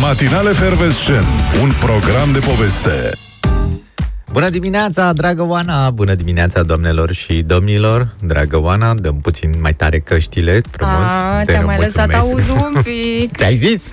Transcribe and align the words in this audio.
Matinale 0.00 0.52
Fervescent, 0.52 1.26
un 1.62 1.72
program 1.80 2.32
de 2.32 2.38
poveste. 2.38 3.10
Bună 4.32 4.48
dimineața, 4.48 5.12
dragă 5.12 5.42
Oana! 5.42 5.90
Bună 5.90 6.14
dimineața, 6.14 6.62
doamnelor 6.62 7.12
și 7.12 7.42
domnilor! 7.42 8.14
Dragă 8.22 8.60
Oana, 8.60 8.94
dăm 8.94 9.20
puțin 9.20 9.54
mai 9.60 9.74
tare 9.74 9.98
căștile, 9.98 10.60
frumos. 10.70 11.10
A, 11.10 11.42
Te 11.44 11.52
te-am 11.52 11.64
mai 11.64 11.78
lăsat 11.78 12.10
mulțumesc. 12.12 12.50
auzul 12.50 12.72
un 12.74 12.82
pic. 12.86 13.36
Ce-ai 13.36 13.54
zis? 13.56 13.90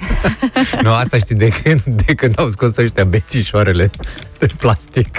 nu, 0.81 0.91
asta 0.91 1.17
știi 1.17 1.35
de 1.35 1.47
când, 1.63 1.81
de 2.05 2.13
când 2.13 2.33
au 2.39 2.49
scos 2.49 2.77
ăștia 2.77 3.03
bețișoarele 3.03 3.89
de 4.39 4.47
plastic. 4.57 5.17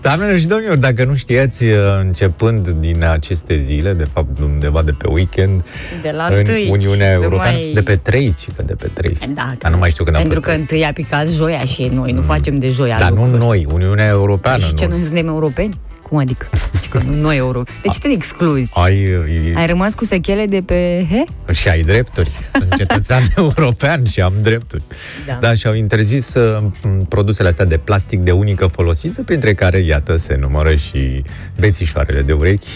Doamnelor 0.00 0.38
și 0.38 0.46
domnilor, 0.46 0.76
dacă 0.76 1.04
nu 1.04 1.14
știați, 1.14 1.64
începând 2.00 2.68
din 2.68 3.04
aceste 3.04 3.62
zile, 3.64 3.92
de 3.92 4.04
fapt 4.12 4.38
undeva 4.40 4.82
de 4.82 4.90
pe 4.98 5.08
weekend, 5.10 5.64
De 6.02 6.10
la 6.10 6.24
în 6.24 6.36
întâi, 6.36 6.68
Uniunea 6.70 7.16
nu 7.16 7.22
Europeană, 7.22 7.56
mai- 7.56 7.70
de 7.74 7.82
pe 7.82 7.96
3, 7.96 8.34
ci 8.38 8.46
că 8.56 8.62
de 8.62 8.74
pe 8.74 8.90
3. 8.94 9.16
Da, 9.34 9.54
Dar 9.58 9.70
nu 9.70 9.78
mai 9.78 9.90
știu 9.90 10.04
când 10.04 10.16
a 10.16 10.18
Pentru 10.18 10.40
fost. 10.40 10.50
că 10.52 10.58
întâi 10.60 10.84
a 10.84 10.92
picat 10.92 11.28
joia 11.28 11.60
și 11.60 11.90
noi 11.92 12.12
nu 12.12 12.20
facem 12.20 12.58
de 12.58 12.68
joia 12.68 12.98
Dar 12.98 13.10
nu 13.10 13.22
lucruri. 13.22 13.44
noi, 13.44 13.66
Uniunea 13.72 14.06
Europeană. 14.08 14.58
Și 14.58 14.74
ce, 14.74 14.86
nu. 14.86 14.90
noi 14.96 15.04
suntem 15.04 15.26
europeni? 15.26 15.74
Cum 16.08 16.18
adică? 16.18 16.48
Și 16.82 16.88
că 16.88 17.00
nu 17.06 17.14
noi 17.14 17.36
euro. 17.36 17.62
De 17.82 17.88
ce 17.88 17.98
te 17.98 18.08
excluzi? 18.08 18.72
Ai, 18.74 19.08
Ai 19.54 19.66
rămas 19.66 19.94
cu 19.94 20.04
sechele 20.04 20.46
de 20.46 20.62
pe... 20.66 21.06
He? 21.10 21.52
și 21.52 21.68
ai 21.68 21.82
drepturi. 21.82 22.30
Sunt 22.52 22.74
cetățean 22.76 23.22
european 23.36 24.04
și 24.04 24.20
am 24.20 24.32
drepturi. 24.42 24.82
Da. 25.26 25.38
Da, 25.40 25.54
și 25.54 25.66
au 25.66 25.74
interzis 25.74 26.34
uh, 26.34 26.62
m, 26.82 27.04
produsele 27.04 27.48
astea 27.48 27.64
de 27.64 27.76
plastic 27.76 28.20
de 28.20 28.30
unică 28.30 28.66
folosință, 28.66 29.22
printre 29.22 29.54
care, 29.54 29.78
iată, 29.78 30.16
se 30.16 30.36
numără 30.40 30.74
și 30.74 31.22
bețișoarele 31.60 32.22
de 32.22 32.32
urechi, 32.32 32.68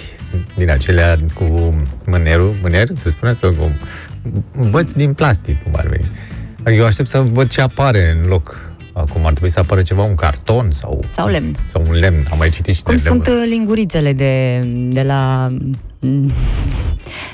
din 0.57 0.71
acelea 0.71 1.19
cu 1.35 1.75
mânerul, 2.07 2.55
mâner, 2.63 2.89
se 2.95 3.11
spune, 3.11 3.35
sau 3.35 3.51
cu 3.53 3.77
băți 4.71 4.97
din 4.97 5.13
plastic, 5.15 5.63
cum 5.63 5.73
ar 5.77 5.87
veni. 5.87 6.11
Eu 6.79 6.85
aștept 6.85 7.09
să 7.09 7.21
văd 7.21 7.49
ce 7.49 7.61
apare 7.61 8.19
în 8.23 8.29
loc. 8.29 8.71
Acum 8.93 9.25
ar 9.27 9.31
trebui 9.31 9.51
să 9.51 9.59
apară 9.59 9.83
ceva, 9.83 10.03
un 10.03 10.15
carton 10.15 10.69
sau, 10.73 11.05
Sau 11.09 11.29
lemn. 11.29 11.55
sau 11.73 11.83
un 11.89 11.95
lemn. 11.95 12.23
Am 12.31 12.39
mai 12.39 12.49
citit 12.51 12.75
și 12.75 12.83
Cum 12.83 12.95
de 12.97 13.01
sunt 13.03 13.27
lemn. 13.27 13.39
uh, 13.41 13.47
lingurițele 13.49 14.13
de, 14.13 14.59
de 14.89 15.03
la... 15.03 15.49
mm, 16.01 16.31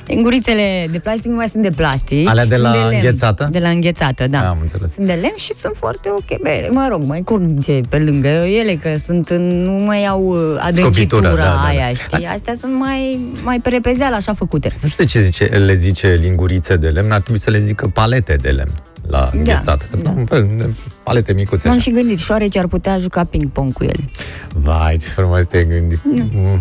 Lingurițele 0.06 0.88
de 0.90 0.98
plastic 0.98 1.24
nu 1.24 1.34
mai 1.36 1.48
sunt 1.48 1.62
de 1.62 1.70
plastic. 1.70 2.28
Alea 2.28 2.44
de 2.46 2.54
sunt 2.54 2.62
la 2.66 2.72
lemn. 2.72 2.90
înghețată? 2.94 3.48
De 3.50 3.58
la 3.58 3.68
înghețată, 3.68 4.26
da. 4.28 4.48
Am 4.48 4.58
înțeles. 4.60 4.92
Sunt 4.94 5.06
de 5.06 5.12
lemn 5.12 5.36
și 5.36 5.52
sunt 5.52 5.74
foarte 5.76 6.08
ok. 6.10 6.24
Bine, 6.42 6.68
mă 6.70 6.88
rog, 6.90 7.02
mai 7.02 7.22
curge 7.22 7.80
pe 7.88 7.98
lângă 7.98 8.28
ele, 8.28 8.74
că 8.74 8.96
sunt, 8.96 9.28
în- 9.28 9.62
nu 9.64 9.84
mai 9.84 10.04
au 10.06 10.22
uh, 10.24 10.56
adâncitura 10.58 10.90
Scobitura, 10.92 11.20
da, 11.30 11.36
da, 11.36 11.42
da. 11.62 11.66
aia, 11.66 11.88
știi? 11.92 12.26
Astea 12.26 12.54
sunt 12.60 12.72
mai, 12.78 13.20
mai 13.42 13.60
pe 13.60 13.68
repezeală, 13.68 14.14
așa 14.14 14.32
făcute. 14.34 14.72
Nu 14.82 14.88
știu 14.88 15.04
de 15.04 15.10
ce 15.10 15.20
zice, 15.22 15.44
le 15.44 15.74
zice 15.74 16.18
lingurițe 16.22 16.76
de 16.76 16.88
lemn, 16.88 17.10
ar 17.12 17.20
trebui 17.20 17.40
să 17.40 17.50
le 17.50 17.60
zică 17.64 17.86
palete 17.86 18.34
de 18.34 18.48
lemn 18.48 18.72
la 19.08 19.30
înghețată. 19.32 19.84
Că 19.90 19.96
da. 19.96 20.02
sunt 20.10 20.18
un 20.18 20.24
fel 20.26 20.48
de 20.56 20.74
palete 21.04 21.32
micuțe 21.32 21.68
M-am 21.68 21.76
așa. 21.76 21.84
și 21.84 21.90
gândit, 21.96 22.18
șoareci 22.18 22.56
ar 22.56 22.66
putea 22.66 22.98
juca 22.98 23.24
ping-pong 23.24 23.72
cu 23.72 23.84
ele. 23.84 24.10
Vai, 24.54 24.96
ce 24.96 25.08
frumos 25.08 25.46
te-ai 25.46 25.66
gândit. 25.66 26.00
Mm. 26.04 26.60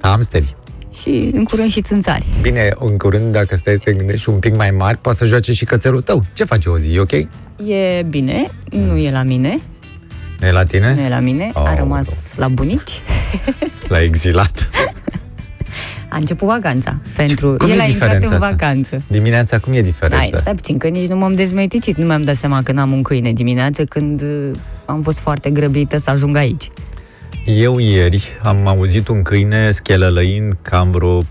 Hamsteri. 0.00 0.54
Și 1.00 1.30
în 1.34 1.44
curând 1.44 1.70
și 1.70 1.82
țânțari. 1.82 2.26
Bine, 2.40 2.72
în 2.78 2.96
curând, 2.96 3.32
dacă 3.32 3.56
stai 3.56 3.72
să 3.74 3.80
te 3.84 3.92
gândești 3.92 4.28
un 4.28 4.38
pic 4.38 4.56
mai 4.56 4.70
mari, 4.70 4.98
poate 4.98 5.18
să 5.18 5.24
joace 5.24 5.52
și 5.52 5.64
cățelul 5.64 6.02
tău. 6.02 6.24
Ce 6.32 6.44
face 6.44 6.68
o 6.68 6.78
zi, 6.78 6.92
e 6.94 7.00
ok? 7.00 7.12
E 7.68 8.02
bine, 8.08 8.50
nu 8.70 8.96
e 8.96 9.10
la 9.10 9.22
mine, 9.22 9.60
Nu 10.40 10.46
e 10.46 10.50
la 10.52 10.64
tine? 10.64 10.94
nu 10.94 11.00
e 11.00 11.08
la 11.08 11.18
mine, 11.20 11.50
a 11.54 11.60
Oh, 11.60 11.72
rămas 11.76 12.32
la 12.36 12.48
bunici. 12.48 13.02
L-a 13.88 14.02
exilat. 14.02 14.70
A 16.10 16.16
început 16.16 16.48
vacanța. 16.48 16.98
Pentru 17.16 17.54
Cum 17.58 17.70
el 17.70 17.78
e 17.78 17.80
a 17.80 17.84
intrat 17.84 17.90
diferența 17.92 18.26
în 18.26 18.32
asta? 18.42 18.48
vacanță. 18.50 19.02
Dimineața, 19.06 19.58
cum 19.58 19.72
e 19.72 19.80
diferența? 19.82 20.16
Hai, 20.16 20.30
stai 20.34 20.54
puțin, 20.54 20.78
că 20.78 20.88
nici 20.88 21.08
nu 21.08 21.16
m-am 21.16 21.34
dezmeticit, 21.34 21.96
nu 21.96 22.06
mi-am 22.06 22.22
dat 22.22 22.36
seama 22.36 22.62
că 22.62 22.72
n-am 22.72 22.92
un 22.92 23.02
câine 23.02 23.32
dimineață 23.32 23.84
când 23.84 24.22
uh, 24.22 24.50
am 24.86 25.00
fost 25.00 25.18
foarte 25.18 25.50
grăbită 25.50 25.98
să 25.98 26.10
ajung 26.10 26.36
aici. 26.36 26.70
Eu 27.44 27.78
ieri 27.78 28.28
am 28.42 28.66
auzit 28.66 29.08
un 29.08 29.22
câine 29.22 29.70
schelălăind 29.70 30.56
cam 30.62 30.90
vreo 30.90 31.22
7-8 31.22 31.26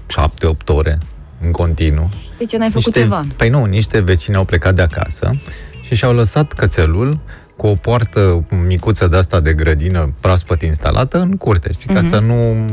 ore 0.66 0.98
în 1.42 1.52
continuu. 1.52 2.10
De 2.38 2.46
ce 2.46 2.58
n-ai 2.58 2.68
făcut 2.70 2.86
niște, 2.86 3.00
ceva? 3.02 3.26
Păi 3.38 3.50
nu, 3.50 3.66
niște 3.66 4.00
vecini 4.00 4.36
au 4.36 4.44
plecat 4.46 4.76
de 4.76 4.82
acasă 4.82 5.36
și 5.86 5.96
și-au 5.96 6.14
lăsat 6.14 6.54
cățelul 6.54 7.20
cu 7.56 7.68
o 7.68 7.76
poartă 7.76 8.44
micuță 8.68 9.08
de 9.08 9.18
asta 9.18 9.40
de 9.40 9.54
grădină 9.54 10.14
proaspăt 10.20 10.62
instalată 10.62 11.20
în 11.20 11.38
curte, 11.38 11.70
știi, 11.74 11.94
ca 11.94 12.00
Mhm. 12.00 12.10
să 12.10 12.20
nu 12.20 12.66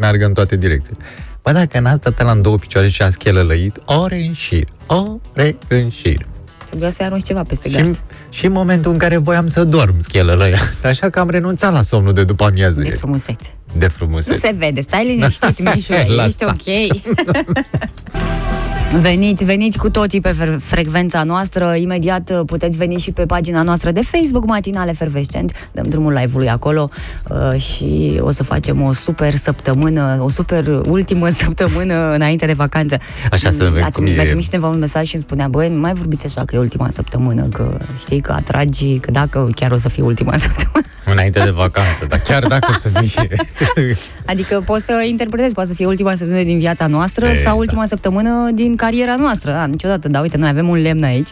meargă 0.00 0.24
în 0.24 0.32
toate 0.32 0.56
direcțiile. 0.56 0.96
Bă, 1.42 1.52
dacă 1.52 1.78
n-a 1.80 1.94
stat 1.94 2.22
la 2.22 2.30
în 2.30 2.42
două 2.42 2.56
picioare 2.56 2.88
și 2.88 3.02
a 3.02 3.10
schelălăit 3.10 3.80
ore 3.84 4.16
în 4.26 4.32
șir, 4.32 4.64
ore 4.86 5.56
în 5.68 5.88
șir. 5.88 6.26
Trebuia 6.66 6.90
să-i 6.90 7.06
arunci 7.06 7.24
ceva 7.24 7.42
peste 7.42 7.68
Și, 7.68 7.74
gard. 7.76 8.00
și 8.28 8.46
în 8.46 8.52
momentul 8.52 8.92
în 8.92 8.98
care 8.98 9.16
voiam 9.16 9.46
să 9.46 9.64
dorm 9.64 9.94
schelălăia. 10.00 10.58
Așa 10.84 11.10
că 11.10 11.20
am 11.20 11.30
renunțat 11.30 11.72
la 11.72 11.82
somnul 11.82 12.12
de 12.12 12.24
după 12.24 12.44
amiază. 12.44 12.78
De 12.80 12.84
ieri. 12.86 12.96
frumusețe. 12.96 13.48
de 13.78 13.88
frumusețe. 13.88 14.30
Nu 14.30 14.36
se 14.36 14.54
vede, 14.58 14.80
stai 14.80 15.06
liniștit, 15.06 15.62
Mișu, 15.74 15.92
ești 15.92 16.10
Lăsați. 16.10 16.44
ok. 16.44 16.96
Veniți, 19.00 19.44
veniți 19.44 19.78
cu 19.78 19.90
toții 19.90 20.20
pe 20.20 20.28
fre- 20.32 20.58
frecvența 20.62 21.22
noastră. 21.22 21.74
Imediat 21.74 22.30
uh, 22.30 22.40
puteți 22.46 22.76
veni 22.76 22.98
și 22.98 23.10
pe 23.12 23.26
pagina 23.26 23.62
noastră 23.62 23.90
de 23.90 24.00
Facebook, 24.02 24.46
Matinale 24.46 24.92
Fervescent. 24.92 25.68
Dăm 25.72 25.84
drumul 25.88 26.12
live-ului 26.12 26.48
acolo 26.48 26.88
uh, 27.28 27.60
și 27.60 28.18
o 28.20 28.30
să 28.30 28.42
facem 28.42 28.82
o 28.82 28.92
super 28.92 29.32
săptămână, 29.34 30.18
o 30.20 30.28
super 30.28 30.66
ultimă 30.68 31.30
săptămână 31.44 32.14
înainte 32.14 32.46
de 32.46 32.52
vacanță. 32.52 32.96
Așa 33.30 33.50
să 33.50 33.64
vedem 33.64 33.82
Ați- 33.84 33.92
cum 33.92 34.06
e. 34.06 34.10
Mi-a 34.10 34.24
trimis 34.24 34.44
cineva 34.44 34.68
un 34.68 34.78
mesaj 34.78 35.06
și 35.06 35.14
îmi 35.14 35.24
spunea, 35.24 35.48
băi, 35.48 35.68
nu 35.68 35.80
mai 35.80 35.92
vorbiți 35.94 36.26
așa 36.26 36.44
că 36.44 36.54
e 36.54 36.58
ultima 36.58 36.88
săptămână, 36.90 37.42
că 37.42 37.78
știi 37.98 38.20
că 38.20 38.32
atragi, 38.32 38.98
că 38.98 39.10
dacă 39.10 39.48
chiar 39.54 39.70
o 39.70 39.76
să 39.78 39.88
fie 39.88 40.02
ultima 40.02 40.36
săptămână. 40.46 40.86
Înainte 41.04 41.40
de 41.44 41.50
vacanță, 41.50 42.06
dar 42.08 42.18
chiar 42.18 42.46
dacă 42.46 42.74
o 42.76 42.78
să 42.80 42.88
fie... 42.88 43.36
Adică 44.26 44.62
poți 44.64 44.84
să 44.84 45.04
interpretezi, 45.08 45.54
poate 45.54 45.68
să 45.68 45.74
fie 45.74 45.86
ultima 45.86 46.14
săptămână 46.14 46.44
din 46.44 46.58
viața 46.58 46.86
noastră 46.86 47.26
E, 47.26 47.34
sau 47.34 47.52
da. 47.52 47.58
ultima 47.58 47.86
săptămână 47.86 48.50
din 48.54 48.76
cariera 48.76 49.16
noastră. 49.16 49.50
Da, 49.50 49.66
niciodată, 49.66 50.08
dar 50.08 50.22
uite, 50.22 50.36
noi 50.36 50.48
avem 50.48 50.68
un 50.68 50.82
lemn 50.82 51.02
aici, 51.02 51.28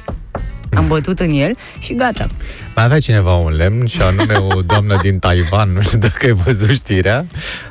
am 0.75 0.87
bătut 0.87 1.19
în 1.19 1.33
el 1.33 1.57
și 1.79 1.95
gata. 1.95 2.27
Mai 2.75 2.85
avea 2.85 3.01
cineva 3.01 3.35
un 3.35 3.53
lemn 3.53 3.87
și 3.87 4.03
anume 4.03 4.35
o 4.35 4.61
doamnă 4.61 4.99
din 5.03 5.19
Taiwan, 5.19 5.73
nu 5.73 5.81
știu 5.81 5.99
dacă 5.99 6.27
ai 6.27 6.33
văzut 6.33 6.71
știrea, 6.71 7.27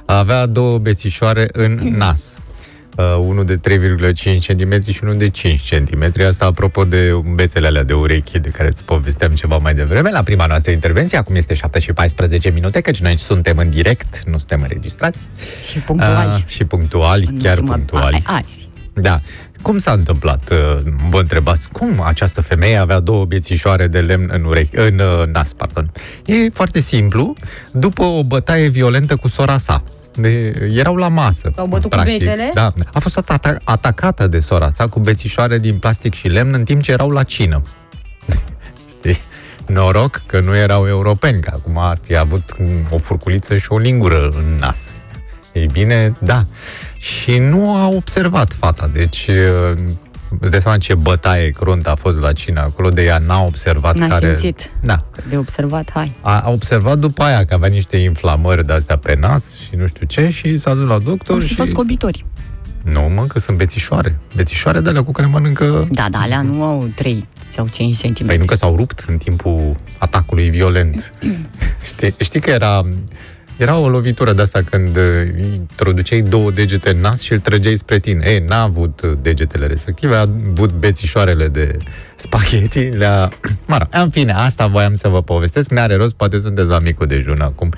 avea 0.06 0.46
două 0.46 0.78
bețișoare 0.78 1.48
în 1.52 1.80
nas. 1.98 2.38
Uh, 3.00 3.18
unul 3.28 3.46
de 3.46 3.58
3,5 3.58 4.46
cm 4.48 4.92
și 4.92 5.00
unul 5.04 5.18
de 5.18 5.30
5 5.30 5.70
cm. 5.76 6.12
Asta 6.28 6.46
apropo 6.46 6.84
de 6.84 7.12
bețele 7.34 7.68
alea 7.68 7.84
de 7.84 7.94
urechi 7.94 8.40
de 8.40 8.50
care 8.50 8.68
îți 8.68 8.84
povesteam 8.84 9.32
ceva 9.32 9.58
mai 9.58 9.74
devreme. 9.74 10.10
La 10.12 10.24
prima 10.24 10.46
noastră 10.46 10.72
intervenție, 10.72 11.18
acum 11.18 11.36
este 11.36 11.54
7 11.54 11.80
și 11.80 11.94
14 11.94 12.50
minute, 12.50 12.82
căci 12.82 13.00
noi 13.00 13.18
suntem 13.18 13.58
în 13.58 13.70
direct, 13.70 14.24
nu 14.26 14.38
suntem 14.38 14.62
înregistrați. 14.62 15.20
Și 15.70 15.80
punctuali. 15.80 16.28
Uh, 16.36 16.44
și 16.48 16.64
punctuali, 16.66 17.26
În 17.32 17.40
chiar 17.42 17.58
ultima- 17.58 17.74
punctuali. 17.76 18.24
A, 18.26 18.36
azi. 18.46 18.70
Da. 18.94 19.18
Cum 19.62 19.78
s-a 19.78 19.92
întâmplat? 19.92 20.50
uh, 20.52 20.58
Vă 21.10 21.20
întrebați, 21.20 21.70
cum 21.70 22.02
această 22.02 22.42
femeie 22.42 22.78
avea 22.78 23.00
două 23.00 23.26
bețișoare 23.26 23.88
de 23.88 24.00
lemn 24.00 24.30
în, 24.34 24.44
urechi, 24.44 24.76
în 24.78 25.00
uh, 25.00 25.28
nas? 25.28 25.54
Pardon. 25.54 25.92
E 26.26 26.50
foarte 26.50 26.80
simplu. 26.80 27.34
După 27.72 28.04
o 28.04 28.24
bătaie 28.24 28.68
violentă 28.68 29.16
cu 29.16 29.28
sora 29.28 29.58
sa. 29.58 29.84
De, 30.22 30.54
erau 30.74 30.96
la 30.96 31.08
masă. 31.08 31.52
S-au 31.56 31.66
bătut 31.66 31.90
cu 31.90 31.96
practic. 31.96 32.18
bețele? 32.20 32.50
Da. 32.54 32.74
A 32.94 33.00
fost 33.00 33.20
ata- 33.22 33.58
atacată 33.64 34.28
de 34.28 34.40
sora 34.40 34.70
sa 34.72 34.88
cu 34.88 35.00
bețișoare 35.00 35.58
din 35.60 35.78
plastic 35.78 36.14
și 36.14 36.28
lemn 36.28 36.54
în 36.54 36.64
timp 36.64 36.82
ce 36.82 36.92
erau 36.92 37.10
la 37.10 37.24
cină. 37.24 37.62
Știi? 38.98 39.18
Noroc 39.66 40.22
că 40.26 40.40
nu 40.40 40.56
erau 40.56 40.88
europeni, 40.88 41.42
că 41.42 41.52
acum 41.54 41.78
ar 41.78 41.98
fi 42.06 42.16
avut 42.16 42.56
o 42.90 42.98
furculiță 42.98 43.58
și 43.58 43.72
o 43.72 43.78
lingură 43.78 44.30
în 44.38 44.56
nas. 44.60 44.92
Ei 45.54 45.66
bine, 45.66 46.16
da. 46.20 46.40
Și 46.98 47.38
nu 47.38 47.76
a 47.76 47.88
observat 47.88 48.54
fata, 48.54 48.90
deci 48.94 49.30
de 50.50 50.60
seama 50.60 50.78
ce 50.78 50.96
bătaie 50.96 51.50
cruntă 51.50 51.90
a 51.90 51.96
fost 51.96 52.20
la 52.20 52.32
cină 52.32 52.62
acolo, 52.62 52.90
de 52.90 53.04
ea 53.04 53.18
n-a 53.18 53.42
observat 53.44 53.96
N-a 53.96 54.08
care... 54.08 54.28
simțit. 54.28 54.72
Da. 54.82 55.04
De 55.30 55.38
observat, 55.38 55.92
hai. 55.94 56.16
A, 56.22 56.40
a 56.40 56.50
observat 56.50 56.98
după 56.98 57.24
aia 57.24 57.46
că 57.46 57.54
avea 57.54 57.70
niște 57.70 57.98
inflamări 57.98 58.66
de-astea 58.66 58.98
pe 58.98 59.16
nas 59.20 59.60
și 59.60 59.76
nu 59.76 59.88
știu 59.88 60.06
ce 60.06 60.30
și 60.30 60.58
s-a 60.58 60.74
dus 60.74 60.88
la 60.88 61.00
doctor 61.00 61.36
Au 61.36 61.42
fi 61.42 61.48
și... 61.48 61.56
fost 61.56 61.70
scobitori. 61.70 62.26
Nu, 62.84 63.02
mă, 63.02 63.26
că 63.26 63.40
sunt 63.40 63.58
bețișoare. 63.58 64.20
Bețișoare 64.36 64.80
de 64.80 64.90
alea 64.90 65.04
cu 65.04 65.12
care 65.12 65.28
mănâncă... 65.28 65.88
Da, 65.92 66.08
da, 66.12 66.20
alea 66.20 66.42
nu 66.42 66.64
au 66.64 66.90
3 66.96 67.28
sau 67.40 67.68
5 67.68 68.02
cm. 68.02 68.26
Păi 68.26 68.38
nu 68.38 68.46
că 68.46 68.56
s-au 68.56 68.76
rupt 68.76 69.06
în 69.08 69.18
timpul 69.18 69.76
atacului 69.98 70.50
violent. 70.50 71.12
știi, 71.94 72.16
știi 72.20 72.40
că 72.40 72.50
era, 72.50 72.82
era 73.60 73.78
o 73.78 73.90
lovitură 73.90 74.34
de 74.34 74.42
asta 74.42 74.62
când 74.70 74.98
uh, 74.98 75.04
introduceai 75.54 76.22
două 76.22 76.52
degete 76.52 76.90
în 76.90 77.00
nas 77.00 77.22
și 77.22 77.32
îl 77.32 77.40
trăgeai 77.40 77.76
spre 77.76 78.00
tine. 78.00 78.30
Ei, 78.30 78.44
n-a 78.48 78.62
avut 78.62 79.02
uh, 79.02 79.12
degetele 79.22 79.66
respective, 79.66 80.16
a 80.16 80.20
avut 80.20 80.72
bețișoarele 80.72 81.48
de 81.48 81.78
spaghetti, 82.16 82.80
le-a... 82.80 83.30
Mă 83.68 83.78
rog, 83.78 83.88
în 84.04 84.10
fine, 84.10 84.32
asta 84.32 84.68
voiam 84.68 84.94
să 84.94 85.08
vă 85.08 85.22
povestesc. 85.22 85.70
N-are 85.72 85.96
rost, 85.96 86.14
poate 86.14 86.40
sunteți 86.40 86.68
la 86.68 86.80
micul 86.80 87.08
dejun 87.08 87.42
acum. 87.42 87.74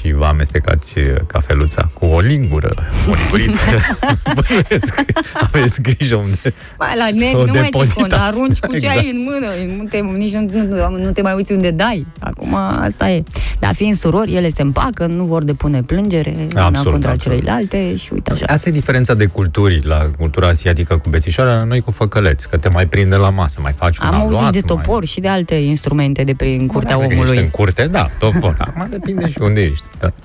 Și 0.00 0.12
vă 0.12 0.24
amestecați 0.24 0.94
cafeluța 1.26 1.90
cu 1.98 2.04
o 2.06 2.20
lingură, 2.20 2.74
o 3.10 3.12
linguriță. 3.14 3.64
Bănuiesc 4.36 4.94
că 4.94 5.02
Aveți 5.34 5.82
grijă 5.82 6.14
unde 6.16 6.54
Mai 6.78 6.94
la 6.96 7.08
net, 7.18 7.34
o 7.34 7.44
nu 7.44 7.52
mai 7.52 7.62
ții 7.62 7.70
cont, 7.70 7.86
depozitați. 7.88 8.22
arunci 8.22 8.58
cu 8.58 8.76
ce 8.76 8.88
ai 8.88 8.96
Exact. 8.96 9.14
în 9.14 9.22
mână, 9.22 9.46
nu 9.76 9.84
te, 9.88 9.98
nici 9.98 10.32
nu, 10.32 10.62
nu, 10.68 10.96
nu 10.96 11.10
te 11.10 11.22
mai 11.22 11.34
uiți 11.34 11.52
unde 11.52 11.70
dai. 11.70 12.06
Acum 12.18 12.54
asta 12.80 13.10
e. 13.10 13.22
Dar 13.58 13.74
fiind 13.74 13.94
surori, 13.96 14.34
ele 14.34 14.48
se 14.48 14.62
împacă, 14.62 15.06
nu 15.06 15.24
vor 15.24 15.44
depune 15.44 15.82
plângere 15.82 16.34
una 16.54 16.64
Absolut, 16.66 16.90
contra 16.92 17.10
absolut. 17.10 17.38
celelalte 17.38 17.96
și 17.96 18.12
uite 18.12 18.30
așa. 18.32 18.44
Asta 18.48 18.68
e 18.68 18.72
diferența 18.72 19.14
de 19.14 19.26
culturi, 19.26 19.80
la 19.84 20.10
cultura 20.18 20.46
asiatică 20.48 20.96
cu 20.96 21.08
bețișoara, 21.08 21.54
la 21.54 21.64
noi 21.64 21.80
cu 21.80 21.90
făcăleți, 21.90 22.48
că 22.48 22.56
te 22.56 22.68
mai 22.68 22.86
prinde 22.86 23.16
la 23.16 23.30
masă, 23.30 23.60
mai 23.62 23.74
faci 23.78 23.98
un 23.98 24.06
Am 24.06 24.14
auzit 24.14 24.36
aluat, 24.36 24.52
de 24.52 24.60
topor 24.60 24.96
mai... 24.96 25.06
și 25.06 25.20
de 25.20 25.28
alte 25.28 25.54
instrumente 25.54 26.24
de 26.24 26.34
prin 26.34 26.66
curtea 26.66 26.96
Da, 26.96 27.00
dacă 27.02 27.12
omului. 27.12 27.30
Ești 27.30 27.42
în 27.44 27.50
curte, 27.50 27.86
da, 27.90 28.10
topor. 28.18 28.54
Acum 28.58 28.86
depinde 28.90 29.28
și 29.30 29.36
unde 29.40 29.60
ești. 29.60 29.84
Da. 30.00 30.12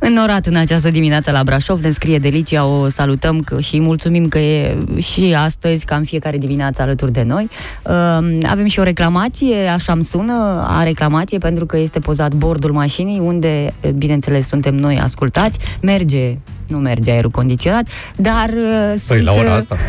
Înnorat 0.00 0.46
în 0.46 0.56
această 0.56 0.90
dimineață 0.90 1.30
la 1.30 1.42
Brașov, 1.44 1.80
ne 1.80 1.90
scrie 1.90 2.18
Delicia, 2.18 2.64
o 2.64 2.88
salutăm 2.88 3.40
că, 3.40 3.60
și 3.60 3.74
îi 3.74 3.80
mulțumim 3.80 4.28
că 4.28 4.38
e 4.38 4.78
și 4.98 5.34
astăzi, 5.38 5.84
ca 5.84 5.96
în 5.96 6.04
fiecare 6.04 6.38
dimineață 6.38 6.82
alături 6.82 7.12
de 7.12 7.22
noi. 7.22 7.48
Uh, 7.82 8.38
avem 8.48 8.66
și 8.66 8.78
o 8.78 8.82
reclamație, 8.82 9.66
așa 9.66 9.92
îmi 9.92 10.04
sună, 10.04 10.64
a 10.68 10.82
reclamație 10.82 11.38
pentru 11.38 11.66
că 11.66 11.78
este 11.78 11.98
pozat 11.98 12.34
bordul 12.34 12.72
mașinii, 12.72 13.18
unde, 13.18 13.74
bineînțeles, 13.94 14.46
suntem 14.46 14.74
noi 14.74 14.98
ascultați. 14.98 15.58
Merge, 15.82 16.38
nu 16.66 16.78
merge 16.78 17.10
aerul 17.10 17.30
condiționat, 17.30 17.88
dar 18.16 18.48
uh, 18.48 18.88
Păi, 18.88 18.98
sunt, 18.98 19.22
la 19.22 19.32
ora 19.32 19.50
uh, 19.50 19.56
asta. 19.56 19.76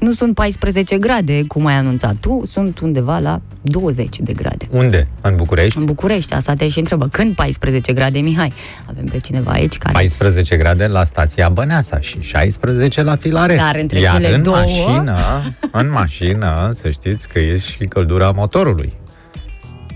nu 0.00 0.12
sunt 0.12 0.34
14 0.34 0.98
grade, 0.98 1.42
cum 1.48 1.66
ai 1.66 1.74
anunțat 1.74 2.14
tu, 2.20 2.42
sunt 2.46 2.78
undeva 2.78 3.18
la 3.18 3.40
20 3.62 4.16
de 4.20 4.32
grade. 4.32 4.64
Unde? 4.70 5.08
În 5.20 5.36
București? 5.36 5.78
În 5.78 5.84
București, 5.84 6.34
asta 6.34 6.54
te 6.54 6.68
și 6.68 6.78
întrebă. 6.78 7.08
Când 7.12 7.34
14 7.34 7.92
grade, 7.92 8.18
Mihai? 8.18 8.52
Avem 8.88 9.04
pe 9.04 9.18
cineva 9.18 9.50
aici 9.50 9.78
care... 9.78 9.92
14 9.92 10.56
grade 10.56 10.86
la 10.86 11.04
stația 11.04 11.48
Băneasa 11.48 12.00
și 12.00 12.20
16 12.20 13.02
la 13.02 13.16
Filaret. 13.16 13.56
Dar 13.56 13.76
între 13.80 13.98
Iar 13.98 14.14
cele 14.14 14.34
în 14.34 14.42
două- 14.42 14.56
mașină, 14.56 15.16
în 15.70 15.90
mașină, 15.90 16.72
să 16.80 16.90
știți 16.90 17.28
că 17.28 17.38
e 17.38 17.56
și 17.58 17.84
căldura 17.84 18.30
motorului. 18.30 18.92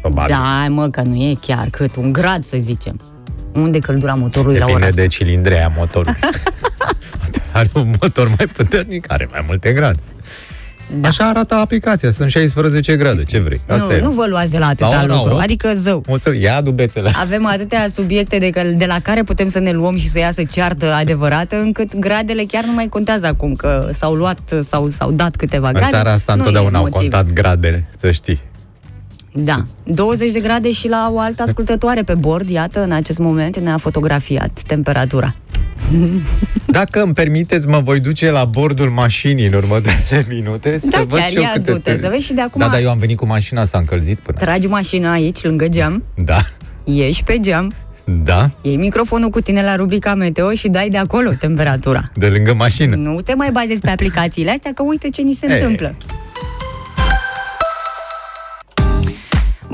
Probabil. 0.00 0.30
Da, 0.34 0.66
mă, 0.68 0.88
că 0.88 1.00
nu 1.02 1.14
e 1.14 1.34
chiar 1.40 1.68
cât, 1.70 1.96
un 1.96 2.12
grad 2.12 2.44
să 2.44 2.56
zicem. 2.60 3.00
Unde 3.54 3.76
e 3.76 3.80
căldura 3.80 4.14
motorului 4.14 4.58
la 4.58 4.64
ora 4.64 4.72
Depinde 4.74 4.88
asta? 4.88 5.00
de 5.00 5.06
cilindrea 5.06 5.72
motorului. 5.76 6.18
are 7.54 7.68
un 7.74 7.92
motor 8.00 8.28
mai 8.28 8.46
puternic, 8.56 9.12
are 9.12 9.28
mai 9.30 9.44
multe 9.46 9.72
grade. 9.72 9.98
Da. 11.00 11.08
Așa 11.08 11.28
arată 11.28 11.54
aplicația, 11.54 12.10
sunt 12.10 12.30
16 12.30 12.96
grade, 12.96 13.22
ce 13.24 13.38
vrei? 13.38 13.60
Asta 13.68 13.84
Nu, 13.84 13.92
e. 13.92 14.00
nu 14.00 14.10
vă 14.10 14.26
luați 14.28 14.50
de 14.50 14.58
la 14.58 14.66
atâta 14.66 14.88
La 14.88 15.02
ora 15.02 15.14
lucru. 15.14 15.32
opt? 15.32 15.42
Adică 15.42 15.72
zău. 15.76 16.04
O 16.08 16.18
să 16.18 16.34
ia 16.34 16.60
dubețele. 16.60 17.12
Avem 17.16 17.46
atâtea 17.46 17.86
subiecte 17.88 18.38
de, 18.38 18.50
că- 18.50 18.62
de 18.76 18.84
la 18.84 18.98
care 19.02 19.22
putem 19.22 19.48
să 19.48 19.58
ne 19.58 19.70
luăm 19.70 19.96
și 19.96 20.08
să 20.08 20.18
iasă 20.18 20.42
ceartă 20.50 20.92
adevărată, 20.92 21.56
încât 21.56 21.96
gradele 21.98 22.44
chiar 22.48 22.64
nu 22.64 22.72
mai 22.72 22.86
contează 22.88 23.26
acum, 23.26 23.54
că 23.54 23.88
s-au 23.92 24.14
luat 24.14 24.38
sau 24.60 24.88
s-au 24.88 25.10
dat 25.10 25.36
câteva 25.36 25.66
În 25.68 25.74
grade. 25.74 25.90
țara 25.90 26.12
asta 26.12 26.34
Nu 26.34 26.42
e 26.42 26.46
întotdeauna 26.46 26.78
au 26.78 26.84
motiv. 26.90 27.00
contat 27.10 27.32
gradele, 27.32 27.84
să 28.00 28.10
știi. 28.10 28.40
Da, 29.36 29.64
20 29.84 30.32
de 30.32 30.40
grade 30.40 30.70
și 30.72 30.88
la 30.88 31.10
o 31.12 31.18
altă 31.18 31.42
ascultătoare 31.42 32.02
pe 32.02 32.14
bord, 32.14 32.48
iată, 32.48 32.82
în 32.82 32.90
acest 32.92 33.18
moment 33.18 33.58
ne-a 33.58 33.76
fotografiat 33.76 34.60
temperatura. 34.66 35.34
Dacă 36.66 37.02
îmi 37.02 37.14
permiteți, 37.14 37.68
mă 37.68 37.80
voi 37.84 38.00
duce 38.00 38.30
la 38.30 38.44
bordul 38.44 38.90
mașinii 38.90 39.46
în 39.46 39.52
următoarele 39.52 40.24
minute 40.28 40.78
să 40.78 40.86
Da, 40.90 40.98
văd 40.98 41.18
chiar 41.18 41.28
și 41.30 41.36
eu 41.36 41.42
ia 41.42 41.50
câte... 41.54 41.72
du-te, 41.72 41.96
să 41.96 42.08
vezi 42.10 42.24
și 42.24 42.32
de 42.32 42.40
acum- 42.40 42.60
Da, 42.60 42.68
dar 42.68 42.80
eu 42.80 42.90
am 42.90 42.98
venit 42.98 43.16
cu 43.16 43.26
mașina, 43.26 43.64
s-a 43.64 43.78
încălzit 43.78 44.18
până. 44.18 44.38
Tragi 44.38 44.66
mașina 44.66 45.12
aici, 45.12 45.42
lângă 45.42 45.68
geam, 45.68 46.04
Da, 46.24 46.38
ieși 46.84 47.24
pe 47.24 47.38
geam, 47.40 47.72
da, 48.24 48.50
iei 48.60 48.76
microfonul 48.76 49.30
cu 49.30 49.40
tine 49.40 49.62
la 49.62 49.76
rubrica 49.76 50.14
meteo 50.14 50.50
și 50.50 50.68
dai 50.68 50.88
de 50.88 50.96
acolo 50.98 51.30
temperatura. 51.30 52.00
de 52.16 52.26
lângă 52.26 52.54
mașină. 52.54 52.96
Nu 52.96 53.20
te 53.20 53.34
mai 53.34 53.50
bazezi 53.50 53.80
pe 53.80 53.90
aplicațiile 53.90 54.50
astea, 54.50 54.72
că 54.74 54.82
uite 54.82 55.08
ce 55.08 55.22
ni 55.22 55.32
se 55.34 55.46
Ei. 55.46 55.52
întâmplă. 55.52 55.94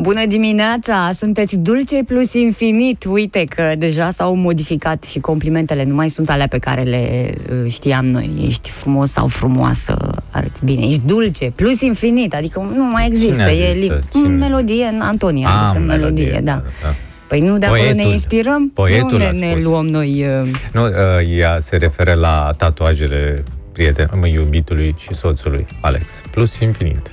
Bună 0.00 0.26
dimineața! 0.26 1.10
Sunteți 1.14 1.58
dulce 1.58 2.04
plus 2.06 2.32
infinit. 2.32 3.04
Uite 3.08 3.44
că 3.44 3.72
deja 3.78 4.10
s-au 4.10 4.34
modificat 4.34 5.02
și 5.04 5.18
complimentele 5.18 5.84
nu 5.84 5.94
mai 5.94 6.08
sunt 6.08 6.30
alea 6.30 6.46
pe 6.46 6.58
care 6.58 6.82
le 6.82 7.34
uh, 7.64 7.70
știam 7.72 8.06
noi. 8.06 8.30
Ești 8.46 8.70
frumos 8.70 9.10
sau 9.10 9.26
frumoasă, 9.26 9.96
arăți 10.30 10.64
bine. 10.64 10.84
Ești 10.86 11.00
dulce 11.04 11.52
plus 11.56 11.80
infinit, 11.80 12.34
adică 12.34 12.70
nu 12.74 12.84
mai 12.84 13.06
există. 13.06 13.32
Cine 13.32 13.44
a 13.44 13.50
E 13.50 13.74
zis, 13.74 13.82
li- 13.88 14.00
cine? 14.12 14.26
în 14.26 14.38
melodie, 14.38 14.84
în 14.84 15.00
Antonia 15.00 15.48
a 15.48 15.58
zis 15.58 15.68
Ah, 15.68 15.76
în 15.80 15.86
melodie, 15.86 16.24
melodie, 16.24 16.44
da. 16.44 16.52
da, 16.52 16.62
da. 16.82 16.94
Păi 17.28 17.40
nu 17.40 17.58
de 17.58 17.66
acolo 17.66 17.82
ne 17.82 17.92
Poetul. 17.92 18.12
inspirăm? 18.12 18.70
Poetul 18.74 19.08
de 19.08 19.14
unde 19.14 19.24
a 19.44 19.46
ne 19.46 19.50
spus. 19.52 19.64
luăm 19.64 19.86
noi? 19.86 20.24
uh, 20.42 20.48
Nu, 20.72 20.84
uh, 20.84 20.92
ea 21.38 21.58
se 21.60 21.76
referă 21.76 22.12
la 22.12 22.54
tatuajele 22.56 23.44
prieten, 23.72 24.08
mă, 24.20 24.26
iubitului 24.26 24.94
și 24.98 25.14
soțului, 25.14 25.66
Alex. 25.80 26.20
Plus 26.30 26.58
infinit. 26.58 27.10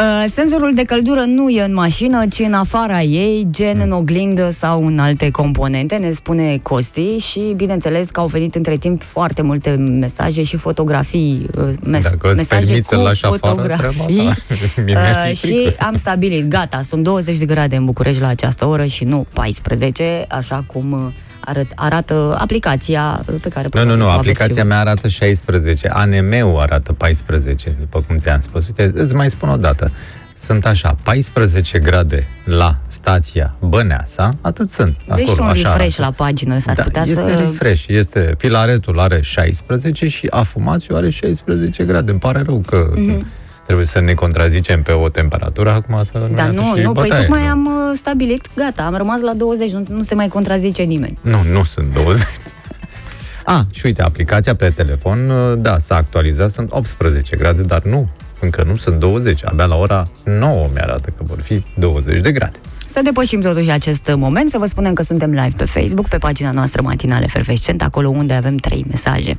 Uh, 0.00 0.24
senzorul 0.30 0.74
de 0.74 0.82
căldură 0.82 1.20
nu 1.26 1.48
e 1.48 1.62
în 1.62 1.72
mașină, 1.74 2.26
ci 2.26 2.38
în 2.38 2.52
afara 2.52 3.02
ei, 3.02 3.46
gen 3.50 3.80
în 3.80 3.90
oglindă 3.92 4.50
sau 4.50 4.86
în 4.86 4.98
alte 4.98 5.30
componente, 5.30 5.96
ne 5.96 6.10
spune 6.10 6.58
Costi 6.62 7.16
și 7.16 7.52
bineînțeles 7.56 8.10
că 8.10 8.20
au 8.20 8.26
venit 8.26 8.54
între 8.54 8.76
timp 8.76 9.02
foarte 9.02 9.42
multe 9.42 9.70
mesaje 9.70 10.42
și 10.42 10.56
fotografii, 10.56 11.46
uh, 11.58 11.68
mes- 11.84 12.02
Dacă 12.02 12.28
îți 12.28 12.36
mesaje 12.36 12.66
permiți 12.66 12.88
să-l 12.88 12.98
cu 12.98 13.04
lași 13.04 13.24
afară, 13.24 13.40
fotografii. 13.44 14.14
treaba 14.14 14.24
ta. 14.28 14.36
Mie 14.84 14.92
mi-ar 14.94 15.14
fi 15.26 15.30
Uh, 15.30 15.36
frică. 15.38 15.68
și 15.70 15.76
am 15.78 15.96
stabilit, 15.96 16.48
gata, 16.48 16.80
sunt 16.82 17.02
20 17.02 17.38
de 17.38 17.44
grade 17.44 17.76
în 17.76 17.84
București 17.84 18.20
la 18.20 18.28
această 18.28 18.66
oră 18.66 18.84
și 18.84 19.04
nu 19.04 19.26
14, 19.32 20.24
așa 20.28 20.64
cum 20.66 20.92
uh, 20.92 21.12
arăt, 21.46 21.66
arată 21.74 22.36
aplicația 22.40 23.24
uh, 23.26 23.34
pe 23.42 23.48
care 23.48 23.64
Nu, 23.64 23.68
probabil 23.68 23.96
nu, 23.96 24.02
nu, 24.02 24.06
o 24.06 24.08
aveți 24.08 24.24
și 24.24 24.30
aplicația 24.30 24.62
voi. 24.62 24.72
mea 24.72 24.80
arată 24.80 25.08
16, 25.08 25.88
ANM-ul 25.88 26.58
arată 26.60 26.92
14, 26.92 27.76
după 27.80 28.04
cum 28.06 28.16
ți-am 28.16 28.40
spus. 28.40 28.66
Uite, 28.66 28.92
îți 28.94 29.14
mai 29.14 29.30
spun 29.30 29.48
o 29.48 29.56
dată. 29.56 29.90
Sunt 30.44 30.66
așa, 30.66 30.96
14 31.02 31.78
grade 31.78 32.26
la 32.44 32.78
stația 32.86 33.54
Băneasa, 33.60 34.36
atât 34.40 34.70
sunt. 34.70 34.96
Deci 35.14 35.28
acolo, 35.28 35.42
un 35.42 35.48
așa 35.48 35.68
refresh 35.68 35.98
arată. 35.98 36.18
la 36.18 36.24
pagină 36.24 36.58
s-ar 36.58 36.74
da, 36.74 36.82
putea 36.82 37.02
este 37.02 37.14
să... 37.14 37.40
refresh, 37.40 37.84
este, 37.86 38.34
filaretul 38.38 38.98
are 39.00 39.20
16 39.20 40.08
și 40.08 40.26
afumațiul 40.30 40.96
are 40.96 41.10
16 41.10 41.84
grade. 41.84 42.10
Îmi 42.10 42.20
pare 42.20 42.42
rău 42.42 42.62
că 42.66 42.90
trebuie 43.66 43.86
să 43.86 44.00
ne 44.00 44.14
contrazicem 44.14 44.82
pe 44.82 44.92
o 44.92 45.08
temperatură, 45.08 45.70
acum 45.70 46.04
să 46.04 46.10
Mhm. 46.14 46.34
Da, 46.34 46.42
iasă 46.42 46.60
nu, 46.60 46.76
și 46.76 46.82
nu, 46.82 46.92
păi 46.92 47.02
bătaie, 47.08 47.20
tocmai 47.20 47.42
nu? 47.42 47.48
am 47.48 47.66
uh, 47.66 47.72
stabilit, 47.94 48.46
gata, 48.56 48.82
am 48.82 48.94
rămas 48.96 49.20
la 49.20 49.32
20, 49.32 49.70
nu, 49.70 49.82
nu 49.88 50.02
se 50.02 50.14
mai 50.14 50.28
contrazice 50.28 50.82
nimeni. 50.82 51.18
Nu, 51.20 51.38
nu 51.52 51.64
sunt 51.64 51.92
20. 51.94 52.22
Ah, 53.48 53.60
și 53.70 53.86
uite, 53.86 54.02
aplicația 54.02 54.54
pe 54.54 54.68
telefon, 54.70 55.30
uh, 55.30 55.54
da, 55.58 55.78
s-a 55.78 55.96
actualizat, 55.96 56.50
sunt 56.50 56.72
18 56.72 57.36
grade, 57.36 57.62
dar 57.62 57.82
nu, 57.82 58.08
încă 58.40 58.62
nu 58.66 58.76
sunt 58.76 58.98
20. 58.98 59.40
Abia 59.44 59.64
la 59.64 59.76
ora 59.76 60.08
9 60.24 60.68
mi-arată 60.72 61.10
că 61.16 61.22
vor 61.26 61.40
fi 61.40 61.64
20 61.78 62.20
de 62.20 62.32
grade. 62.32 62.58
Să 62.96 63.02
depășim 63.02 63.40
totuși 63.40 63.70
acest 63.70 64.12
moment, 64.16 64.50
să 64.50 64.58
vă 64.58 64.66
spunem 64.66 64.92
că 64.92 65.02
suntem 65.02 65.30
live 65.30 65.52
pe 65.56 65.64
Facebook, 65.64 66.08
pe 66.08 66.18
pagina 66.18 66.50
noastră 66.50 66.82
matinale 66.82 67.26
Fervescent, 67.26 67.82
acolo 67.82 68.08
unde 68.08 68.34
avem 68.34 68.56
3 68.56 68.84
mesaje 68.88 69.36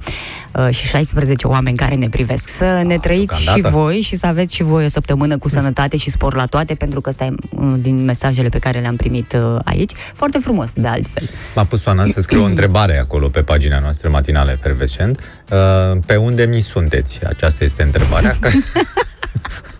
uh, 0.54 0.68
și 0.70 0.86
16 0.86 1.48
oameni 1.48 1.78
care 1.78 1.96
ne 1.96 2.10
privesc. 2.10 2.48
Să 2.50 2.82
ne 2.86 2.98
trăiți 2.98 3.40
și 3.40 3.46
deocamdată. 3.46 3.76
voi 3.78 4.02
și 4.02 4.16
să 4.16 4.26
aveți 4.26 4.56
și 4.56 4.64
voi 4.64 4.86
o 4.86 4.88
săptămână 4.88 5.38
cu 5.38 5.48
sănătate 5.48 5.98
și 5.98 6.10
spor 6.10 6.36
la 6.36 6.46
toate, 6.46 6.76
pentru 6.76 7.02
că 7.02 7.10
ăsta 7.10 7.26
e 7.26 7.34
unul 7.50 7.80
din 7.80 8.04
mesajele 8.04 8.50
pe 8.50 8.60
care 8.60 8.80
le-am 8.80 8.96
primit 8.96 9.34
uh, 9.34 9.60
aici. 9.64 9.92
Foarte 10.14 10.38
frumos, 10.38 10.74
de 10.74 10.88
altfel. 10.88 11.30
M-a 11.56 11.64
pus 11.64 11.86
Oana 11.86 12.06
să 12.14 12.22
scriu 12.22 12.42
o 12.42 12.46
întrebare 12.46 13.00
acolo 13.00 13.28
pe 13.28 13.42
pagina 13.42 13.80
noastră 13.80 14.10
matinale 14.10 14.52
efervescent. 14.52 15.20
Uh, 15.50 16.00
Pe 16.06 16.16
unde 16.16 16.46
mi 16.46 16.62
sunteți? 16.62 17.20
Aceasta 17.26 17.64
este 17.64 17.84
întrebarea. 17.84 18.38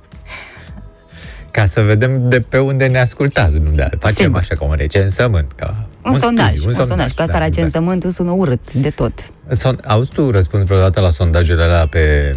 Ca, 1.58 1.64
ca 1.64 1.70
să 1.70 1.82
vedem 1.82 2.30
de 2.30 2.40
pe 2.40 2.58
unde 2.58 2.86
ne 2.86 3.00
ascultați. 3.00 3.58
Nu 3.58 3.70
de 3.70 3.90
Facem 4.00 4.26
Sigur. 4.26 4.40
așa 4.40 4.56
ca 4.56 4.66
un 4.66 4.76
recensământ. 4.78 5.52
Ca 5.56 5.88
Un, 6.04 6.14
sondaj, 6.14 6.54
studiu, 6.54 6.80
un, 6.80 6.86
sondaj, 6.86 7.12
că 7.12 7.22
asta 7.22 7.38
da, 7.38 7.44
recensământul 7.44 8.12
sună 8.12 8.32
urât 8.32 8.74
de 8.74 8.90
tot. 8.90 9.32
Son, 9.52 9.80
auzi 9.88 10.10
tu 10.12 10.32
răspuns 10.32 10.64
vreodată 10.64 11.00
la 11.00 11.12
sondajele 11.12 11.64
alea 11.64 11.88
pe, 11.88 12.36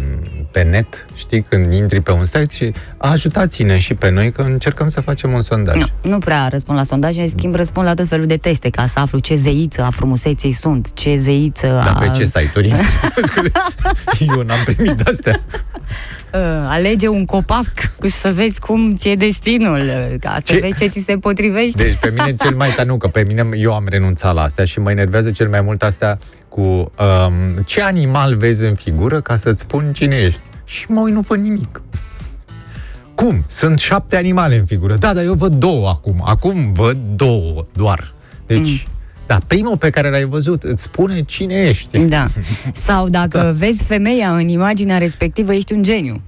pe 0.51 0.61
net? 0.61 1.05
Știi, 1.15 1.41
când 1.41 1.71
intri 1.71 2.01
pe 2.01 2.11
un 2.11 2.25
site 2.25 2.47
și 2.49 2.73
ajutați-ne 2.97 3.77
și 3.77 3.93
pe 3.93 4.09
noi 4.09 4.31
că 4.31 4.41
încercăm 4.41 4.89
să 4.89 5.01
facem 5.01 5.33
un 5.33 5.41
sondaj. 5.41 5.77
Nu, 5.77 5.85
nu 6.01 6.17
prea 6.17 6.47
răspund 6.47 6.77
la 6.77 6.83
sondaje, 6.83 7.21
în 7.21 7.29
schimb 7.29 7.55
răspund 7.55 7.85
la 7.85 7.93
tot 7.93 8.07
felul 8.07 8.25
de 8.25 8.37
teste, 8.37 8.69
ca 8.69 8.87
să 8.87 8.99
aflu 8.99 9.19
ce 9.19 9.35
zeiță 9.35 9.81
a 9.81 9.89
frumuseței 9.89 10.51
sunt, 10.51 10.93
ce 10.93 11.15
zeiță 11.15 11.67
Dar 11.67 11.95
a... 11.95 11.99
pe 11.99 12.11
ce 12.17 12.25
site-uri? 12.25 12.73
Scuze, 13.27 13.51
Eu 14.19 14.41
n-am 14.41 14.63
primit 14.65 14.91
de-astea. 14.91 15.41
Uh, 16.33 16.39
alege 16.67 17.07
un 17.07 17.25
copac 17.25 17.71
să 18.01 18.31
vezi 18.31 18.59
cum 18.59 18.95
ți-e 18.95 19.15
destinul, 19.15 19.79
uh, 19.79 20.19
ca 20.19 20.37
să 20.43 20.53
Ce? 20.53 20.59
vezi 20.59 20.75
ce 20.75 20.87
ți 20.87 20.99
se 20.99 21.17
potrivește. 21.17 21.83
Deci 21.83 21.95
pe 21.95 22.09
mine 22.09 22.35
cel 22.35 22.55
mai 22.55 22.69
tare, 22.69 22.87
nu, 22.87 22.97
că 22.97 23.07
pe 23.07 23.23
mine 23.27 23.49
eu 23.55 23.73
am 23.73 23.85
renunțat 23.89 24.33
la 24.33 24.41
astea 24.41 24.65
și 24.65 24.79
mă 24.79 24.91
enervează 24.91 25.31
cel 25.31 25.49
mai 25.49 25.61
mult 25.61 25.83
astea 25.83 26.17
cu 26.49 26.61
um, 26.61 27.57
ce 27.65 27.81
animal 27.81 28.35
vezi 28.35 28.63
în 28.63 28.75
figură 28.75 29.21
ca 29.21 29.35
să-ți 29.35 29.61
spun 29.61 29.93
cine 29.93 30.15
ești. 30.15 30.39
Și 30.63 30.91
mă 30.91 31.01
uit, 31.01 31.13
nu 31.13 31.21
văd 31.21 31.39
nimic. 31.39 31.81
Cum? 33.15 33.43
Sunt 33.47 33.79
șapte 33.79 34.15
animale 34.15 34.57
în 34.57 34.65
figură. 34.65 34.95
Da, 34.95 35.13
dar 35.13 35.23
eu 35.23 35.33
văd 35.33 35.53
două 35.53 35.89
acum. 35.89 36.23
Acum 36.25 36.71
văd 36.73 36.97
două 37.15 37.65
doar. 37.73 38.13
Deci, 38.45 38.85
mm. 38.87 38.90
Dar 39.31 39.41
primul 39.47 39.77
pe 39.77 39.89
care 39.89 40.09
l-ai 40.09 40.25
văzut 40.25 40.63
îți 40.63 40.83
spune 40.83 41.23
cine 41.23 41.53
ești. 41.55 41.97
Da. 41.97 42.27
Sau 42.73 43.09
dacă 43.09 43.37
da. 43.37 43.51
vezi 43.51 43.83
femeia 43.83 44.35
în 44.35 44.47
imaginea 44.47 44.97
respectivă, 44.97 45.53
ești 45.53 45.73
un 45.73 45.83
geniu. 45.83 46.21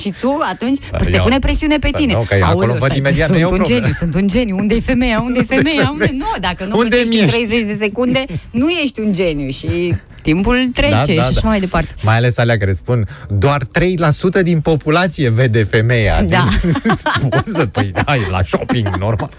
și 0.00 0.14
tu 0.20 0.38
atunci 0.50 0.78
Da, 0.90 0.96
te 0.98 1.10
iau- 1.10 1.22
pune 1.24 1.38
presiune 1.38 1.78
pe 1.78 1.88
Da, 1.92 1.98
tine. 1.98 2.12
nu, 2.12 2.24
că 2.28 2.34
eu 2.34 2.44
acolo 2.44 2.60
Aoleu, 2.60 2.76
văd 2.76 2.84
stai, 2.88 2.96
imediat, 2.98 3.28
nu 3.28 3.34
sunt 3.34 3.38
e 3.40 3.44
o 3.44 3.50
un 3.50 3.56
problemă. 3.56 3.80
geniu, 3.80 3.92
sunt 3.94 4.14
un 4.14 4.26
geniu. 4.28 4.56
Unde-i 4.56 4.80
femeia? 4.80 5.20
Unde-i 5.20 5.44
femeia? 5.44 5.90
Unde? 5.92 6.10
Nu, 6.12 6.26
dacă 6.40 6.64
nu 6.64 6.76
Unde 6.78 6.88
găsești 6.88 7.12
în 7.12 7.24
mi-ești? 7.24 7.46
30 7.46 7.64
de 7.66 7.74
secunde, 7.84 8.24
nu 8.50 8.68
ești 8.70 9.00
un 9.00 9.12
geniu 9.12 9.48
și 9.50 9.94
timpul 10.22 10.68
trece 10.74 10.90
Da, 10.94 11.02
și 11.02 11.14
da, 11.14 11.22
așa 11.22 11.40
da. 11.42 11.48
mai 11.48 11.60
departe. 11.60 11.94
Mai 12.02 12.16
ales 12.16 12.38
alea 12.38 12.58
care 12.58 12.72
spun 12.72 13.08
doar 13.28 13.62
3% 13.64 14.42
din 14.42 14.60
populație 14.60 15.28
vede 15.28 15.62
femeia. 15.62 16.22
Da. 16.22 16.44
Poți 17.30 17.50
să 17.54 17.66
păi, 17.66 17.90
da, 18.04 18.14
e 18.14 18.30
la 18.30 18.42
shopping, 18.42 18.96
normal. 18.98 19.30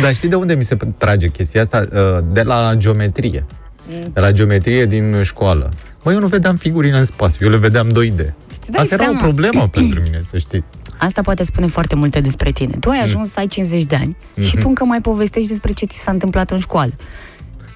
Dar 0.00 0.14
știi 0.14 0.28
de 0.28 0.34
unde 0.34 0.54
mi 0.54 0.64
se 0.64 0.76
trage 0.98 1.28
chestia 1.28 1.60
asta? 1.60 1.86
Uh, 1.92 1.98
De 2.32 2.42
la 2.42 2.72
geometrie. 2.76 3.44
Mm. 3.88 4.10
De 4.12 4.20
la 4.20 4.30
geometrie 4.32 4.86
din 4.86 5.20
școală. 5.22 5.70
Mă, 6.04 6.12
eu 6.12 6.18
nu 6.18 6.26
vedeam 6.26 6.56
figurine 6.56 6.98
în 6.98 7.04
spațiu, 7.04 7.44
eu 7.46 7.50
le 7.50 7.56
vedeam 7.56 7.88
2D. 7.88 8.16
dai 8.16 8.82
Asta 8.82 8.94
era 8.94 9.02
o 9.02 9.06
seama? 9.06 9.20
problemă 9.20 9.68
pentru 9.78 10.00
mine, 10.02 10.22
să 10.30 10.38
știi. 10.38 10.64
Asta 10.98 11.22
poate 11.22 11.44
spune 11.44 11.66
foarte 11.66 11.94
multe 11.94 12.20
despre 12.20 12.50
tine. 12.50 12.74
Tu 12.80 12.88
ai 12.88 12.96
Mm. 12.96 13.02
ajuns 13.04 13.30
să 13.30 13.38
ai 13.40 13.46
50 13.46 13.82
de 13.84 13.94
ani 13.96 14.16
Mhm. 14.34 14.46
și 14.46 14.56
tu 14.56 14.68
încă 14.68 14.84
mai 14.84 15.00
povestești 15.00 15.48
despre 15.48 15.72
ce 15.72 15.84
ți 15.84 15.98
s-a 15.98 16.10
întâmplat 16.10 16.50
în 16.50 16.58
școală. 16.58 16.92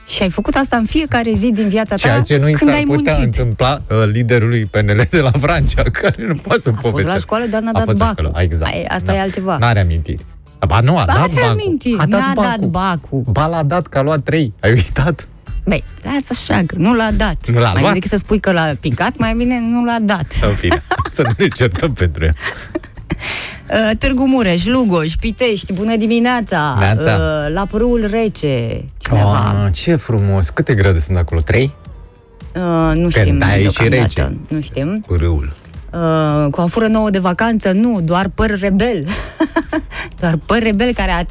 Și 0.06 0.22
ai 0.22 0.30
făcut 0.30 0.54
asta 0.54 0.76
în 0.76 0.84
fiecare 0.84 1.32
zi 1.34 1.50
din 1.52 1.68
viața 1.68 1.94
ta 1.94 1.96
Ceea 1.96 2.20
ce 2.20 2.36
nu 2.36 2.48
i 2.48 2.52
când 2.52 2.70
s-ar 2.70 2.78
ai 2.78 2.84
putea 2.86 3.14
muncit. 3.16 3.24
întâmpla 3.40 3.82
uh, 3.90 3.96
liderului 4.12 4.64
PNL 4.64 5.06
de 5.10 5.20
la 5.20 5.30
Vrancea, 5.30 5.82
care 6.00 6.24
nu 6.26 6.34
poate 6.34 6.60
să 6.60 6.68
A 6.68 6.72
fost 6.72 6.82
povestească. 6.82 7.10
la 7.12 7.18
școală, 7.18 7.44
dar 7.46 7.60
n-a 7.62 7.70
A 7.70 7.72
dat 7.72 7.84
fost 7.84 7.96
bacul. 7.96 8.26
acolo, 8.26 8.42
exact. 8.44 8.72
Ai- 8.72 8.84
asta 8.84 9.14
e 9.14 9.20
altceva. 9.20 9.56
N-are 9.58 9.80
amintiri. 9.80 10.24
Ba 10.66 10.80
nu, 10.80 10.96
a 10.98 11.04
dat 11.04 11.16
Are 11.16 11.32
bacul. 11.34 11.48
amintiri, 11.50 11.98
A 11.98 12.06
dat 12.06 12.20
n-a 12.20 12.32
dat 12.34 12.44
bacul. 12.44 12.68
bacul. 12.68 13.22
Ba 13.32 13.46
l-a 13.46 13.62
dat, 13.62 13.86
că 13.86 13.98
a 13.98 14.02
luat 14.02 14.22
3. 14.22 14.52
Ai 14.60 14.70
uitat? 14.70 15.28
Băi, 15.64 15.84
lasă 16.02 16.26
așa, 16.50 16.60
că 16.66 16.74
nu 16.78 16.94
l-a 16.94 17.10
dat. 17.16 17.46
Nu 17.48 17.58
l-a 17.58 17.60
mai 17.60 17.70
luat? 17.72 17.76
bine 17.80 17.92
decât 17.92 18.10
să 18.10 18.16
spui 18.16 18.40
că 18.40 18.52
l-a 18.52 18.72
picat, 18.80 19.16
mai 19.18 19.34
bine 19.34 19.60
nu 19.60 19.84
l-a 19.84 19.98
dat. 20.00 20.26
În 20.42 20.54
fine, 20.54 20.82
să 21.14 21.22
nu 21.22 21.28
ne 21.38 21.48
certăm 21.48 21.92
pentru 21.92 22.24
ea. 22.24 22.32
Uh, 23.70 23.96
Târgu 23.98 24.26
Mureș, 24.26 24.64
Lugoj, 24.64 25.14
Pitești, 25.14 25.72
bună 25.72 25.96
dimineața! 25.96 26.76
Neața. 26.78 27.14
Uh, 27.16 27.52
la 27.54 27.66
Pârâul 27.70 28.06
Rece, 28.10 28.84
cineva. 28.96 29.54
Oh, 29.64 29.72
ce 29.72 29.96
frumos! 29.96 30.48
Câte 30.48 30.74
grade 30.74 31.00
sunt 31.00 31.16
acolo? 31.16 31.40
3? 31.40 31.74
Uh, 32.54 32.92
nu 32.94 33.08
știm 33.08 33.38
da, 33.38 33.56
e 33.56 33.56
și 33.56 33.62
deocamdată. 33.62 34.02
rece. 34.02 34.36
Nu 34.48 34.60
știm. 34.60 35.04
Râul. 35.08 35.52
Uh, 35.96 36.50
cu 36.50 36.60
afură 36.60 36.86
nouă 36.86 37.10
de 37.10 37.18
vacanță, 37.18 37.72
nu, 37.72 38.00
doar 38.00 38.28
păr 38.34 38.58
rebel. 38.58 39.06
doar 40.20 40.38
păr 40.46 40.58
rebel 40.58 40.92
care 40.92 41.10
a, 41.10 41.22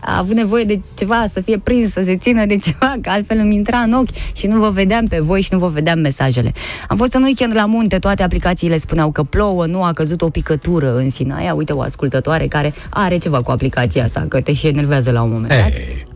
a 0.00 0.18
avut 0.18 0.34
nevoie 0.34 0.64
de 0.64 0.80
ceva, 0.94 1.24
să 1.32 1.40
fie 1.40 1.58
prins, 1.58 1.92
să 1.92 2.02
se 2.04 2.16
țină 2.16 2.44
de 2.46 2.56
ceva, 2.56 2.94
că 3.00 3.10
altfel 3.10 3.38
îmi 3.38 3.54
intra 3.54 3.78
în 3.78 3.92
ochi 3.92 4.14
și 4.36 4.46
nu 4.46 4.60
vă 4.60 4.70
vedeam 4.70 5.06
pe 5.06 5.18
voi 5.18 5.40
și 5.40 5.48
nu 5.52 5.58
vă 5.58 5.68
vedeam 5.68 5.98
mesajele. 5.98 6.52
Am 6.88 6.96
fost 6.96 7.14
în 7.14 7.22
weekend 7.22 7.54
la 7.54 7.64
munte, 7.64 7.98
toate 7.98 8.22
aplicațiile 8.22 8.78
spuneau 8.78 9.10
că 9.10 9.22
plouă, 9.22 9.66
nu 9.66 9.82
a 9.82 9.92
căzut 9.92 10.22
o 10.22 10.28
picătură 10.28 10.96
în 10.96 11.10
Sinaia. 11.10 11.54
Uite 11.54 11.72
o 11.72 11.80
ascultătoare 11.80 12.46
care 12.46 12.74
are 12.88 13.18
ceva 13.18 13.42
cu 13.42 13.50
aplicația 13.50 14.04
asta, 14.04 14.26
că 14.28 14.40
te 14.40 14.52
și 14.52 14.66
enervează 14.66 15.10
la 15.10 15.22
un 15.22 15.30
moment 15.30 15.48
dat. 15.48 15.72
Hey. 15.72 16.07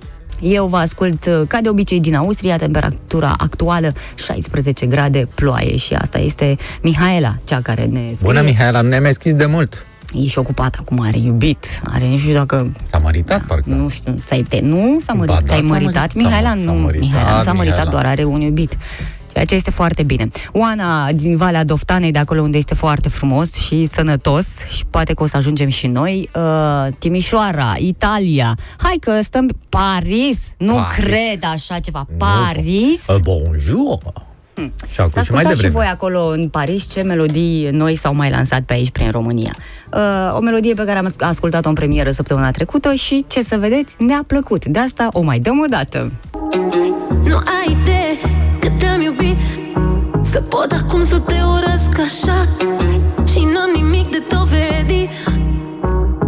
Eu 0.42 0.66
vă 0.66 0.76
ascult 0.76 1.26
uh, 1.26 1.40
ca 1.48 1.60
de 1.60 1.68
obicei 1.68 2.00
din 2.00 2.14
Austria, 2.14 2.56
temperatura 2.56 3.34
actuală 3.38 3.92
16 4.14 4.86
grade 4.86 5.28
ploaie 5.34 5.76
și 5.76 5.94
asta 5.94 6.18
este 6.18 6.56
Mihaela, 6.82 7.34
cea 7.44 7.60
care 7.60 7.84
ne 7.84 7.98
scrie. 8.00 8.16
Bună, 8.22 8.40
Mihaela, 8.42 8.80
ne-ai 8.80 9.00
mai 9.00 9.12
scris 9.14 9.34
de 9.34 9.46
mult. 9.46 9.84
E 10.14 10.26
și 10.26 10.38
ocupat 10.38 10.76
acum, 10.78 11.00
are 11.00 11.18
iubit, 11.18 11.80
are 11.84 12.08
nu 12.08 12.16
știu 12.16 12.32
dacă... 12.34 12.72
S-a 12.90 12.98
măritat, 12.98 13.40
parcă. 13.42 13.64
Nu 13.70 13.88
știu, 13.88 14.14
ți-ai, 14.26 14.42
te, 14.48 14.60
nu 14.62 14.98
s-a 15.00 15.12
mărit, 15.12 15.34
Ba 15.34 15.40
da, 15.40 15.46
te-ai 15.46 15.60
s-a 15.62 15.66
măritat, 15.66 15.94
mărit- 16.14 16.14
Mihaela? 16.14 16.48
s-a- 16.48 16.60
s-a 16.64 16.72
nu, 16.72 16.78
măritat, 16.80 17.08
Mihaela 17.08 17.36
nu 17.36 17.42
s-a 17.42 17.52
măritat, 17.52 17.76
Mihaela. 17.76 17.90
doar 17.90 18.06
are 18.06 18.24
un 18.24 18.40
iubit. 18.40 18.76
Ceea 19.32 19.44
ce 19.44 19.54
este 19.54 19.70
foarte 19.70 20.02
bine. 20.02 20.28
Oana 20.52 21.12
din 21.12 21.36
Valea 21.36 21.64
Doftanei, 21.64 22.10
de 22.12 22.18
acolo 22.18 22.40
unde 22.42 22.58
este 22.58 22.74
foarte 22.74 23.08
frumos 23.08 23.54
și 23.54 23.86
sănătos 23.86 24.46
și 24.76 24.84
poate 24.90 25.14
că 25.14 25.22
o 25.22 25.26
să 25.26 25.36
ajungem 25.36 25.68
și 25.68 25.86
noi. 25.86 26.28
Uh, 26.34 26.86
Timișoara, 26.98 27.74
Italia. 27.78 28.54
Hai 28.78 28.96
că 29.00 29.20
stăm... 29.22 29.48
Paris! 29.68 30.38
Nu 30.58 30.74
Paris. 30.74 30.96
cred 30.96 31.44
așa 31.52 31.78
ceva. 31.78 32.06
Nu. 32.10 32.16
Paris? 32.16 33.06
Uh, 33.08 33.16
Bonjour! 33.22 33.98
Și 34.92 35.00
acum 35.00 35.10
Să 35.12 35.22
și 35.22 35.32
mai 35.32 35.42
ascultați 35.42 35.48
și 35.48 35.62
devreme. 35.62 35.72
voi 35.74 35.86
acolo 35.86 36.26
în 36.26 36.48
Paris 36.48 36.90
ce 36.90 37.02
melodii 37.02 37.68
noi 37.70 37.94
s-au 37.94 38.14
mai 38.14 38.30
lansat 38.30 38.60
pe 38.62 38.72
aici 38.72 38.90
prin 38.90 39.10
România. 39.10 39.56
Uh, 39.92 40.36
o 40.36 40.40
melodie 40.40 40.74
pe 40.74 40.84
care 40.84 40.98
am 40.98 41.12
ascultat-o 41.18 41.68
în 41.68 41.74
premieră 41.74 42.10
săptămâna 42.10 42.50
trecută 42.50 42.94
și, 42.94 43.24
ce 43.28 43.42
să 43.42 43.56
vedeți, 43.56 43.94
ne-a 43.98 44.24
plăcut. 44.26 44.64
De 44.64 44.78
asta 44.78 45.08
o 45.12 45.20
mai 45.20 45.38
dăm 45.38 45.58
o 45.60 45.66
dată. 45.66 46.12
Nu 47.24 47.36
ai 47.36 47.76
idee 47.80 48.16
cât 48.16 48.22
te-am 48.22 48.30
iubit 48.30 48.41
Să 50.32 50.40
pot 50.40 50.72
acum 50.72 51.04
să 51.04 51.18
te 51.18 51.34
urăsc 51.54 51.98
așa. 51.98 52.46
Și 53.30 53.38
n-am 53.52 53.70
nimic 53.74 54.10
de 54.10 54.22
dovedit. 54.30 55.10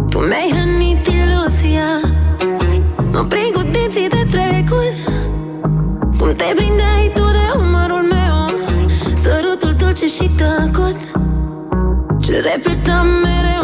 Tu 0.09 0.17
mi-ai 0.17 0.49
hrănit 0.53 1.07
iluzia. 1.07 1.89
Mă 3.11 3.25
prind 3.29 3.53
cu 3.53 3.61
dinții 3.61 4.07
de 4.09 4.25
trecut. 4.31 4.93
Cum 6.17 6.33
te 6.35 6.53
prindeai 6.55 7.11
tu 7.13 7.21
de 7.21 7.59
umărul 7.59 8.05
meu? 8.15 8.59
Sărutul 9.23 9.73
dulce 9.77 10.07
și 10.07 10.31
tăcut. 10.37 10.99
Ce 12.21 12.39
repetam 12.39 13.07
mereu, 13.07 13.63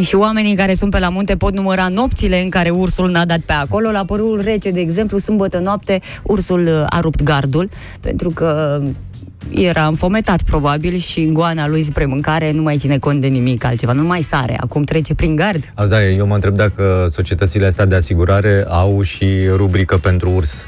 Și 0.00 0.14
oamenii 0.14 0.54
care 0.54 0.74
sunt 0.74 0.90
pe 0.90 0.98
la 0.98 1.08
munte 1.08 1.36
pot 1.36 1.54
număra 1.54 1.88
nopțile 1.88 2.42
în 2.42 2.48
care 2.48 2.70
ursul 2.70 3.10
n-a 3.10 3.24
dat 3.24 3.38
pe 3.38 3.52
acolo. 3.52 3.90
La 3.90 4.04
părul 4.04 4.40
rece, 4.44 4.70
de 4.70 4.80
exemplu, 4.80 5.18
sâmbătă 5.18 5.58
noapte, 5.58 6.00
ursul 6.22 6.60
uh, 6.60 6.84
a 6.88 7.00
rupt 7.00 7.22
gardul, 7.22 7.68
pentru 8.00 8.30
că 8.30 8.80
era 9.50 9.86
înfometat 9.86 10.42
probabil 10.42 10.96
și 10.96 11.26
goana 11.32 11.68
lui 11.68 11.82
spre 11.82 12.04
mâncare 12.06 12.52
nu 12.52 12.62
mai 12.62 12.76
ține 12.76 12.98
cont 12.98 13.20
de 13.20 13.26
nimic 13.26 13.64
altceva, 13.64 13.92
nu 13.92 14.02
mai 14.02 14.20
sare, 14.22 14.56
acum 14.60 14.82
trece 14.82 15.14
prin 15.14 15.36
gard. 15.36 15.72
A, 15.74 15.84
da, 15.84 16.04
eu 16.06 16.26
mă 16.26 16.34
întreb 16.34 16.56
dacă 16.56 17.06
societățile 17.10 17.66
astea 17.66 17.84
de 17.86 17.94
asigurare 17.94 18.64
au 18.68 19.02
și 19.02 19.26
rubrică 19.54 19.96
pentru 19.96 20.30
urs. 20.30 20.64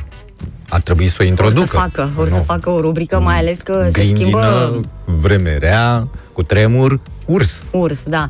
Ar 0.69 0.81
trebui 0.81 1.09
să 1.09 1.17
o 1.21 1.23
Or 1.23 1.29
introducă. 1.29 1.67
să 1.67 1.77
facă, 1.77 2.11
or 2.17 2.29
Nu. 2.29 2.35
să 2.35 2.41
facă 2.41 2.71
o 2.71 2.81
rubrică, 2.81 3.21
mai 3.21 3.37
ales 3.39 3.61
că 3.61 3.83
se 3.85 3.91
Grindină, 3.91 4.19
schimbă 4.19 4.81
vreme 5.05 5.57
rea, 5.61 6.09
cu 6.33 6.43
tremur, 6.43 7.01
urs. 7.33 7.63
Urs, 7.71 8.05
da. 8.05 8.29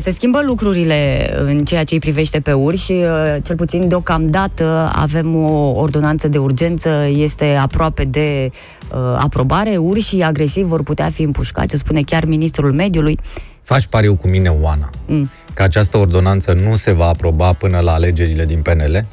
Se 0.00 0.10
schimbă 0.10 0.42
lucrurile 0.44 1.30
în 1.42 1.64
ceea 1.64 1.84
ce 1.84 1.94
îi 1.94 2.00
privește 2.00 2.40
pe 2.40 2.52
urși, 2.52 2.84
și, 2.84 2.92
uh, 2.92 3.36
cel 3.42 3.56
puțin 3.56 3.88
deocamdată 3.88 4.90
avem 4.94 5.36
o 5.44 5.72
ordonanță 5.80 6.28
de 6.28 6.38
urgență, 6.38 7.06
este 7.16 7.54
aproape 7.54 8.04
de 8.04 8.50
uh, 8.50 8.98
aprobare. 9.18 9.76
Urșii 9.76 10.22
agresivi 10.22 10.66
vor 10.68 10.82
putea 10.82 11.10
fi 11.10 11.22
împușcați, 11.22 11.74
o 11.74 11.78
spune 11.78 12.00
chiar 12.00 12.24
ministrul 12.24 12.72
mediului. 12.72 13.18
Faci 13.62 13.86
pariu 13.86 14.16
cu 14.16 14.28
mine, 14.28 14.48
Oana, 14.48 14.90
Mm. 15.06 15.30
că 15.54 15.62
această 15.62 15.96
ordonanță 15.96 16.52
nu 16.52 16.76
se 16.76 16.92
va 16.92 17.06
aproba 17.06 17.52
până 17.52 17.78
la 17.78 17.92
alegerile 17.92 18.44
din 18.44 18.62
PNL? 18.62 19.06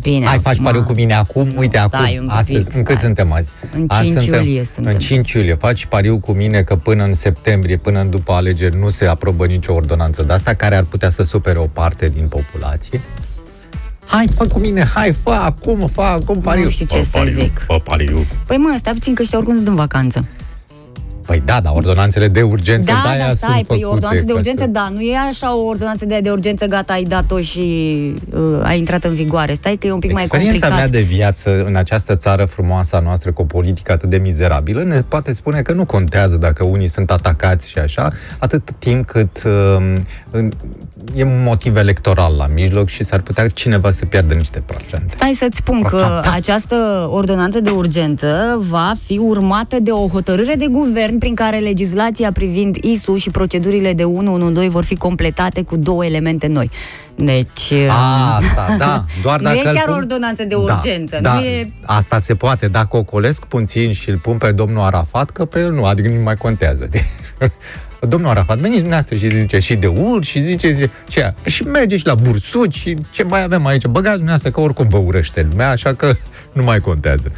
Bine, 0.00 0.26
Hai, 0.26 0.38
faci 0.38 0.52
acum- 0.52 0.64
pariu 0.64 0.82
cu 0.82 0.92
mine 0.92 1.14
acum? 1.14 1.52
Uite, 1.56 1.82
stai 1.86 2.14
acum, 2.14 2.24
un 2.24 2.30
astăzi, 2.30 2.64
pic, 2.64 2.74
în 2.74 2.82
cât 2.82 2.96
stai. 2.96 3.04
suntem 3.06 3.32
azi? 3.32 3.50
În 3.74 3.84
Azi 3.88 4.10
5 4.12 4.26
iulie 4.26 4.64
suntem. 4.64 4.92
În 4.92 4.98
5 4.98 5.32
iulie. 5.32 5.54
Faci 5.54 5.86
pariu 5.86 6.18
cu 6.18 6.32
mine 6.32 6.62
că 6.62 6.76
până 6.76 7.04
în 7.04 7.14
septembrie, 7.14 7.76
până 7.76 8.00
în 8.00 8.10
după 8.10 8.32
alegeri, 8.32 8.78
nu 8.78 8.90
se 8.90 9.04
aprobă 9.06 9.46
nicio 9.46 9.72
ordonanță 9.72 10.22
de 10.22 10.32
asta 10.32 10.54
care 10.54 10.76
ar 10.76 10.82
putea 10.84 11.08
să 11.08 11.22
supere 11.22 11.58
o 11.58 11.64
parte 11.66 12.08
din 12.08 12.26
populație? 12.28 13.00
Hai, 14.06 14.26
fă 14.36 14.46
cu 14.46 14.58
mine, 14.58 14.84
hai, 14.84 15.12
fă 15.22 15.30
acum, 15.30 15.88
fă 15.92 16.00
acum 16.02 16.40
pariu. 16.40 16.68
știu 16.68 16.86
ce 16.86 16.96
Fă 16.96 17.04
să 17.04 17.10
pariu, 17.18 17.32
zic. 17.40 17.58
Fă 17.66 17.80
pariu. 17.84 18.26
Păi 18.46 18.56
mă, 18.56 18.74
stai 18.78 18.92
puțin 18.92 19.14
că 19.14 19.22
ăștia 19.22 19.38
oricum 19.38 19.54
sunt 19.56 19.68
în 19.68 19.74
vacanță. 19.74 20.24
Păi 21.28 21.42
da, 21.44 21.60
dar 21.60 21.72
ordonanțele 21.76 22.28
de 22.28 22.42
urgență 22.42 22.92
Da, 22.92 23.00
de-aia 23.10 23.26
da, 23.28 23.34
stai, 23.34 23.50
sunt 23.54 23.66
păi 23.66 23.76
făcute 23.80 23.84
ordonanță 23.94 24.24
de 24.24 24.32
ca 24.32 24.38
urgență, 24.38 24.62
să- 24.64 24.70
da, 24.70 24.88
nu 24.92 25.00
e 25.00 25.16
așa 25.28 25.56
o 25.56 25.60
ordonanță 25.64 26.06
de, 26.06 26.20
de 26.22 26.30
urgență, 26.30 26.66
gata, 26.66 26.92
ai 26.92 27.02
dat-o 27.02 27.40
și 27.40 27.60
uh, 28.34 28.40
a 28.62 28.72
intrat 28.74 29.04
în 29.04 29.14
vigoare. 29.14 29.54
Stai 29.54 29.76
că 29.76 29.86
e 29.86 29.92
un 29.92 29.98
pic 29.98 30.12
mai 30.12 30.22
Experiența 30.22 30.66
complicat. 30.66 30.90
mea 30.90 31.00
de 31.00 31.06
viață 31.14 31.64
în 31.66 31.76
această 31.76 32.16
țară 32.16 32.44
frumoasă 32.44 32.96
a 32.96 33.00
noastră 33.00 33.32
cu 33.32 33.42
o 33.42 33.44
politică 33.44 33.92
atât 33.92 34.08
de 34.10 34.16
mizerabilă 34.16 34.82
ne 34.82 35.00
poate 35.08 35.32
spune 35.32 35.62
că 35.62 35.72
nu 35.72 35.84
contează 35.84 36.36
dacă 36.36 36.64
unii 36.64 36.88
sunt 36.88 37.10
atacați 37.10 37.68
și 37.70 37.78
așa, 37.78 38.08
atât 38.38 38.70
timp 38.78 39.06
cât 39.06 39.42
uh, 39.46 39.52
în- 40.30 40.52
e 41.14 41.22
un 41.24 41.42
motiv 41.42 41.76
electoral 41.76 42.34
la 42.36 42.46
mijloc 42.54 42.88
și 42.88 43.04
s-ar 43.04 43.20
putea 43.20 43.48
cineva 43.48 43.90
să 43.90 44.04
piardă 44.04 44.34
niște 44.34 44.62
procente. 44.66 45.04
Stai 45.08 45.32
să-ți 45.36 45.56
spun 45.56 45.82
că 45.82 46.22
această 46.34 47.08
ordonanță 47.10 47.60
de 47.60 47.70
urgență 47.70 48.56
va 48.68 48.92
fi 49.04 49.18
urmată 49.18 49.76
de 49.80 49.90
o 49.90 50.06
hotărâre 50.08 50.54
de 50.54 50.66
guvern 50.70 51.17
moment 51.18 51.20
prin 51.20 51.34
care 51.34 51.58
legislația 51.58 52.32
privind 52.32 52.76
ISU 52.76 53.16
și 53.16 53.30
procedurile 53.30 53.92
de 53.92 54.04
112 54.04 54.68
vor 54.72 54.84
fi 54.84 54.96
completate 54.96 55.62
cu 55.62 55.76
două 55.76 56.04
elemente 56.04 56.46
noi. 56.46 56.70
Deci... 57.14 57.72
Asta, 58.38 58.76
da. 58.78 59.04
Doar 59.22 59.40
nu 59.40 59.44
dacă 59.44 59.56
e 59.56 59.68
îl 59.68 59.74
chiar 59.74 59.88
pun- 59.88 59.96
ordonanță 59.96 60.44
de 60.44 60.54
urgență, 60.54 61.18
Da, 61.22 61.32
nu 61.32 61.40
da, 61.40 61.46
e... 61.46 61.68
Asta 61.84 62.18
se 62.18 62.34
poate. 62.34 62.68
Dacă 62.68 62.96
ocolesc 62.96 63.44
puțin 63.44 63.92
și 63.92 64.10
îl 64.10 64.18
pun 64.18 64.36
pe 64.36 64.52
domnul 64.52 64.82
Arafat, 64.82 65.30
că 65.30 65.44
pe 65.44 65.60
el 65.60 65.72
nu, 65.72 65.84
adică 65.84 66.08
nu 66.08 66.22
mai 66.22 66.36
contează. 66.36 66.88
Domnul 68.00 68.30
Arafat, 68.30 68.56
veniți 68.58 68.80
dumneavoastră 68.80 69.16
și 69.16 69.30
zice 69.30 69.58
și 69.58 69.74
de 69.74 69.86
ur 69.86 70.24
și 70.24 70.42
zice, 70.42 70.72
zice 70.72 70.90
ce, 71.08 71.34
și 71.44 71.62
merge 71.62 71.96
și 71.96 72.06
la 72.06 72.14
bursuci 72.14 72.74
și 72.74 72.96
ce 73.10 73.22
mai 73.22 73.42
avem 73.42 73.66
aici. 73.66 73.86
Băgați 73.86 74.14
dumneavoastră 74.14 74.50
că 74.50 74.60
oricum 74.60 74.88
vă 74.88 74.96
urăște 74.96 75.46
lumea, 75.50 75.70
așa 75.70 75.94
că 75.94 76.12
nu 76.56 76.62
mai 76.62 76.80
contează. 76.80 77.32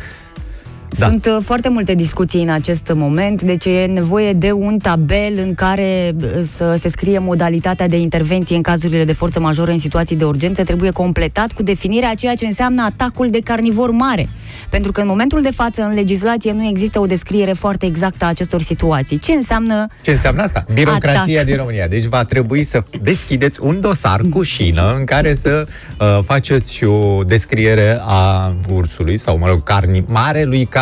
Da. 0.99 1.07
Sunt 1.07 1.27
uh, 1.27 1.39
foarte 1.43 1.69
multe 1.69 1.95
discuții 1.95 2.43
în 2.43 2.49
acest 2.49 2.93
moment, 2.95 3.43
deci 3.43 3.65
e 3.65 3.85
nevoie 3.85 4.33
de 4.33 4.53
un 4.53 4.79
tabel 4.79 5.33
în 5.37 5.55
care 5.55 6.15
uh, 6.23 6.29
să 6.43 6.75
se 6.79 6.89
scrie 6.89 7.19
modalitatea 7.19 7.89
de 7.89 7.99
intervenție 7.99 8.57
în 8.57 8.63
cazurile 8.63 9.05
de 9.05 9.13
forță 9.13 9.41
majoră 9.41 9.71
în 9.71 9.79
situații 9.79 10.17
de 10.17 10.25
urgență. 10.25 10.63
Trebuie 10.63 10.91
completat 10.91 11.53
cu 11.53 11.63
definirea 11.63 12.11
a 12.11 12.15
ceea 12.15 12.35
ce 12.35 12.47
înseamnă 12.47 12.83
atacul 12.83 13.31
de 13.31 13.39
carnivor 13.45 13.91
mare. 13.91 14.29
Pentru 14.71 14.93
că 14.93 15.01
în 15.01 15.07
momentul 15.07 15.43
de 15.43 15.51
față 15.51 15.83
în 15.83 15.95
legislație 15.95 16.53
nu 16.53 16.67
există 16.67 17.01
o 17.01 17.07
descriere 17.07 17.53
foarte 17.53 17.87
exactă 17.87 18.25
a 18.25 18.29
acestor 18.29 18.61
situații. 18.61 19.19
Ce 19.19 19.33
înseamnă 19.33 19.87
Ce 20.03 20.11
înseamnă 20.11 20.43
asta? 20.43 20.65
Birocrația 20.75 21.35
Atac. 21.35 21.45
din 21.45 21.57
România. 21.57 21.87
Deci 21.87 22.05
va 22.05 22.25
trebui 22.25 22.63
să 22.63 22.83
deschideți 23.03 23.61
un 23.63 23.81
dosar 23.81 24.21
cu 24.31 24.43
șină 24.43 24.95
în 24.99 25.05
care 25.05 25.35
să 25.35 25.67
uh, 25.99 26.19
faceți 26.25 26.85
o 26.85 27.23
descriere 27.23 27.99
a 28.01 28.55
ursului 28.73 29.19
sau, 29.19 29.39
mă 29.39 29.47
rog, 29.47 29.63
carni, 29.63 30.05
marelui 30.07 30.65
carnivor. 30.65 30.79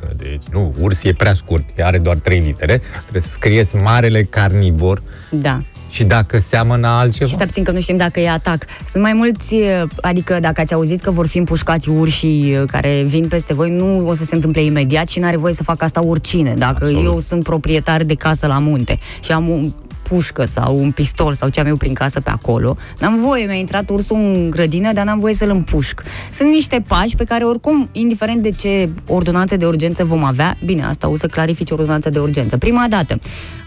Că, 0.00 0.08
deci, 0.16 0.42
nu, 0.52 0.74
urs 0.80 1.02
e 1.04 1.12
prea 1.12 1.34
scurt, 1.34 1.64
are 1.82 1.98
doar 1.98 2.16
trei 2.16 2.38
litere. 2.38 2.80
Trebuie 3.00 3.22
să 3.22 3.28
scrieți 3.32 3.76
marele 3.76 4.22
carnivor 4.22 5.02
Da. 5.30 5.60
și 5.90 6.04
dacă 6.04 6.38
seamănă 6.38 6.88
altceva. 6.88 7.30
Și 7.30 7.36
să 7.36 7.44
puțin 7.44 7.64
că 7.64 7.70
nu 7.70 7.80
știm 7.80 7.96
dacă 7.96 8.20
e 8.20 8.30
atac. 8.30 8.64
Sunt 8.88 9.02
mai 9.02 9.12
mulți, 9.12 9.54
eh, 9.54 9.82
adică 10.00 10.38
dacă 10.40 10.60
ați 10.60 10.74
auzit 10.74 11.00
că 11.00 11.10
vor 11.10 11.26
fi 11.26 11.38
împușcați 11.38 11.88
urșii 11.88 12.52
eh, 12.52 12.62
care 12.66 13.02
vin 13.06 13.28
peste 13.28 13.54
voi, 13.54 13.70
nu 13.70 14.08
o 14.08 14.14
să 14.14 14.24
se 14.24 14.34
întâmple 14.34 14.62
imediat 14.62 15.08
și 15.08 15.18
n-are 15.18 15.36
voie 15.36 15.54
să 15.54 15.62
facă 15.62 15.84
asta 15.84 16.04
oricine. 16.04 16.54
Dacă 16.58 16.84
Absolut. 16.84 17.04
eu 17.04 17.20
sunt 17.20 17.42
proprietar 17.42 18.02
de 18.02 18.14
casă 18.14 18.46
la 18.46 18.58
munte 18.58 18.98
și 19.22 19.32
am 19.32 19.48
un 19.48 19.72
pușcă 20.08 20.44
sau 20.44 20.78
un 20.80 20.90
pistol 20.90 21.32
sau 21.34 21.48
ce 21.48 21.60
am 21.60 21.66
eu 21.66 21.76
prin 21.76 21.94
casă 21.94 22.20
pe 22.20 22.30
acolo, 22.30 22.76
n-am 23.00 23.20
voie, 23.20 23.44
mi-a 23.44 23.54
intrat 23.54 23.90
ursul 23.90 24.16
în 24.16 24.50
grădină, 24.50 24.92
dar 24.92 25.04
n-am 25.04 25.18
voie 25.18 25.34
să-l 25.34 25.50
împușc. 25.50 26.02
Sunt 26.34 26.48
niște 26.48 26.84
pași 26.86 27.16
pe 27.16 27.24
care 27.24 27.44
oricum, 27.44 27.88
indiferent 27.92 28.42
de 28.42 28.50
ce 28.50 28.88
ordonanță 29.06 29.56
de 29.56 29.66
urgență 29.66 30.04
vom 30.04 30.24
avea, 30.24 30.56
bine, 30.64 30.84
asta 30.84 31.08
o 31.08 31.16
să 31.16 31.26
clarifici 31.26 31.70
ordonanța 31.70 32.10
de 32.10 32.18
urgență. 32.18 32.56
Prima 32.58 32.86
dată, 32.88 33.18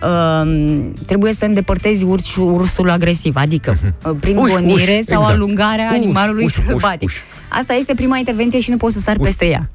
uh, 0.04 0.86
trebuie 1.06 1.34
să 1.34 1.46
îndepărtezi 1.46 2.04
urs, 2.04 2.36
ursul 2.36 2.90
agresiv, 2.90 3.36
adică 3.36 3.78
uh, 4.06 4.16
prin 4.20 4.38
Uș, 4.38 4.52
gonire 4.52 4.98
uș, 5.00 5.06
sau 5.06 5.20
exact. 5.20 5.36
alungarea 5.36 5.90
Uș, 5.92 5.98
animalului 5.98 6.44
uș, 6.44 6.58
uș, 6.58 6.66
sălbatic. 6.66 7.08
uș. 7.08 7.16
Asta 7.50 7.74
este 7.74 7.94
prima 7.94 8.18
intervenție 8.18 8.60
și 8.60 8.70
nu 8.70 8.78
poți 8.78 8.94
să 8.94 9.00
sari 9.00 9.20
peste 9.20 9.46
ea. 9.46 9.70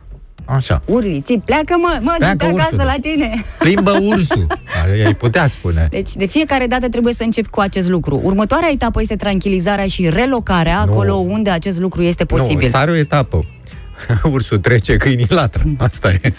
Așa. 0.55 0.83
Urli, 0.85 1.21
ți 1.25 1.33
pleacă 1.45 1.75
mă, 1.81 1.99
mă, 2.03 2.15
Pleacă 2.19 2.37
du-te 2.47 2.61
acasă 2.61 2.69
ursul. 2.73 2.87
la 2.87 2.95
tine. 3.01 3.45
Plimbă 3.59 3.91
ursul. 4.01 4.47
Ai 5.07 5.15
putea 5.15 5.47
spune. 5.47 5.87
Deci 5.91 6.13
de 6.13 6.27
fiecare 6.27 6.67
dată 6.67 6.89
trebuie 6.89 7.15
să 7.15 7.23
începi 7.23 7.49
cu 7.49 7.61
acest 7.61 7.89
lucru. 7.89 8.21
Următoarea 8.23 8.69
etapă 8.73 9.01
este 9.01 9.17
tranquilizarea 9.17 9.87
și 9.87 10.09
relocarea 10.09 10.85
Nu. 10.85 10.93
acolo 10.93 11.15
unde 11.15 11.51
acest 11.51 11.81
lucru 11.81 12.03
este 12.03 12.25
posibil. 12.25 12.65
Nu, 12.65 12.71
sare 12.71 12.91
o 12.91 12.95
etapă. 12.95 13.45
Ursul 14.33 14.59
trece, 14.59 14.97
câinii 14.97 15.27
latră. 15.29 15.63
Asta 15.79 16.11
e. 16.13 16.33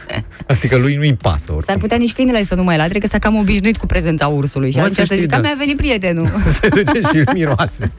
Adică 0.47 0.77
lui 0.77 0.95
nu-i 0.95 1.13
pasă. 1.15 1.43
S-ar 1.45 1.55
Oricum. 1.55 1.79
putea 1.79 1.97
nici 1.97 2.13
câinele 2.13 2.43
să 2.43 2.55
nu 2.55 2.63
mai 2.63 2.77
latre, 2.77 2.99
că 2.99 3.07
s-a 3.07 3.19
cam 3.19 3.35
obișnuit 3.35 3.77
cu 3.77 3.85
prezența 3.85 4.27
ursului. 4.27 4.71
Și 4.71 4.75
Mă, 4.77 4.81
atunci 4.81 4.97
să 4.97 5.03
să 5.05 5.13
știi, 5.13 5.19
zic, 5.25 5.29
că 5.29 5.35
da. 5.35 5.41
mi-a 5.41 5.55
venit 5.57 5.75
prietenul. 5.77 6.27
Se 6.61 6.67
duce 6.67 6.99
și 7.11 7.23
miroase. 7.33 7.91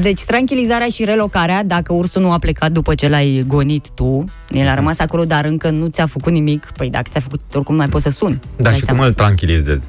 Deci 0.00 0.24
tranquilizarea 0.24 0.86
și 0.86 1.04
relocarea, 1.04 1.64
dacă 1.64 1.92
ursul 1.92 2.22
nu 2.22 2.32
a 2.32 2.38
plecat 2.38 2.70
după 2.70 2.94
ce 2.94 3.08
l-ai 3.08 3.44
gonit 3.46 3.90
tu, 3.90 4.24
el 4.50 4.68
a 4.68 4.74
rămas 4.74 4.98
acolo, 4.98 5.24
dar 5.24 5.44
încă 5.44 5.70
nu 5.70 5.86
ți-a 5.86 6.06
făcut 6.06 6.32
nimic, 6.32 6.70
păi 6.76 6.90
dacă 6.90 7.08
ți-a 7.10 7.20
făcut, 7.20 7.40
oricum 7.54 7.74
mai 7.74 7.88
poți 7.88 8.02
să 8.02 8.10
suni. 8.10 8.40
Da, 8.56 8.62
Dai 8.62 8.74
și 8.74 8.84
seama. 8.84 8.98
cum 8.98 9.08
îl 9.08 9.14
tranquilizezi? 9.14 9.86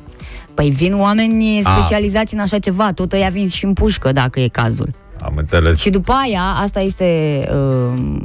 Păi 0.54 0.70
vin 0.70 1.00
oameni 1.00 1.62
A. 1.64 1.76
specializați 1.78 2.34
în 2.34 2.40
așa 2.40 2.60
ceva, 2.60 2.92
tot 2.92 3.12
ăia 3.14 3.30
vin 3.30 3.48
și 3.48 3.66
în 3.66 3.74
pușcă, 3.74 4.12
dacă 4.12 4.40
e 4.40 4.48
cazul. 4.48 4.90
Am 5.22 5.34
înțeles. 5.38 5.80
Și 5.80 5.90
după 5.90 6.12
aia, 6.12 6.42
asta 6.42 6.80
este, 6.80 7.40
uh, 7.52 8.22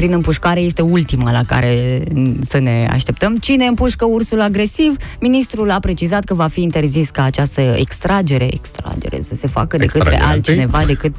prin 0.00 0.12
împușcare, 0.12 0.60
este 0.60 0.82
ultima 0.82 1.30
la 1.32 1.42
care 1.46 2.02
să 2.44 2.58
ne 2.58 2.88
așteptăm. 2.90 3.36
Cine 3.36 3.64
împușcă 3.64 4.04
ursul 4.04 4.40
agresiv? 4.40 4.96
Ministrul 5.20 5.70
a 5.70 5.78
precizat 5.78 6.24
că 6.24 6.34
va 6.34 6.46
fi 6.46 6.62
interzis 6.62 7.10
ca 7.10 7.22
această 7.22 7.60
extragere, 7.60 8.48
extragere, 8.52 9.18
să 9.22 9.34
se 9.34 9.46
facă 9.46 9.76
de 9.76 9.86
către 9.86 9.98
Extragere 10.10 10.32
altcineva 10.32 10.84
decât... 10.86 11.14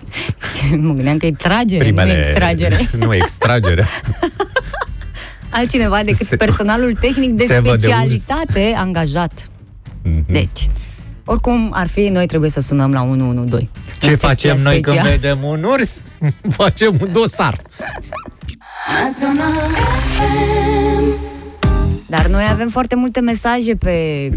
mă 0.86 0.92
gândeam 0.92 1.16
că 1.16 1.26
e 1.26 1.32
tragere, 1.32 1.90
nu 1.90 2.10
extragere. 2.10 2.88
nu 3.04 3.14
extragere. 3.14 3.84
Altcineva 5.50 6.00
decât 6.04 6.26
Se- 6.26 6.36
personalul 6.36 6.92
tehnic 6.92 7.30
de 7.30 7.44
se 7.44 7.54
văd 7.54 7.62
de 7.62 7.70
urs. 7.70 7.96
specialitate 7.96 8.74
angajat. 8.76 9.48
Mhm. 10.02 10.24
Deci, 10.32 10.68
oricum 11.24 11.70
ar 11.74 11.86
fi, 11.86 12.08
noi 12.08 12.26
trebuie 12.26 12.50
să 12.50 12.60
sunăm 12.60 12.92
la 12.92 13.02
112. 13.02 13.68
Ce 13.98 14.10
În 14.10 14.16
facem 14.16 14.50
secția 14.50 14.70
noi 14.70 14.80
când 14.80 14.96
specială. 14.96 15.18
vedem 15.20 15.38
un 15.48 15.62
urs? 15.62 16.02
facem 16.60 16.96
un 17.00 17.12
dosar. 17.12 17.60
Dar 22.08 22.26
noi 22.26 22.44
avem 22.50 22.68
foarte 22.68 22.96
multe 22.96 23.20
mesaje 23.20 23.74
pe 23.74 23.90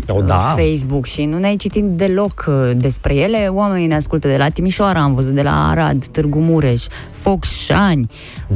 O, 0.08 0.14
uh, 0.14 0.26
da. 0.26 0.56
Facebook 0.58 1.06
și 1.06 1.26
nu 1.26 1.38
ne-ai 1.38 1.56
citit 1.56 1.84
deloc 1.84 2.46
uh, 2.48 2.72
despre 2.76 3.16
ele. 3.16 3.48
Oamenii 3.52 3.88
ne 3.88 3.96
ascultă 3.96 4.28
de 4.28 4.38
la 4.38 4.50
Timișoara, 4.50 5.00
am 5.00 5.14
văzut 5.14 5.34
de 5.34 5.42
la 5.42 5.68
Arad, 5.70 6.06
Târgu 6.06 6.40
Mureș, 6.40 6.86
Focșani, 7.12 8.08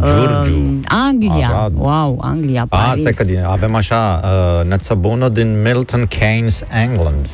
Giurgiu, 0.06 0.80
Anglia. 0.86 1.48
Arad. 1.48 1.74
Wow, 1.76 2.18
Anglia, 2.22 2.62
A, 2.62 2.66
Paris. 2.78 3.00
stai 3.02 3.14
că 3.14 3.24
din, 3.24 3.44
avem 3.48 3.76
așa, 3.76 4.22
uh, 4.60 4.68
neața 4.68 4.94
bună 4.94 5.30
din 5.30 5.62
Milton 5.62 6.06
Keynes, 6.06 6.64
England. 6.72 7.28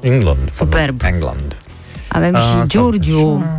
England. 0.00 0.50
Superb. 0.50 0.98
pardon, 0.98 1.08
England. 1.14 1.56
Avem 2.08 2.34
A, 2.34 2.38
și 2.38 2.44
sau 2.44 2.64
Giurgiu. 2.66 3.36
așa. 3.44 3.58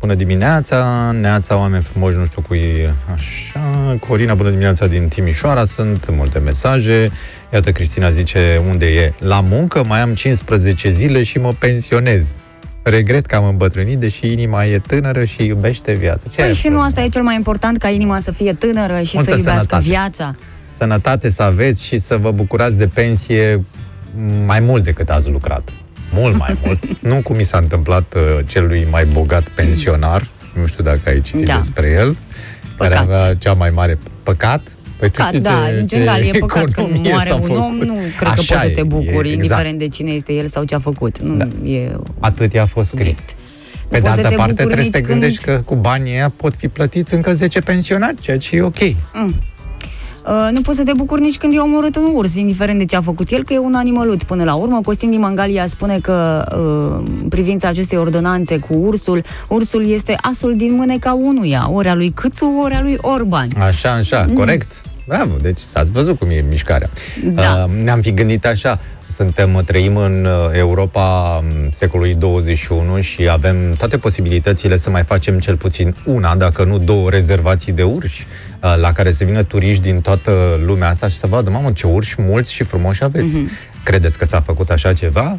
Bună 0.00 0.14
dimineața, 0.14 1.10
neața 1.20 1.56
oameni 1.56 1.82
frumoși, 1.82 2.16
nu 2.16 2.24
știu 2.26 2.42
cui 2.42 2.58
e 2.58 2.94
așa. 3.14 3.96
Corina, 4.08 4.34
bună 4.34 4.48
dimineața 4.48 4.86
din 4.86 5.08
Timișoara, 5.08 5.64
sunt 5.64 6.10
multe 6.10 6.38
mesaje. 6.38 7.10
Iată, 7.52 7.72
Cristina 7.72 8.10
zice 8.10 8.62
unde 8.68 8.86
e. 8.86 9.12
La 9.18 9.40
muncă 9.40 9.84
mai 9.86 10.00
am 10.00 10.14
15 10.14 10.90
zile 10.90 11.22
și 11.22 11.38
mă 11.38 11.52
pensionez. 11.58 12.34
Regret 12.82 13.26
că 13.26 13.36
am 13.36 13.44
îmbătrânit, 13.46 13.98
deși 13.98 14.32
inima 14.32 14.64
e 14.64 14.78
tânără 14.86 15.24
și 15.24 15.44
iubește 15.46 15.92
viața. 15.92 16.28
Ce 16.30 16.36
Păi 16.40 16.48
e 16.48 16.52
și 16.52 16.56
nu 16.56 16.62
problema? 16.62 16.84
asta 16.84 17.00
e 17.02 17.08
cel 17.08 17.22
mai 17.22 17.34
important, 17.34 17.78
ca 17.78 17.88
inima 17.88 18.20
să 18.20 18.32
fie 18.32 18.52
tânără 18.52 19.00
și 19.02 19.14
Multă 19.14 19.30
să 19.30 19.36
iubească 19.36 19.62
sănătate. 19.68 19.82
viața. 19.88 20.34
Sănătate 20.78 21.30
să 21.30 21.42
aveți 21.42 21.84
și 21.84 21.98
să 21.98 22.16
vă 22.16 22.30
bucurați 22.30 22.76
de 22.76 22.86
pensie 22.86 23.64
mai 24.46 24.60
mult 24.60 24.84
decât 24.84 25.10
ați 25.10 25.30
lucrat. 25.30 25.68
Mult 26.12 26.38
mai 26.38 26.56
mult. 26.64 26.84
nu 27.10 27.20
cum 27.22 27.36
mi 27.36 27.44
s-a 27.44 27.58
întâmplat 27.58 28.14
uh, 28.14 28.44
celui 28.46 28.86
mai 28.90 29.04
bogat 29.04 29.48
pensionar, 29.48 30.28
nu 30.60 30.66
știu 30.66 30.84
dacă 30.84 31.00
ai 31.04 31.20
citit 31.20 31.46
Da. 31.46 31.56
despre 31.56 31.90
el, 31.90 32.16
care 32.78 32.94
Păcat. 32.94 33.08
avea 33.10 33.34
cea 33.34 33.52
mai 33.52 33.70
mare 33.70 33.98
păcat. 34.22 34.76
Păi 34.98 35.08
tu 35.08 35.14
Păcat, 35.16 35.26
știi 35.26 35.40
da, 35.40 35.50
ce- 35.68 35.76
în 35.78 35.86
general 35.86 36.22
ce 36.22 36.28
e 36.34 36.38
păcat 36.38 36.62
când 36.64 36.76
economie 36.78 37.10
moare 37.12 37.28
s-a 37.28 37.34
un 37.34 37.40
făcut. 37.40 37.56
om, 37.56 37.74
nu 37.76 37.94
cred 37.94 38.10
că 38.18 38.24
Așa 38.28 38.34
poți 38.54 38.60
să 38.66 38.70
te 38.74 38.80
e, 38.80 38.82
bucuri, 38.82 39.28
e, 39.28 39.32
exact. 39.32 39.32
indiferent 39.32 39.78
de 39.78 39.88
cine 39.88 40.10
este 40.10 40.32
el 40.32 40.46
sau 40.46 40.64
ce 40.64 40.74
a 40.74 40.78
făcut. 40.78 41.18
Nu, 41.18 41.36
Da. 41.36 41.44
e 41.70 41.96
Atât 42.20 42.52
i-a 42.52 42.66
fost 42.66 42.88
scris. 42.88 43.16
subiect. 43.16 43.34
Pe 43.88 43.98
Nu 43.98 44.02
de 44.02 44.08
poți 44.08 44.12
să 44.12 44.18
altă 44.20 44.28
te 44.28 44.34
parte, 44.36 44.50
bucuri 44.52 44.54
trebuie 44.66 44.84
să 44.84 44.90
te 44.90 44.98
nici 44.98 45.06
gândești 45.06 45.44
când- 45.44 45.56
că 45.56 45.62
cu 45.62 45.74
banii 45.74 46.12
ăia 46.12 46.32
pot 46.36 46.54
fi 46.54 46.68
plătiți 46.68 47.14
încă 47.14 47.34
10 47.34 47.60
pensionari, 47.60 48.16
ceea 48.20 48.36
ce 48.38 48.56
e 48.56 48.62
ok. 48.62 48.78
Uh, 50.26 50.48
nu 50.52 50.60
poți 50.60 50.76
să 50.76 50.84
te 50.84 50.92
bucuri 50.96 51.20
nici 51.20 51.36
când 51.36 51.54
e 51.54 51.58
omorât 51.58 51.96
un 51.96 52.10
urs, 52.14 52.34
indiferent 52.34 52.78
de 52.78 52.84
ce 52.84 52.96
a 52.96 53.00
făcut 53.00 53.30
el, 53.30 53.44
că 53.44 53.52
e 53.52 53.58
un 53.58 53.74
animălut 53.74 54.22
până 54.22 54.44
la 54.44 54.54
urmă. 54.54 54.80
Costin 54.84 55.10
din 55.10 55.20
Mangalia 55.20 55.66
spune 55.66 55.98
că 56.02 56.44
uh, 56.50 57.08
în 57.22 57.28
privința 57.28 57.68
acestei 57.68 57.98
ordonanțe 57.98 58.58
cu 58.58 58.74
ursul, 58.74 59.22
ursul 59.48 59.90
este 59.90 60.16
asul 60.20 60.56
din 60.56 60.74
mâneca 60.74 61.12
unuia, 61.12 61.70
ori 61.70 61.88
a 61.88 61.94
lui 61.94 62.10
Câțu, 62.10 62.60
ori 62.64 62.74
a 62.74 62.80
lui 62.80 62.96
Orban. 63.00 63.48
Așa, 63.58 63.92
așa, 63.92 64.26
corect. 64.34 64.82
Bravo, 65.06 65.34
deci 65.42 65.60
ați 65.72 65.92
văzut 65.92 66.18
cum 66.18 66.30
e 66.30 66.44
mișcarea. 66.48 66.90
Da. 67.24 67.64
Uh, 67.64 67.82
ne-am 67.82 68.00
fi 68.00 68.14
gândit 68.14 68.46
așa, 68.46 68.80
suntem, 69.16 69.62
trăim 69.66 69.96
în 69.96 70.24
uh, 70.24 70.58
Europa 70.58 71.36
um, 71.38 71.70
secolului 71.70 72.14
21 72.14 73.00
și 73.00 73.28
avem 73.28 73.72
toate 73.78 73.98
posibilitățile 73.98 74.76
să 74.76 74.90
mai 74.90 75.02
facem 75.02 75.38
cel 75.38 75.56
puțin 75.56 75.94
una, 76.04 76.34
dacă 76.34 76.64
nu 76.64 76.78
două 76.78 77.10
rezervații 77.10 77.72
de 77.72 77.82
urși, 77.82 78.26
uh, 78.26 78.55
la 78.74 78.92
care 78.92 79.12
să 79.12 79.24
vină 79.24 79.42
turiști 79.42 79.82
din 79.82 80.00
toată 80.00 80.60
lumea 80.64 80.88
asta 80.88 81.08
și 81.08 81.16
să 81.16 81.26
vadă, 81.26 81.50
mamă, 81.50 81.70
ce 81.72 81.86
urși 81.86 82.14
mulți 82.22 82.52
și 82.52 82.62
frumoși 82.64 83.04
aveți. 83.04 83.32
Credeți 83.82 84.18
că 84.18 84.24
s-a 84.24 84.40
făcut 84.40 84.70
așa 84.70 84.92
ceva? 84.92 85.36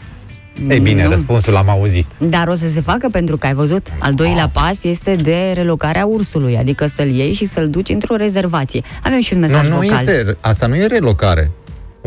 Ei 0.70 0.80
bine, 0.80 1.04
Nu. 1.04 1.10
răspunsul 1.10 1.54
l-am 1.54 1.70
auzit. 1.70 2.06
Dar 2.20 2.48
o 2.48 2.54
să 2.54 2.70
se 2.70 2.82
facă 2.82 3.08
pentru 3.12 3.38
că 3.38 3.46
ai 3.46 3.54
văzut, 3.54 3.88
al 4.00 4.14
doilea 4.14 4.50
pas 4.54 4.84
este 4.84 5.16
de 5.16 5.52
relocarea 5.54 6.06
ursului, 6.06 6.58
adică 6.58 6.88
să-l 6.88 7.08
iei 7.08 7.34
și 7.34 7.46
să-l 7.46 7.70
duci 7.70 7.90
într-o 7.90 8.16
rezervație. 8.16 8.82
Avem 9.04 9.20
și 9.20 9.34
un 9.34 9.40
mesaj 9.40 9.68
Nu, 9.68 9.74
nu 9.76 9.82
vocal. 9.82 9.98
este, 9.98 10.38
asta 10.42 10.68
nu 10.68 10.76
e 10.76 10.86
relocare. 10.86 11.52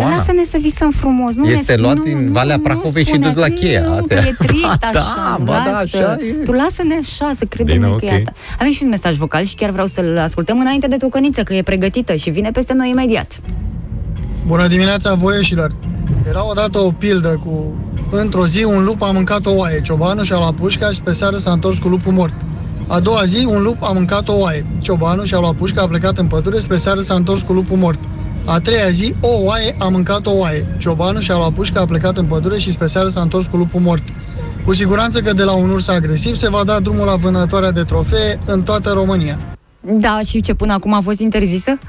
Oana. 0.02 0.16
lasă-ne 0.16 0.42
să 0.44 0.58
visăm 0.60 0.90
frumos. 0.90 1.34
Nu 1.34 1.46
Este 1.46 1.74
ne, 1.74 1.80
luat 1.80 1.96
nu, 1.96 2.02
din 2.02 2.24
nu, 2.26 2.32
Valea 2.32 2.56
nu 2.56 2.62
Prahovei 2.62 3.02
și 3.04 3.08
spune- 3.10 3.26
dus 3.26 3.34
la 3.36 3.48
Cheia. 3.48 3.80
Nu, 3.80 3.92
Asta 3.94 4.14
că 4.14 4.20
e. 4.26 4.28
e 4.28 4.44
trist 4.46 4.78
Da, 4.92 4.98
așa. 4.98 5.38
bă, 5.42 5.52
da, 5.64 5.70
lasă. 5.70 5.96
așa 5.96 6.16
e. 6.20 6.32
Tu 6.44 6.52
lasă-ne 6.52 6.94
așa, 7.00 7.32
să 7.36 7.44
credem 7.44 7.74
Bine, 7.74 7.86
noi 7.88 7.96
că 7.98 8.04
e 8.04 8.08
ok. 8.08 8.14
asta. 8.16 8.32
Avem 8.58 8.72
și 8.72 8.82
un 8.82 8.88
mesaj 8.88 9.16
vocal 9.16 9.44
și 9.44 9.54
chiar 9.54 9.70
vreau 9.70 9.86
să-l 9.86 10.18
ascultăm 10.18 10.58
înainte 10.60 10.86
de 10.86 10.96
tocăniță, 10.96 11.42
că 11.42 11.54
e 11.54 11.62
pregătită 11.62 12.14
și 12.14 12.30
vine 12.30 12.50
peste 12.50 12.72
noi 12.74 12.90
imediat. 12.90 13.40
Bună 14.46 14.66
dimineața, 14.66 15.14
voieșilor! 15.14 15.74
Era 16.28 16.48
odată 16.50 16.78
o 16.78 16.90
pildă 16.90 17.40
cu... 17.44 17.74
Într-o 18.10 18.46
zi, 18.46 18.64
un 18.64 18.84
lup 18.84 19.02
a 19.02 19.10
mâncat 19.10 19.46
o 19.46 19.50
oaie. 19.54 19.80
Ciobanul 19.82 20.24
și-a 20.24 20.36
luat 20.36 20.52
pușca 20.52 20.90
și 20.92 21.00
pe 21.00 21.12
seară 21.12 21.36
s-a 21.36 21.50
întors 21.52 21.78
cu 21.78 21.88
lupul 21.88 22.12
mort. 22.12 22.34
A 22.86 23.00
doua 23.00 23.24
zi, 23.26 23.44
un 23.48 23.62
lup 23.62 23.82
a 23.82 23.90
mâncat 23.92 24.28
o 24.28 24.32
oaie. 24.36 24.66
Ciobanul 24.80 25.24
și-a 25.24 25.38
luat 25.38 25.54
pușca, 25.54 25.82
a 25.82 25.86
plecat 25.86 26.18
în 26.18 26.26
pădure 26.26 26.60
și 26.60 26.66
pe 26.66 26.76
seară 26.76 27.00
s-a 27.00 27.14
întors 27.14 27.40
cu 27.42 27.52
lupul 27.52 27.76
mort. 27.76 27.98
A 28.50 28.60
treia 28.60 28.90
zi, 28.90 29.14
o 29.20 29.28
oaie 29.44 29.74
a 29.78 29.88
mâncat 29.88 30.26
o 30.26 30.30
oaie. 30.30 30.76
Ciobanul 30.78 31.20
și-a 31.20 31.36
luat 31.36 31.52
pușca, 31.52 31.80
a 31.80 31.86
plecat 31.86 32.16
în 32.16 32.26
pădure 32.26 32.58
și 32.58 32.70
spre 32.70 32.86
seară 32.86 33.08
s-a 33.08 33.20
întors 33.20 33.46
cu 33.46 33.56
lupul 33.56 33.80
mort. 33.80 34.02
Cu 34.64 34.74
siguranță 34.74 35.20
că 35.20 35.32
de 35.32 35.44
la 35.44 35.52
un 35.52 35.70
urs 35.70 35.88
agresiv 35.88 36.36
se 36.36 36.50
va 36.50 36.64
da 36.64 36.80
drumul 36.80 37.06
la 37.06 37.16
vânătoarea 37.16 37.70
de 37.70 37.84
trofee 37.84 38.40
în 38.44 38.62
toată 38.62 38.90
România. 38.90 39.38
Da, 39.80 40.20
și 40.26 40.40
ce 40.40 40.54
până 40.54 40.72
acum 40.72 40.92
a 40.94 41.00
fost 41.00 41.20
interzisă? 41.20 41.78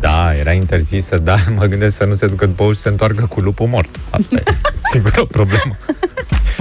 Da, 0.00 0.34
era 0.38 0.52
interzisă, 0.52 1.18
dar 1.18 1.40
mă 1.58 1.64
gândesc 1.64 1.96
să 1.96 2.04
nu 2.04 2.14
se 2.14 2.26
ducă 2.26 2.46
după 2.46 2.62
uși 2.64 2.72
și 2.72 2.76
să 2.76 2.82
se 2.82 2.88
întoarcă 2.88 3.26
cu 3.26 3.40
lupul 3.40 3.66
mort. 3.66 3.96
Asta 4.10 4.34
e 4.34 4.42
singura 4.92 5.22
problemă. 5.30 5.76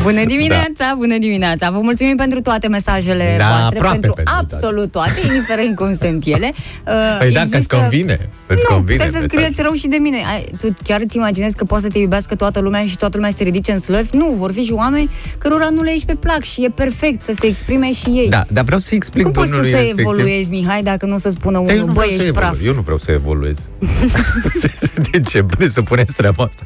Bună 0.02 0.26
dimineața, 0.26 0.94
bună 0.98 1.18
dimineața! 1.18 1.70
Vă 1.70 1.80
mulțumim 1.82 2.16
pentru 2.16 2.42
toate 2.42 2.68
mesajele 2.68 3.36
Da, 3.38 3.48
voastre, 3.48 3.78
aproape 3.78 4.00
pentru, 4.00 4.14
pentru 4.14 4.34
absolut 4.38 4.92
toate, 4.92 5.20
indiferent 5.28 5.76
cum 5.76 5.94
sunt 5.94 6.26
ele. 6.26 6.54
Uh, 6.88 6.94
Păi 7.20 7.32
da, 7.32 7.42
că 7.52 7.58
îți 7.58 7.68
convine. 7.68 8.30
Îți 8.48 8.64
nu, 8.70 8.76
convine 8.76 8.98
puteți 8.98 9.16
să 9.16 9.20
mesajul. 9.22 9.30
scrieți 9.30 9.62
rău 9.62 9.74
și 9.74 9.88
de 9.88 9.96
mine. 9.96 10.18
Ai, 10.34 10.46
tu 10.58 10.74
chiar 10.84 11.02
îți 11.02 11.16
imaginezi 11.16 11.56
că 11.56 11.66
poate 11.66 11.84
să 11.84 11.90
te 11.90 12.00
iubească 12.00 12.36
toată 12.36 12.60
lumea 12.60 12.86
și 12.86 12.98
toată 12.98 13.16
lumea 13.18 13.32
să 13.32 13.38
te 13.38 13.44
ridice 13.44 13.72
în 13.72 13.80
slăvi? 13.80 14.16
Nu, 14.16 14.26
vor 14.36 14.52
fi 14.52 14.62
și 14.62 14.72
oameni 14.72 15.10
cărora 15.38 15.68
nu 15.70 15.82
le 15.82 15.92
ești 15.92 16.06
pe 16.06 16.16
plac 16.16 16.42
și 16.42 16.64
e 16.64 16.70
perfect 16.70 17.22
să 17.22 17.34
se 17.40 17.48
exprime 17.48 17.92
și 17.92 18.10
ei. 18.10 18.30
Da, 18.30 18.44
dar 18.48 18.64
vreau 18.64 18.80
să 18.80 18.96
explic 18.96 19.24
Cum 19.24 19.32
poți 19.32 19.50
tu 19.50 19.54
domnului 19.54 19.67
să 19.72 19.78
respectiv- 19.78 20.00
evoluezi, 20.00 20.50
Mihai, 20.50 20.84
dacă 20.84 21.06
nu 21.06 21.16
o 21.16 21.18
să 21.18 21.30
spună 21.30 21.60
Dar 21.66 21.70
eu 21.70 21.76
unul, 21.76 21.88
nu 21.88 21.94
bă, 21.94 22.00
vreau 22.00 22.08
să 22.08 22.14
ești 22.14 22.28
evolu- 22.28 22.46
praf? 22.46 22.58
Eu 22.66 22.74
nu 22.74 22.82
vreau 22.82 22.98
să 22.98 23.12
evoluez. 23.12 23.58
de 25.12 25.20
ce? 25.20 25.42
Vreți 25.42 25.74
să 25.74 25.82
puneți 25.82 26.14
treaba 26.14 26.44
asta? 26.44 26.64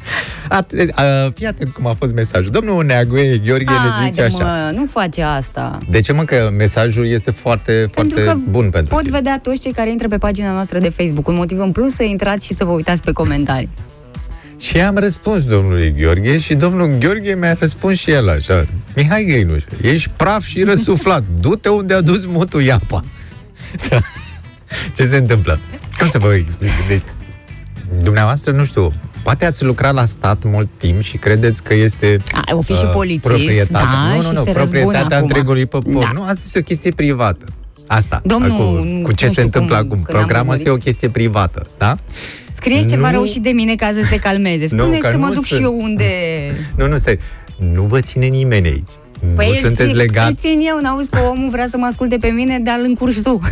At- 0.60 0.90
a, 0.94 1.02
fii 1.34 1.46
atent 1.46 1.72
cum 1.72 1.86
a 1.86 1.94
fost 1.98 2.12
mesajul. 2.14 2.50
Domnul 2.50 2.84
Neagoe 2.84 3.38
Gheorghe 3.38 3.64
ne 3.64 4.04
zice 4.04 4.20
Haide, 4.20 4.22
așa. 4.22 4.44
mă, 4.44 4.70
nu 4.78 4.86
face 4.90 5.22
asta. 5.22 5.78
De 5.88 6.00
ce 6.00 6.12
mă 6.12 6.24
că 6.24 6.50
mesajul 6.56 7.06
este 7.06 7.30
foarte, 7.30 7.72
Pentru 7.94 8.18
foarte 8.20 8.22
că 8.32 8.36
bun 8.50 8.70
pentru 8.70 8.94
pot 8.94 9.02
tine? 9.04 9.16
vedea 9.16 9.38
toți 9.42 9.60
cei 9.60 9.72
care 9.72 9.90
intră 9.90 10.08
pe 10.08 10.18
pagina 10.18 10.52
noastră 10.52 10.78
de 10.78 10.88
Facebook. 10.88 11.28
Un 11.28 11.34
motiv 11.34 11.58
în 11.60 11.70
plus 11.72 11.94
să 11.94 12.02
intrați 12.02 12.46
și 12.46 12.54
să 12.54 12.64
vă 12.64 12.70
uitați 12.70 13.02
pe 13.02 13.12
comentarii. 13.12 13.68
Și 14.62 14.80
am 14.80 14.96
răspuns 14.96 15.44
domnului 15.44 15.94
Gheorghe 15.98 16.38
și 16.38 16.54
domnul 16.54 16.96
Gheorghe 16.98 17.34
mi-a 17.34 17.56
răspuns 17.58 17.98
și 17.98 18.10
el 18.10 18.28
așa. 18.28 18.66
Mihai 18.96 19.24
Găinuș, 19.24 19.62
ești 19.80 20.10
praf 20.16 20.42
și 20.44 20.62
răsuflat. 20.62 21.24
Du-te 21.40 21.68
unde 21.68 21.94
a 21.94 22.00
dus 22.00 22.24
mutul 22.26 22.62
iapa. 22.62 23.04
Da. 23.88 24.00
Ce 24.96 25.06
se 25.06 25.16
întâmplă? 25.16 25.60
Cum 25.98 26.08
să 26.08 26.18
vă 26.18 26.34
explic? 26.34 26.70
Deci, 26.88 27.02
dumneavoastră, 28.02 28.52
nu 28.52 28.64
știu, 28.64 28.90
poate 29.22 29.44
ați 29.44 29.64
lucrat 29.64 29.94
la 29.94 30.04
stat 30.04 30.42
mult 30.42 30.68
timp 30.76 31.02
și 31.02 31.16
credeți 31.16 31.62
că 31.62 31.74
este 31.74 32.16
A, 32.32 32.56
o 32.56 32.62
fi 32.62 32.74
și 32.74 32.84
uh, 32.84 32.90
polițist, 32.90 33.26
proprietatea. 33.26 33.88
da, 34.08 34.14
nu, 34.14 34.20
și 34.20 34.26
nu, 34.26 34.38
nu, 34.38 34.44
se 34.44 34.52
răzbună 34.52 34.80
proprietatea 34.80 35.16
acum. 35.16 35.28
întregului 35.28 35.66
popor. 35.66 36.02
Da. 36.02 36.10
Nu, 36.14 36.22
asta 36.22 36.42
este 36.44 36.58
o 36.58 36.62
chestie 36.62 36.90
privată. 36.90 37.44
Asta. 37.94 38.20
Domnul, 38.24 38.50
cu, 38.50 39.02
cu 39.02 39.12
ce 39.12 39.26
nu 39.26 39.32
se 39.32 39.40
știu 39.40 39.42
întâmplă 39.42 39.76
cum- 39.76 39.84
acum. 39.86 40.02
când 40.02 40.16
am 40.18 40.24
Programul 40.24 40.52
ăsta 40.52 40.62
e 40.68 40.70
o 40.70 40.72
urmărit. 40.72 40.84
chestie 40.84 41.08
privată, 41.08 41.66
da? 41.78 41.96
Scrieți 42.54 42.88
ceva 42.88 43.06
Nu. 43.10 43.12
rău 43.16 43.24
și 43.24 43.38
de 43.38 43.50
mine 43.50 43.74
ca 43.74 43.90
să 43.94 44.06
se 44.08 44.16
calmeze. 44.18 44.66
Nu, 44.70 44.82
Spuneți 44.82 45.00
că 45.02 45.10
să 45.10 45.18
mă 45.18 45.26
nu 45.26 45.32
duc 45.34 45.44
sunt. 45.44 45.58
și 45.60 45.64
eu 45.66 45.78
unde... 45.80 46.04
Nu, 46.78 46.86
nu, 46.88 46.96
stai. 46.96 47.18
Nu 47.72 47.82
vă 47.82 48.00
ține 48.00 48.26
nimeni 48.26 48.66
aici. 48.66 48.90
nu 49.20 49.28
Păi 49.34 49.48
îl 49.48 49.54
sunteți 49.54 49.88
țin, 49.88 49.96
legat. 49.96 50.28
îl 50.28 50.34
țin 50.34 50.60
eu, 50.68 50.80
n-auzi 50.80 51.10
că 51.10 51.18
omul 51.30 51.50
vrea 51.50 51.66
să 51.68 51.76
mă 51.76 51.86
asculte 51.86 52.16
pe 52.16 52.28
mine, 52.28 52.58
dar 52.58 52.76
îl 52.78 52.84
încurci 52.88 53.20
tu. 53.22 53.40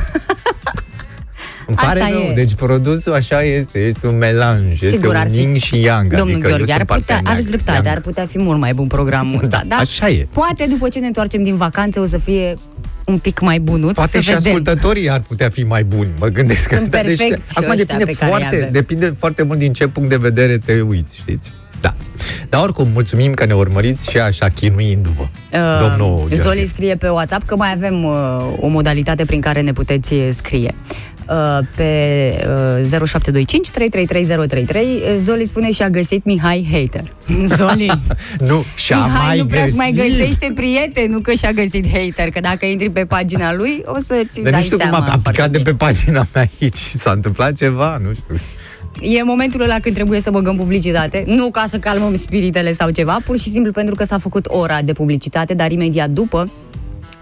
Îmi 1.67 1.77
pare 1.77 2.01
Asta 2.01 2.13
rău. 2.13 2.21
e. 2.23 2.33
Deci 2.33 2.55
produsul 2.55 3.13
așa 3.15 3.43
este. 3.43 3.79
Este 3.79 4.07
un 4.07 4.19
melanj. 4.19 4.71
Este 4.71 4.91
Sigur, 4.91 5.15
ar 5.17 5.27
un 5.27 5.33
fi- 5.33 5.39
yin 5.39 5.59
și 5.59 5.81
yang. 5.81 6.15
Domnul 6.17 6.35
adică 6.35 6.49
eu 6.49 6.55
Gheorghe, 6.57 6.73
ar 6.73 6.79
sunt 6.87 6.89
putea, 6.99 7.15
partea 7.15 7.17
aveți 7.33 7.33
neagră. 7.33 7.51
dreptate, 7.51 7.87
Yang. 7.87 7.97
ar 7.97 8.01
putea 8.03 8.27
fi 8.27 8.39
mult 8.39 8.59
mai 8.59 8.75
bun 8.75 8.87
programul 8.87 9.41
ăsta. 9.43 9.63
Da, 9.67 9.77
așa 9.77 10.09
e. 10.09 10.27
Poate 10.33 10.67
după 10.69 10.89
ce 10.89 10.99
ne 10.99 11.07
întoarcem 11.07 11.43
din 11.43 11.57
vacanță 11.57 12.01
o 12.01 12.07
să 12.07 12.19
fie 12.19 12.55
un 13.11 13.19
pic 13.19 13.41
mai 13.41 13.61
bunut, 13.61 13.95
Poate 13.95 14.11
să 14.11 14.21
și 14.21 14.29
vedem. 14.29 14.45
ascultătorii 14.45 15.11
ar 15.11 15.21
putea 15.21 15.49
fi 15.49 15.63
mai 15.63 15.85
buni, 15.85 16.09
mă 16.19 16.27
gândesc. 16.27 16.67
că- 16.69 16.77
Sunt 16.77 16.89
Da, 16.91 17.03
deci, 17.03 17.17
perfecți 17.17 17.57
acum 17.59 17.71
ăștia 17.71 17.85
depinde 17.85 18.05
pe 18.05 18.13
care 18.19 18.31
îi 18.33 18.39
foarte, 18.39 18.57
avem. 18.57 18.73
depinde 18.73 19.15
foarte 19.19 19.43
mult 19.43 19.59
din 19.59 19.73
ce 19.73 19.87
punct 19.89 20.09
de 20.09 20.17
vedere 20.17 20.59
te 20.59 20.81
uiți, 20.81 21.17
știți? 21.17 21.51
Da. 21.81 21.95
Dar 22.49 22.63
oricum, 22.63 22.89
mulțumim 22.93 23.33
că 23.33 23.45
ne 23.45 23.55
urmăriți 23.55 24.11
și 24.11 24.19
așa 24.19 24.49
chinuindu-vă. 24.49 25.23
Uh, 25.23 25.89
Domnul 25.89 26.17
Gheorghe. 26.17 26.37
Zoli 26.37 26.67
scrie 26.67 26.95
pe 26.97 27.09
WhatsApp 27.09 27.47
că 27.47 27.57
mai 27.57 27.73
avem 27.75 28.05
uh, 28.05 28.13
o 28.61 28.67
modalitate 28.69 29.25
prin 29.25 29.41
care 29.41 29.61
ne 29.61 29.73
puteți 29.73 30.15
uh, 30.15 30.29
scrie. 30.33 30.75
Uh, 31.29 31.59
pe 31.77 31.85
uh, 32.81 33.07
0725 33.07 33.71
333033 33.71 34.85
uh, 34.85 35.21
Zoli 35.23 35.45
spune 35.47 35.73
și 35.73 35.83
a 35.83 35.89
găsit 35.89 36.25
Mihai 36.25 36.69
hater. 36.73 37.13
Zoli, 37.57 37.91
Nu, 38.39 38.65
și-a 38.77 38.97
Mihai 38.97 39.27
mai 39.27 39.39
nu 39.39 39.47
prea 39.47 39.61
găsit. 39.63 39.77
mai 39.77 39.93
găsește 39.97 40.53
prieteni, 40.55 41.09
nu 41.13 41.21
că 41.21 41.33
și-a 41.33 41.53
găsit 41.53 41.87
hater, 41.93 42.29
că 42.29 42.41
dacă 42.41 42.67
intri 42.67 42.91
pe 42.91 43.05
pagina 43.05 43.53
lui 43.55 43.83
o 43.85 43.95
să-ți 44.01 44.41
Dar 44.43 44.51
dai 44.51 44.61
nu 44.61 44.65
știu 44.67 44.77
seama. 44.77 44.97
cum 44.97 45.05
a 45.05 45.09
foarte 45.09 45.31
picat 45.31 45.51
de 45.51 45.59
bine. 45.59 45.71
pe 45.71 45.77
pagina 45.85 46.27
mea 46.35 46.49
aici. 46.61 46.79
S-a 47.03 47.11
întâmplat 47.11 47.57
ceva, 47.57 47.97
nu 48.03 48.13
știu. 48.13 48.35
E 48.99 49.23
momentul 49.23 49.61
ăla 49.61 49.79
când 49.79 49.95
trebuie 49.95 50.21
să 50.21 50.31
băgăm 50.31 50.57
publicitate, 50.57 51.25
nu 51.27 51.51
ca 51.51 51.65
să 51.69 51.79
calmăm 51.79 52.17
spiritele 52.17 52.73
sau 52.73 52.91
ceva, 52.91 53.19
pur 53.25 53.39
și 53.39 53.51
simplu 53.51 53.73
pentru 53.73 53.95
că 53.95 54.05
s-a 54.05 54.19
făcut 54.19 54.47
ora 54.47 54.83
de 54.83 54.93
publicitate, 54.93 55.55
dar 55.55 55.71
imediat 55.73 56.11
după 56.11 56.51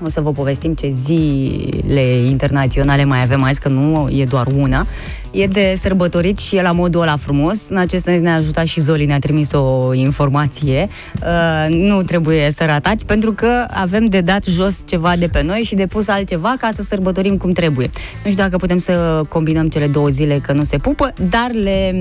o 0.05 0.09
să 0.09 0.21
vă 0.21 0.33
povestim 0.33 0.75
ce 0.75 0.93
zile 1.05 2.01
internaționale 2.27 3.05
mai 3.05 3.23
avem 3.23 3.43
azi, 3.43 3.61
că 3.61 3.69
nu 3.69 4.09
e 4.11 4.25
doar 4.25 4.47
una. 4.57 4.87
E 5.31 5.47
de 5.47 5.77
sărbătorit 5.81 6.39
și 6.39 6.57
e 6.57 6.63
la 6.63 6.73
modul 6.73 7.01
ăla 7.01 7.17
frumos. 7.17 7.69
În 7.69 7.77
acest 7.77 8.05
sens 8.05 8.21
ne-a 8.21 8.35
ajutat 8.35 8.67
și 8.67 8.81
Zoli, 8.81 9.05
ne-a 9.05 9.19
trimis 9.19 9.53
o 9.53 9.95
informație. 9.95 10.89
Uh, 11.23 11.75
nu 11.75 12.03
trebuie 12.03 12.51
să 12.51 12.65
ratați, 12.65 13.07
pentru 13.07 13.33
că 13.33 13.67
avem 13.71 14.05
de 14.05 14.21
dat 14.21 14.45
jos 14.45 14.83
ceva 14.87 15.17
de 15.17 15.29
pe 15.29 15.43
noi 15.43 15.61
și 15.61 15.75
de 15.75 15.87
pus 15.87 16.09
altceva 16.09 16.55
ca 16.59 16.71
să 16.75 16.83
sărbătorim 16.83 17.37
cum 17.37 17.51
trebuie. 17.51 17.91
Nu 18.25 18.31
știu 18.31 18.43
dacă 18.43 18.57
putem 18.57 18.79
să 18.79 19.23
combinăm 19.29 19.69
cele 19.69 19.87
două 19.87 20.09
zile, 20.09 20.39
că 20.39 20.53
nu 20.53 20.63
se 20.63 20.79
pupă, 20.79 21.13
dar 21.29 21.51
le 21.53 21.95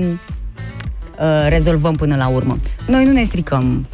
uh, 1.18 1.46
rezolvăm 1.48 1.94
până 1.94 2.16
la 2.16 2.28
urmă. 2.28 2.58
Noi 2.86 3.04
nu 3.04 3.12
ne 3.12 3.22
stricăm 3.22 3.86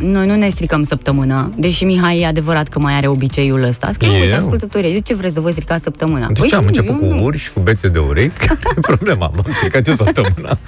noi 0.00 0.26
nu 0.26 0.34
ne 0.36 0.48
stricăm 0.48 0.82
săptămâna, 0.82 1.50
deși 1.56 1.84
Mihai 1.84 2.20
e 2.20 2.26
adevărat 2.26 2.68
că 2.68 2.78
mai 2.78 2.94
are 2.94 3.06
obiceiul 3.06 3.62
ăsta. 3.62 3.90
Scrie, 3.92 4.10
uite, 4.10 4.26
Eu? 4.26 4.36
ascultătorii, 4.36 4.92
de 4.92 5.00
ce 5.00 5.14
vreți 5.14 5.34
să 5.34 5.40
vă 5.40 5.50
stricați 5.50 5.82
săptămâna? 5.82 6.28
De 6.32 6.40
ce 6.40 6.54
am 6.54 6.60
nu, 6.60 6.66
început 6.66 6.90
eu 7.00 7.08
cu 7.08 7.14
nu. 7.14 7.22
urși, 7.24 7.52
cu 7.52 7.60
bețe 7.60 7.88
de 7.88 7.98
urechi? 7.98 8.36
Care 8.46 8.58
e 8.76 8.80
problema? 8.80 9.30
M-am 9.34 9.46
stricat 9.52 9.86
eu 9.86 9.94
săptămâna. 9.94 10.58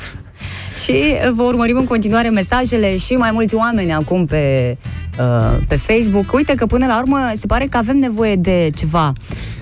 Și 0.85 0.93
uh, 0.93 1.31
vă 1.35 1.43
urmărim 1.43 1.77
în 1.77 1.85
continuare 1.85 2.29
mesajele 2.29 2.97
și 2.97 3.13
mai 3.13 3.31
mulți 3.33 3.55
oameni 3.55 3.93
acum 3.93 4.27
pe, 4.27 4.77
uh, 5.19 5.57
pe 5.69 5.77
Facebook. 5.77 6.33
Uite 6.33 6.55
că 6.55 6.67
până 6.67 6.87
la 6.87 6.99
urmă 6.99 7.19
se 7.35 7.47
pare 7.47 7.67
că 7.71 7.77
avem 7.77 7.97
nevoie 7.97 8.37
de 8.37 8.71
ceva, 8.77 9.13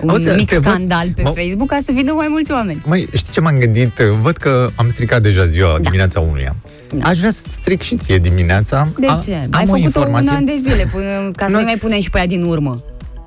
un 0.01 0.09
Auzi, 0.09 0.27
mic 0.29 0.47
te 0.49 0.55
văd- 0.57 0.63
scandal 0.63 1.07
pe 1.15 1.21
mă- 1.21 1.29
Facebook 1.29 1.69
ca 1.69 1.79
să 1.83 1.91
vină 1.91 2.11
mai 2.13 2.27
mulți 2.29 2.51
oameni. 2.51 2.81
Măi, 2.85 3.07
știi 3.13 3.31
ce 3.33 3.39
m-am 3.41 3.57
gândit? 3.57 3.95
Văd 4.21 4.37
că 4.37 4.69
am 4.75 4.89
stricat 4.89 5.21
deja 5.21 5.45
ziua, 5.45 5.77
dimineața 5.81 6.19
unuia. 6.19 6.55
Da. 6.95 7.07
Aș 7.09 7.17
vrea 7.19 7.31
să 7.31 7.43
stric 7.49 7.81
și 7.81 7.95
ție 7.97 8.17
dimineața. 8.17 8.87
De 8.99 9.07
A- 9.07 9.15
ce? 9.25 9.33
Am 9.33 9.47
Ai 9.51 9.63
o 9.63 9.65
făcut-o 9.65 9.75
un 9.77 9.83
informație. 9.85 10.29
an 10.31 10.45
de 10.45 10.59
zile 10.61 10.89
până, 10.91 11.31
ca 11.35 11.45
să 11.45 11.51
Nu- 11.51 11.57
nu 11.57 11.63
mai 11.63 11.77
punem 11.77 11.99
și 11.99 12.09
pe 12.09 12.17
ea 12.19 12.27
din 12.27 12.43
urmă. 12.43 12.83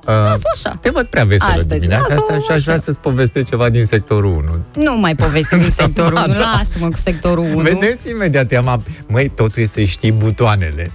Uh, 0.07 0.13
Lasă-o 0.13 0.49
așa. 0.53 0.77
Te 0.81 0.89
văd 0.89 1.05
prea 1.05 1.23
veselă 1.23 1.49
Astăzi, 1.51 1.67
dimineața 1.79 2.05
lasă-o 2.07 2.23
asta 2.23 2.39
și 2.45 2.51
aș 2.51 2.63
vrea 2.63 2.73
așa. 2.75 2.83
să-ți 2.83 2.99
povestesc 2.99 3.47
ceva 3.49 3.69
din 3.69 3.85
sectorul 3.85 4.31
1. 4.75 4.85
Nu 4.85 4.97
mai 4.99 5.15
povestim 5.15 5.57
din 5.57 5.71
sectorul 5.81 6.13
Ba, 6.13 6.23
1, 6.27 6.33
da. 6.33 6.39
lasă-mă 6.39 6.89
cu 6.89 6.97
sectorul 6.97 7.43
1. 7.43 7.59
Vedeți 7.59 8.09
imediat, 8.09 8.51
i-am... 8.51 8.83
Măi, 9.07 9.29
totul 9.35 9.61
e 9.61 9.65
să 9.65 9.81
știi 9.83 10.11
butoanele. 10.11 10.91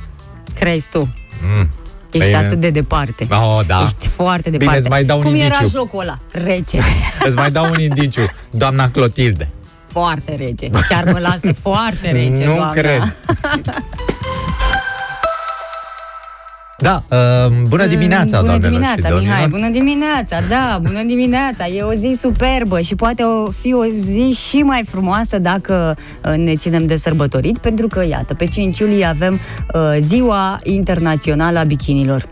Crezi 0.58 0.88
tu. 0.90 1.14
Mm. 1.56 1.68
Ești 2.12 2.26
Bine. 2.26 2.38
atât 2.44 2.60
de 2.60 2.70
departe. 2.70 3.26
Oh, 3.30 3.60
da. 3.66 3.82
Ești 3.82 4.08
foarte 4.08 4.42
Bine, 4.50 4.56
departe. 4.58 4.80
îți 4.80 4.88
mai 4.88 5.04
dau 5.04 5.18
un 5.18 5.24
Cum 5.24 5.34
era 5.34 5.44
indiciu. 5.44 5.68
jocul 5.78 6.00
ăla? 6.00 6.18
Rece. 6.30 6.80
Îți 7.26 7.36
mai 7.36 7.50
dau 7.50 7.70
un 7.70 7.80
indiciu. 7.80 8.22
Doamna 8.50 8.88
Clotilde. 8.90 9.48
Foarte 9.92 10.34
rece. 10.36 10.70
Chiar 10.88 11.04
mă 11.04 11.18
lasă 11.18 11.52
foarte 11.68 12.10
rece, 12.10 12.44
nu 12.46 12.54
doamna. 12.54 12.70
cred. 12.70 13.02
Da, 16.78 17.02
uh, 17.10 17.52
bună 17.66 17.86
dimineața, 17.86 18.24
Bună 18.40 18.42
doamnelor 18.42 18.70
dimineața, 18.70 18.94
și 18.94 19.12
domnilor. 19.12 19.34
Mihai, 19.34 19.48
bună 19.48 19.68
dimineața, 19.68 20.36
da, 20.48 20.78
bună 20.82 21.02
dimineața. 21.02 21.66
E 21.66 21.82
o 21.82 21.92
zi 21.92 22.16
superbă 22.20 22.80
și 22.80 22.94
poate 22.94 23.22
o 23.22 23.50
fi 23.50 23.72
o 23.74 23.84
zi 23.84 24.36
și 24.48 24.56
mai 24.56 24.82
frumoasă 24.86 25.38
dacă 25.38 25.96
uh, 26.24 26.34
ne 26.36 26.56
ținem 26.56 26.86
de 26.86 26.96
sărbătorit, 26.96 27.58
pentru 27.58 27.86
că, 27.86 28.04
iată, 28.04 28.34
pe 28.34 28.46
5 28.46 28.78
iulie 28.78 29.04
avem 29.04 29.40
uh, 29.74 29.80
Ziua 30.00 30.58
Internațională 30.62 31.58
a 31.58 31.62
Bikinilor. 31.62 32.28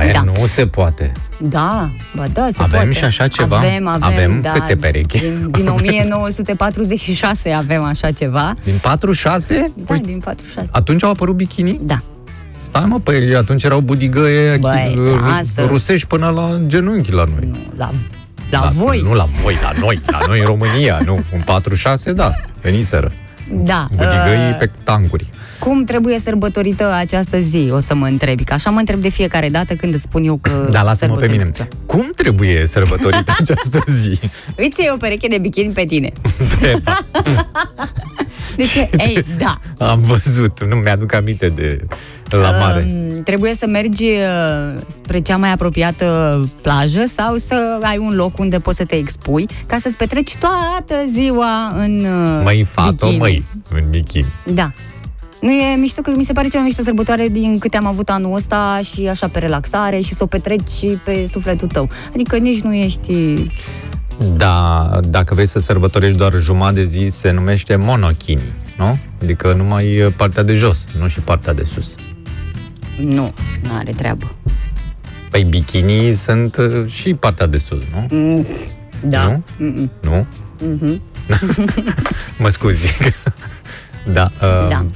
Aia 0.00 0.12
Da. 0.12 0.22
nu 0.22 0.46
se 0.46 0.66
poate. 0.66 1.12
Da, 1.38 1.90
ba 2.16 2.26
da, 2.32 2.48
se 2.52 2.62
Avem 2.62 2.78
poate. 2.78 2.92
și 2.92 3.04
așa 3.04 3.28
ceva? 3.28 3.56
Avem, 3.56 3.86
avem, 3.86 4.08
Avem 4.08 4.40
da. 4.40 4.50
câte 4.50 4.76
perechi? 4.76 5.18
Din, 5.18 5.48
din 5.50 5.68
1946 5.78 7.50
avem 7.50 7.82
așa 7.82 8.10
ceva. 8.10 8.54
Din 8.64 8.74
46? 8.82 9.72
Da, 9.86 9.94
din 9.94 10.18
46. 10.18 10.68
Atunci 10.72 11.04
au 11.04 11.10
apărut 11.10 11.34
bikini? 11.36 11.80
Da. 11.82 12.02
Stai 12.68 12.84
mă, 12.86 13.00
păi 13.00 13.34
atunci 13.36 13.64
erau 13.64 13.80
budigăie 13.80 14.56
Băi, 14.56 14.98
lasă. 15.28 15.64
rusești 15.66 16.06
până 16.06 16.28
la 16.28 16.58
genunchi 16.66 17.12
la 17.12 17.24
noi. 17.24 17.48
Nu, 17.50 17.56
la, 17.76 17.90
la 18.50 18.70
voi. 18.72 19.00
Nu 19.04 19.14
la 19.14 19.28
voi, 19.42 19.56
la 19.62 19.72
noi, 19.80 20.00
la 20.06 20.18
noi 20.26 20.38
în 20.38 20.44
România, 20.46 20.98
nu. 21.04 21.14
În 21.34 21.40
46, 21.44 22.12
da, 22.12 22.32
veniseră. 22.60 23.12
Da. 23.52 23.86
Budigăii 23.90 24.50
uh, 24.50 24.56
pe 24.58 24.70
tancuri. 24.84 25.30
Cum 25.60 25.84
trebuie 25.84 26.18
sărbătorită 26.18 26.92
această 26.94 27.38
zi, 27.40 27.68
o 27.72 27.78
să 27.80 27.94
mă 27.94 28.06
întrebi. 28.06 28.44
Că 28.44 28.52
așa 28.52 28.70
mă 28.70 28.78
întreb 28.78 29.00
de 29.00 29.08
fiecare 29.08 29.48
dată 29.48 29.74
când 29.74 29.94
îți 29.94 30.02
spun 30.02 30.24
eu 30.24 30.38
că 30.42 30.68
Da, 30.70 30.82
lasă-mă 30.82 31.14
pe 31.14 31.26
mine. 31.26 31.36
sărbătorită. 31.44 31.76
Cum 31.86 32.10
trebuie 32.16 32.66
sărbătorită 32.66 33.32
această 33.40 33.80
zi? 33.92 34.18
Îți 34.56 34.80
iei 34.80 34.90
o 34.94 34.96
pereche 34.96 35.28
de 35.28 35.38
bikini 35.38 35.72
pe 35.72 35.84
tine. 35.84 36.12
Beba, 36.60 36.98
Deci, 38.56 38.74
ei, 39.06 39.24
da. 39.38 39.60
am 39.86 39.98
văzut, 40.00 40.64
nu 40.68 40.76
mi-aduc 40.76 41.12
aminte 41.14 41.48
de 41.48 41.84
la 42.30 42.50
mare. 42.50 42.86
Um, 42.92 43.22
trebuie 43.22 43.54
să 43.54 43.66
mergi 43.66 44.04
uh, 44.04 44.80
spre 44.86 45.20
cea 45.20 45.36
mai 45.36 45.52
apropiată 45.52 46.48
plajă 46.62 47.04
sau 47.06 47.36
să 47.36 47.78
ai 47.82 47.98
un 47.98 48.14
loc 48.14 48.38
unde 48.38 48.58
poți 48.58 48.76
să 48.76 48.84
te 48.84 48.96
expui 48.96 49.48
ca 49.66 49.76
să-ți 49.80 49.96
petreci 49.96 50.36
toată 50.36 50.94
ziua 51.12 51.72
în 51.76 52.04
uh, 52.04 52.40
Măi, 52.44 52.62
fato, 52.70 52.90
bikini. 53.06 53.18
măi, 53.18 53.44
în 53.74 53.84
bikini. 53.90 54.32
Da. 54.46 54.72
Nu 55.40 55.50
e 55.50 55.76
mișto, 55.76 56.00
că 56.00 56.12
mi 56.16 56.24
se 56.24 56.32
pare 56.32 56.48
cea 56.48 56.58
mai 56.58 56.66
mișto 56.66 56.82
sărbătoare 56.82 57.28
din 57.28 57.58
câte 57.58 57.76
am 57.76 57.86
avut 57.86 58.08
anul 58.08 58.34
ăsta 58.34 58.80
și 58.92 59.06
așa 59.06 59.28
pe 59.28 59.38
relaxare 59.38 60.00
și 60.00 60.14
să 60.14 60.22
o 60.22 60.26
petreci 60.26 60.68
și 60.68 60.86
pe 61.04 61.26
sufletul 61.30 61.68
tău. 61.68 61.88
Adică 62.14 62.36
nici 62.36 62.60
nu 62.60 62.74
ești... 62.74 63.34
Da, 64.36 64.90
dacă 65.08 65.34
vrei 65.34 65.46
să 65.46 65.60
sărbătorești 65.60 66.16
doar 66.16 66.32
jumătate 66.40 66.74
de 66.74 66.84
zi, 66.84 67.08
se 67.10 67.30
numește 67.30 67.76
monokini, 67.76 68.52
nu? 68.76 68.98
Adică 69.22 69.52
numai 69.52 70.12
partea 70.16 70.42
de 70.42 70.54
jos, 70.54 70.84
nu 70.98 71.08
și 71.08 71.20
partea 71.20 71.52
de 71.52 71.64
sus. 71.64 71.94
Nu, 72.98 73.32
nu 73.62 73.70
are 73.78 73.92
treabă. 73.92 74.34
Păi 75.30 75.42
bikini 75.42 76.14
sunt 76.14 76.56
uh, 76.56 76.86
și 76.86 77.14
partea 77.14 77.46
de 77.46 77.58
sus, 77.58 77.82
nu? 77.92 78.46
Da. 79.02 79.22
Nu? 79.24 79.42
Mm-mm. 79.56 79.90
Nu? 80.00 80.26
Mhm. 80.66 81.00
mă 82.42 82.48
scuzi. 82.48 82.98
da. 84.12 84.30
Uh, 84.42 84.68
Da. 84.68 84.86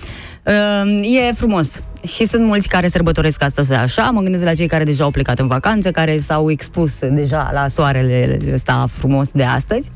Uh, 0.46 1.28
E 1.28 1.33
frumos. 1.33 1.83
Și 2.07 2.26
sunt 2.26 2.44
mulți 2.44 2.68
care 2.68 2.88
sărbătoresc 2.88 3.42
asta 3.42 3.78
așa. 3.78 4.11
Mă 4.11 4.20
gândesc 4.20 4.44
la 4.44 4.54
cei 4.54 4.66
care 4.66 4.85
deja 4.85 5.04
au 5.04 5.11
plecat 5.11 5.38
în 5.38 5.46
vacanță, 5.46 5.90
care 5.90 6.18
s-au 6.18 6.50
expus 6.50 6.98
deja 7.11 7.50
la 7.52 7.68
soarele 7.68 8.38
ăsta 8.52 8.87
frumos 8.90 9.28
de 9.33 9.42
astăzi. 9.42 9.90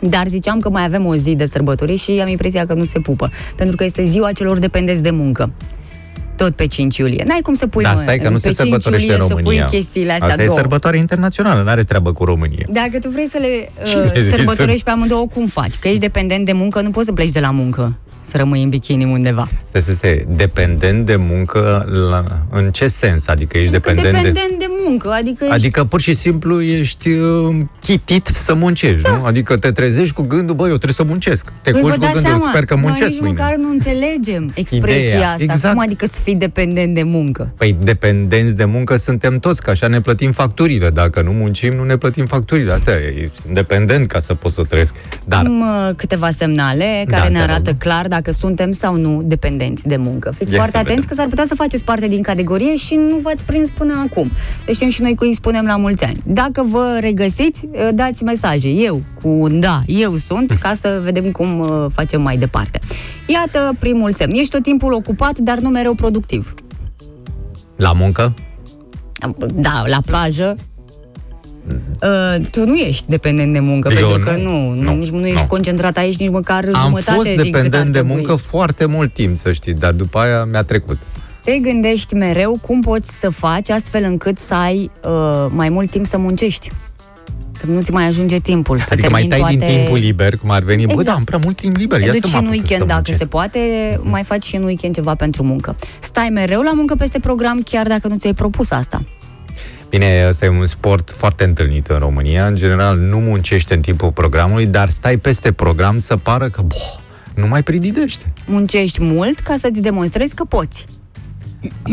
Dar 0.00 0.26
ziceam 0.26 0.60
că 0.60 0.70
mai 0.70 0.84
avem 0.84 1.06
o 1.06 1.16
zi 1.16 1.34
de 1.34 1.46
sărbători 1.46 1.96
și 1.96 2.10
am 2.22 2.28
impresia 2.28 2.66
că 2.66 2.74
nu 2.74 2.84
se 2.84 2.98
pupă. 3.00 3.30
Pentru 3.56 3.76
că 3.76 3.84
este 3.84 4.04
ziua 4.08 4.32
celor 4.32 4.58
dependenți 4.58 5.02
de 5.02 5.10
muncă. 5.10 5.50
Tot 6.36 6.54
pe 6.54 6.66
5 6.66 6.96
iulie. 6.96 7.24
N-ai 7.26 7.40
cum 7.42 7.54
să 7.54 7.66
pui, 7.66 7.82
Da, 7.82 7.92
mă, 7.92 8.00
stai 8.00 8.18
că 8.18 8.28
nu 8.28 8.34
pe 8.34 8.38
se 8.40 8.46
5 8.46 8.56
sărbătorește 8.56 9.06
iulie 9.06 9.20
în 9.22 9.28
să 9.28 9.34
România. 9.34 9.64
pui 9.64 9.78
chestiile 9.78 10.12
astea 10.12 10.28
Asta 10.28 10.42
e 10.42 10.46
două. 10.46 10.58
sărbătoare 10.58 10.96
internațională, 10.96 11.62
nu 11.62 11.68
are 11.68 11.84
treabă 11.84 12.12
cu 12.12 12.24
România. 12.24 12.66
Dacă 12.68 12.98
tu 13.00 13.08
vrei 13.08 13.28
să 13.28 13.38
le 13.38 13.70
Cine 13.86 14.02
uh, 14.02 14.10
zice 14.16 14.30
sărbătorești 14.30 14.78
să- 14.78 14.84
pe 14.84 14.90
amândouă, 14.90 15.26
cum 15.26 15.46
faci? 15.46 15.74
Că 15.80 15.88
ești 15.88 16.00
dependent 16.00 16.44
de 16.44 16.52
muncă, 16.52 16.80
nu 16.80 16.90
poți 16.90 17.06
să 17.06 17.12
pleci 17.12 17.30
de 17.30 17.40
la 17.40 17.50
muncă 17.50 17.98
să 18.26 18.36
rămâi 18.36 18.62
în 18.62 18.68
bikini 18.68 19.04
undeva. 19.04 19.48
Stai, 19.62 19.80
stai, 19.82 19.94
stai, 19.94 20.26
dependent 20.28 21.06
de 21.06 21.16
muncă, 21.16 21.86
la, 22.10 22.24
în 22.50 22.70
ce 22.72 22.86
sens? 22.86 23.26
Adică 23.26 23.58
ești 23.58 23.70
Că 23.72 23.78
dependent, 23.78 24.12
de... 24.14 24.30
dependent 24.30 24.58
de 24.58 24.66
muncă, 24.86 25.10
adică 25.10 25.44
ești 25.44 25.54
Adică 25.56 25.84
pur 25.84 26.00
și 26.00 26.14
simplu 26.14 26.62
ești 26.62 27.08
uh, 27.08 27.56
chitit 27.80 28.26
să 28.34 28.54
muncești, 28.54 29.00
da. 29.00 29.16
nu? 29.16 29.24
Adică 29.24 29.56
te 29.56 29.70
trezești 29.70 30.14
cu 30.14 30.22
gândul, 30.22 30.54
băi, 30.54 30.68
eu 30.70 30.74
trebuie 30.76 30.94
să 30.94 31.04
muncesc. 31.04 31.52
Te 31.62 31.70
Păi 31.70 31.80
culci 31.80 31.94
vă 31.94 31.98
cu 31.98 32.04
dați 32.04 32.12
gândul, 32.12 32.30
seama, 32.30 32.48
sper 32.50 32.64
că 32.64 32.74
noi 32.74 32.82
muncesc 32.82 33.10
nici 33.10 33.20
mâine. 33.20 33.36
măcar 33.38 33.56
nu 33.56 33.70
înțelegem 33.70 34.52
expresia 34.54 35.06
Ideea, 35.08 35.28
asta. 35.30 35.42
exact. 35.42 35.74
Cum 35.74 35.82
adică 35.82 36.06
să 36.06 36.20
fii 36.22 36.34
dependent 36.34 36.94
de 36.94 37.02
muncă? 37.02 37.52
Păi 37.56 37.76
dependenți 37.82 38.56
de 38.56 38.64
muncă 38.64 38.96
suntem 38.96 39.38
toți, 39.38 39.62
că 39.62 39.70
așa 39.70 39.86
ne 39.86 40.00
plătim 40.00 40.32
facturile. 40.32 40.90
Dacă 40.90 41.22
nu 41.22 41.30
muncim, 41.30 41.74
nu 41.74 41.84
ne 41.84 41.96
plătim 41.96 42.26
facturile. 42.26 42.72
Asta 42.72 42.90
e, 42.90 43.30
sunt 43.40 43.54
dependent 43.54 44.06
ca 44.06 44.20
să 44.20 44.34
pot 44.34 44.52
să 44.52 44.62
trăiesc. 44.62 44.94
Dar 45.24 45.44
Am 45.44 45.60
uh, 45.60 45.94
câteva 45.96 46.30
semnale 46.30 47.04
Da, 47.08 47.16
care 47.16 47.28
ne 47.28 47.36
te 47.36 47.42
arată 47.42 47.70
rog. 47.70 47.78
clar 47.78 48.06
dacă 48.16 48.30
suntem 48.36 48.72
sau 48.72 48.96
nu 48.96 49.22
dependenți 49.24 49.86
de 49.86 49.96
muncă. 49.96 50.32
Fiți 50.36 50.50
Ia 50.52 50.56
foarte 50.56 50.76
să 50.76 50.82
atenți 50.82 51.00
vedem. 51.00 51.08
că 51.08 51.14
s-ar 51.14 51.28
putea 51.28 51.44
să 51.48 51.54
faceți 51.54 51.84
parte 51.84 52.08
din 52.08 52.22
categorie 52.22 52.76
și 52.76 52.94
nu 52.94 53.16
v-ați 53.16 53.44
prins 53.44 53.70
până 53.70 54.06
acum. 54.10 54.30
Să 54.64 54.72
știm 54.72 54.88
și 54.88 55.02
noi 55.02 55.14
cui 55.14 55.28
îi 55.28 55.34
spunem 55.34 55.64
la 55.66 55.76
mulți 55.76 56.04
ani. 56.04 56.20
Dacă 56.26 56.66
vă 56.70 56.98
regăsiți, 57.00 57.68
uh, 57.72 57.88
dați 57.94 58.22
mesaje. 58.24 58.68
Eu 58.68 59.02
cu 59.22 59.28
un 59.28 59.60
da, 59.60 59.80
eu 59.86 60.14
sunt, 60.14 60.50
ca 60.60 60.74
să 60.80 61.00
vedem 61.04 61.30
cum 61.30 61.58
uh, 61.58 61.86
facem 61.92 62.22
mai 62.22 62.36
departe. 62.36 62.80
Iată 63.26 63.72
primul 63.78 64.12
semn. 64.12 64.32
Ești 64.34 64.50
tot 64.50 64.62
timpul 64.62 64.92
ocupat, 64.92 65.38
dar 65.38 65.58
nu 65.58 65.68
mereu 65.68 65.94
productiv. 65.94 66.54
la 67.76 67.92
muncă, 67.92 68.34
Da, 69.54 69.82
la 69.86 70.00
plajă. 70.06 70.56
Uh, 72.02 72.46
tu 72.50 72.66
nu 72.66 72.74
ești 72.74 73.04
dependent 73.08 73.52
de 73.52 73.58
muncă, 73.58 73.92
Eu 73.92 74.08
pentru 74.08 74.24
că 74.24 74.36
nu, 74.36 74.68
nu, 74.68 74.74
nu, 74.74 74.82
nu, 74.82 74.94
nici 74.96 75.08
nu 75.08 75.26
ești 75.26 75.40
nu. 75.40 75.46
concentrat 75.46 75.96
aici 75.96 76.16
nici 76.18 76.30
măcar 76.30 76.64
am 76.72 76.80
jumătate 76.82 77.12
fost 77.14 77.26
din 77.28 77.36
cât 77.36 77.44
ar 77.44 77.50
dependent 77.50 77.84
de 77.84 77.90
trebui. 77.90 78.14
muncă 78.14 78.34
foarte 78.34 78.84
mult 78.84 79.14
timp, 79.14 79.38
să 79.38 79.52
știi, 79.52 79.74
dar 79.74 79.92
după 79.92 80.18
aia 80.18 80.44
mi-a 80.44 80.62
trecut. 80.62 80.98
Te 81.44 81.58
gândești 81.58 82.14
mereu 82.14 82.58
cum 82.62 82.80
poți 82.80 83.18
să 83.18 83.28
faci 83.30 83.70
astfel 83.70 84.02
încât 84.04 84.38
să 84.38 84.54
ai 84.54 84.90
uh, 85.04 85.46
mai 85.50 85.68
mult 85.68 85.90
timp 85.90 86.06
să 86.06 86.18
muncești. 86.18 86.70
Că 87.60 87.66
nu 87.66 87.80
ți 87.82 87.92
mai 87.92 88.06
ajunge 88.06 88.38
timpul 88.38 88.78
să 88.78 88.88
adică 88.90 89.10
mai 89.10 89.26
termini 89.26 89.42
tai 89.42 89.56
toate... 89.56 89.72
din 89.72 89.80
timpul 89.82 89.98
liber, 89.98 90.36
cum 90.36 90.50
ar 90.50 90.62
veni, 90.62 90.84
bă, 90.86 90.90
Exact. 90.90 91.06
da, 91.08 91.14
am 91.14 91.24
prea 91.24 91.38
mult 91.42 91.56
timp 91.56 91.76
liber, 91.76 91.98
Te 91.98 92.06
ia 92.06 92.12
duci 92.12 92.20
să 92.20 92.26
și 92.26 92.32
mă 92.32 92.38
în 92.40 92.46
apuc 92.46 92.56
weekend, 92.58 92.80
să 92.80 92.86
dacă 92.86 93.02
muncesc. 93.04 93.18
se 93.18 93.26
poate, 93.26 93.60
mai 94.02 94.22
faci 94.22 94.44
și 94.44 94.56
în 94.56 94.62
weekend 94.62 94.94
ceva 94.94 95.14
pentru 95.14 95.42
muncă. 95.42 95.76
Stai 96.00 96.28
mereu 96.32 96.60
la 96.60 96.72
muncă 96.72 96.94
peste 96.94 97.18
program, 97.18 97.62
chiar 97.64 97.86
dacă 97.86 98.08
nu 98.08 98.16
ți-ai 98.16 98.34
propus 98.34 98.70
asta. 98.70 99.04
Bine, 99.98 100.26
ăsta 100.28 100.44
e 100.44 100.48
un 100.48 100.66
sport 100.66 101.10
foarte 101.16 101.44
întâlnit 101.44 101.86
în 101.86 101.98
România. 101.98 102.46
În 102.46 102.54
general, 102.54 102.98
nu 102.98 103.18
muncește 103.18 103.74
în 103.74 103.80
timpul 103.80 104.12
programului, 104.12 104.66
dar 104.66 104.88
stai 104.88 105.16
peste 105.16 105.52
program 105.52 105.98
să 105.98 106.16
pară 106.16 106.48
că, 106.48 106.62
boh, 106.62 106.98
nu 107.34 107.46
mai 107.46 107.62
prididește. 107.62 108.32
Muncești 108.46 109.02
mult 109.02 109.38
ca 109.38 109.54
să-ți 109.58 109.80
demonstrezi 109.80 110.34
că 110.34 110.44
poți. 110.44 110.86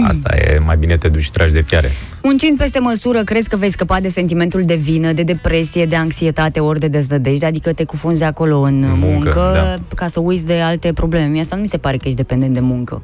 Asta 0.08 0.36
e, 0.36 0.60
mai 0.66 0.78
bine 0.78 0.98
te 0.98 1.08
duci 1.08 1.22
și 1.22 1.32
tragi 1.32 1.54
de 1.54 1.62
fiare. 1.62 1.92
Muncind 2.24 2.58
peste 2.58 2.80
măsură, 2.80 3.24
crezi 3.24 3.50
că 3.50 3.56
vei 3.56 3.72
scăpa 3.72 4.00
de 4.00 4.10
sentimentul 4.10 4.64
de 4.66 4.76
vină, 4.76 5.12
de 5.12 5.24
depresie, 5.24 5.86
de 5.86 5.96
anxietate, 5.96 6.60
ori 6.60 6.80
de 6.80 6.88
deznădejde, 6.88 7.46
adică 7.46 7.74
te 7.74 7.84
cufunzi 7.84 8.24
acolo 8.24 8.60
în 8.60 8.80
muncă, 8.80 8.96
Muncă, 8.96 9.16
muncă 9.16 9.54
da. 9.54 9.96
ca 9.96 10.08
să 10.08 10.20
uiți 10.20 10.46
de 10.46 10.60
alte 10.60 10.94
probleme. 10.94 11.28
Mie 11.28 11.42
asta 11.42 11.56
nu 11.56 11.62
mi 11.62 11.68
se 11.68 11.78
pare 11.78 11.98
că 11.98 12.04
ești 12.06 12.18
dependent 12.18 12.54
de 12.54 12.60
muncă. 12.60 13.02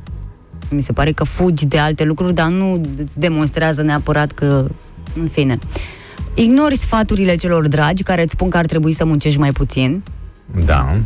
Mi 0.69 0.81
se 0.81 0.93
pare 0.93 1.12
că 1.12 1.23
fugi 1.23 1.65
de 1.65 1.77
alte 1.77 2.03
lucruri, 2.03 2.33
dar 2.33 2.47
nu 2.47 2.81
îți 2.97 3.19
demonstrează 3.19 3.81
neapărat 3.81 4.31
că... 4.31 4.67
În 5.15 5.28
fine. 5.28 5.58
Ignori 6.34 6.78
sfaturile 6.78 7.36
celor 7.36 7.67
dragi 7.67 8.04
care 8.04 8.22
îți 8.22 8.32
spun 8.32 8.50
că 8.50 8.58
ar 8.58 8.65
trebui 8.65 8.93
să 8.93 9.06
muncești 9.06 9.39
mai 9.39 9.52
puțin. 9.52 10.04
Da. 10.65 10.98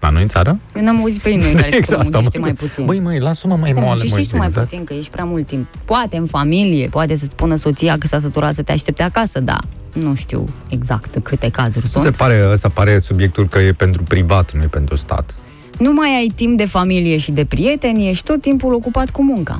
La 0.00 0.10
noi 0.10 0.22
în 0.22 0.28
țară? 0.28 0.58
Eu 0.76 0.82
n-am 0.82 0.98
auzit 1.00 1.22
pe 1.22 1.28
nimeni 1.28 1.54
care 1.54 1.66
exact, 1.76 1.86
să 1.86 1.94
asta, 1.94 2.10
muncește 2.12 2.38
mă. 2.38 2.44
mai 2.44 2.54
puțin. 2.54 2.84
Băi, 2.84 3.00
măi, 3.00 3.18
lasă-mă 3.18 3.56
mai 3.56 3.72
să 3.72 3.78
moale, 3.78 3.88
muncești 3.88 4.14
măi. 4.14 4.22
și 4.22 4.28
tu 4.28 4.36
mai 4.36 4.46
exact. 4.46 4.68
puțin, 4.68 4.84
că 4.84 4.94
ești 4.94 5.10
prea 5.10 5.24
mult 5.24 5.46
timp. 5.46 5.66
Poate 5.84 6.16
în 6.16 6.26
familie, 6.26 6.86
poate 6.88 7.16
să-ți 7.16 7.30
spună 7.30 7.54
soția 7.54 7.98
că 7.98 8.06
s-a 8.06 8.18
săturat 8.18 8.54
să 8.54 8.62
te 8.62 8.72
aștepte 8.72 9.02
acasă, 9.02 9.40
dar 9.40 9.60
nu 9.92 10.14
știu 10.14 10.48
exact 10.68 11.18
câte 11.22 11.50
cazuri 11.50 11.88
Se 11.88 11.98
sunt. 11.98 12.16
pare, 12.16 12.48
ăsta 12.52 12.68
pare 12.68 12.98
subiectul 12.98 13.48
că 13.48 13.58
e 13.58 13.72
pentru 13.72 14.02
privat, 14.02 14.52
nu 14.52 14.62
e 14.62 14.66
pentru 14.66 14.96
stat. 14.96 15.34
Nu 15.78 15.92
mai 15.92 16.08
ai 16.08 16.32
timp 16.34 16.56
de 16.56 16.64
familie 16.66 17.16
și 17.16 17.32
de 17.32 17.44
prieteni, 17.44 18.08
ești 18.08 18.24
tot 18.24 18.40
timpul 18.40 18.72
ocupat 18.74 19.10
cu 19.10 19.22
munca. 19.24 19.58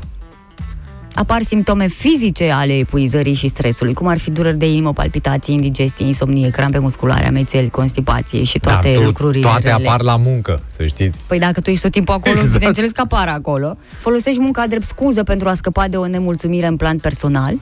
Apar 1.15 1.43
simptome 1.43 1.87
fizice 1.87 2.51
ale 2.51 2.79
epuizării 2.79 3.35
și 3.35 3.49
stresului, 3.49 3.95
cum 3.95 4.07
ar 4.07 4.19
fi 4.19 4.31
dureri 4.31 4.59
de 4.59 4.69
inimă, 4.71 4.93
palpitații, 4.93 5.55
indigestie, 5.55 6.07
insomnie, 6.07 6.51
crampe 6.51 6.79
musculare, 6.79 7.27
amețeli, 7.27 7.71
constipație 7.71 8.43
și 8.43 8.59
toate 8.59 8.89
Dar 8.89 8.97
tu, 8.99 9.03
lucrurile 9.05 9.43
toate 9.47 9.69
rele. 9.71 9.87
apar 9.89 10.03
la 10.03 10.17
muncă, 10.17 10.61
să 10.67 10.85
știți. 10.85 11.21
Păi 11.27 11.39
dacă 11.39 11.61
tu 11.61 11.71
ești 11.71 11.83
tot 11.83 11.91
timpul 11.93 12.15
acolo, 12.15 12.29
Exact. 12.35 12.45
exact. 12.45 12.59
bineînțeles 12.59 12.91
că 12.91 13.01
apar 13.01 13.29
acolo. 13.29 13.77
Folosești 13.99 14.41
munca 14.41 14.67
drept 14.67 14.85
scuză 14.85 15.23
pentru 15.23 15.49
a 15.49 15.55
scăpa 15.55 15.89
de 15.89 15.97
o 15.97 16.07
nemulțumire 16.07 16.67
în 16.67 16.77
plan 16.77 16.99
personal. 16.99 17.55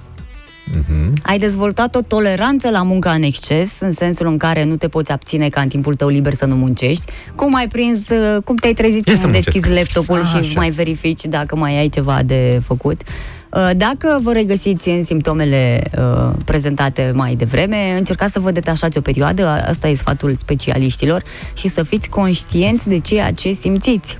Mhm. 0.73 1.13
Ai 1.23 1.39
dezvoltat 1.39 1.95
o 1.95 2.01
toleranță 2.03 2.71
la 2.71 2.83
munca 2.83 3.11
în 3.11 3.23
exces, 3.23 3.81
în 3.81 3.93
sensul 3.93 4.27
în 4.27 4.37
care 4.37 4.65
nu 4.65 4.77
te 4.77 4.89
poți 4.89 5.13
abține 5.13 5.49
ca 5.49 5.61
în 5.61 5.69
timpul 5.69 5.95
tău 5.95 6.09
liber 6.09 6.33
să 6.33 6.45
nu 6.47 6.55
muncești. 6.55 7.05
Cum 7.35 7.55
ai 7.55 7.69
prins, 7.69 8.09
uh, 8.09 8.43
cum 8.45 8.57
te-ai 8.57 8.73
trezit 8.73 9.07
Ia 9.07 9.15
să 9.15 9.21
cum 9.21 9.31
muncesc. 9.31 9.51
deschizi 9.53 9.79
laptopul 9.79 10.25
și 10.25 10.37
Așa. 10.37 10.53
mai 10.55 10.71
verifici 10.71 11.25
dacă 11.25 11.57
mai 11.57 11.79
ai 11.79 11.89
ceva 11.89 12.23
de 12.23 12.61
făcut. 12.65 13.01
Uh, 13.53 13.71
Dacă 13.77 14.21
vă 14.23 14.33
regăsiți 14.33 14.89
în 14.89 15.03
simptomele 15.03 15.83
uh, 15.99 16.35
prezentate 16.45 17.13
mai 17.15 17.35
devreme, 17.35 17.95
încercați 17.99 18.33
să 18.33 18.41
vă 18.41 18.51
detașați 18.51 18.99
o 18.99 19.01
perioadă, 19.01 19.47
asta 19.47 19.89
e 19.89 19.95
sfatul 19.95 20.35
specialiștilor, 20.35 21.23
și 21.55 21.69
să 21.69 21.83
fiți 21.83 22.09
conștienți 22.09 22.89
de 22.89 22.99
ceea 22.99 23.33
ce 23.33 23.53
simțiți. 23.53 24.17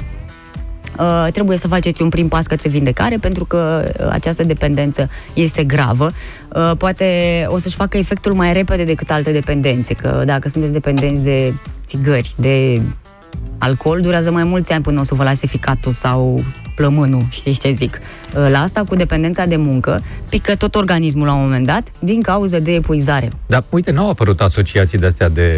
uh, 0.99 1.27
trebuie 1.33 1.57
să 1.59 1.69
faceți 1.69 2.03
un 2.03 2.09
prim 2.09 2.29
pas 2.29 2.47
către 2.47 2.69
vindecare 2.69 3.17
pentru 3.17 3.45
că 3.45 3.93
uh, 4.01 4.07
această 4.11 4.45
dependență 4.45 5.09
este 5.35 5.65
gravă. 5.65 6.13
Uh, 6.55 6.71
poate 6.79 7.07
o 7.49 7.59
să-și 7.59 7.77
facă 7.77 7.97
efectul 7.97 8.33
mai 8.33 8.53
repede 8.53 8.85
decât 8.85 9.11
alte 9.11 9.33
dependențe, 9.33 9.95
că 9.95 10.23
dacă 10.25 10.49
sunteți 10.49 10.73
dependenți 10.73 11.23
de 11.23 11.55
țigări, 11.87 12.35
de 12.37 12.83
alcool, 13.59 14.01
durează 14.01 14.31
mai 14.31 14.45
mulți 14.45 14.73
ani 14.73 14.83
până 14.83 15.01
o 15.01 15.03
să 15.03 15.15
vă 15.15 15.23
lase 15.23 15.47
ficatul 15.47 15.93
sau 15.93 16.45
plămânul, 16.75 17.27
știți 17.31 17.61
ce 17.61 17.71
zic. 17.73 17.99
Uh, 18.37 18.47
La 18.51 18.59
asta 18.59 18.85
cu 18.85 18.95
dependența 18.95 19.47
de 19.47 19.57
muncă, 19.57 20.03
pică 20.29 20.57
tot 20.57 20.75
organismul 20.75 21.27
la 21.27 21.33
un 21.33 21.43
moment 21.43 21.67
dat 21.67 21.83
din 21.99 22.23
cauza 22.23 22.59
de 22.59 22.75
epuizare. 22.75 23.31
Dar 23.47 23.65
uite, 23.69 23.91
n-au 23.91 24.09
apărut 24.11 24.41
asociații 24.41 24.99
de 24.99 25.07
astea 25.07 25.29
de 25.29 25.51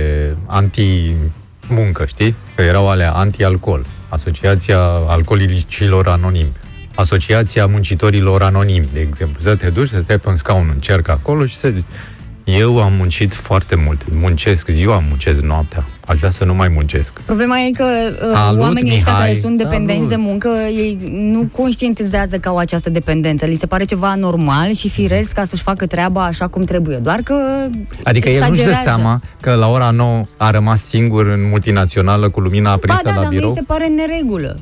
anti-muncă, 0.46 2.04
știi? 2.06 2.34
Că 2.54 2.62
erau 2.62 2.88
alea 2.88 3.12
anti-alcool. 3.12 3.86
Asociația 4.08 4.78
alcoolicilor 5.08 6.08
anonimi. 6.08 6.52
Asociația 6.94 7.66
muncitorilor 7.66 8.42
anonimi, 8.42 8.88
de 8.92 9.00
exemplu. 9.00 9.40
Să 9.40 9.54
te 9.54 9.70
duci, 9.70 9.88
să 9.88 10.00
stai 10.00 10.18
pe 10.18 10.28
un 10.28 10.36
scaun 10.36 10.70
în 10.74 10.80
cerc 10.80 11.08
acolo 11.08 11.46
și 11.46 11.56
să 11.56 11.68
zici 11.68 11.84
eu 12.44 12.82
am 12.82 12.92
muncit 12.92 13.34
foarte 13.34 13.74
mult. 13.74 14.02
Muncesc 14.12 14.68
ziua, 14.68 15.02
muncesc 15.08 15.40
noaptea. 15.40 15.86
Aș 16.06 16.18
vrea 16.18 16.30
să 16.30 16.44
nu 16.44 16.54
mai 16.54 16.68
muncesc. 16.68 17.12
Problema 17.20 17.58
e 17.60 17.70
că 17.70 17.84
uh, 18.22 18.28
Salut, 18.32 18.60
oamenii 18.60 18.92
ăștia 18.94 19.12
Mihai. 19.12 19.26
care 19.26 19.38
sunt 19.40 19.56
dependenți 19.58 20.02
Salut. 20.08 20.08
de 20.08 20.16
muncă, 20.28 20.48
ei 20.68 20.98
nu 21.10 21.48
conștientizează 21.52 22.38
că 22.38 22.48
au 22.48 22.56
această 22.56 22.90
dependență. 22.90 23.44
Li 23.46 23.54
se 23.56 23.66
pare 23.66 23.84
ceva 23.84 24.14
normal 24.14 24.72
și 24.72 24.88
firesc 24.88 25.32
ca 25.32 25.44
să-și 25.44 25.62
facă 25.62 25.86
treaba 25.86 26.24
așa 26.24 26.46
cum 26.48 26.64
trebuie. 26.64 26.96
Doar 26.96 27.20
că 27.24 27.34
Adică 28.02 28.28
el 28.28 28.34
nu-și 28.38 28.50
dă 28.50 28.56
exagerează. 28.60 28.82
seama 28.84 29.20
că 29.40 29.54
la 29.54 29.68
ora 29.68 29.90
9 29.90 30.24
a 30.36 30.50
rămas 30.50 30.82
singur 30.82 31.26
în 31.26 31.48
multinațională 31.48 32.28
cu 32.28 32.40
lumina 32.40 32.70
aprinsă 32.70 33.00
Ba 33.04 33.10
da, 33.10 33.14
la 33.16 33.22
dar 33.22 33.30
nu 33.30 33.36
birou. 33.36 33.50
îi 33.50 33.56
se 33.56 33.62
pare 33.66 33.86
în 33.86 33.94
neregulă. 33.94 34.60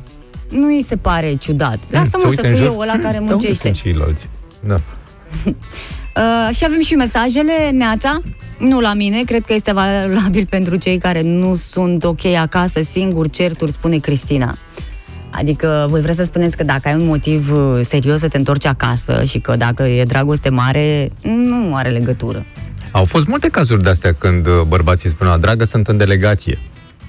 Nu 0.48 0.66
îi 0.66 0.82
se 0.86 0.96
pare 0.96 1.34
ciudat. 1.34 1.76
Mm, 1.78 1.88
Lasă-mă 1.90 2.10
se 2.12 2.20
să 2.20 2.28
uită 2.28 2.42
în 2.46 2.48
fiu 2.54 2.56
jur. 2.64 2.66
eu 2.66 2.78
ăla 2.78 2.92
care 2.92 3.18
Mm, 3.18 3.26
de 3.26 3.32
unde 3.32 3.32
muncește. 3.32 3.62
sunt 3.66 3.74
ceilalți? 3.76 4.28
Da. 4.66 4.76
Uh, 6.16 6.54
și 6.54 6.64
avem 6.64 6.80
și 6.80 6.94
mesajele, 6.94 7.70
Neața, 7.72 8.22
nu 8.58 8.80
la 8.80 8.94
mine, 8.94 9.22
cred 9.26 9.40
că 9.40 9.54
este 9.54 9.72
valabil 9.72 10.46
pentru 10.50 10.76
cei 10.76 10.98
care 10.98 11.22
nu 11.22 11.54
sunt 11.54 12.04
ok 12.04 12.24
acasă, 12.24 12.82
singuri, 12.82 13.30
certuri, 13.30 13.72
spune 13.72 13.98
Cristina. 13.98 14.58
Adică 15.30 15.86
voi 15.90 16.00
vreți 16.00 16.16
să 16.16 16.24
spuneți 16.24 16.56
că 16.56 16.64
dacă 16.64 16.88
ai 16.88 16.94
un 16.94 17.04
motiv 17.04 17.52
uh, 17.52 17.80
serios 17.82 18.18
să 18.18 18.28
te 18.28 18.36
întorci 18.36 18.66
acasă 18.66 19.24
și 19.24 19.38
că 19.38 19.56
dacă 19.56 19.82
e 19.82 20.04
dragoste 20.04 20.48
mare, 20.48 21.10
nu 21.22 21.74
are 21.74 21.88
legătură. 21.88 22.46
Au 22.90 23.04
fost 23.04 23.26
multe 23.26 23.48
cazuri 23.48 23.82
de-astea 23.82 24.12
când 24.12 24.46
uh, 24.46 24.60
bărbații 24.66 25.08
spuneau, 25.08 25.38
dragă, 25.38 25.64
sunt 25.64 25.88
în 25.88 25.96
delegație. 25.96 26.58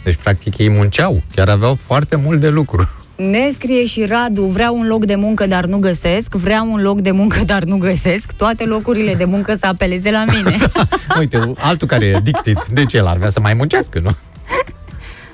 Deci, 0.04 0.16
practic, 0.16 0.58
ei 0.58 0.70
munceau. 0.70 1.22
Chiar 1.36 1.50
aveau 1.50 1.76
foarte 1.76 2.16
mult 2.16 2.40
de 2.40 2.50
lucru. 2.50 2.90
Ne 3.16 3.50
scrie 3.54 3.86
și 3.86 4.06
Radu, 4.06 4.42
vreau 4.44 4.78
un 4.78 4.88
loc 4.88 5.06
de 5.06 5.16
muncă, 5.16 5.46
dar 5.48 5.66
nu 5.66 5.78
găsesc, 5.78 6.36
vreau 6.36 6.72
un 6.72 6.82
loc 6.82 7.02
de 7.02 7.12
muncă, 7.12 7.40
dar 7.54 7.64
nu 7.64 7.78
găsesc, 7.78 8.32
toate 8.32 8.64
locurile 8.66 9.14
de 9.16 9.26
muncă 9.26 9.56
să 9.60 9.66
apeleze 9.66 10.12
la 10.12 10.26
mine. 10.28 10.56
Uite, 11.20 11.52
altul 11.58 11.88
care 11.88 12.06
e 12.06 12.16
addicted, 12.16 12.58
de 12.72 12.86
ce 12.86 12.98
el 12.98 13.06
ar 13.08 13.18
vrea 13.18 13.30
să 13.30 13.40
mai 13.40 13.54
muncească, 13.54 14.00
nu? 14.04 14.10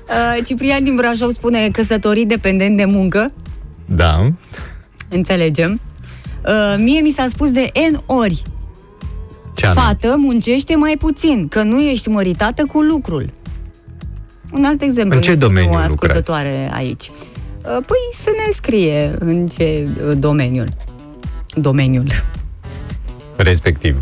Uh, 0.09 0.45
Ciprian 0.45 0.83
din 0.83 0.95
Brașov 0.95 1.31
spune 1.31 1.69
căsătorit 1.71 2.27
dependent 2.27 2.77
de 2.77 2.85
muncă, 2.85 3.31
Da. 3.85 4.27
înțelegem. 5.09 5.79
Uh, 6.45 6.75
mie 6.77 6.99
mi 7.01 7.09
s-a 7.09 7.25
spus 7.29 7.51
de 7.51 7.71
N 7.91 8.01
ori, 8.05 8.41
Ce 9.55 9.65
anume? 9.65 9.81
fată 9.85 10.15
muncește 10.17 10.75
mai 10.75 10.95
puțin, 10.99 11.47
că 11.47 11.63
nu 11.63 11.79
ești 11.81 12.09
măritată 12.09 12.65
cu 12.65 12.81
lucrul. 12.81 13.29
Un 14.51 14.63
alt 14.65 14.81
exemplu. 14.81 15.15
În 15.15 15.21
ce 15.21 15.29
ne 15.29 15.35
spune 15.35 15.47
domeniu 15.53 15.69
o 15.69 15.73
lucrați? 15.73 15.91
ascultătoare 15.93 16.69
aici. 16.73 17.11
Uh, 17.69 17.83
Păi 17.85 17.97
să 18.11 18.29
ne 18.45 18.51
scrie 18.51 19.15
în 19.19 19.47
ce 19.47 19.87
uh, 20.07 20.17
domeniul. 20.17 20.67
Domeniul. 21.53 22.07
Respectiv. 23.35 23.97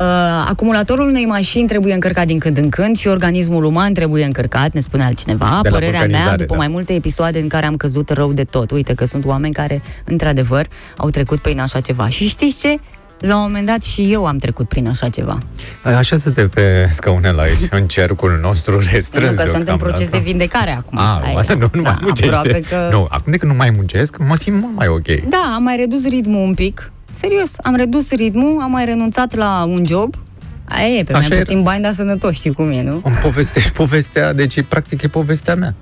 Uh, 0.00 0.44
acumulatorul 0.48 1.08
unei 1.08 1.24
mașini 1.24 1.68
trebuie 1.68 1.94
încărcat 1.94 2.26
din 2.26 2.38
când 2.38 2.56
în 2.56 2.68
când 2.68 2.96
și 2.96 3.08
organismul 3.08 3.64
uman 3.64 3.92
trebuie 3.92 4.24
încărcat, 4.24 4.72
ne 4.72 4.80
spune 4.80 5.04
altcineva. 5.04 5.58
De 5.62 5.68
la 5.68 5.74
Părerea 5.74 5.90
mea, 5.90 6.00
vulcanizare, 6.00 6.36
după 6.36 6.52
da. 6.52 6.58
mai 6.58 6.68
multe 6.68 6.94
episoade 6.94 7.38
în 7.38 7.48
care 7.48 7.66
am 7.66 7.76
căzut 7.76 8.10
rău 8.10 8.32
de 8.32 8.44
tot, 8.44 8.70
uite 8.70 8.94
că 8.94 9.04
sunt 9.04 9.24
oameni 9.24 9.52
care, 9.52 9.82
într-adevăr, 10.04 10.66
au 10.96 11.10
trecut 11.10 11.38
prin 11.38 11.60
așa 11.60 11.80
ceva. 11.80 12.08
Și 12.08 12.28
știți 12.28 12.60
ce? 12.60 12.78
La 13.22 13.36
un 13.36 13.42
moment 13.42 13.66
dat 13.66 13.82
și 13.82 14.12
eu 14.12 14.26
am 14.26 14.36
trecut 14.36 14.68
prin 14.68 14.88
așa 14.88 15.08
ceva. 15.08 15.38
Așa 15.82 16.18
să 16.18 16.30
te 16.30 16.48
pe 16.48 16.88
scaunele 16.92 17.40
aici, 17.42 17.58
în 17.70 17.86
cercul 17.86 18.38
nostru 18.42 18.78
restrâns. 18.78 19.10
Pentru 19.26 19.34
că 19.34 19.42
sunt 19.42 19.54
în 19.54 19.64
deocamdată. 19.64 19.90
proces 19.90 20.08
de 20.08 20.18
vindecare 20.18 20.70
acum. 20.70 20.98
A, 20.98 21.18
stai. 21.20 21.34
asta 21.34 21.54
nu, 21.54 21.68
nu 21.72 21.82
mai 21.82 21.92
Da, 21.92 21.98
muncește. 22.02 22.34
aproape 22.34 22.60
Că... 22.60 22.88
Nu, 22.90 23.06
acum 23.10 23.32
de 23.32 23.38
când 23.38 23.52
nu 23.52 23.58
mai 23.58 23.70
muncesc, 23.70 24.16
mă 24.18 24.36
simt 24.36 24.60
mult 24.60 24.74
mai 24.76 24.86
ok. 24.88 25.06
Da, 25.28 25.52
am 25.54 25.62
mai 25.62 25.76
redus 25.76 26.08
ritmul 26.08 26.40
un 26.46 26.54
pic. 26.54 26.92
Serios, 27.12 27.50
am 27.62 27.74
redus 27.74 28.10
ritmul, 28.10 28.60
am 28.62 28.70
mai 28.70 28.84
renunțat 28.84 29.34
la 29.34 29.64
un 29.68 29.84
job. 29.86 30.14
Aia 30.68 30.86
e, 30.86 31.02
pe 31.02 31.12
Așa 31.12 31.20
mai 31.20 31.36
era. 31.36 31.38
puțin 31.46 31.62
bani, 31.62 31.82
dar 31.82 31.92
sănătos, 31.92 32.34
știi 32.34 32.52
cum 32.52 32.70
e, 32.70 32.82
nu? 32.82 33.00
Îmi 33.04 33.14
povestești 33.22 33.70
povestea, 33.82 34.32
deci 34.32 34.62
practic 34.62 35.02
e 35.02 35.08
povestea 35.08 35.54
mea. 35.54 35.74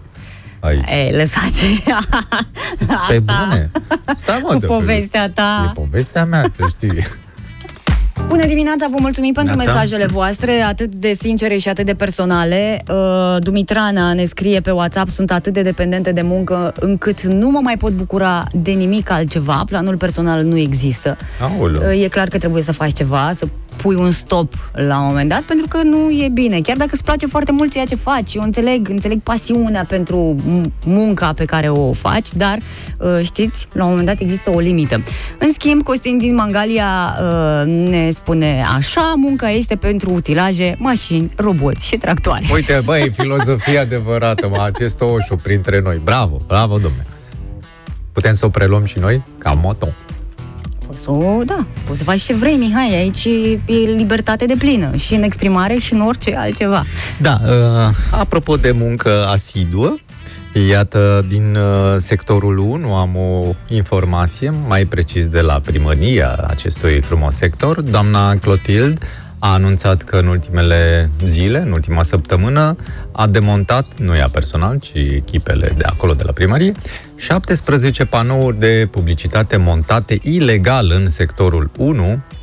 Aici. 0.61 0.85
Ei, 0.90 1.12
lăsați. 1.12 1.64
Pe 3.09 3.18
bune. 3.18 3.70
Stai 4.14 4.40
mă, 4.42 4.48
Cu 4.53 4.59
de- 4.59 4.66
povestea 4.66 5.31
ta. 5.31 5.66
E 5.68 5.81
povestea 5.81 6.24
mea, 6.24 6.44
să 6.57 6.64
știi. 6.68 7.07
Bună 8.28 8.46
dimineața, 8.46 8.87
vă 8.90 8.96
mulțumim 9.00 9.33
pentru 9.33 9.56
Neața. 9.56 9.72
mesajele 9.72 10.06
voastre, 10.06 10.61
atât 10.61 10.94
de 10.94 11.12
sincere 11.20 11.56
și 11.56 11.68
atât 11.68 11.87
de 11.87 11.94
personale. 11.94 12.83
Uh, 12.90 13.37
Dumitrana 13.38 14.12
ne 14.12 14.24
scrie 14.24 14.61
pe 14.61 14.70
WhatsApp, 14.70 15.09
sunt 15.09 15.30
atât 15.30 15.52
de 15.52 15.62
dependente 15.62 16.12
de 16.12 16.22
muncă 16.22 16.72
încât 16.80 17.22
nu 17.22 17.50
mă 17.50 17.61
mai 17.62 17.76
pot 17.76 17.92
bucura 17.92 18.44
de 18.52 18.70
nimic 18.70 19.11
altceva. 19.11 19.62
Planul 19.66 19.96
personal 19.96 20.42
nu 20.42 20.56
există. 20.56 21.16
Aoleu. 21.40 21.90
Uh, 21.90 22.02
E 22.02 22.09
clar 22.09 22.28
că 22.28 22.38
trebuie 22.38 22.62
să 22.62 22.72
faci 22.72 22.92
ceva, 22.92 23.33
să 23.37 23.46
pui 23.83 23.95
un 23.95 24.11
stop 24.11 24.53
la 24.73 24.99
un 24.99 25.07
moment 25.07 25.29
dat, 25.29 25.40
pentru 25.43 25.66
că 25.69 25.83
nu 25.83 26.11
e 26.11 26.29
bine. 26.33 26.61
Chiar 26.61 26.77
dacă 26.77 26.90
îți 26.93 27.05
place 27.05 27.27
foarte 27.27 27.53
mult 27.53 27.71
ceea 27.71 27.85
ce 27.85 27.95
faci, 27.95 28.35
eu 28.35 28.43
înțeleg, 28.43 28.88
înțeleg 28.88 29.21
pasiunea 29.21 29.85
pentru 29.85 30.37
m- 30.38 30.71
munca 30.85 31.33
pe 31.33 31.45
care 31.45 31.69
o 31.69 31.93
faci, 31.93 32.33
dar 32.33 32.59
uh, 32.99 33.19
știți, 33.23 33.69
la 33.73 33.83
un 33.85 33.88
moment 33.90 34.07
dat 34.07 34.21
există 34.21 34.51
o 34.51 34.59
limită. 34.59 35.03
În 35.38 35.53
schimb, 35.53 35.83
Costin 35.83 36.19
din 36.19 36.35
Mangalia 36.35 37.16
uh, 37.21 37.66
ne 37.66 38.11
spune 38.11 38.64
așa, 38.77 39.12
munca 39.16 39.51
este 39.51 39.77
pentru 39.77 40.11
utilaje, 40.11 40.75
mașini, 40.79 41.31
roboți 41.37 41.87
și 41.87 41.97
tractoare. 41.97 42.45
Uite, 42.53 42.81
băi, 42.85 43.11
filozofie 43.11 43.79
adevărată, 43.79 44.49
mă, 44.49 44.62
acest 44.62 45.01
oșu 45.01 45.35
printre 45.43 45.81
noi. 45.81 46.01
Bravo, 46.05 46.40
bravo, 46.47 46.73
domne. 46.79 47.07
Putem 48.12 48.35
să 48.35 48.47
o 48.47 48.49
preluăm 48.49 48.85
și 48.85 48.99
noi 48.99 49.23
ca 49.38 49.53
moto. 49.53 49.88
Poți 51.05 51.19
să, 51.19 51.25
o- 51.29 51.45
da, 51.45 51.67
poți 51.87 51.99
să 51.99 52.05
faci 52.05 52.23
ce 52.23 52.35
vrei, 52.35 52.57
Mihai, 52.57 52.95
aici 52.97 53.25
e 53.67 53.75
libertate 53.97 54.45
de 54.47 54.55
plină 54.59 54.97
și 54.97 55.15
în 55.15 55.23
exprimare 55.23 55.77
și 55.77 55.93
în 55.93 56.01
orice 56.01 56.37
altceva. 56.37 56.85
Da, 57.21 57.41
uh, 57.45 57.95
apropo 58.11 58.57
de 58.57 58.71
muncă 58.71 59.25
asiduă, 59.33 59.95
iată, 60.69 61.25
din 61.29 61.57
uh, 61.57 61.97
sectorul 62.01 62.59
1 62.59 62.95
am 62.95 63.17
o 63.17 63.55
informație, 63.69 64.53
mai 64.69 64.85
precis 64.85 65.29
de 65.29 65.41
la 65.41 65.61
primăria 65.65 66.45
acestui 66.47 67.01
frumos 67.01 67.35
sector. 67.37 67.81
Doamna 67.81 68.35
Clotild 68.35 68.99
a 69.42 69.53
anunțat 69.53 70.03
că 70.03 70.16
în 70.16 70.26
ultimele 70.26 71.11
zile, 71.24 71.59
în 71.59 71.72
ultima 71.72 72.03
săptămână, 72.03 72.76
a 73.12 73.26
demontat, 73.26 73.87
nu 73.98 74.16
ea 74.16 74.29
personal, 74.29 74.79
ci 74.79 74.92
echipele 74.94 75.72
de 75.76 75.85
acolo, 75.87 76.14
de 76.14 76.22
la 76.22 76.33
primărie, 76.33 76.72
17 77.16 78.05
panouri 78.05 78.59
de 78.59 78.88
publicitate 78.90 79.57
montate 79.57 80.18
ilegal 80.22 80.90
în 80.90 81.09
sectorul 81.09 81.70
1, 81.76 82.03
Uh, 82.03 82.39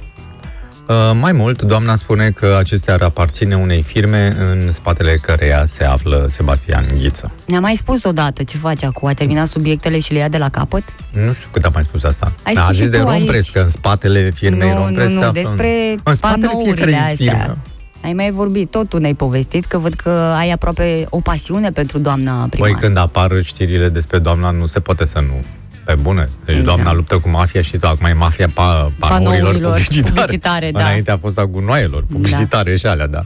mai 1.13 1.31
mult, 1.31 1.61
doamna 1.61 1.95
spune 1.95 2.31
că 2.31 2.55
acestea 2.59 2.93
ar 2.93 3.01
aparține 3.01 3.55
unei 3.55 3.81
firme 3.83 4.35
în 4.39 4.71
spatele 4.71 5.15
căreia 5.21 5.65
se 5.65 5.83
află 5.83 6.27
Sebastian 6.29 6.85
Ghiță. 7.01 7.31
Ne-a 7.45 7.59
mai 7.59 7.75
spus 7.75 8.03
odată 8.03 8.43
ce 8.43 8.57
face 8.57 8.85
acum, 8.85 9.07
a 9.07 9.13
terminat 9.13 9.47
subiectele 9.47 9.99
și 9.99 10.13
le 10.13 10.19
ia 10.19 10.27
de 10.27 10.37
la 10.37 10.49
capăt? 10.49 10.83
Nu 11.25 11.33
știu 11.33 11.47
cât 11.51 11.63
a 11.65 11.69
mai 11.73 11.83
spus 11.83 12.03
asta. 12.03 12.33
Ai 12.43 12.53
a 12.53 12.61
spus 12.61 12.75
și 12.75 12.81
zis 12.81 12.89
de 12.91 12.97
tu 12.97 13.03
Rompres, 13.03 13.35
aici. 13.35 13.51
că 13.51 13.59
în 13.59 13.69
spatele 13.69 14.31
firmei 14.31 14.69
nu, 14.69 14.75
Rompres 14.75 15.03
nu, 15.03 15.09
se 15.09 15.15
nu, 15.15 15.25
află 15.25 15.41
despre 15.41 15.69
în, 15.91 15.99
în 16.03 16.15
spatele 16.15 16.45
panourile 16.45 16.73
fiecărei 16.73 17.11
astea. 17.11 17.39
firme. 17.39 17.57
Ai 18.03 18.13
mai 18.13 18.31
vorbit, 18.31 18.71
tot 18.71 18.89
tu 18.89 18.97
ne-ai 18.97 19.13
povestit, 19.13 19.65
că 19.65 19.77
văd 19.77 19.93
că 19.93 20.09
ai 20.09 20.51
aproape 20.51 21.05
o 21.09 21.19
pasiune 21.19 21.71
pentru 21.71 21.97
doamna 21.97 22.47
primar. 22.49 22.69
Păi 22.69 22.79
când 22.79 22.97
apar 22.97 23.41
știrile 23.43 23.89
despre 23.89 24.17
doamna, 24.19 24.51
nu 24.51 24.65
se 24.65 24.79
poate 24.79 25.05
să 25.05 25.19
nu. 25.19 25.43
Pe 25.87 25.95
bune. 26.01 26.29
Deci 26.45 26.57
doamna 26.63 26.83
Da. 26.83 26.93
luptă 26.93 27.17
cu 27.17 27.29
mafia 27.29 27.61
și 27.61 27.77
tu, 27.77 27.87
acum 27.87 28.05
e 28.05 28.13
mafia 28.13 28.49
pa, 28.53 28.91
panourilor 28.99 29.35
Panourilor 29.37 29.71
publicitare. 29.71 30.13
publicitare, 30.13 30.71
da. 30.71 30.79
Înainte 30.79 31.11
a 31.11 31.17
fost 31.17 31.39
a 31.39 31.45
gunoaielor 31.45 32.03
publicitare 32.11 32.77
și 32.77 32.85
alea, 32.85 33.07
da. 33.07 33.25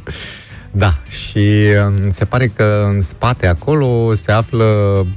Da, 0.74 0.94
și 1.10 1.48
um, 1.88 2.12
se 2.12 2.26
pare 2.26 2.48
că 2.48 2.90
în 2.94 3.02
spate 3.02 3.48
acolo 3.48 4.14
se 4.16 4.32
află 4.32 4.66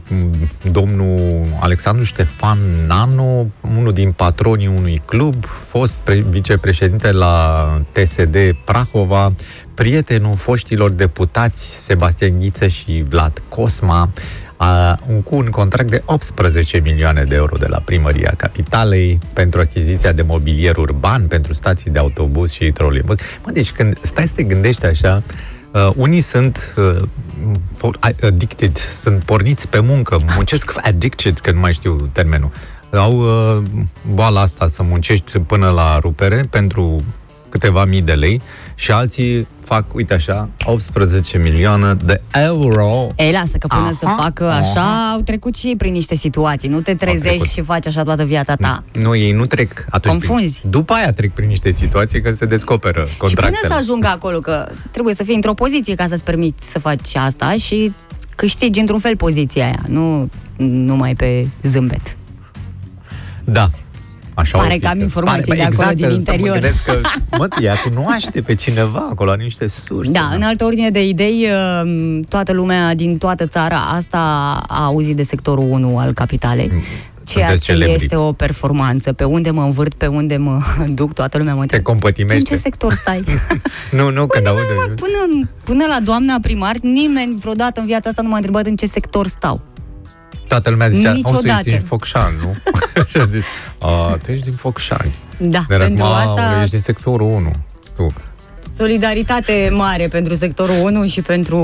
m, 0.08 0.48
domnul 0.70 1.42
Alexandru 1.60 2.04
Ștefan 2.04 2.58
Nano, 2.86 3.46
unul 3.76 3.92
din 3.92 4.12
patronii 4.12 4.66
unui 4.66 5.02
club, 5.04 5.44
fost 5.68 5.98
pre- 5.98 6.24
vicepreședinte 6.28 7.12
la 7.12 7.68
TSD 7.92 8.36
Prahova, 8.64 9.32
prietenul 9.74 10.34
foștilor 10.34 10.90
deputați 10.90 11.84
Sebastian 11.84 12.38
Ghiță 12.40 12.66
și 12.66 13.04
Vlad 13.08 13.42
Cosma, 13.48 14.08
a, 14.64 14.98
un, 15.06 15.22
cu 15.22 15.36
un 15.36 15.50
contract 15.50 15.90
de 15.90 16.02
18 16.04 16.78
milioane 16.78 17.24
de 17.24 17.34
euro 17.34 17.56
de 17.56 17.66
la 17.66 17.78
primăria 17.84 18.32
capitalei 18.36 19.18
pentru 19.32 19.60
achiziția 19.60 20.12
de 20.12 20.22
mobilier 20.22 20.76
urban 20.76 21.26
pentru 21.26 21.52
stații 21.52 21.90
de 21.90 21.98
autobuz 21.98 22.52
și 22.52 22.70
trolebus. 22.70 23.16
Mă, 23.44 23.50
deci 23.52 23.72
când 23.72 23.98
stai 24.02 24.26
să 24.26 24.32
te 24.34 24.42
gândești 24.42 24.86
așa, 24.86 25.22
uh, 25.72 25.90
unii 25.96 26.20
sunt 26.20 26.74
uh, 26.76 27.02
for- 27.76 27.98
addicted, 28.20 28.76
sunt 28.76 29.24
porniți 29.24 29.68
pe 29.68 29.80
muncă, 29.80 30.16
muncesc 30.34 30.72
addicted, 30.82 31.38
că 31.38 31.50
nu 31.52 31.60
mai 31.60 31.72
știu 31.72 32.10
termenul. 32.12 32.50
Au 32.90 33.18
uh, 33.18 33.62
boala 34.14 34.40
asta 34.40 34.68
să 34.68 34.82
muncești 34.82 35.38
până 35.38 35.70
la 35.70 35.98
rupere 35.98 36.46
pentru 36.50 37.02
câteva 37.48 37.84
mii 37.84 38.02
de 38.02 38.12
lei 38.12 38.42
și 38.74 38.90
alții 38.92 39.46
fac, 39.64 39.94
uite 39.94 40.14
așa, 40.14 40.48
18 40.64 41.38
milioane 41.38 41.94
de 42.04 42.20
euro. 42.32 43.06
Ei, 43.16 43.32
lasă 43.32 43.58
că 43.58 43.66
până 43.66 43.80
Aha, 43.80 43.92
să 43.92 44.06
facă 44.16 44.50
așa, 44.50 45.10
au 45.12 45.20
trecut 45.20 45.54
și 45.56 45.66
ei 45.66 45.76
prin 45.76 45.92
niște 45.92 46.14
situații. 46.14 46.68
Nu 46.68 46.80
te 46.80 46.94
trecut. 46.94 47.20
trezești 47.20 47.52
și 47.54 47.60
faci 47.60 47.86
așa 47.86 48.02
toată 48.02 48.24
viața 48.24 48.54
ta. 48.54 48.82
Nu, 48.92 49.14
ei 49.16 49.32
nu 49.32 49.46
trec 49.46 49.84
atunci. 49.90 50.24
Confunzi. 50.24 50.58
Prin, 50.58 50.70
după 50.70 50.92
aia 50.92 51.12
trec 51.12 51.32
prin 51.32 51.48
niște 51.48 51.70
situații 51.70 52.20
când 52.20 52.36
se 52.36 52.44
descoperă 52.46 53.04
Și 53.08 53.16
contractele. 53.16 53.58
până 53.62 53.74
să 53.74 53.80
ajungă 53.80 54.06
acolo, 54.06 54.38
că 54.38 54.68
trebuie 54.90 55.14
să 55.14 55.22
fii 55.24 55.34
într-o 55.34 55.54
poziție 55.54 55.94
ca 55.94 56.06
să-ți 56.06 56.24
permiți 56.24 56.70
să 56.70 56.78
faci 56.78 57.14
asta 57.16 57.52
și 57.58 57.92
câștigi 58.36 58.80
într-un 58.80 58.98
fel 58.98 59.16
poziția 59.16 59.64
aia, 59.64 59.82
nu 59.88 60.30
numai 60.56 61.14
pe 61.14 61.46
zâmbet. 61.62 62.16
Da. 63.44 63.70
Așa 64.34 64.58
Pare 64.58 64.70
o 64.70 64.74
fi, 64.74 64.80
că 64.80 64.88
am 64.88 65.00
informații 65.00 65.44
bă, 65.48 65.54
de 65.54 65.62
acolo, 65.62 65.88
exact, 65.90 65.94
din 65.96 66.04
asta 66.04 66.16
interior. 66.16 66.48
Mă 66.54 66.60
gândesc 66.60 66.84
că, 66.84 67.00
mă, 67.38 67.48
ea 67.60 67.74
cunoaște 67.74 68.40
pe 68.42 68.54
cineva 68.54 69.06
acolo, 69.10 69.30
are 69.30 69.42
niște 69.42 69.66
surse. 69.68 70.10
Da, 70.10 70.30
în 70.34 70.42
altă 70.42 70.64
ordine 70.64 70.90
de 70.90 71.06
idei, 71.08 71.46
uh, 71.84 72.20
toată 72.28 72.52
lumea 72.52 72.94
din 72.94 73.18
toată 73.18 73.46
țara 73.46 73.78
asta 73.78 74.18
a 74.66 74.84
auzit 74.84 75.16
de 75.16 75.22
sectorul 75.22 75.66
1 75.70 75.98
al 75.98 76.12
capitalei. 76.14 76.70
Ceea 77.26 77.44
Mm, 77.44 77.50
Sunteți 77.50 77.64
ce 77.66 77.72
celebri. 77.72 77.94
este 78.02 78.16
o 78.16 78.32
performanță. 78.32 79.12
Pe 79.12 79.24
unde 79.24 79.50
mă 79.50 79.62
învârt, 79.62 79.94
pe 79.94 80.06
unde 80.06 80.36
mă 80.36 80.60
duc, 80.98 81.12
toată 81.12 81.38
lumea 81.38 81.54
mă 81.54 81.58
Te 81.58 81.62
întreabă. 81.76 81.90
În 81.90 81.98
compătimește. 81.98 82.54
ce 82.54 82.60
sector 82.60 82.92
stai? 82.92 83.20
Nu, 83.98 84.10
nu, 84.10 84.26
când 84.26 84.46
aude... 84.46 84.60
Mă, 84.76 84.94
până, 84.94 85.48
până 85.64 85.84
la 85.88 85.98
doamna 86.04 86.38
primar, 86.42 86.74
nimeni 86.82 87.34
vreodată 87.40 87.80
în 87.80 87.86
viața 87.86 88.08
asta 88.08 88.22
nu 88.22 88.28
m-a 88.28 88.36
întrebat 88.36 88.66
în 88.66 88.76
ce 88.76 88.86
sector 88.86 89.26
stau. 89.26 89.60
Toată 90.48 90.70
lumea 90.70 90.88
zicea, 90.88 91.10
"Om, 91.10 91.14
tu 91.14 91.30
Niciodată. 91.30 91.58
ești 91.58 91.70
din 91.70 91.80
Focșani, 91.80 92.34
nu? 92.42 92.54
și 93.10 93.16
a 93.16 93.24
zis, 93.24 93.44
a, 93.78 94.18
tu 94.22 94.30
ești 94.32 94.44
din 94.44 94.54
Focșani. 94.54 95.12
Da, 95.38 95.64
Dar 95.68 95.78
pentru 95.78 96.04
acum, 96.04 96.16
asta 96.30 96.58
ești 96.58 96.70
din 96.70 96.80
sectorul 96.80 97.26
1. 97.28 97.52
Tu. 97.96 98.12
solidaritate 98.76 99.70
mare 99.72 100.08
pentru 100.08 100.34
sectorul 100.34 100.74
1 100.82 101.06
și 101.06 101.20
pentru 101.22 101.58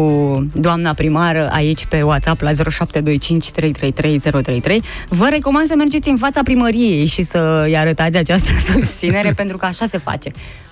doamna 0.55 0.93
primară 0.93 1.49
aici 1.53 1.87
pe 1.87 2.03
WhatsApp 2.03 2.41
la 2.41 2.51
0725 2.53 3.51
333 3.51 4.19
033. 4.19 4.83
Vă 5.09 5.27
recomand 5.31 5.67
să 5.67 5.75
mergeți 5.77 6.09
în 6.09 6.17
fața 6.17 6.41
primăriei 6.45 7.07
și 7.07 7.23
să-i 7.23 7.77
arătați 7.77 8.17
această 8.17 8.53
susținere 8.73 9.33
pentru 9.33 9.57
că 9.57 9.67
așa 9.67 9.87
se 9.87 9.99
face. 9.99 10.31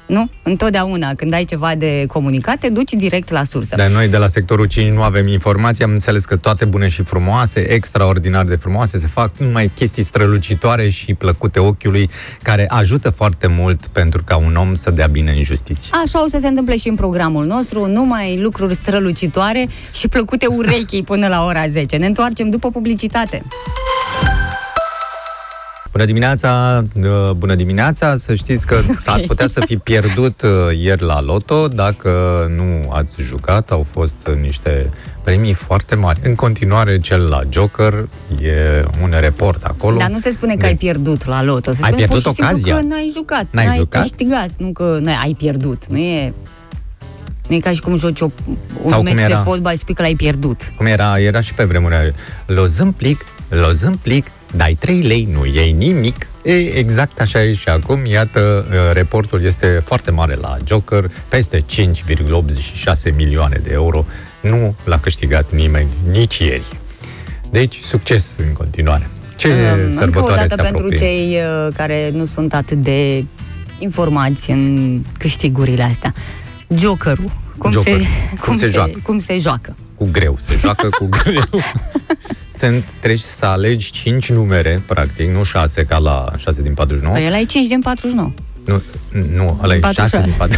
Nu? 0.08 0.30
Întotdeauna, 0.42 1.14
când 1.14 1.32
ai 1.32 1.44
ceva 1.44 1.74
de 1.74 2.04
comunicat, 2.06 2.58
te 2.58 2.68
duci 2.68 2.92
direct 2.92 3.30
la 3.30 3.44
sursă. 3.44 3.76
Dar 3.76 3.88
noi 3.88 4.08
de 4.08 4.16
la 4.16 4.28
sectorul 4.28 4.66
5 4.66 4.92
nu 4.92 5.02
avem 5.02 5.26
informații, 5.26 5.84
am 5.84 5.90
înțeles 5.90 6.24
că 6.24 6.36
toate 6.36 6.64
bune 6.64 6.88
și 6.88 7.02
frumoase, 7.02 7.72
extraordinar 7.72 8.44
de 8.44 8.56
frumoase, 8.56 8.98
se 8.98 9.06
fac 9.06 9.30
numai 9.36 9.70
chestii 9.74 10.02
strălucitoare 10.02 10.88
și 10.88 11.14
plăcute 11.14 11.58
ochiului, 11.58 12.10
care 12.42 12.66
ajută 12.68 13.10
foarte 13.10 13.46
mult 13.46 13.86
pentru 13.86 14.22
ca 14.24 14.36
un 14.36 14.56
om 14.56 14.74
să 14.74 14.90
dea 14.90 15.06
bine 15.06 15.30
în 15.30 15.42
justiție. 15.42 15.90
Așa 16.04 16.22
o 16.24 16.26
să 16.26 16.38
se 16.40 16.48
întâmple 16.48 16.76
și 16.76 16.88
în 16.88 16.94
programul 16.94 17.46
nostru, 17.46 17.86
numai 17.86 18.40
lucruri 18.40 18.74
strălucitoare 18.74 19.68
și 19.94 20.08
plăcute 20.08 20.46
urechii 20.46 21.02
până 21.02 21.28
la 21.28 21.44
ora 21.44 21.68
10. 21.68 21.96
Ne 21.96 22.06
întoarcem 22.06 22.48
după 22.50 22.70
publicitate. 22.70 23.42
Bună 25.92 26.04
dimineața, 26.04 26.82
uh, 26.94 27.30
bună 27.30 27.54
dimineața, 27.54 28.16
să 28.16 28.34
știți 28.34 28.66
că 28.66 28.76
s-ar 29.04 29.20
putea 29.26 29.48
să 29.48 29.60
fi 29.66 29.76
pierdut 29.76 30.42
uh, 30.42 30.78
ieri 30.78 31.02
la 31.02 31.20
loto, 31.20 31.68
dacă 31.68 32.10
nu 32.56 32.90
ați 32.90 33.12
jucat, 33.22 33.70
au 33.70 33.82
fost 33.82 34.14
uh, 34.28 34.34
niște 34.40 34.90
premii 35.22 35.52
foarte 35.54 35.94
mari. 35.94 36.20
În 36.22 36.34
continuare, 36.34 37.00
cel 37.00 37.22
la 37.22 37.40
Joker, 37.50 38.08
e 38.42 38.84
un 39.02 39.14
report 39.20 39.64
acolo. 39.64 39.96
Dar 39.98 40.08
nu 40.10 40.18
se 40.18 40.30
spune 40.30 40.52
că 40.52 40.58
De- 40.58 40.66
ai 40.66 40.76
pierdut 40.76 41.26
la 41.26 41.42
loto. 41.42 41.72
Se 41.72 41.82
Ai 41.82 41.90
spune 41.90 41.96
pierdut 42.06 42.22
pur 42.22 42.32
și 42.32 42.36
simplu 42.36 42.56
ocazia. 42.56 42.74
că 42.76 42.80
n-ai 42.82 43.10
jucat, 43.14 43.46
N-ai 43.50 43.66
n-ai, 43.66 43.76
jucat? 43.76 44.00
câștigat, 44.02 44.48
nu 44.56 44.72
că 44.72 44.98
n-ai, 45.02 45.18
ai 45.22 45.34
pierdut. 45.38 45.86
Nu 45.86 45.96
e, 45.98 46.32
nu 47.48 47.54
e 47.54 47.58
ca 47.58 47.70
și 47.70 47.80
cum 47.80 47.96
joci 47.96 48.20
o, 48.20 48.30
un 48.82 48.90
Sau 48.90 48.96
cum 48.96 49.04
meci 49.04 49.14
de 49.14 49.22
era? 49.22 49.38
fotbal 49.38 49.72
și 49.72 49.78
spui 49.78 49.94
că 49.94 50.02
l-ai 50.02 50.14
pierdut. 50.14 50.72
Cum 50.76 50.86
era, 50.86 51.18
era 51.20 51.40
și 51.40 51.54
pe 51.54 51.64
vremuri, 51.64 52.14
lo 52.46 52.66
zâmplic, 52.66 53.20
lo 53.48 53.70
zâmplic, 53.72 54.26
dai 54.54 54.74
3 54.74 55.02
lei, 55.02 55.28
nu 55.32 55.44
iei 55.46 55.72
nimic. 55.72 56.26
E, 56.44 56.52
exact 56.78 57.20
așa 57.20 57.42
e 57.44 57.54
și 57.54 57.68
acum, 57.68 58.04
iată, 58.06 58.66
uh, 58.70 58.76
reportul 58.92 59.42
este 59.44 59.82
foarte 59.84 60.10
mare 60.10 60.34
la 60.34 60.56
Joker, 60.66 61.10
peste 61.28 61.60
5,86 61.60 63.14
milioane 63.16 63.60
de 63.62 63.70
euro, 63.72 64.04
nu 64.40 64.74
l-a 64.84 64.98
câștigat 64.98 65.52
nimeni, 65.52 65.88
nici 66.10 66.38
ieri. 66.38 66.66
Deci, 67.50 67.78
succes 67.78 68.34
în 68.46 68.52
continuare. 68.52 69.10
Ce 69.36 69.48
Um, 69.48 69.54
Încă 69.54 69.86
o 69.86 69.98
sărbătoare 69.98 70.34
dată 70.40 70.54
se 70.54 70.62
pentru 70.62 70.84
apropie? 70.84 70.98
cei 70.98 71.36
uh, 71.36 71.72
care 71.76 72.10
nu 72.12 72.24
sunt 72.24 72.54
atât 72.54 72.76
de 72.82 73.24
informați 73.78 74.50
în 74.50 75.02
câștigurile 75.18 75.82
astea. 75.82 76.14
Jokerul. 76.78 77.30
Cum, 77.58 77.70
Joker. 77.72 78.00
Se, 78.00 78.06
Cum 78.40 78.56
se 78.56 78.68
joacă? 78.68 78.98
Cum 79.02 79.18
se 79.18 79.38
joacă. 79.38 79.76
Cu 79.94 80.08
greu, 80.12 80.38
se 80.46 80.56
joacă 80.60 80.88
cu 80.88 81.08
greu. 81.22 81.42
Sunt, 82.58 82.84
treci 83.00 83.20
să 83.20 83.46
alegi 83.46 83.90
5 83.90 84.30
numere, 84.30 84.82
practic, 84.86 85.28
nu 85.30 85.42
6 85.42 85.84
ca 85.84 85.98
la 85.98 86.32
6 86.36 86.62
din 86.62 86.74
49. 86.74 87.14
Păi 87.14 87.26
ăla 87.26 87.38
e 87.38 87.44
5 87.44 87.66
din 87.68 87.80
49. 87.80 88.32
Nu, 88.64 88.82
nu, 89.34 89.58
ăla 89.62 89.74
e 89.74 89.80
6 89.80 89.94
46. 89.94 90.22
din 90.22 90.34
4. 90.38 90.56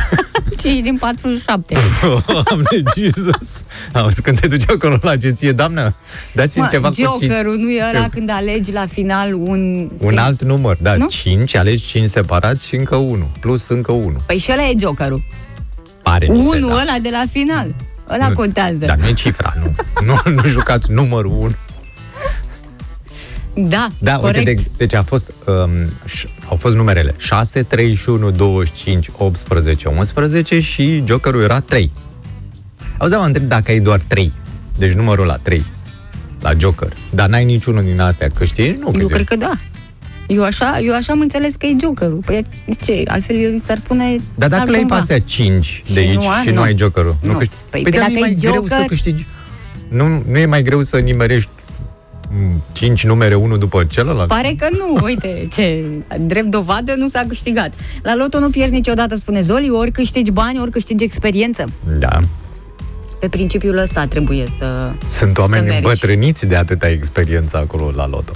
5 0.61 0.80
din 0.88 0.96
47. 0.96 1.76
Doamne, 2.48 2.82
Jesus! 2.96 3.64
Auzi, 3.92 4.22
când 4.22 4.40
te 4.40 4.46
duci 4.46 4.70
acolo 4.70 4.98
la 5.03 5.11
agenție, 5.11 5.53
doamnă, 5.53 5.94
dați-mi 6.32 6.64
Mă, 6.64 6.70
ceva 6.70 6.88
cu 6.88 6.94
cinci, 6.94 7.09
Jokerul 7.09 7.57
nu 7.57 7.70
e 7.70 7.82
ăla 7.94 8.09
când 8.09 8.30
alegi 8.30 8.72
la 8.72 8.86
final 8.86 9.34
un... 9.34 9.90
un 9.98 10.18
alt 10.18 10.42
număr. 10.42 10.76
Da, 10.80 10.96
Nu? 10.96 11.07
5, 11.07 11.55
alegi 11.55 11.86
5 11.86 12.09
separați 12.09 12.66
și 12.66 12.74
încă 12.76 12.96
1, 12.96 13.30
plus 13.40 13.68
încă 13.68 13.92
1. 13.92 14.16
Păi 14.26 14.36
și 14.36 14.51
ăla 14.53 14.68
e 14.68 14.74
Jokerul. 14.78 15.22
Pare 16.03 16.26
Unul 16.28 16.44
niște, 16.44 16.61
da. 16.61 16.72
ăla 16.72 16.96
de 17.03 17.09
la 17.12 17.22
final. 17.30 17.74
Ăla 18.11 18.28
Nu, 18.28 18.34
contează. 18.34 18.86
Dar 18.86 18.96
nu 18.96 19.07
e 19.07 19.12
cifra, 19.12 19.55
nu. 19.62 19.74
nu, 20.05 20.32
nu 20.32 20.48
jucați 20.48 20.92
numărul 20.92 21.32
1. 21.38 21.55
Da, 23.55 23.89
Da, 23.99 24.16
corect. 24.16 24.47
uite, 24.49 24.62
de, 24.62 24.68
deci 24.77 24.95
a 24.95 25.03
fost, 25.03 25.33
um, 25.47 25.71
ș- 26.09 26.29
au 26.49 26.57
fost 26.57 26.75
numerele 26.75 27.14
6, 27.18 27.62
31, 27.62 28.31
25, 28.31 29.11
18, 29.16 29.89
11 29.89 30.61
și 30.61 31.03
Jokerul 31.07 31.43
era 31.43 31.61
3. 31.61 31.91
Auzi, 32.99 33.12
da, 33.12 33.18
mă 33.18 33.25
întreb 33.27 33.49
dacă 33.49 33.71
ai 33.71 33.81
doar 33.81 34.01
3. 34.07 34.33
Deci 34.79 34.93
numărul 34.93 35.27
la 35.27 35.37
3 35.43 35.64
la 36.41 36.51
Joker. 36.59 36.93
Dar 37.11 37.29
n-ai 37.29 37.45
niciunul 37.45 37.83
din 37.85 38.01
astea 38.01 38.29
câștigi? 38.29 38.71
Nu 38.71 38.77
Eu 38.85 38.91
câștigi. 38.91 39.12
cred 39.12 39.27
că 39.27 39.37
da. 39.37 39.53
Eu 40.27 40.43
așa, 40.45 40.79
eu 40.83 40.95
așa 40.95 41.12
am 41.12 41.21
înțeles 41.21 41.55
că 41.55 41.66
e 41.66 41.77
Jokerul. 41.81 42.21
Păi 42.27 42.45
ce, 42.81 43.03
altfel 43.07 43.59
s-ar 43.59 43.77
spune 43.77 44.16
Dar 44.35 44.49
dacă 44.49 44.71
le 44.71 44.77
ai 44.77 44.85
pe 44.87 44.93
altcumva. 44.95 44.97
astea 44.97 45.21
5 45.21 45.83
de 45.95 46.01
Și 46.03 46.09
aici 46.09 46.14
nu 46.18 46.29
a- 46.29 46.41
și 46.43 46.49
nu, 46.49 46.55
nu. 46.55 46.61
ai 46.61 46.75
Jokerul, 46.77 47.16
Nu. 47.23 47.33
câștigi. 47.33 47.61
Păi, 47.71 47.83
păi 47.83 47.83
păi 47.83 47.91
dar 47.93 48.01
dacă 48.01 48.12
nu 48.12 48.18
e 48.18 48.21
mai 48.21 48.29
ai 48.29 48.35
greu 48.35 48.66
să 48.66 48.75
Joker- 48.75 48.87
câștigi. 48.89 49.27
Nu, 49.89 50.23
nu 50.31 50.39
e 50.39 50.47
mai 50.47 50.62
greu 50.62 50.83
să 50.83 50.99
nimerești 50.99 51.49
5 52.72 53.05
numere 53.05 53.35
unul 53.35 53.59
după 53.59 53.85
celălalt? 53.85 54.28
Pare 54.28 54.55
că 54.59 54.66
nu, 54.78 55.05
uite, 55.05 55.49
ce 55.53 55.85
drept 56.20 56.47
dovadă 56.47 56.95
nu 56.95 57.09
s-a 57.09 57.24
câștigat. 57.28 57.72
La 58.03 58.14
loto 58.14 58.39
nu 58.39 58.51
pierzi 58.51 58.72
niciodată, 58.72 59.16
spune 59.16 59.41
Zoli, 59.41 59.70
ori 59.70 59.91
câștigi 59.91 60.31
bani, 60.31 60.61
ori 60.61 60.70
câștigi 60.70 61.05
experiență. 61.05 61.64
Da. 61.99 62.18
Pe 63.20 63.28
principiul 63.28 63.78
ăsta 63.78 64.07
trebuie 64.07 64.47
să... 64.59 64.93
Sunt 65.09 65.39
oameni 65.39 65.66
mergi. 65.66 65.76
îmbătrâniți 65.76 66.47
de 66.47 66.57
atâta 66.57 66.89
experiență 66.89 67.57
acolo 67.57 67.93
la 67.97 68.09
loto. 68.09 68.33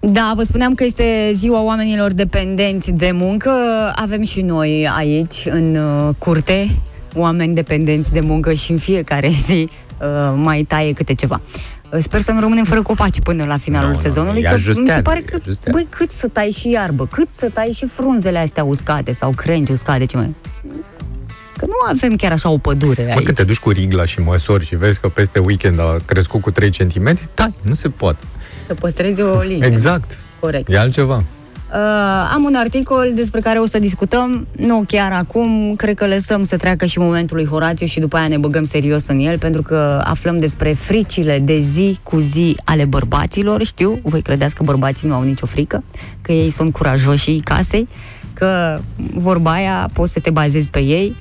Da, 0.00 0.32
vă 0.36 0.42
spuneam 0.42 0.74
că 0.74 0.84
este 0.84 1.30
ziua 1.34 1.62
oamenilor 1.62 2.12
dependenți 2.12 2.92
de 2.92 3.10
muncă. 3.12 3.50
Avem 3.94 4.22
și 4.22 4.40
noi 4.40 4.88
aici, 4.96 5.42
în 5.44 5.74
uh, 5.74 6.14
curte, 6.18 6.68
oameni 7.14 7.54
dependenți 7.54 8.12
de 8.12 8.20
muncă 8.20 8.52
și 8.52 8.70
în 8.70 8.78
fiecare 8.78 9.28
zi 9.46 9.68
uh, 10.00 10.32
mai 10.34 10.62
taie 10.62 10.92
câte 10.92 11.14
ceva. 11.14 11.40
Uh, 11.92 12.02
Sper 12.02 12.20
să 12.20 12.32
nu 12.32 12.40
rămânem 12.40 12.64
fără 12.64 12.82
copaci 12.82 13.20
până 13.20 13.44
la 13.44 13.56
finalul 13.56 13.88
Nu, 13.88 13.94
nu, 13.94 14.00
sezonului, 14.00 14.40
îi 14.40 14.48
că 14.48 14.54
mi 14.54 14.60
se 14.60 14.70
ajustează, 14.70 15.02
pare 15.02 15.18
îi 15.18 15.24
că, 15.24 15.38
ajustează. 15.40 15.78
băi, 15.78 15.86
cât 15.90 16.10
să 16.10 16.28
tai 16.28 16.50
și 16.50 16.70
iarbă, 16.70 17.06
cât 17.06 17.28
să 17.30 17.50
tai 17.52 17.70
și 17.74 17.86
frunzele 17.86 18.38
astea 18.38 18.64
uscate 18.64 19.12
sau 19.12 19.30
crengi 19.30 19.72
uscate, 19.72 20.04
ce 20.04 20.16
mai... 20.16 20.34
Că 21.56 21.66
nu 21.66 21.72
avem 21.88 22.16
chiar 22.16 22.32
așa 22.32 22.48
o 22.48 22.58
pădure 22.58 23.02
Mă, 23.02 23.10
aici. 23.10 23.22
când 23.24 23.36
te 23.36 23.44
duci 23.44 23.58
cu 23.58 23.70
rigla 23.70 24.04
și 24.04 24.20
măsori 24.20 24.64
și 24.66 24.76
vezi 24.76 25.00
că 25.00 25.08
peste 25.08 25.38
weekend 25.38 25.80
a 25.80 25.96
crescut 26.04 26.40
cu 26.40 26.50
3 26.50 26.70
cm, 26.70 27.18
tai, 27.34 27.54
nu 27.62 27.74
se 27.74 27.88
poate. 27.88 28.24
Să 28.66 28.74
păstrezi 28.74 29.20
o 29.20 29.40
linie. 29.40 29.66
Exact. 29.66 30.18
Corect. 30.40 30.68
E 30.72 30.78
altceva. 30.78 31.24
Am 32.32 32.44
un 32.44 32.54
articol 32.54 33.12
despre 33.14 33.40
care 33.40 33.58
o 33.58 33.66
să 33.66 33.78
discutăm, 33.78 34.46
nu 34.56 34.84
chiar 34.86 35.12
acum, 35.12 35.74
cred 35.76 35.94
că 35.94 36.06
lăsăm 36.06 36.42
să 36.42 36.56
treacă 36.56 36.86
și 36.86 36.98
momentul 36.98 37.36
lui 37.36 37.46
Horatiu 37.46 37.86
și 37.86 38.00
după 38.00 38.16
aia 38.16 38.28
ne 38.28 38.36
băgăm 38.36 38.64
serios 38.64 39.06
în 39.06 39.18
el, 39.18 39.38
pentru 39.38 39.62
că 39.62 40.00
aflăm 40.04 40.38
despre 40.38 40.72
fricile 40.72 41.38
de 41.38 41.58
zi 41.58 41.98
cu 42.02 42.18
zi 42.18 42.56
ale 42.64 42.84
bărbaților. 42.84 43.64
Știu, 43.64 43.98
voi 44.02 44.22
credeți 44.22 44.54
că 44.54 44.62
bărbații 44.62 45.08
nu 45.08 45.14
au 45.14 45.22
nicio 45.22 45.46
frică, 45.46 45.84
că 46.22 46.32
ei 46.32 46.50
sunt 46.50 46.72
curajoși 46.72 47.38
casei, 47.38 47.88
că 48.34 48.78
vorba 49.14 49.52
aia 49.52 49.90
poți 49.92 50.12
să 50.12 50.20
te 50.20 50.30
bazezi 50.30 50.70
pe 50.70 50.78
ei, 50.82 51.16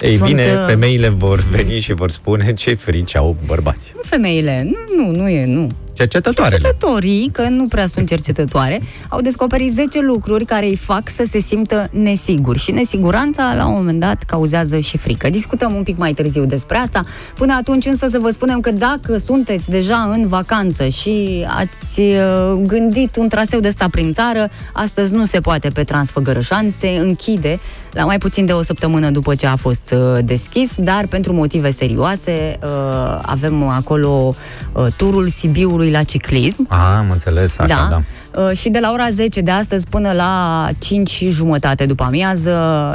Ei 0.00 0.16
Sunt, 0.16 0.28
bine, 0.28 0.42
uh, 0.42 0.64
femeile 0.66 1.08
vor 1.08 1.44
veni 1.50 1.80
și 1.80 1.92
vor 1.92 2.10
spune 2.10 2.54
ce 2.54 2.74
frici 2.74 3.16
au 3.16 3.36
bărbații. 3.46 3.92
nu 3.94 4.00
femeile, 4.04 4.62
nu, 4.64 5.04
nu, 5.04 5.10
nu 5.20 5.28
e, 5.28 5.46
nu. 5.46 5.68
Cercetătoarele. 5.92 6.58
Cercetătorii, 6.58 7.30
că 7.32 7.42
nu 7.42 7.66
prea 7.66 7.86
sunt 7.86 8.08
cercetătoare, 8.08 8.80
au 9.08 9.20
descoperit 9.20 9.72
10 9.72 10.00
lucruri 10.00 10.44
care 10.44 10.66
îi 10.66 10.76
fac 10.76 11.08
să 11.08 11.24
se 11.28 11.40
simtă 11.40 11.88
nesiguri 11.90 12.58
și 12.58 12.70
nesiguranța 12.70 13.54
la 13.54 13.66
un 13.66 13.74
moment 13.74 14.00
dat 14.00 14.22
cauzează 14.22 14.78
și 14.78 14.96
frică. 14.96 15.30
Discutăm 15.30 15.74
un 15.74 15.82
pic 15.82 15.96
mai 15.96 16.12
târziu 16.12 16.44
despre 16.44 16.76
asta. 16.76 17.04
Până 17.34 17.54
atunci 17.58 17.86
însă 17.86 18.08
să 18.08 18.18
vă 18.18 18.30
spunem 18.30 18.60
că 18.60 18.70
dacă 18.70 19.16
sunteți 19.16 19.70
deja 19.70 20.10
în 20.14 20.28
vacanță 20.28 20.88
și 20.88 21.46
ați 21.48 22.00
uh, 22.00 22.60
gândit 22.66 23.16
un 23.16 23.28
traseu 23.28 23.60
de 23.60 23.68
ăsta 23.68 23.86
prin 23.90 24.12
țară, 24.12 24.48
astăzi 24.72 25.14
nu 25.14 25.24
se 25.24 25.40
poate 25.40 25.68
pe 25.68 25.84
Transfăgărășan, 25.84 26.70
se 26.70 26.88
închide 26.88 27.60
la 27.92 28.04
mai 28.04 28.18
puțin 28.18 28.46
de 28.46 28.52
o 28.52 28.62
săptămână 28.62 29.10
după 29.10 29.34
ce 29.34 29.46
a 29.46 29.56
fost 29.56 29.94
uh, 29.96 30.24
deschis, 30.24 30.70
dar 30.76 31.06
pentru 31.06 31.32
motive 31.32 31.70
serioase 31.70 32.58
uh, 32.62 33.18
avem 33.22 33.62
acolo 33.62 34.34
uh, 34.72 34.86
turul 34.96 35.28
Sibiului 35.28 35.81
la 35.90 36.02
ciclism. 36.02 36.66
Ah, 36.70 36.78
am 36.98 37.10
înțeles, 37.10 37.58
așa, 37.58 37.66
da. 37.90 38.02
da. 38.32 38.42
Uh, 38.42 38.56
și 38.56 38.68
de 38.68 38.78
la 38.78 38.90
ora 38.92 39.10
10 39.10 39.40
de 39.40 39.50
astăzi 39.50 39.86
până 39.88 40.12
la 40.12 40.68
5 40.78 41.10
și 41.10 41.28
jumătate 41.30 41.86
după 41.86 42.02
amiază 42.02 42.50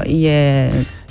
e 0.06 0.66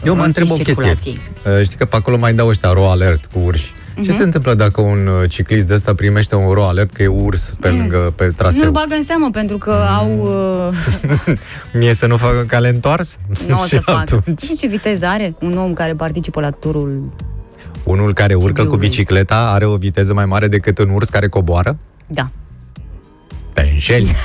Eu 0.05 0.15
mă 0.15 0.23
închis 0.23 0.27
întreb 0.27 0.51
o 0.51 0.55
chestie. 0.55 0.65
circulației. 0.65 1.21
Uh, 1.47 1.63
Știi 1.65 1.77
că 1.77 1.85
pe 1.85 1.97
acolo 1.97 2.17
mai 2.19 2.35
dau 2.35 2.49
ăștia 2.49 2.73
ro 2.73 2.91
alert 2.91 3.25
cu 3.27 3.39
urși. 3.45 3.73
Ce 3.95 4.01
Mhm. 4.03 4.17
se 4.17 4.23
întâmplă 4.23 4.55
dacă 4.55 4.81
un 4.81 5.07
uh, 5.07 5.31
ciclist 5.31 5.67
de 5.67 5.75
ăsta 5.75 5.95
primește 5.95 6.35
un 6.35 6.53
ro 6.53 6.67
alert 6.67 6.93
că 6.93 7.03
e 7.03 7.07
urs 7.07 7.55
pe 7.61 7.69
lângă, 7.69 8.13
pe 8.17 8.23
Nu-l 8.25 8.33
traseu? 8.33 8.71
bagă 8.71 8.95
în 8.95 9.05
seamă 9.05 9.29
pentru 9.33 9.59
că 9.59 9.71
Mm. 9.91 9.97
au... 9.97 10.19
Uh, 11.27 11.39
Mie 11.81 11.95
să 11.95 12.07
nu 12.07 12.17
facă 12.17 12.45
cale 12.47 12.69
întors? 12.69 13.19
nu 13.49 13.61
o 13.61 13.65
Și 13.69 13.69
să 13.69 13.81
fac. 13.81 13.97
atunci, 14.13 14.41
Și 14.43 14.55
ce 14.57 14.67
viteză 14.67 15.07
are 15.07 15.35
un 15.41 15.57
om 15.59 15.73
care 15.73 15.95
participă 15.95 16.41
la 16.41 16.51
turul... 16.51 17.13
Unul 17.87 18.13
care 18.15 18.35
urcă 18.35 18.51
cu 18.51 18.61
Sibiului. 18.61 18.89
bicicleta 18.89 19.51
are 19.51 19.65
o 19.65 19.77
viteză 19.77 20.15
mai 20.15 20.25
mare 20.27 20.49
decât 20.49 20.79
un 20.79 20.91
urs 20.91 21.09
care 21.09 21.29
coboară? 21.29 21.77
Da. 22.07 22.31
Te 23.53 23.69
înșeli. 23.73 24.11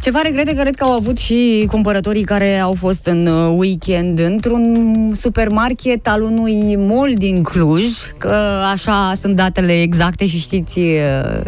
Ceva 0.00 0.20
regrete 0.22 0.54
cred 0.54 0.74
că 0.74 0.84
au 0.84 0.92
avut 0.92 1.18
și 1.18 1.66
cumpărătorii 1.70 2.24
care 2.24 2.58
au 2.58 2.72
fost 2.72 3.06
în 3.06 3.26
uh, 3.26 3.54
weekend 3.58 4.18
într-un 4.18 5.12
supermarket 5.14 6.08
al 6.08 6.22
unui 6.22 6.76
mall 6.76 7.14
din 7.14 7.42
Cluj, 7.42 7.86
că 8.18 8.34
așa 8.72 9.12
sunt 9.16 9.36
datele 9.36 9.82
exacte 9.82 10.26
și 10.26 10.38
știți 10.38 10.78
uh, 10.78 11.40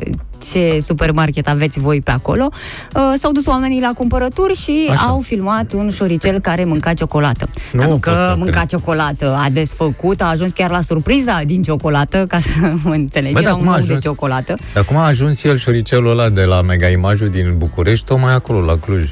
ce 0.50 0.78
supermarket 0.80 1.48
aveți 1.48 1.80
voi 1.80 2.00
pe 2.00 2.10
acolo. 2.10 2.48
Uh, 2.94 3.00
S-au 3.18 3.32
dus 3.32 3.46
oamenii 3.46 3.80
la 3.80 3.90
cumpărături 3.96 4.54
și 4.56 4.88
Așa. 4.90 5.02
au 5.06 5.20
filmat 5.20 5.72
un 5.72 5.90
șoricel 5.90 6.40
care 6.40 6.64
mânca 6.64 6.92
ciocolată. 6.94 7.48
Nu 7.72 7.80
Dar 7.80 7.88
pot 7.88 8.00
că 8.00 8.10
să 8.10 8.34
mânca 8.38 8.52
cred. 8.56 8.68
ciocolată, 8.68 9.36
a 9.44 9.48
desfăcut, 9.52 10.20
a 10.20 10.24
ajuns 10.30 10.50
chiar 10.52 10.70
la 10.70 10.80
surpriza 10.80 11.40
din 11.46 11.62
ciocolată, 11.62 12.24
ca 12.28 12.38
să 12.40 12.72
mă 12.82 12.92
înțelegi, 12.94 13.32
Bă, 13.34 13.40
dar 13.40 13.48
era 13.48 13.54
un 13.58 13.60
cum 13.64 13.68
a 13.68 13.72
ou 13.72 13.78
de 13.78 13.84
ajuns? 13.84 14.02
ciocolată. 14.02 14.54
Dar 14.74 14.84
cum 14.84 14.96
a 14.96 15.06
ajuns 15.06 15.44
el 15.44 15.56
șoricelul 15.56 16.10
ăla 16.10 16.28
de 16.28 16.42
la 16.42 16.62
Mega 16.62 16.88
Imagul 16.88 17.28
din 17.28 17.54
București, 17.56 18.04
tocmai 18.04 18.34
acolo, 18.34 18.60
la 18.60 18.76
Cluj? 18.78 19.10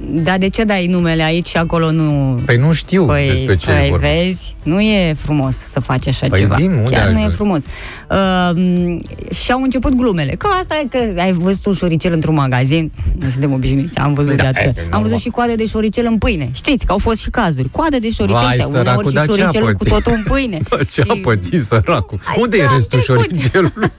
Dar 0.00 0.38
de 0.38 0.48
ce 0.48 0.64
dai 0.64 0.86
numele 0.86 1.22
aici 1.22 1.46
și 1.46 1.56
acolo 1.56 1.90
nu 1.90 2.40
Păi 2.46 2.56
nu 2.56 2.72
știu 2.72 3.04
Păi, 3.04 3.26
despre 3.26 3.56
ce 3.56 3.70
păi 3.70 3.86
vorba. 3.90 4.06
vezi, 4.06 4.56
nu 4.62 4.80
e 4.80 5.14
frumos 5.14 5.54
să 5.56 5.80
faci 5.80 6.08
așa 6.08 6.26
Păi 6.28 6.38
ceva. 6.38 6.54
zi-mi, 6.54 6.74
unde 6.76 6.90
Chiar 6.90 7.06
ai 7.06 7.12
nu 7.12 7.18
e 7.18 7.20
ajuns? 7.20 7.34
frumos. 7.34 7.62
Uh, 8.10 9.00
și 9.34 9.52
au 9.52 9.62
început 9.62 9.94
glumele. 9.94 10.32
Că 10.38 10.46
asta 10.60 10.74
e 10.84 10.86
că 10.90 11.20
ai 11.20 11.32
văzut 11.32 11.66
un 11.66 11.72
șoricel 11.72 12.12
într-un 12.12 12.34
magazin. 12.34 12.92
Nu 13.20 13.28
suntem 13.28 13.52
obișnuiți, 13.52 13.98
am 13.98 14.14
văzut 14.14 14.36
Da, 14.36 14.42
de 14.42 14.42
e 14.42 14.48
atât. 14.48 14.76
Am 14.78 14.82
normal. 14.82 15.02
văzut 15.02 15.18
și 15.18 15.28
coade 15.28 15.54
de 15.54 15.66
șoricel 15.66 16.04
în 16.08 16.18
pâine. 16.18 16.50
Știți 16.54 16.86
că 16.86 16.92
au 16.92 16.98
fost 16.98 17.20
și 17.20 17.30
cazuri. 17.30 17.68
Coade 17.70 17.98
de 17.98 18.10
șoricel 18.10 18.40
Vai, 18.44 18.52
și 18.56 18.60
săracul, 18.64 18.80
uneori 18.88 19.08
și 19.08 19.14
dar 19.14 19.24
ce 19.26 19.32
a 19.32 19.34
șoricelul 19.36 19.72
cu 19.72 19.76
pățit? 19.84 19.92
totul 19.92 20.12
în 20.12 20.22
pâine. 20.22 20.58
Bă, 20.68 20.76
ce 20.92 21.00
a 21.08 21.14
Și- 21.14 21.20
pățit 21.20 21.64
săracul? 21.64 22.18
Hai 22.24 22.36
Unde 22.40 22.56
că 22.56 22.62
e 22.62 22.66
am 22.66 22.74
restul 22.74 23.00
trecut. 23.00 23.24
șoricelului? 23.24 23.90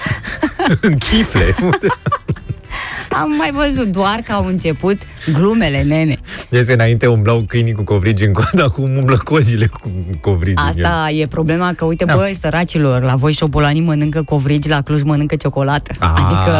în 0.80 0.96
chifle. 0.98 1.54
Unde? 3.12 3.22
Am 3.24 3.36
mai 3.38 3.50
văzut 3.66 3.86
doar 3.92 4.20
că 4.24 4.32
au 4.32 4.46
început 4.46 4.96
glumele, 5.32 5.82
nene. 5.82 6.18
Este 6.48 6.72
înainte 6.72 7.06
umblau 7.06 7.44
câinii 7.48 7.72
cu 7.72 7.82
covrigi 7.82 8.24
în 8.24 8.32
coadă, 8.32 8.62
acum 8.62 8.96
umblă 8.96 9.16
cozile 9.16 9.66
cu 9.66 9.90
covrigi 10.20 10.62
în 10.66 10.72
ele. 10.78 10.86
Asta 10.86 11.10
e 11.10 11.26
problema 11.26 11.72
că, 11.72 11.84
uite, 11.84 12.04
Da. 12.04 12.14
băi, 12.16 12.36
săracilor, 12.40 13.02
la 13.02 13.14
voi 13.14 13.32
șopolanii 13.32 13.80
mănâncă 13.80 14.22
covrigi, 14.22 14.68
la 14.68 14.80
Cluj 14.80 15.02
mănâncă 15.02 15.36
ciocolată. 15.36 15.92
Ah, 15.98 16.10
adică, 16.14 16.50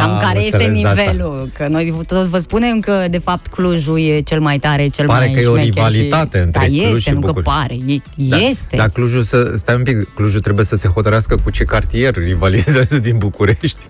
cam 0.00 0.18
care 0.20 0.38
am 0.38 0.44
este 0.44 0.56
înțeles 0.56 0.80
de 0.80 0.86
asta. 0.86 1.00
nivelul? 1.02 1.50
Că 1.54 1.66
noi 1.70 1.94
tot 2.06 2.24
vă 2.26 2.38
spunem 2.38 2.80
că, 2.80 3.04
de 3.10 3.18
fapt, 3.18 3.46
Clujul 3.46 3.98
e 4.00 4.20
cel 4.20 4.40
mai 4.40 4.58
tare, 4.58 4.86
cel 4.88 5.06
Pare 5.06 5.24
mai 5.24 5.34
că 5.34 5.40
e 5.40 5.46
o 5.46 5.50
șmecher 5.52 5.72
rivalitate 5.72 6.38
și... 6.38 6.44
între 6.44 6.60
da, 6.60 6.66
Cluj 6.66 6.96
este, 6.96 7.00
și 7.00 7.10
nu 7.10 7.20
că 7.20 7.32
București. 7.32 7.50
pare, 7.50 7.92
e, 7.92 8.28
Da, 8.28 8.36
este. 8.36 8.76
Dar 8.76 8.88
Clujul 8.88 9.22
să, 9.22 9.54
stai 9.56 9.74
un 9.74 9.82
pic, 9.82 10.14
Clujul 10.14 10.40
trebuie 10.40 10.64
să 10.64 10.76
se 10.76 10.88
hotărească 10.88 11.36
cu 11.44 11.50
ce 11.50 11.64
cartier 11.64 12.14
rivalizează 12.14 12.98
din 12.98 13.16
București. 13.18 13.84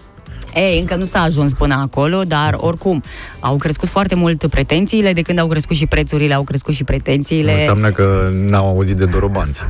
Ei, 0.54 0.78
încă 0.80 0.96
nu 0.96 1.04
s-a 1.04 1.20
ajuns 1.20 1.52
până 1.52 1.74
acolo, 1.74 2.22
dar 2.26 2.56
oricum 2.56 3.02
au 3.40 3.56
crescut 3.56 3.88
foarte 3.88 4.14
mult 4.14 4.46
pretențiile, 4.46 5.12
de 5.12 5.22
când 5.22 5.38
au 5.38 5.46
crescut 5.46 5.76
și 5.76 5.86
prețurile, 5.86 6.34
au 6.34 6.42
crescut 6.42 6.74
și 6.74 6.84
pretențiile. 6.84 7.52
Înseamnă 7.52 7.90
că 7.90 8.30
n-au 8.48 8.66
auzit 8.66 8.96
de 8.96 9.04
dorobanți 9.04 9.60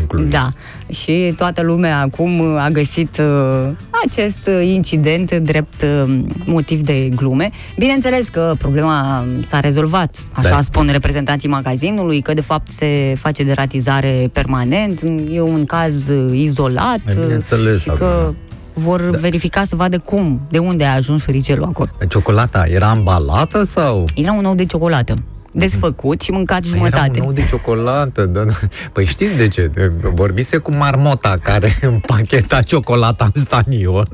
în 0.00 0.06
Cluj. 0.06 0.30
Da, 0.30 0.48
și 0.90 1.34
toată 1.36 1.62
lumea 1.62 2.00
acum 2.00 2.40
a 2.56 2.68
găsit 2.68 3.18
uh, 3.18 3.68
acest 4.06 4.38
uh, 4.46 4.66
incident 4.66 5.32
drept 5.34 5.82
uh, 5.82 6.18
motiv 6.44 6.80
de 6.80 7.08
glume. 7.14 7.50
Bineînțeles 7.78 8.28
că 8.28 8.54
problema 8.58 9.26
s-a 9.46 9.60
rezolvat, 9.60 10.24
așa 10.32 10.48
Da. 10.48 10.60
spun 10.60 10.88
reprezentanții 10.92 11.48
magazinului, 11.48 12.20
că 12.20 12.34
de 12.34 12.40
fapt 12.40 12.68
se 12.68 13.14
face 13.18 13.42
deratizare 13.42 14.30
permanent, 14.32 15.02
e 15.30 15.40
un 15.40 15.64
caz 15.64 16.08
uh, 16.08 16.38
izolat 16.38 17.00
E, 17.08 17.14
bineînțeles, 17.20 17.80
și 17.80 17.88
că 17.88 18.04
acum. 18.04 18.36
Vor 18.78 19.00
da. 19.00 19.18
verifica 19.18 19.64
să 19.64 19.76
vadă 19.76 19.98
cum, 19.98 20.40
de 20.50 20.58
unde 20.58 20.84
a 20.84 20.94
ajuns 20.94 21.22
șoricelul 21.22 21.64
acolo. 21.64 21.90
Ciocolata 22.08 22.66
era 22.66 22.88
ambalată 22.88 23.62
sau? 23.62 24.04
Era 24.14 24.32
un 24.32 24.44
ou 24.44 24.54
de 24.54 24.64
ciocolată, 24.64 25.14
desfăcut 25.52 26.20
și 26.20 26.30
mâncat 26.30 26.64
jumătate. 26.64 27.10
Era 27.14 27.22
un 27.22 27.28
ou 27.28 27.32
de 27.32 27.46
ciocolată, 27.48 28.26
da, 28.26 28.44
da. 28.44 28.52
Păi 28.92 29.04
știți 29.04 29.36
de 29.36 29.48
ce? 29.48 29.70
Vorbise 30.14 30.56
cu 30.56 30.74
marmota 30.74 31.36
care 31.42 31.78
împacheta 31.92 32.62
ciocolata 32.62 33.30
în 33.34 33.42
staniol 33.42 34.08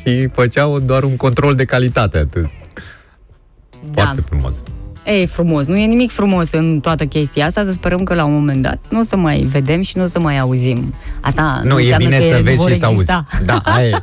și 0.00 0.28
făceau 0.32 0.78
doar 0.78 1.02
un 1.02 1.16
control 1.16 1.54
de 1.54 1.64
calitate 1.64 2.18
atât. 2.18 2.50
Da. 3.92 4.02
Foarte 4.02 4.20
frumos. 4.28 4.62
Ei, 5.04 5.26
frumos. 5.26 5.66
Nu 5.66 5.76
e 5.76 5.84
nimic 5.86 6.10
frumos 6.10 6.52
în 6.52 6.80
toată 6.80 7.04
chestia 7.04 7.46
asta, 7.46 7.64
să 7.64 7.72
sperăm 7.72 8.02
că 8.02 8.14
la 8.14 8.24
un 8.24 8.32
moment 8.32 8.62
dat 8.62 8.78
nu 8.88 9.00
o 9.00 9.02
să 9.02 9.16
mai 9.16 9.40
vedem 9.40 9.82
și 9.82 9.96
nu 9.96 10.02
o 10.02 10.06
să 10.06 10.18
mai 10.20 10.38
auzim. 10.38 10.94
Asta 11.20 11.60
nu, 11.62 11.68
Nu, 11.68 11.78
e 11.78 11.82
înseamnă 11.82 12.06
bine 12.08 12.16
că 12.16 12.22
să 12.22 12.28
ele 12.28 12.40
vezi 12.40 12.56
vor 12.56 12.70
și 12.72 12.78
să 12.78 12.84
auzi. 12.84 12.98
exista. 13.00 13.26
Da, 13.44 13.60
aia 13.64 13.86
e. 13.88 14.02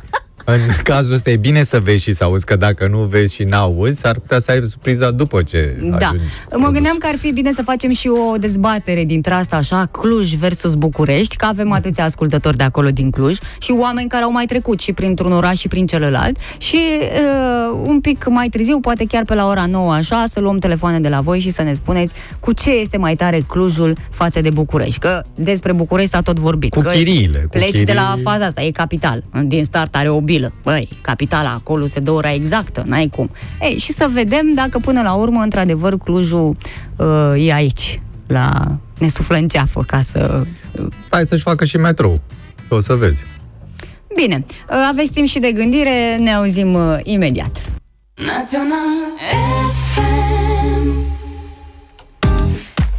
În 0.50 0.60
cazul 0.82 1.12
ăsta 1.12 1.30
e 1.30 1.36
bine 1.36 1.64
să 1.64 1.80
vezi 1.80 2.02
și 2.02 2.14
să 2.14 2.24
auzi, 2.24 2.44
că 2.44 2.56
dacă 2.56 2.86
nu 2.90 2.98
vezi 2.98 3.34
și 3.34 3.42
n-auzi, 3.44 4.00
s-ar 4.00 4.18
putea 4.18 4.40
să 4.40 4.50
ai 4.50 4.60
surpriza 4.66 5.10
după 5.10 5.42
ce 5.42 5.76
Da. 5.90 5.96
ajungi 5.96 6.22
Mă 6.44 6.48
produs. 6.50 6.72
gândeam 6.72 6.96
că 6.98 7.06
ar 7.10 7.16
fi 7.16 7.32
bine 7.32 7.52
să 7.52 7.62
facem 7.62 7.92
și 7.92 8.08
o 8.08 8.36
dezbatere 8.36 9.04
dintre 9.04 9.34
asta 9.34 9.56
așa, 9.56 9.86
Cluj 9.86 10.34
versus 10.34 10.74
București, 10.74 11.36
că 11.36 11.44
avem 11.46 11.72
atâția 11.72 12.04
ascultători 12.04 12.56
de 12.56 12.62
acolo 12.64 12.88
din 12.90 13.10
Cluj 13.10 13.38
și 13.60 13.74
oameni 13.78 14.08
care 14.08 14.24
au 14.24 14.32
mai 14.32 14.44
trecut 14.44 14.80
și 14.80 14.92
printr-un 14.92 15.32
oraș 15.32 15.58
și 15.58 15.68
prin 15.68 15.86
celălalt 15.86 16.38
și 16.58 16.78
uh, 17.00 17.80
un 17.84 18.00
pic 18.00 18.28
mai 18.28 18.48
târziu, 18.48 18.80
poate 18.80 19.04
chiar 19.06 19.24
pe 19.24 19.34
la 19.34 19.46
ora 19.46 19.66
9 19.66 19.92
așa, 19.92 20.24
să 20.28 20.40
luăm 20.40 20.58
telefoane 20.58 21.00
de 21.00 21.08
la 21.08 21.20
voi 21.20 21.38
și 21.38 21.50
să 21.50 21.62
ne 21.62 21.72
spuneți 21.72 22.14
cu 22.40 22.52
ce 22.52 22.70
este 22.70 22.96
mai 22.96 23.14
tare 23.16 23.44
Clujul 23.48 23.96
față 24.10 24.40
de 24.40 24.50
București, 24.50 24.98
că 24.98 25.22
despre 25.34 25.72
București 25.72 26.10
s-a 26.10 26.20
tot 26.20 26.38
vorbit. 26.38 26.70
Cu 26.74 26.80
că 26.80 26.90
chiriile, 26.90 27.38
cu 27.38 27.48
Pleci 27.48 27.80
de 27.82 27.92
la 27.92 28.00
chiriile. 28.08 28.30
faza 28.30 28.44
asta, 28.44 28.62
e 28.62 28.70
capital. 28.70 29.22
Din 29.44 29.64
start 29.64 29.94
are 29.96 30.08
o 30.08 30.20
bilă. 30.38 30.52
Băi, 30.62 30.88
capitala 31.00 31.50
acolo 31.50 31.86
se 31.86 32.00
dă 32.00 32.10
ora 32.10 32.32
exactă, 32.32 32.82
n-ai 32.86 33.08
cum. 33.08 33.30
Ei, 33.60 33.78
și 33.78 33.92
să 33.92 34.08
vedem 34.12 34.54
dacă 34.54 34.78
până 34.78 35.02
la 35.02 35.12
urmă, 35.12 35.40
într-adevăr, 35.40 35.98
Clujul 35.98 36.56
uh, 36.96 37.46
e 37.46 37.52
aici, 37.52 38.00
la 38.26 38.76
ne 38.98 39.08
suflă 39.08 39.36
în 39.36 39.48
ceafă, 39.48 39.82
ca 39.82 40.02
să... 40.02 40.42
uh, 40.80 40.86
Stai 41.06 41.24
să-și 41.26 41.42
facă 41.42 41.64
și 41.64 41.76
metrou 41.76 42.20
și 42.56 42.72
o 42.72 42.80
să 42.80 42.94
vezi. 42.94 43.22
Bine, 44.14 44.44
uh, 44.46 44.76
aveți 44.90 45.12
timp 45.12 45.26
și 45.26 45.38
de 45.38 45.52
gândire, 45.52 46.16
ne 46.18 46.32
auzim 46.32 46.74
uh, 46.74 46.98
imediat. 47.02 47.72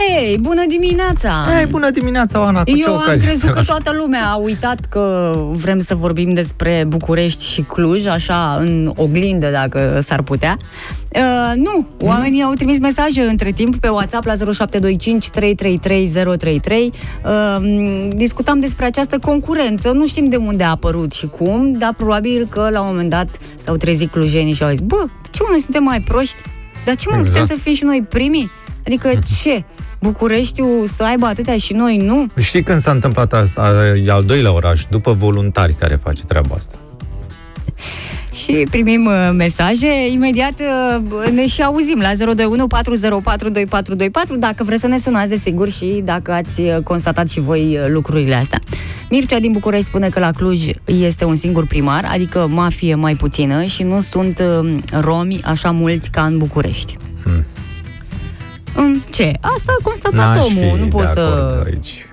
Hei, 0.07 0.37
bună 0.37 0.61
dimineața! 0.67 1.29
Hei, 1.55 1.65
bună 1.65 1.89
dimineața, 1.89 2.39
Oana, 2.39 2.63
cu 2.63 2.69
ce 2.71 2.83
Eu 2.85 2.93
am 2.93 3.01
ocazie? 3.01 3.27
crezut 3.27 3.49
că 3.49 3.61
toată 3.65 3.91
lumea 3.97 4.25
a 4.29 4.35
uitat 4.35 4.79
că 4.89 5.33
vrem 5.51 5.81
să 5.83 5.95
vorbim 5.95 6.33
despre 6.33 6.85
București 6.87 7.45
și 7.45 7.61
Cluj, 7.61 8.05
așa, 8.05 8.57
în 8.59 8.91
oglindă, 8.95 9.49
dacă 9.49 9.99
s-ar 10.01 10.21
putea. 10.21 10.55
Uh, 11.15 11.53
nu, 11.55 11.85
oamenii 12.01 12.41
au 12.43 12.53
trimis 12.53 12.79
mesaje 12.79 13.21
între 13.21 13.51
timp 13.51 13.75
pe 13.75 13.87
WhatsApp 13.87 14.25
la 14.25 14.33
0725 14.35 15.29
333 15.29 16.07
033. 16.37 16.91
Uh, 17.25 18.07
discutam 18.15 18.59
despre 18.59 18.85
această 18.85 19.17
concurență, 19.19 19.91
nu 19.91 20.07
știm 20.07 20.29
de 20.29 20.35
unde 20.35 20.63
a 20.63 20.69
apărut 20.69 21.11
și 21.13 21.27
cum, 21.27 21.71
dar 21.71 21.93
probabil 21.97 22.47
că 22.49 22.69
la 22.71 22.81
un 22.81 22.87
moment 22.87 23.09
dat 23.09 23.37
s-au 23.57 23.75
trezit 23.75 24.11
clujenii 24.11 24.53
și 24.53 24.63
au 24.63 24.69
zis, 24.69 24.79
bă, 24.79 25.03
de 25.23 25.29
ce 25.31 25.39
mă, 25.43 25.47
noi 25.51 25.59
suntem 25.59 25.83
mai 25.83 25.99
proști? 25.99 26.41
Dar 26.85 26.95
ce 26.95 27.05
mă, 27.09 27.17
Exact. 27.17 27.37
putem 27.39 27.57
să 27.57 27.63
fim 27.63 27.73
și 27.73 27.83
noi 27.83 28.05
primii? 28.09 28.51
Adică 28.85 29.09
ce? 29.43 29.63
Bucureștiul 30.01 30.87
să 30.87 31.03
aibă 31.03 31.25
atâtea 31.25 31.57
și 31.57 31.73
noi 31.73 31.97
nu? 31.97 32.25
Știi 32.37 32.63
când 32.63 32.81
s-a 32.81 32.91
întâmplat 32.91 33.33
asta? 33.33 33.73
E 34.05 34.11
al 34.11 34.23
doilea 34.23 34.53
oraș, 34.53 34.85
după 34.89 35.13
voluntari 35.13 35.73
care 35.73 35.99
face 36.03 36.23
treaba 36.23 36.55
asta. 36.55 36.77
Și 38.43 38.67
primim 38.69 39.05
uh, 39.05 39.29
mesaje, 39.33 40.11
imediat 40.11 40.59
uh, 40.59 41.31
ne 41.31 41.47
și 41.47 41.61
auzim 41.61 41.99
la 41.99 42.15
021 42.15 42.67
404 42.67 43.49
2424 43.49 44.35
dacă 44.37 44.63
vreți 44.63 44.81
să 44.81 44.87
ne 44.87 44.97
sunați, 44.97 45.29
desigur, 45.29 45.69
și 45.69 46.01
dacă 46.05 46.31
ați 46.31 46.61
uh, 46.61 46.77
constatat 46.83 47.29
și 47.29 47.39
voi 47.39 47.77
uh, 47.77 47.89
lucrurile 47.89 48.35
astea. 48.35 48.59
Mircea 49.09 49.39
din 49.39 49.51
București 49.51 49.85
spune 49.85 50.09
că 50.09 50.19
la 50.19 50.31
Cluj 50.31 50.69
este 50.85 51.25
un 51.25 51.35
singur 51.35 51.65
primar, 51.65 52.07
adică 52.11 52.47
mafie 52.49 52.95
mai 52.95 53.15
puțină 53.15 53.63
și 53.63 53.83
nu 53.83 54.01
sunt 54.01 54.43
uh, 54.61 54.75
romi 54.91 55.41
așa 55.43 55.71
mulți 55.71 56.09
ca 56.09 56.21
în 56.21 56.37
București. 56.37 56.97
Hmm. 57.23 57.45
Mm, 58.75 59.03
Ce? 59.11 59.31
Asta 59.41 59.73
a 59.79 59.83
constatat 59.83 60.35
N-aș 60.35 60.45
omul, 60.45 60.71
fi 60.73 60.79
nu 60.79 60.83
de 60.83 60.89
poți 60.89 61.11
să... 61.11 61.19
acord 61.19 61.65
aici. 61.67 62.03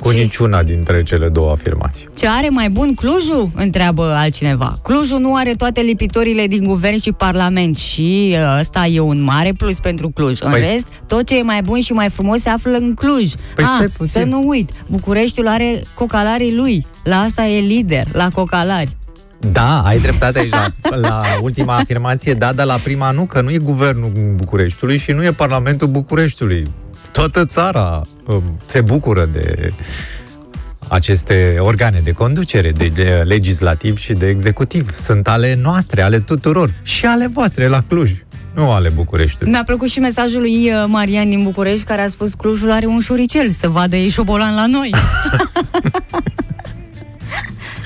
Cu 0.00 0.12
Ce? 0.12 0.18
niciuna 0.18 0.62
dintre 0.62 1.02
cele 1.02 1.28
două 1.28 1.50
afirmații. 1.50 2.08
Ce 2.18 2.28
are 2.28 2.48
mai 2.48 2.68
bun 2.68 2.94
Clujul? 2.94 3.50
Întreabă 3.54 4.02
altcineva. 4.02 4.78
Clujul 4.82 5.18
nu 5.20 5.34
are 5.34 5.54
toate 5.54 5.80
lipitorile 5.80 6.46
din 6.46 6.64
guvern 6.64 7.00
și 7.00 7.12
parlament 7.12 7.76
și 7.76 8.28
uh, 8.36 8.56
ăsta 8.60 8.86
e 8.86 9.00
un 9.00 9.22
mare 9.22 9.52
plus 9.52 9.78
pentru 9.78 10.08
Cluj. 10.10 10.40
În 10.40 10.52
Păi- 10.52 10.70
rest, 10.70 10.86
tot 11.06 11.26
ce 11.26 11.38
e 11.38 11.42
mai 11.42 11.62
bun 11.62 11.80
și 11.80 11.92
mai 11.92 12.08
frumos 12.08 12.40
se 12.40 12.48
află 12.48 12.72
în 12.76 12.94
Cluj. 12.94 13.32
Păi 13.54 13.64
ah, 13.64 13.70
stai 13.74 13.86
puțin. 13.86 14.20
să 14.20 14.26
nu 14.26 14.48
uit, 14.48 14.70
Bucureștiul 14.86 15.48
are 15.48 15.82
cocalarii 15.94 16.54
lui. 16.54 16.86
La 17.04 17.16
asta 17.20 17.46
e 17.46 17.60
lider, 17.60 18.06
la 18.12 18.28
cocalari. 18.34 18.96
Da, 19.50 19.82
ai 19.82 19.98
dreptate 19.98 20.38
aici 20.38 20.50
la, 20.50 20.96
la 20.96 21.22
ultima 21.40 21.76
afirmație, 21.76 22.34
da, 22.34 22.52
dar 22.52 22.66
la 22.66 22.76
prima 22.84 23.10
nu, 23.10 23.24
că 23.24 23.40
nu 23.40 23.50
e 23.50 23.58
guvernul 23.58 24.12
Bucureștiului 24.36 24.96
și 24.96 25.12
nu 25.12 25.24
e 25.24 25.32
Parlamentul 25.32 25.88
Bucureștiului. 25.88 26.72
Toată 27.12 27.44
țara 27.44 28.02
um, 28.26 28.42
se 28.66 28.80
bucură 28.80 29.28
de 29.32 29.72
aceste 30.88 31.56
organe 31.58 32.00
de 32.02 32.12
conducere, 32.12 32.70
de 32.70 32.86
de 32.86 33.22
legislativ 33.26 33.98
și 33.98 34.12
de 34.12 34.28
executiv. 34.28 34.94
Sunt 34.94 35.28
ale 35.28 35.58
noastre, 35.62 36.02
ale 36.02 36.18
tuturor 36.18 36.70
și 36.82 37.06
ale 37.06 37.26
voastre 37.26 37.66
la 37.66 37.82
Cluj, 37.88 38.10
nu 38.54 38.70
ale 38.70 38.88
Bucureștiului. 38.88 39.52
Mi-a 39.52 39.64
plăcut 39.64 39.88
și 39.88 39.98
mesajul 39.98 40.40
lui 40.40 40.70
uh, 40.70 40.84
Marian 40.86 41.30
din 41.30 41.42
București 41.42 41.84
care 41.84 42.02
a 42.02 42.08
spus 42.08 42.34
Clujul 42.34 42.70
are 42.70 42.86
un 42.86 43.00
șuricel, 43.00 43.50
să 43.50 43.68
vadă 43.68 43.96
ei 43.96 44.08
șobolan 44.08 44.54
la 44.54 44.66
noi. 44.66 44.94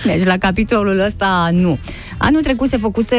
deci 0.06 0.24
la 0.24 0.36
capitolul 0.38 1.00
ăsta 1.00 1.48
nu. 1.52 1.78
Anul 2.18 2.40
trecut 2.40 2.68
se 2.68 2.76
făcuse 2.76 3.16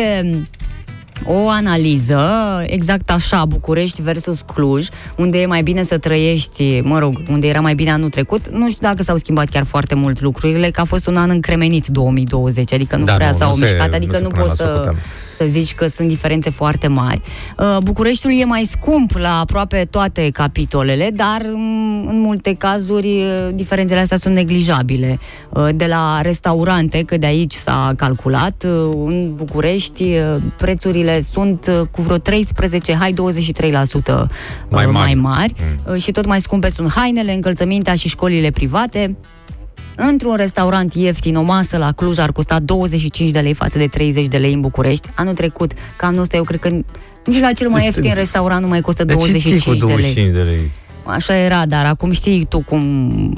o 1.25 1.49
analiză, 1.49 2.19
exact 2.67 3.11
așa, 3.11 3.45
București 3.45 4.01
versus 4.01 4.41
Cluj, 4.41 4.87
unde 5.15 5.41
e 5.41 5.45
mai 5.45 5.61
bine 5.63 5.83
să 5.83 5.97
trăiești, 5.97 6.79
mă 6.83 6.99
rog, 6.99 7.21
unde 7.29 7.47
era 7.47 7.59
mai 7.59 7.75
bine 7.75 7.91
anul 7.91 8.09
trecut. 8.09 8.49
Nu 8.49 8.69
știu 8.69 8.87
dacă 8.87 9.03
s-au 9.03 9.17
schimbat 9.17 9.49
chiar 9.49 9.63
foarte 9.63 9.95
mult 9.95 10.21
lucrurile, 10.21 10.69
că 10.69 10.81
a 10.81 10.83
fost 10.83 11.07
un 11.07 11.15
an 11.15 11.29
încremenit 11.29 11.87
2020, 11.87 12.73
adică 12.73 12.95
nu 12.95 13.05
Da, 13.05 13.13
prea 13.13 13.31
nu, 13.31 13.37
s-au 13.37 13.49
nu 13.49 13.57
se- 13.57 13.63
mișcat, 13.63 13.89
nu 13.89 13.95
adică 13.95 14.15
se 14.15 14.21
nu, 14.21 14.27
pune 14.27 14.41
la 14.41 14.45
poți 14.47 14.57
să, 14.57 14.63
socoteală. 14.71 14.97
Să 15.37 15.45
zici 15.47 15.73
că 15.75 15.87
sunt 15.87 16.07
diferențe 16.07 16.49
foarte 16.49 16.87
mari. 16.87 17.21
Uh, 17.57 17.77
Bucureștiul 17.83 18.39
e 18.39 18.43
mai 18.45 18.63
scump 18.69 19.11
la 19.11 19.39
aproape 19.39 19.87
toate 19.89 20.29
capitolele, 20.33 21.09
dar 21.15 21.41
mm, 21.53 22.05
în 22.07 22.19
multe 22.19 22.53
cazuri 22.53 23.07
uh, 23.07 23.49
diferențele 23.53 23.99
astea 23.99 24.17
sunt 24.17 24.35
neglijabile. 24.35 25.19
Uh, 25.49 25.67
De 25.75 25.85
la 25.85 26.21
restaurante, 26.21 27.03
că 27.03 27.17
de 27.17 27.25
aici 27.25 27.53
s-a 27.53 27.93
calculat, 27.97 28.63
uh, 28.67 28.91
în 29.05 29.31
București 29.35 30.03
uh, 30.03 30.35
prețurile 30.57 31.21
sunt 31.21 31.67
uh, 31.81 31.87
cu 31.91 32.01
vreo 32.01 32.17
13, 32.17 32.93
hai 32.95 33.13
23% 33.13 33.15
uh, 33.15 34.21
Mai 34.69 34.85
mari. 34.85 34.91
mai 34.91 35.13
mari 35.13 35.53
uh, 35.93 36.01
și 36.01 36.11
tot 36.11 36.25
mai 36.25 36.41
scumpe 36.41 36.69
sunt 36.69 36.91
hainele, 36.93 37.33
încălțămintea 37.33 37.95
și 37.95 38.07
școlile 38.09 38.49
private. 38.51 39.17
Într-un 39.99 40.35
restaurant 40.35 40.93
ieftin, 40.93 41.35
o 41.35 41.41
masă 41.41 41.77
la 41.77 41.91
Cluj 41.91 42.17
ar 42.17 42.31
costa 42.31 42.59
25 42.59 43.29
de 43.29 43.39
lei 43.39 43.53
față 43.53 43.77
de 43.77 43.85
30 43.87 44.25
de 44.27 44.37
lei 44.37 44.53
în 44.53 44.59
București. 44.61 45.09
Anul 45.15 45.33
trecut, 45.33 45.71
că 45.97 46.05
anul 46.05 46.21
ăsta 46.21 46.35
eu 46.37 46.43
cred 46.43 46.59
că 46.59 46.69
nici 47.25 47.39
la 47.39 47.51
cel 47.51 47.69
mai 47.69 47.85
Este- 47.87 47.99
ieftin 48.01 48.19
restaurant 48.19 48.61
nu 48.61 48.67
mai 48.67 48.81
costă 48.81 49.03
De 49.03 49.13
ce 49.13 49.19
ții 49.19 49.31
25 49.31 49.63
cu 49.63 49.85
de 49.87 49.93
lei. 49.93 50.01
25 50.03 50.33
de 50.33 50.41
lei? 50.41 50.71
Așa 51.03 51.35
era, 51.35 51.65
dar 51.65 51.85
acum 51.85 52.11
știi 52.11 52.45
tu 52.45 52.59
cum 52.59 53.33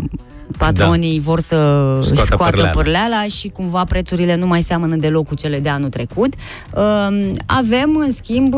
patronii 0.58 1.16
da. 1.18 1.24
vor 1.24 1.40
să 1.40 1.56
Scoată 2.04 2.22
scoată 2.26 2.50
pârleala. 2.52 2.70
pârleala 2.72 3.24
și 3.24 3.48
cumva 3.48 3.84
prețurile 3.84 4.36
nu 4.36 4.48
mai 4.48 4.62
seamănă 4.62 4.96
deloc 4.96 5.28
cu 5.28 5.36
cele 5.36 5.60
de 5.60 5.70
anul 5.70 5.90
trecut. 5.90 6.34
Um, 6.74 7.32
Avem, 7.46 7.96
în 8.06 8.12
schimb, 8.12 8.54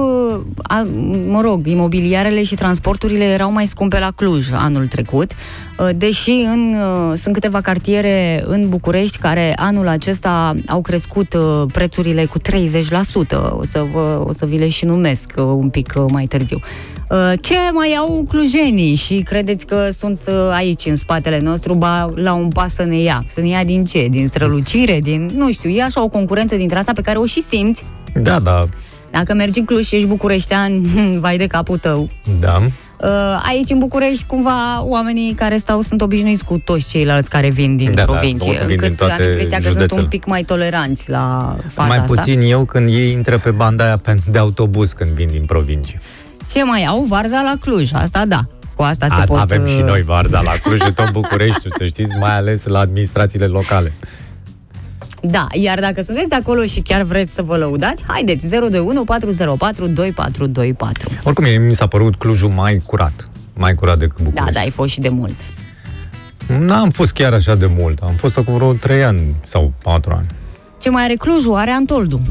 a- 0.61 0.87
mă 1.27 1.41
rog, 1.41 1.65
imobiliarele 1.67 2.43
și 2.43 2.55
transporturile 2.55 3.23
erau 3.25 3.51
mai 3.51 3.65
scumpe 3.65 3.99
la 3.99 4.11
Cluj 4.15 4.47
anul 4.51 4.87
trecut, 4.87 5.31
uh, 5.79 5.89
deși 5.95 6.29
în, 6.31 6.75
uh, 6.75 7.17
sunt 7.17 7.33
câteva 7.33 7.61
cartiere 7.61 8.43
în 8.47 8.69
București 8.69 9.17
care 9.17 9.53
anul 9.55 9.87
acesta 9.87 10.55
au 10.67 10.81
crescut 10.81 11.33
uh, 11.33 11.63
prețurile 11.71 12.25
cu 12.25 12.39
30%. 12.39 13.51
O 13.51 13.65
să, 13.65 13.85
vă, 13.93 14.23
o 14.27 14.33
să 14.33 14.45
vi 14.45 14.57
le 14.57 14.69
și 14.69 14.85
numesc 14.85 15.31
uh, 15.37 15.43
un 15.43 15.69
pic 15.69 15.93
uh, 15.97 16.05
mai 16.11 16.25
târziu. 16.25 16.59
Uh, 17.11 17.33
Ce 17.41 17.53
mai 17.73 17.95
au 17.99 18.25
clujenii 18.29 18.95
și 18.95 19.21
credeți 19.21 19.65
că 19.65 19.89
sunt 19.91 20.21
uh, 20.27 20.33
aici 20.53 20.85
în 20.85 20.95
spatele 20.95 21.39
nostru, 21.39 21.73
ba 21.73 22.11
la 22.15 22.33
un 22.33 22.47
pas 22.47 22.73
să 22.73 22.83
ne 22.83 22.97
ia? 22.99 23.23
Să 23.27 23.41
ne 23.41 23.47
ia 23.47 23.63
din 23.63 23.85
ce? 23.85 24.07
Din 24.07 24.27
strălucire? 24.27 24.99
Din, 24.99 25.31
nu 25.35 25.51
știu, 25.51 25.69
e 25.69 25.83
așa 25.83 26.03
o 26.03 26.07
concurență 26.07 26.55
dintre 26.55 26.77
asta 26.77 26.91
pe 26.95 27.01
care 27.01 27.17
o 27.17 27.25
și 27.25 27.41
simți. 27.41 27.83
Da, 28.13 28.39
da, 28.39 28.63
Dacă 29.11 29.33
mergi 29.33 29.59
în 29.59 29.65
Cluj 29.65 29.85
și 29.85 29.95
ești 29.95 30.07
bucureștean, 30.07 30.81
vai 31.23 31.37
de 31.37 31.47
capul 31.47 31.77
tău. 31.77 32.09
da. 32.39 32.61
Uh, 33.03 33.07
Aici 33.47 33.69
în 33.69 33.79
București, 33.79 34.23
cumva, 34.27 34.83
oamenii 34.83 35.33
care 35.33 35.57
stau 35.57 35.81
sunt 35.81 36.01
obișnuiți 36.01 36.43
cu 36.43 36.57
toți 36.57 36.89
ceilalți 36.89 37.29
care 37.29 37.49
vin 37.49 37.75
din 37.77 37.91
Da, 37.91 38.03
da, 38.05 38.11
provincie, 38.11 38.51
vin 38.51 38.67
din 38.67 38.77
încât 38.81 38.97
toate 38.97 39.21
am 39.21 39.27
impresia 39.27 39.57
că 39.57 39.63
sunt 39.63 39.73
județele. 39.75 40.01
un 40.01 40.07
pic 40.07 40.25
mai 40.25 40.43
toleranți 40.43 41.09
la 41.09 41.55
faza 41.67 41.87
Mai 41.87 41.97
asta. 41.97 42.13
puțin 42.13 42.41
eu 42.41 42.65
când 42.65 42.89
ei 42.89 43.11
intră 43.11 43.37
pe 43.37 43.49
banda 43.51 43.83
aia 43.85 43.97
pe- 43.97 44.17
de 44.31 44.37
autobuz 44.37 44.91
când 44.93 45.09
vin 45.11 45.27
din 45.31 45.43
provincie. 45.45 46.01
Ce 46.53 46.63
mai 46.63 46.83
au? 46.85 47.03
Varza 47.03 47.41
la 47.41 47.53
Cluj, 47.59 47.93
asta 47.93 48.25
da. 48.25 48.39
Cu 48.75 48.81
asta 48.81 49.07
se 49.07 49.13
Asta 49.13 49.25
pot... 49.33 49.39
avem 49.41 49.65
și 49.67 49.77
uh, 49.79 49.83
noi 49.83 50.01
varza 50.01 50.41
la 50.41 50.51
Cluj 50.63 50.81
și 50.81 50.91
tot 50.93 51.11
Bucureștiul, 51.11 51.73
să 51.77 51.85
știți, 51.85 52.15
mai 52.19 52.35
ales 52.35 52.65
la 52.65 52.79
administrațiile 52.79 53.45
locale. 53.45 53.93
Da, 55.21 55.47
iar 55.51 55.79
dacă 55.79 56.01
sunteți 56.01 56.29
de 56.29 56.35
acolo 56.35 56.65
și 56.65 56.79
chiar 56.79 57.01
vreți 57.01 57.33
să 57.33 57.41
vă 57.41 57.55
lăudați, 57.57 58.03
haideți, 58.07 58.49
021 58.49 59.03
404 59.03 59.85
2424. 59.87 61.09
Oricum, 61.23 61.43
mie 61.43 61.57
mi 61.57 61.75
s-a 61.75 61.87
părut 61.87 62.15
Clujul 62.15 62.49
mai 62.49 62.81
curat. 62.85 63.29
Mai 63.53 63.75
curat 63.75 63.97
decât 63.97 64.17
Da, 64.17 64.23
București. 64.23 64.53
da, 64.53 64.59
ai 64.59 64.69
fost 64.69 64.91
și 64.91 64.99
de 64.99 65.09
mult. 65.09 65.35
N-am 66.59 66.89
fost 66.89 67.11
chiar 67.13 67.33
așa 67.33 67.55
de 67.55 67.65
mult. 67.77 67.99
Am 67.99 68.13
fost 68.15 68.37
acum 68.37 68.53
vreo 68.53 68.73
3 68.73 69.03
ani 69.03 69.35
sau 69.45 69.73
4 69.83 70.13
ani. 70.17 70.25
Ce 70.79 70.89
mai 70.89 71.03
are 71.03 71.13
Clujul? 71.13 71.55
Are 71.55 71.71
Antoldu. 71.71 72.21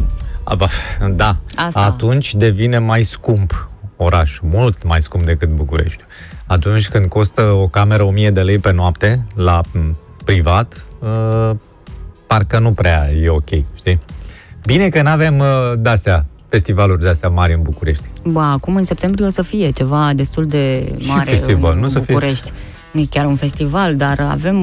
Aba, 0.45 0.69
da. 1.15 1.37
Asta. 1.55 1.81
Atunci 1.81 2.35
devine 2.35 2.79
mai 2.79 3.03
scump 3.03 3.70
orașul, 4.05 4.49
mult 4.53 4.83
mai 4.85 5.03
scump 5.03 5.25
decât 5.25 5.49
București. 5.49 6.03
Atunci 6.47 6.89
când 6.89 7.07
costă 7.07 7.43
o 7.43 7.67
cameră 7.69 8.03
1000 8.03 8.31
de 8.31 8.41
lei 8.41 8.59
pe 8.59 8.73
noapte 8.73 9.27
la 9.35 9.61
m, 9.73 9.97
privat, 10.25 10.85
uh, 10.99 11.51
parcă 12.27 12.59
nu 12.59 12.73
prea 12.73 13.11
e 13.23 13.29
ok, 13.29 13.49
știi? 13.75 14.01
Bine 14.67 14.89
că 14.89 15.03
nu 15.03 15.09
avem 15.11 15.39
uh, 15.39 15.47
de-astea, 15.79 16.27
festivaluri 16.49 17.03
de-astea 17.03 17.29
mari 17.29 17.53
în 17.55 17.63
București. 17.63 18.05
Ba, 18.25 18.51
acum 18.51 18.77
în 18.77 18.85
septembrie 18.85 19.27
o 19.27 19.31
să 19.31 19.43
fie 19.43 19.71
ceva 19.71 20.11
destul 20.15 20.45
de 20.45 20.95
Și 21.01 21.09
mare 21.09 21.31
festival, 21.31 21.73
în 21.73 21.79
nu 21.79 21.85
o 21.85 21.89
să 21.89 21.99
fie- 22.01 22.15
București. 22.15 22.51
Nu 22.93 23.01
e 23.01 23.05
chiar 23.11 23.25
un 23.25 23.37
festival, 23.37 23.97
dar 23.97 24.21
avem... 24.31 24.57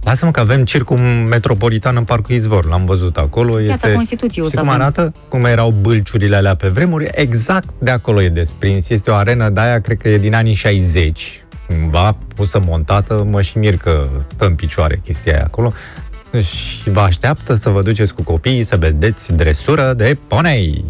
uh, 0.00 0.06
Lasă-mă 0.06 0.30
că 0.30 0.40
avem 0.40 0.64
circul 0.64 0.98
metropolitan 1.28 1.96
în 1.96 2.04
Parcul 2.04 2.34
Izvor, 2.34 2.64
l-am 2.66 2.84
văzut 2.84 3.16
acolo. 3.16 3.60
Este... 3.60 3.92
Constituției 3.92 4.44
o 4.44 4.48
Știi 4.48 4.58
să 4.58 4.64
cum 4.64 4.74
avem. 4.74 4.82
arată? 4.82 5.12
Cum 5.28 5.44
erau 5.44 5.70
bâlciurile 5.70 6.36
alea 6.36 6.54
pe 6.54 6.68
vremuri? 6.68 7.10
Exact 7.14 7.68
de 7.78 7.90
acolo 7.90 8.22
e 8.22 8.28
desprins. 8.28 8.88
Este 8.88 9.10
o 9.10 9.14
arenă 9.14 9.48
de 9.48 9.60
aia, 9.60 9.80
cred 9.80 9.96
că 9.96 10.08
e 10.08 10.18
din 10.18 10.34
anii 10.34 10.54
60. 10.54 11.44
Cumva 11.68 12.16
pusă 12.34 12.62
montată, 12.66 13.26
mă 13.30 13.40
și 13.40 13.58
mir 13.58 13.76
că 13.76 14.08
stă 14.26 14.46
în 14.46 14.54
picioare 14.54 15.00
chestia 15.04 15.32
aia 15.32 15.44
acolo. 15.44 15.72
Și 16.40 16.90
vă 16.90 17.00
așteaptă 17.00 17.54
să 17.54 17.70
vă 17.70 17.82
duceți 17.82 18.14
cu 18.14 18.22
copiii 18.22 18.64
să 18.64 18.76
vedeți 18.76 19.32
dresură 19.32 19.92
de 19.96 20.16
ponei. 20.28 20.84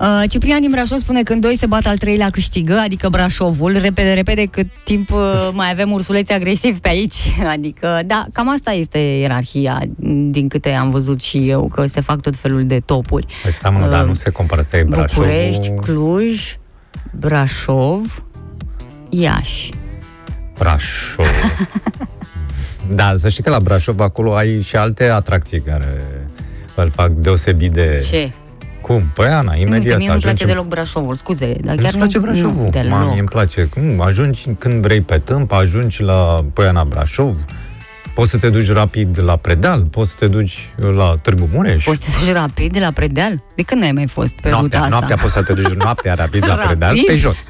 Uh, 0.00 0.22
Ciprian 0.28 0.60
din 0.60 0.70
Brașov 0.70 0.98
spune 0.98 1.22
când 1.22 1.40
doi 1.40 1.56
se 1.56 1.66
bat 1.66 1.86
al 1.86 1.98
treilea 1.98 2.30
câștigă, 2.30 2.78
adică 2.78 3.08
Brașovul, 3.08 3.72
repede, 3.72 4.12
repede, 4.12 4.44
cât 4.44 4.66
timp 4.84 5.10
uh, 5.10 5.48
mai 5.52 5.70
avem 5.70 5.92
ursuleți 5.92 6.32
agresivi 6.32 6.80
pe 6.80 6.88
aici. 6.88 7.14
Adică, 7.54 8.00
da, 8.06 8.24
cam 8.32 8.50
asta 8.50 8.70
este 8.70 8.98
ierarhia, 8.98 9.80
din 10.30 10.48
câte 10.48 10.72
am 10.72 10.90
văzut 10.90 11.22
și 11.22 11.48
eu, 11.48 11.68
că 11.68 11.86
se 11.86 12.00
fac 12.00 12.20
tot 12.20 12.36
felul 12.36 12.66
de 12.66 12.80
topuri. 12.80 13.26
Păi 13.42 13.52
stai 13.52 13.70
mă, 13.70 13.88
dar 13.90 14.04
nu 14.04 14.14
se 14.14 14.30
compară, 14.30 14.60
asta 14.60 14.76
e 14.76 14.82
Brașovul. 14.82 15.24
București, 15.24 15.74
Cluj, 15.74 16.56
Brașov, 17.18 18.24
Iași. 19.08 19.70
Brașov. 20.58 21.26
da, 22.98 23.14
să 23.16 23.28
știi 23.28 23.42
că 23.42 23.50
la 23.50 23.60
Brașov 23.60 24.00
acolo 24.00 24.34
ai 24.34 24.60
și 24.60 24.76
alte 24.76 25.04
atracții 25.04 25.60
care 25.60 26.06
îl 26.74 26.90
fac 26.90 27.10
deosebit 27.10 27.72
de... 27.72 28.06
Ce? 28.10 28.30
Cum? 28.88 29.10
Păi 29.14 29.26
Ana, 29.26 29.52
Nu, 29.54 29.60
imediat 29.60 29.92
că 29.92 29.98
mie 29.98 30.08
nu-mi 30.08 30.20
place 30.20 30.26
ajungi 30.26 30.42
în- 30.42 30.48
deloc 30.48 30.66
Brașovul, 30.68 31.14
scuze, 31.14 31.46
dar 31.64 31.74
Nu-ți 31.74 31.82
chiar 31.82 31.92
nu... 31.92 31.98
place 31.98 32.18
Brașovul? 32.18 32.62
Nu, 32.64 32.70
deloc. 32.70 32.90
Mami, 32.90 33.18
îmi 33.18 33.28
place. 33.28 33.62
Cum? 33.64 34.00
Ajungi 34.00 34.44
când 34.58 34.82
vrei 34.82 35.00
pe 35.00 35.18
tâmp, 35.18 35.52
ajungi 35.52 36.02
la 36.02 36.44
Poiana 36.52 36.84
Brașov, 36.84 37.36
poți 38.14 38.30
să 38.30 38.38
te 38.38 38.50
duci 38.50 38.70
rapid 38.72 39.22
la 39.22 39.36
Predal, 39.36 39.82
poți 39.82 40.10
să 40.10 40.16
te 40.18 40.26
duci 40.26 40.68
la 40.94 41.14
Târgu 41.22 41.48
Mureș. 41.52 41.84
Poți 41.84 42.04
să 42.04 42.10
te 42.18 42.24
duci 42.24 42.34
rapid 42.34 42.72
de 42.72 42.78
la 42.78 42.90
Predeal? 42.90 43.42
De 43.54 43.62
când 43.62 43.80
n-ai 43.80 43.92
mai 43.92 44.06
fost 44.06 44.40
pe 44.40 44.48
ruta 44.48 44.58
noaptea, 44.58 44.80
asta? 44.82 44.90
noaptea 44.90 45.16
poți 45.16 45.32
să 45.32 45.42
te 45.42 45.52
duci 45.52 45.72
noaptea 45.84 46.14
rapid 46.14 46.46
la 46.46 46.54
Rapid? 46.54 46.66
Predal, 46.66 46.96
pe 47.06 47.14
jos. 47.14 47.46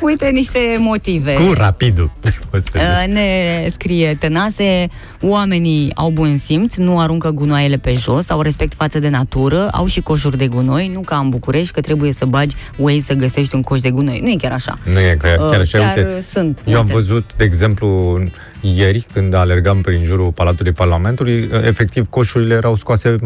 Uite 0.00 0.28
niște 0.28 0.58
motive. 0.78 1.32
Cu 1.34 1.52
rapidul. 1.52 2.10
Poți 2.50 2.64
să 2.64 2.70
te 2.72 2.78
duci. 2.78 2.86
Uh, 3.08 3.14
Ne 3.14 3.68
scrie 3.68 4.16
Tănase, 4.20 4.88
oamenii 5.20 5.92
au 5.94 6.10
bun 6.10 6.36
simț, 6.36 6.74
nu 6.76 7.00
aruncă 7.00 7.30
gunoaiele 7.30 7.76
pe 7.76 7.92
jos, 7.92 8.30
au 8.30 8.40
respect 8.40 8.74
față 8.74 8.98
de 8.98 9.08
natură, 9.08 9.68
au 9.72 9.86
și 9.86 10.00
coșuri 10.00 10.36
de 10.38 10.46
gunoi, 10.46 10.90
nu 10.94 11.00
ca 11.00 11.16
în 11.16 11.28
București, 11.28 11.72
că 11.72 11.80
trebuie 11.80 12.12
să 12.12 12.24
bagi 12.24 12.56
Waze 12.78 13.00
să 13.00 13.14
găsești 13.14 13.54
un 13.54 13.62
coș 13.62 13.80
de 13.80 13.90
gunoi. 13.90 14.20
Nu 14.22 14.28
e 14.28 14.36
chiar 14.38 14.52
așa. 14.52 14.78
Nu 14.92 15.00
e 15.00 15.16
că 15.18 15.26
chiar 15.26 15.50
Uh, 15.50 15.58
așa, 15.60 15.78
chiar 15.78 15.96
uite, 15.96 16.20
sunt 16.20 16.62
eu 16.66 16.78
am 16.78 16.86
multe. 16.90 16.92
văzut, 16.92 17.30
de 17.36 17.44
exemplu, 17.44 18.18
ieri, 18.60 19.06
când 19.12 19.34
alergam 19.34 19.80
prin 19.80 20.04
jurul 20.04 20.30
Palatului 20.32 20.72
Parlamentului, 20.72 21.48
efectiv, 21.64 22.06
coșurile 22.10 22.54
erau 22.54 22.76
scoase, 22.76 23.16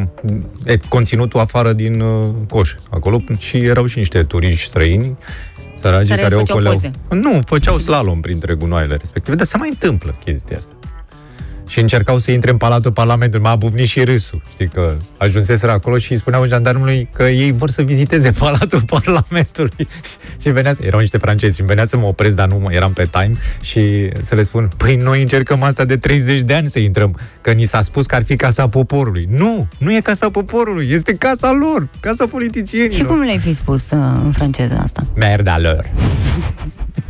e, 0.64 0.76
conținutul 0.88 1.40
afară 1.40 1.72
din 1.72 2.00
uh, 2.00 2.26
coș, 2.48 2.74
acolo, 2.90 3.22
și 3.38 3.56
erau 3.56 3.86
și 3.86 3.98
niște 3.98 4.22
turiști 4.22 4.68
străini, 4.68 5.16
săraci, 5.80 6.08
Care 6.08 6.20
care, 6.22 6.34
făceau 6.34 6.56
ocoleau. 6.56 6.72
poze. 6.74 6.90
Nu, 7.10 7.40
făceau 7.46 7.78
slalom 7.78 8.20
printre 8.20 8.54
gunoaiele 8.54 8.96
respective, 8.96 9.36
dar 9.36 9.46
se 9.46 9.56
mai 9.56 9.68
întâmplă 9.68 10.18
chestia 10.24 10.56
asta. 10.56 10.72
Și 11.70 11.80
încercau 11.80 12.18
să 12.18 12.30
intre 12.30 12.50
în 12.50 12.56
Palatul 12.56 12.92
Parlamentului, 12.92 13.44
m-a 13.44 13.56
bufnit 13.56 13.86
și 13.86 14.04
râsul. 14.04 14.42
Știi 14.52 14.68
că 14.68 14.96
ajunseseră 15.16 15.72
acolo 15.72 15.98
și 15.98 16.12
îi 16.12 16.18
spuneau 16.18 16.46
jandarmului 16.46 17.08
că 17.12 17.22
ei 17.22 17.52
vor 17.52 17.70
să 17.70 17.82
viziteze 17.82 18.30
Palatul 18.38 18.82
Parlamentului. 18.82 19.72
și, 19.78 20.16
și 20.40 20.50
venea 20.50 20.74
să, 20.74 20.82
erau 20.84 21.00
niște 21.00 21.18
francezi 21.18 21.56
și 21.56 21.62
venea 21.62 21.84
să 21.84 21.96
mă 21.96 22.06
opresc, 22.06 22.36
dar 22.36 22.48
nu 22.48 22.58
mă, 22.58 22.72
eram 22.72 22.92
pe 22.92 23.08
time 23.10 23.32
și 23.60 24.10
să 24.22 24.34
le 24.34 24.42
spun, 24.42 24.70
păi 24.76 24.96
noi 24.96 25.20
încercăm 25.20 25.62
asta 25.62 25.84
de 25.84 25.96
30 25.96 26.40
de 26.40 26.54
ani 26.54 26.66
să 26.66 26.78
intrăm, 26.78 27.18
că 27.40 27.50
ni 27.50 27.64
s-a 27.64 27.82
spus 27.82 28.06
că 28.06 28.14
ar 28.14 28.24
fi 28.24 28.36
Casa 28.36 28.68
Poporului. 28.68 29.26
Nu, 29.30 29.68
nu 29.78 29.94
e 29.94 30.00
Casa 30.00 30.30
Poporului, 30.30 30.88
este 30.90 31.14
casa 31.14 31.52
lor, 31.52 31.88
Casa 32.00 32.26
politicienilor. 32.26 32.92
Și 32.92 33.02
cum 33.02 33.20
le-ai 33.20 33.38
fi 33.38 33.52
spus 33.52 33.90
uh, 33.90 33.98
în 34.24 34.32
franceză 34.32 34.78
asta? 34.82 35.06
Merda 35.14 35.58
lor. 35.58 35.86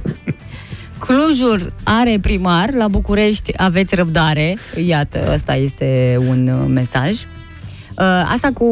Clujul 1.01 1.73
are 1.83 2.19
primar, 2.21 2.73
la 2.75 2.89
București 2.89 3.53
aveți 3.57 3.95
răbdare. 3.95 4.57
Iată, 4.87 5.31
ăsta 5.35 5.55
este 5.55 6.19
un 6.29 6.47
uh, 6.49 6.67
mesaj. 6.69 7.11
Uh, 7.11 8.07
Asta 8.33 8.49
cu 8.55 8.67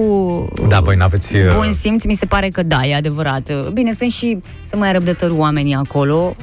Da, 0.68 0.80
voi 0.80 0.96
n-aveți... 0.96 1.36
uh, 1.36 1.54
bun 1.54 1.72
simț, 1.72 2.04
mi 2.04 2.14
se 2.14 2.26
pare 2.26 2.48
că 2.48 2.62
da, 2.62 2.86
e 2.86 2.94
adevărat. 2.94 3.50
Uh, 3.50 3.70
Bine, 3.72 3.92
sunt 3.92 4.10
și 4.10 4.38
să 4.62 4.76
mai 4.76 4.92
răbdători 4.92 5.32
oamenii 5.32 5.74
acolo 5.74 6.36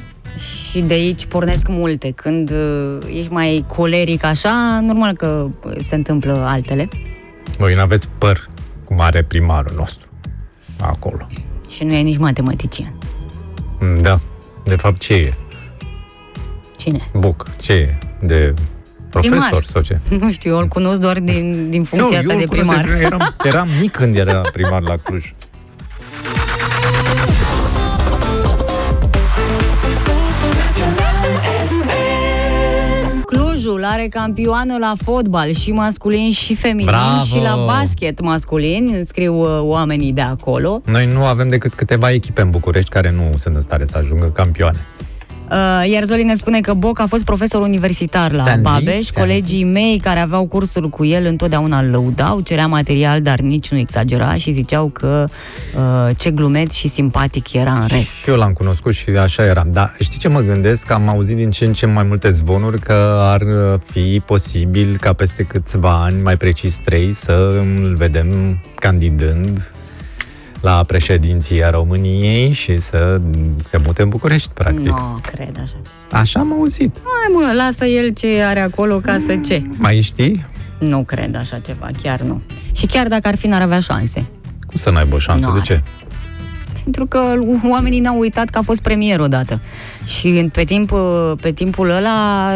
și 0.69 0.79
de 0.81 0.93
aici 0.93 1.25
pornesc 1.25 1.67
multe. 1.67 2.11
Când 2.11 2.51
uh, 2.51 2.97
ești 3.17 3.31
mai 3.31 3.65
coleric 3.67 4.23
așa, 4.23 4.79
normal 4.81 5.13
că 5.13 5.47
se 5.81 5.95
întâmplă 5.95 6.43
altele. 6.47 6.87
Voi 7.57 7.75
n-aveți 7.75 8.07
păr 8.17 8.49
cum 8.83 8.99
are 8.99 9.23
primarul 9.23 9.73
nostru 9.77 10.07
acolo. 10.81 11.27
Și 11.69 11.83
nu 11.83 11.93
e 11.93 12.01
nici 12.01 12.17
matematician. 12.17 12.93
Mm, 13.79 14.01
Da. 14.01 14.19
De 14.65 14.75
fapt, 14.75 14.99
ce 14.99 15.13
e? 15.13 15.33
Cine? 16.85 17.09
Buc. 17.13 17.45
Ce 17.61 17.73
e? 17.73 17.95
De 18.25 18.53
profesor 19.09 19.39
Primar. 19.39 19.63
sau 19.63 19.81
ce? 19.81 19.99
Nu 20.19 20.31
știu, 20.31 20.51
eu 20.51 20.57
îl 20.57 20.67
cunosc 20.67 20.99
doar 20.99 21.19
din, 21.19 21.69
din 21.69 21.83
funcția 21.83 22.17
asta 22.17 22.31
eu 22.31 22.37
de 22.37 22.43
îl 22.43 22.49
cunosc, 22.49 22.67
primar. 22.67 23.01
Eram, 23.01 23.19
eram 23.51 23.67
mic 23.81 23.91
când 23.91 24.15
era 24.15 24.41
primar 24.53 24.81
la 24.81 24.95
Cluj. 24.97 25.33
Clujul 33.25 33.83
are 33.83 34.07
campioană 34.09 34.77
la 34.79 34.93
fotbal 35.03 35.51
și 35.53 35.71
masculin 35.71 36.31
și 36.31 36.55
feminin 36.55 36.85
Bravo! 36.85 37.23
și 37.23 37.41
la 37.41 37.63
basket 37.65 38.21
masculin, 38.21 39.03
scriu 39.07 39.39
uh, 39.41 39.59
oamenii 39.61 40.13
de 40.13 40.21
acolo. 40.21 40.81
Noi 40.85 41.05
nu 41.13 41.25
avem 41.25 41.49
decât 41.49 41.73
câteva 41.73 42.11
echipe 42.11 42.41
în 42.41 42.49
București 42.49 42.89
care 42.89 43.11
nu 43.11 43.37
sunt 43.37 43.55
în 43.55 43.61
stare 43.61 43.85
să 43.85 43.97
ajungă 43.97 44.25
campioane. 44.25 44.85
Uh, 45.51 45.91
iar 45.91 46.03
Zoli 46.03 46.23
ne 46.23 46.35
spune 46.35 46.59
că 46.59 46.73
Boc 46.73 46.99
a 46.99 47.05
fost 47.05 47.23
profesor 47.23 47.61
universitar 47.61 48.31
la 48.31 48.43
Ți-am 48.43 48.55
zis, 48.55 48.63
Babeș. 48.63 48.99
ți-am 48.99 49.25
Colegii 49.25 49.63
mei 49.63 49.99
care 50.03 50.19
aveau 50.19 50.45
cursuri 50.45 50.89
cu 50.89 51.05
el 51.05 51.25
întotdeauna 51.25 51.79
îl 51.79 51.89
lăudau, 51.89 52.39
cerea 52.39 52.67
material, 52.67 53.21
dar 53.21 53.39
nici 53.39 53.71
nu 53.71 53.77
exagera 53.77 54.35
și 54.35 54.51
ziceau 54.51 54.87
că 54.87 55.27
uh, 55.75 56.15
ce 56.17 56.31
glumeț 56.31 56.73
și 56.73 56.87
simpatic 56.87 57.53
era 57.53 57.71
în 57.71 57.87
rest. 57.87 58.15
Și 58.23 58.29
eu 58.29 58.35
l-am 58.35 58.53
cunoscut 58.53 58.93
și 58.93 59.09
așa 59.09 59.45
eram. 59.45 59.67
Dar 59.71 59.95
știi 59.99 60.19
ce 60.19 60.27
mă 60.27 60.39
gândesc? 60.39 60.91
Am 60.91 61.09
auzit 61.09 61.35
din 61.35 61.51
ce 61.51 61.65
în 61.65 61.73
ce 61.73 61.85
mai 61.85 62.03
multe 62.03 62.29
zvonuri 62.29 62.79
că 62.79 63.19
ar 63.21 63.41
uh, 63.41 63.79
fi 63.91 64.21
posibil 64.25 64.97
ca 65.01 65.13
peste 65.13 65.43
câțiva 65.43 66.03
ani, 66.03 66.21
mai 66.21 66.37
precis 66.37 66.77
trei, 66.77 67.13
să 67.13 67.63
îl 67.81 67.95
vedem 67.95 68.59
candidând 68.75 69.74
la 70.61 70.83
președinția 70.87 71.69
României 71.69 72.51
și 72.51 72.79
să 72.79 73.21
se 73.69 73.77
mute 73.85 74.01
în 74.01 74.09
București, 74.09 74.49
practic. 74.53 74.85
Nu 74.85 75.19
cred 75.31 75.59
așa. 75.63 75.77
Așa 76.11 76.39
am 76.39 76.53
auzit. 76.53 76.97
Hai 77.03 77.33
mă, 77.45 77.53
lasă 77.63 77.85
el 77.85 78.09
ce 78.13 78.41
are 78.43 78.59
acolo 78.59 78.97
ca 78.99 79.17
să 79.25 79.35
ce. 79.45 79.61
Mai 79.77 80.01
știi? 80.01 80.45
Nu 80.79 81.03
cred 81.03 81.35
așa 81.35 81.59
ceva, 81.59 81.87
chiar 82.01 82.19
nu. 82.21 82.41
Și 82.71 82.85
chiar 82.85 83.07
dacă 83.07 83.27
ar 83.27 83.35
fi, 83.35 83.47
n-ar 83.47 83.61
avea 83.61 83.79
șanse. 83.79 84.25
Cum 84.67 84.75
să 84.77 84.89
n-aibă 84.89 85.15
o 85.15 85.19
șansă? 85.19 85.45
Nu 85.45 85.53
De 85.53 85.59
are. 85.59 85.73
ce? 85.73 85.83
Pentru 86.85 87.05
că 87.05 87.19
oamenii 87.69 87.99
n-au 87.99 88.19
uitat 88.19 88.49
că 88.49 88.57
a 88.57 88.61
fost 88.61 88.81
premier 88.81 89.19
odată. 89.19 89.61
Și 90.05 90.27
în- 90.27 90.49
pe, 90.49 90.63
timp, 90.63 90.91
pe 91.41 91.51
timpul 91.51 91.89
ăla 91.89 92.49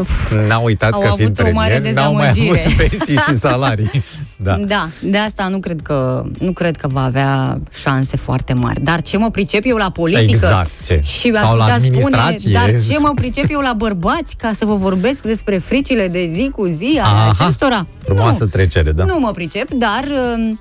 uh, 0.00 0.06
N-au 0.48 0.64
uitat 0.64 0.92
Au 0.92 1.00
că 1.00 1.12
fiind 1.16 1.40
avut 1.40 1.50
o 1.52 1.54
mare 1.54 1.72
premier, 1.72 1.94
n-au 1.94 2.14
mai 2.14 2.26
dezamăgire. 2.26 2.64
avut 2.64 2.76
pensii 2.76 3.16
și 3.16 3.36
salarii. 3.36 3.90
Da. 4.38 4.56
Da, 4.66 4.88
de 5.02 5.18
asta 5.18 5.48
nu 5.48 5.58
cred 5.58 5.80
că 5.82 6.24
nu 6.38 6.52
cred 6.52 6.76
că 6.76 6.88
va 6.88 7.04
avea 7.04 7.58
șanse 7.72 8.16
foarte 8.16 8.52
mari. 8.52 8.82
Dar 8.82 9.02
ce 9.02 9.16
mă 9.16 9.30
pricep 9.30 9.62
eu 9.66 9.76
la 9.76 9.90
politică? 9.90 10.30
Exact, 10.30 10.70
ce? 10.86 11.00
Și 11.02 11.28
aș 11.34 11.46
Sau 11.46 11.56
la 11.56 11.64
putea 11.64 11.78
spune, 11.78 11.96
administrație. 12.16 12.52
dar 12.52 12.80
ce 12.80 12.98
mă 12.98 13.12
pricep 13.14 13.44
eu 13.48 13.60
la 13.60 13.72
bărbați 13.76 14.36
ca 14.36 14.52
să 14.56 14.64
vă 14.64 14.74
vorbesc 14.74 15.22
despre 15.22 15.58
fricile 15.58 16.08
de 16.08 16.26
zi 16.32 16.50
cu 16.56 16.64
zi 16.66 17.00
ale 17.02 17.18
Aha, 17.18 17.28
acestora? 17.38 17.86
Frumoasă 17.98 18.36
nu, 18.44 18.46
trecere, 18.50 18.92
da. 18.92 19.04
nu 19.04 19.18
mă 19.20 19.30
pricep, 19.30 19.70
dar 19.70 20.04
um, 20.36 20.60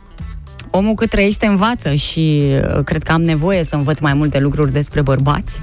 omul 0.75 0.93
cât 0.93 1.09
trăiește 1.09 1.45
învață 1.45 1.93
și 1.93 2.41
uh, 2.51 2.83
cred 2.83 3.03
că 3.03 3.11
am 3.11 3.21
nevoie 3.21 3.63
să 3.63 3.75
învăț 3.75 3.99
mai 3.99 4.13
multe 4.13 4.39
lucruri 4.39 4.71
despre 4.71 5.01
bărbați. 5.01 5.59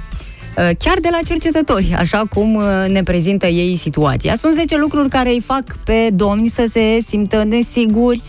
Uh, 0.57 0.69
Chiar 0.77 0.97
de 1.01 1.07
la 1.11 1.19
cercetători, 1.25 1.93
așa 1.97 2.23
cum 2.29 2.55
uh, 2.55 2.63
ne 2.87 3.03
prezintă 3.03 3.47
ei 3.47 3.75
situația. 3.75 4.35
Sunt 4.35 4.53
10 4.53 4.77
lucruri 4.77 5.09
care 5.09 5.29
îi 5.29 5.41
fac 5.45 5.77
pe 5.83 6.09
domni 6.13 6.47
să 6.47 6.65
se 6.69 6.99
simtă 7.07 7.43
nesiguri 7.43 8.21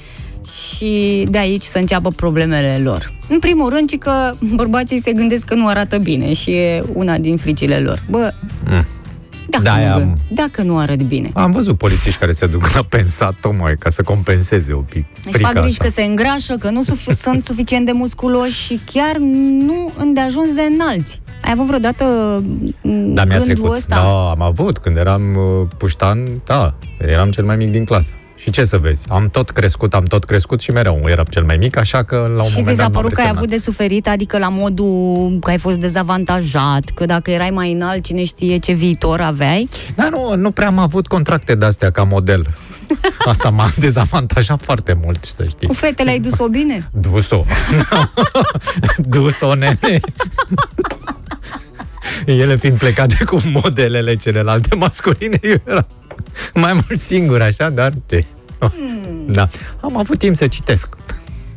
și 0.74 1.26
de 1.30 1.39
aici 1.39 1.62
să 1.62 1.78
înceapă 1.78 2.11
problemele 2.11 2.80
lor. 2.82 3.12
În 3.28 3.39
primul 3.39 3.68
rând, 3.68 3.89
ci 3.89 3.99
că 3.99 4.32
bărbații 4.55 5.01
se 5.01 5.12
gândesc 5.12 5.45
că 5.45 5.55
nu 5.55 5.66
arată 5.66 5.99
bine 5.99 6.32
și 6.32 6.51
e 6.51 6.82
una 6.93 7.18
din 7.18 7.37
fricile 7.37 7.78
lor. 7.78 8.03
Bă, 8.11 8.32
Mm. 8.70 8.85
Dacă, 9.49 9.65
Da, 9.65 9.77
nu, 9.77 9.93
am- 9.93 10.19
dacă 10.33 10.63
nu 10.63 10.79
arăt 10.79 11.03
bine. 11.03 11.31
Am 11.35 11.51
văzut 11.51 11.79
polițiști 11.79 12.19
care 12.21 12.33
se 12.33 12.47
duc 12.47 12.69
la 12.75 12.83
pensat 12.89 13.35
tocmai 13.41 13.77
ca 13.77 13.91
să 13.91 14.03
compenseze 14.03 14.73
un 14.75 14.83
pic 14.83 15.05
Își 15.25 15.33
frica 15.33 15.49
fac 15.49 15.57
griji 15.57 15.71
asta. 15.81 15.85
că 15.85 15.91
se 15.91 16.03
îngrașă, 16.03 16.57
că 16.57 16.71
nu 16.71 16.83
suf- 16.83 17.19
sunt 17.21 17.43
suficient 17.45 17.87
de 17.87 17.93
musculoși 17.93 18.63
și 18.65 18.81
chiar 18.93 19.17
nu 19.67 19.93
îndeajuns 19.97 20.53
de 20.55 20.63
înalți. 20.63 21.21
Ai 21.43 21.51
avut 21.53 21.67
vreodată 21.67 22.05
m, 22.83 23.13
Da, 23.15 23.25
mi-a 23.25 23.37
gândul 23.37 23.55
trecut. 23.55 23.77
ăsta? 23.77 23.95
Da, 23.95 24.31
am 24.31 24.43
avut. 24.43 24.79
Când 24.79 24.97
eram 24.97 25.23
uh, 25.37 25.67
puștan, 25.79 26.29
da, 26.45 26.75
eram 26.99 27.31
cel 27.31 27.45
mai 27.45 27.57
mic 27.57 27.71
din 27.71 27.85
clasă. 27.85 28.11
Și 28.45 28.51
ce 28.51 28.65
să 28.65 28.79
vezi? 28.79 29.07
Am 29.09 29.29
tot 29.29 29.51
crescut, 29.51 29.95
am 29.95 30.05
tot 30.05 30.25
crescut 30.25 30.61
și 30.61 30.71
mereu 30.71 31.03
eram 31.07 31.25
cel 31.31 31.45
mai 31.45 31.57
mic, 31.57 31.77
așa 31.77 32.03
că 32.03 32.17
la 32.17 32.43
un 32.43 32.49
și 32.49 32.57
moment 32.57 32.67
ți 32.67 32.75
s-a 32.75 32.83
dat 32.83 32.93
m-am 32.93 32.93
părut 32.93 33.13
că 33.13 33.21
ai 33.21 33.27
resemnat. 33.27 33.37
avut 33.37 33.49
de 33.49 33.59
suferit, 33.59 34.09
adică 34.09 34.39
la 34.39 34.49
modul 34.49 35.39
că 35.41 35.51
ai 35.51 35.59
fost 35.59 35.79
dezavantajat, 35.79 36.85
că 36.95 37.05
dacă 37.05 37.31
erai 37.31 37.51
mai 37.51 37.73
înalt, 37.73 38.05
cine 38.05 38.25
știe 38.25 38.59
ce 38.59 38.73
viitor 38.73 39.21
aveai? 39.21 39.69
Da, 39.95 40.09
nu, 40.09 40.37
nu 40.37 40.51
prea 40.51 40.67
am 40.67 40.79
avut 40.79 41.07
contracte 41.07 41.55
de-astea 41.55 41.91
ca 41.91 42.03
model. 42.03 42.47
Asta 43.31 43.49
m-a 43.49 43.71
dezavantajat 43.77 44.61
foarte 44.63 44.97
mult, 45.05 45.25
să 45.25 45.45
știi. 45.49 45.67
Cu 45.67 45.75
fetele 45.75 46.11
ai 46.11 46.19
dus-o 46.19 46.49
bine? 46.49 46.91
Dus-o. 47.11 47.45
Dus-o, 49.15 49.55
nene. 49.55 50.01
Ele 52.27 52.57
fiind 52.57 52.79
plecate 52.79 53.25
cu 53.25 53.41
modelele 53.53 54.17
celelalte 54.17 54.75
masculine, 54.75 55.39
eu 55.43 55.61
eram 55.65 55.87
mai 56.55 56.72
mult 56.72 57.01
singur, 57.01 57.43
așa, 57.43 57.70
dar 57.70 57.93
ce? 58.07 58.24
Hmm. 58.59 59.32
Da. 59.32 59.49
Am 59.80 59.97
avut 59.97 60.18
timp 60.18 60.37
să 60.37 60.47
citesc. 60.47 60.89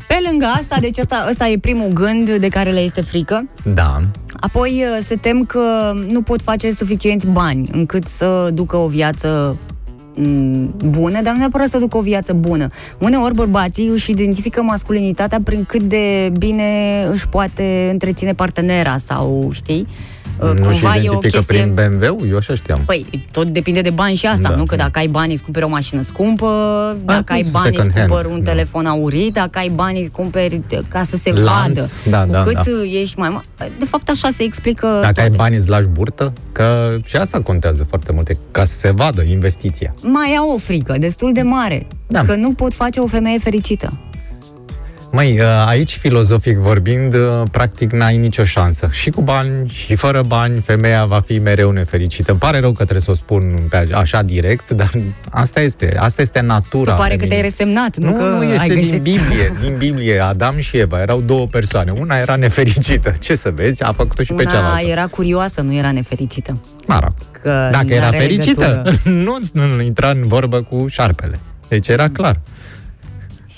Pe 0.07 0.17
lângă 0.29 0.45
asta, 0.45 0.77
deci 0.79 0.97
asta, 0.97 1.27
ăsta 1.29 1.47
e 1.47 1.57
primul 1.57 1.87
gând 1.87 2.35
de 2.35 2.47
care 2.47 2.71
le 2.71 2.79
este 2.79 3.01
frică. 3.01 3.49
Da. 3.73 3.99
Apoi 4.39 4.83
uh, 4.83 5.03
se 5.03 5.15
tem 5.15 5.45
că 5.45 5.91
nu 6.07 6.21
pot 6.21 6.41
face 6.41 6.73
suficienți 6.73 7.27
bani 7.27 7.69
încât 7.71 8.07
să 8.07 8.49
ducă 8.53 8.75
o 8.77 8.87
viață 8.87 9.57
m, 10.13 10.73
bună, 10.89 11.21
dar 11.21 11.33
nu 11.33 11.39
neapărat 11.39 11.69
să 11.69 11.77
ducă 11.77 11.97
o 11.97 12.01
viață 12.01 12.33
bună. 12.33 12.67
Uneori 12.99 13.33
bărbații 13.33 13.87
își 13.87 14.11
identifică 14.11 14.61
masculinitatea 14.61 15.39
prin 15.43 15.63
cât 15.63 15.81
de 15.81 16.31
bine 16.37 17.03
își 17.11 17.27
poate 17.27 17.89
întreține 17.91 18.33
partenera 18.33 18.97
sau, 18.97 19.49
știi? 19.51 19.87
Uh, 20.39 20.49
nu 20.59 20.71
și 20.71 20.79
cumva 20.81 20.95
e 20.95 20.99
o 20.99 21.01
identifică 21.01 21.37
chestie... 21.37 21.73
prin 21.73 21.73
BMW? 21.99 22.25
Eu 22.29 22.37
așa 22.37 22.55
știam. 22.55 22.81
Păi, 22.85 23.05
tot 23.31 23.47
depinde 23.47 23.81
de 23.81 23.89
bani 23.89 24.15
și 24.15 24.25
asta, 24.25 24.49
Da. 24.49 24.55
nu? 24.55 24.63
Că 24.65 24.75
dacă 24.75 24.99
ai 24.99 25.07
bani 25.07 25.31
îți 25.33 25.43
cumperi 25.43 25.65
o 25.65 25.69
mașină 25.69 26.01
scumpă, 26.01 26.47
dacă 27.05 27.33
ai 27.33 27.43
second 27.43 27.63
bani 27.63 27.77
îți 27.77 27.89
hand, 27.97 28.07
cumperi 28.09 28.33
un 28.33 28.43
da. 28.43 28.49
telefon 28.51 28.85
aurit, 28.85 29.33
dacă 29.33 29.57
ai 29.59 29.69
bani 29.69 29.99
îți 29.99 30.11
cumperi 30.11 30.61
ca 30.87 31.03
să 31.03 31.17
se 31.17 31.31
Lanț, 31.31 31.47
vadă. 31.47 31.89
da, 32.09 32.23
Cu 32.23 32.31
da, 32.31 32.43
cât 32.43 32.53
da. 32.65 32.99
ești 32.99 33.19
mai 33.19 33.29
mare. 33.29 33.45
De 33.79 33.85
fapt, 33.85 34.09
așa 34.09 34.29
se 34.29 34.43
explică 34.43 34.85
Dacă 34.87 35.01
toate. 35.01 35.21
ai 35.21 35.29
bani, 35.29 35.55
îți 35.55 35.69
lași 35.69 35.87
burtă? 35.87 36.33
Că 36.51 36.95
și 37.03 37.15
asta 37.15 37.41
contează 37.41 37.83
foarte 37.89 38.11
mult, 38.13 38.29
e 38.29 38.37
ca 38.51 38.65
să 38.65 38.73
se 38.79 38.91
vadă 38.91 39.21
investiția. 39.21 39.93
Mai 40.01 40.35
au 40.39 40.51
o 40.53 40.57
frică 40.57 40.95
destul 40.99 41.33
de 41.33 41.41
mare, 41.41 41.87
Da. 42.07 42.23
că 42.23 42.35
nu 42.35 42.53
pot 42.53 42.73
face 42.73 42.99
o 42.99 43.05
femeie 43.07 43.37
fericită. 43.37 43.97
Măi, 45.17 45.39
uh, 45.39 45.45
aici, 45.65 45.95
filozofic 45.95 46.57
vorbind, 46.57 47.13
uh, 47.13 47.43
practic 47.51 47.91
n-ai 47.91 48.17
nicio 48.17 48.43
șansă. 48.43 48.89
Și 48.91 49.09
cu 49.09 49.21
bani, 49.21 49.69
și 49.69 49.95
fără 49.95 50.21
bani, 50.21 50.61
femeia 50.61 51.05
va 51.05 51.19
fi 51.25 51.39
mereu 51.39 51.71
nefericită. 51.71 52.31
Îmi 52.31 52.39
pare 52.39 52.59
rău 52.59 52.69
că 52.71 52.83
trebuie 52.83 53.01
să 53.01 53.11
o 53.11 53.15
spun 53.15 53.67
pe 53.69 53.87
așa 53.93 54.21
direct, 54.21 54.69
dar 54.69 54.91
asta 55.43 55.59
este. 55.61 55.95
Asta 55.99 56.21
este 56.21 56.39
natura. 56.39 56.91
Tu 56.91 56.97
pare 56.97 57.15
că 57.15 57.19
feminină. 57.19 57.27
te-ai 57.29 57.41
resemnat, 57.41 57.97
nu, 57.97 58.09
Nu, 58.09 58.15
că 58.17 58.23
nu, 58.23 58.37
ai 58.39 58.53
este 58.53 58.67
găsit... 58.67 58.89
din 58.89 59.01
Biblie. 59.01 59.53
Din 59.67 59.77
Biblie, 59.77 60.19
Adam 60.19 60.59
și 60.59 60.77
Eva 60.77 61.01
erau 61.01 61.21
două 61.21 61.47
persoane. 61.47 61.91
Una 61.91 62.17
era 62.17 62.35
nefericită. 62.35 63.13
Ce 63.19 63.35
să 63.35 63.51
vezi? 63.55 63.83
A 63.83 63.93
făcut-o 63.93 64.23
și 64.23 64.33
pe 64.33 64.41
Una 64.41 64.51
cealaltă. 64.51 64.87
era 64.87 65.05
curioasă, 65.07 65.61
nu 65.61 65.73
era 65.73 65.91
nefericită. 65.91 66.57
Mă 66.85 66.99
rog. 67.03 67.13
Că 67.41 67.69
Dacă 67.71 67.93
era 67.93 68.03
n-are 68.03 68.17
fericită, 68.17 68.81
legătură. 68.83 69.13
nu, 69.53 69.67
nu 69.75 69.81
intra 69.81 70.09
în 70.09 70.27
vorbă 70.27 70.61
cu 70.61 70.85
șarpele. 70.87 71.39
Deci 71.67 71.87
era 71.87 72.09
clar. 72.09 72.39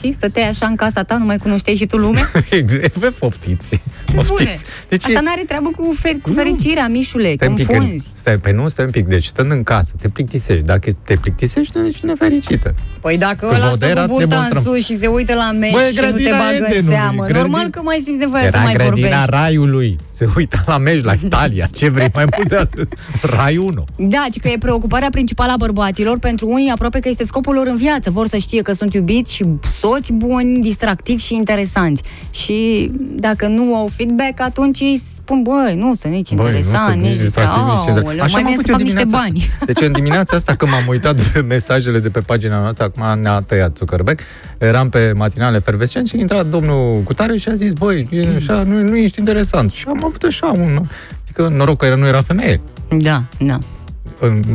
Și 0.03 0.11
stăteai 0.11 0.47
așa 0.47 0.65
în 0.65 0.75
casa 0.75 1.03
ta, 1.03 1.17
nu 1.17 1.25
mai 1.25 1.37
cunoșteai 1.37 1.75
și 1.75 1.85
tu 1.85 1.97
lumea? 1.97 2.31
Exact. 2.49 2.93
Vă 2.95 3.07
poftiți. 3.19 3.81
Bune. 4.15 4.23
poftiți. 4.27 4.63
Deci, 4.89 5.05
Asta 5.05 5.19
n-are 5.21 5.43
treabă 5.47 5.69
cu, 5.77 5.95
fer- 5.99 6.21
cu 6.21 6.31
fericirea, 6.31 6.87
Mișule, 6.87 7.33
Stai 7.33 7.47
un 7.47 7.55
pic, 7.55 7.69
în, 7.69 7.75
confunzi. 7.77 8.11
stai, 8.15 8.37
pe 8.37 8.51
nu, 8.51 8.69
stai 8.69 8.85
un 8.85 8.91
pic. 8.91 9.05
Deci, 9.07 9.25
stând 9.25 9.51
în 9.51 9.63
casă, 9.63 9.93
te 10.01 10.09
plictisești. 10.09 10.63
Dacă 10.63 10.91
te 11.05 11.15
plictisești, 11.15 11.77
nu 11.77 11.85
ești 11.87 12.05
nefericită. 12.05 12.73
Păi 13.01 13.17
dacă 13.17 13.45
Că 13.45 13.53
ăla 13.55 13.57
stă 13.65 13.69
Vodera 13.69 14.01
cu 14.05 14.07
burta 14.07 14.23
în 14.23 14.29
demonstrăm. 14.29 14.61
sus 14.63 14.85
și 14.85 14.97
se 14.97 15.07
uită 15.07 15.33
la 15.33 15.51
meci 15.51 15.71
Băi, 15.71 15.83
și 15.91 15.95
nu 15.95 16.01
te 16.01 16.07
grădina 16.11 16.37
bagă 16.37 16.57
în 16.57 16.63
Edenului, 16.65 16.93
seamă, 16.95 17.23
grădin- 17.25 17.33
normal 17.35 17.67
că 17.69 17.81
mai 17.83 18.01
simți 18.03 18.19
nevoia 18.19 18.41
să 18.41 18.47
Era 18.47 18.59
mai 18.61 18.73
grădina 18.73 18.95
vorbești. 19.07 19.29
raiului. 19.29 19.97
Se 20.11 20.27
uita 20.35 20.63
la 20.65 20.77
meci, 20.77 21.03
la 21.03 21.13
Italia. 21.23 21.67
Ce 21.75 21.89
vrei 21.89 22.09
mai 22.13 22.25
mult 22.37 22.47
de 22.49 22.55
atât? 22.55 22.93
Rai 23.21 23.57
1. 23.57 23.85
Da, 23.97 24.25
ci 24.31 24.39
că 24.39 24.47
e 24.47 24.55
preocuparea 24.59 25.07
principală 25.11 25.51
a 25.51 25.57
bărbaților 25.57 26.19
pentru 26.19 26.47
unii 26.49 26.69
aproape 26.69 26.99
că 26.99 27.09
este 27.09 27.25
scopul 27.25 27.53
lor 27.55 27.67
în 27.67 27.75
viață. 27.75 28.11
Vor 28.11 28.27
să 28.27 28.37
știe 28.37 28.61
că 28.61 28.73
sunt 28.73 28.93
iubiți 28.93 29.33
și 29.35 29.45
soți 29.89 30.13
buni, 30.13 30.61
distractivi 30.61 31.23
și 31.23 31.35
interesanți. 31.35 32.03
Și 32.29 32.91
dacă 33.15 33.47
nu 33.47 33.75
au 33.75 33.87
feedback, 33.87 34.41
atunci 34.41 34.79
ei 34.79 35.01
spun, 35.13 35.41
băi, 35.41 35.75
nu 35.75 35.93
sunt 35.93 36.13
nici 36.13 36.29
interesant, 36.29 37.01
nici 37.01 37.17
distractiv, 37.17 37.63
nici 37.63 37.75
distractiv. 37.75 37.97
interesant. 37.97 38.21
Așa 38.21 38.31
Mai 38.31 38.41
am 38.41 38.47
bine 38.47 38.55
să 38.55 38.61
făcut 38.61 38.71
fac 38.71 38.79
eu 38.79 38.85
niște 38.85 39.03
dimineața 39.03 39.17
bani. 39.17 39.65
Deci 39.65 39.81
în 39.81 39.91
dimineața 39.91 40.35
asta 40.35 40.55
când 40.55 40.71
m-am 40.71 40.87
uitat 40.87 41.21
pe 41.21 41.39
mesajele 41.39 41.99
de 41.99 42.09
pe 42.09 42.19
pagina 42.19 42.59
noastră, 42.59 42.83
acum 42.83 43.21
ne-a 43.21 43.41
tăiat 43.41 43.77
Zuckerberg, 43.77 44.19
eram 44.57 44.89
pe 44.89 45.13
matinale 45.15 45.57
efervescent 45.57 46.07
și 46.07 46.15
a 46.15 46.19
intrat 46.19 46.45
domnul 46.45 47.01
Cutare 47.03 47.37
și 47.37 47.49
a 47.49 47.55
zis, 47.55 47.73
băi, 47.73 48.07
e 48.11 48.27
așa, 48.35 48.63
nu, 48.63 48.81
nu 48.81 48.97
ești 48.97 49.19
interesant. 49.19 49.71
Și 49.71 49.85
am 49.87 50.03
avut 50.05 50.23
așa 50.23 50.45
un... 50.45 50.79
Adică 51.23 51.47
noroc 51.47 51.77
că 51.77 51.95
nu 51.95 52.07
era 52.07 52.21
femeie. 52.21 52.61
Da, 52.97 53.23
da. 53.39 53.59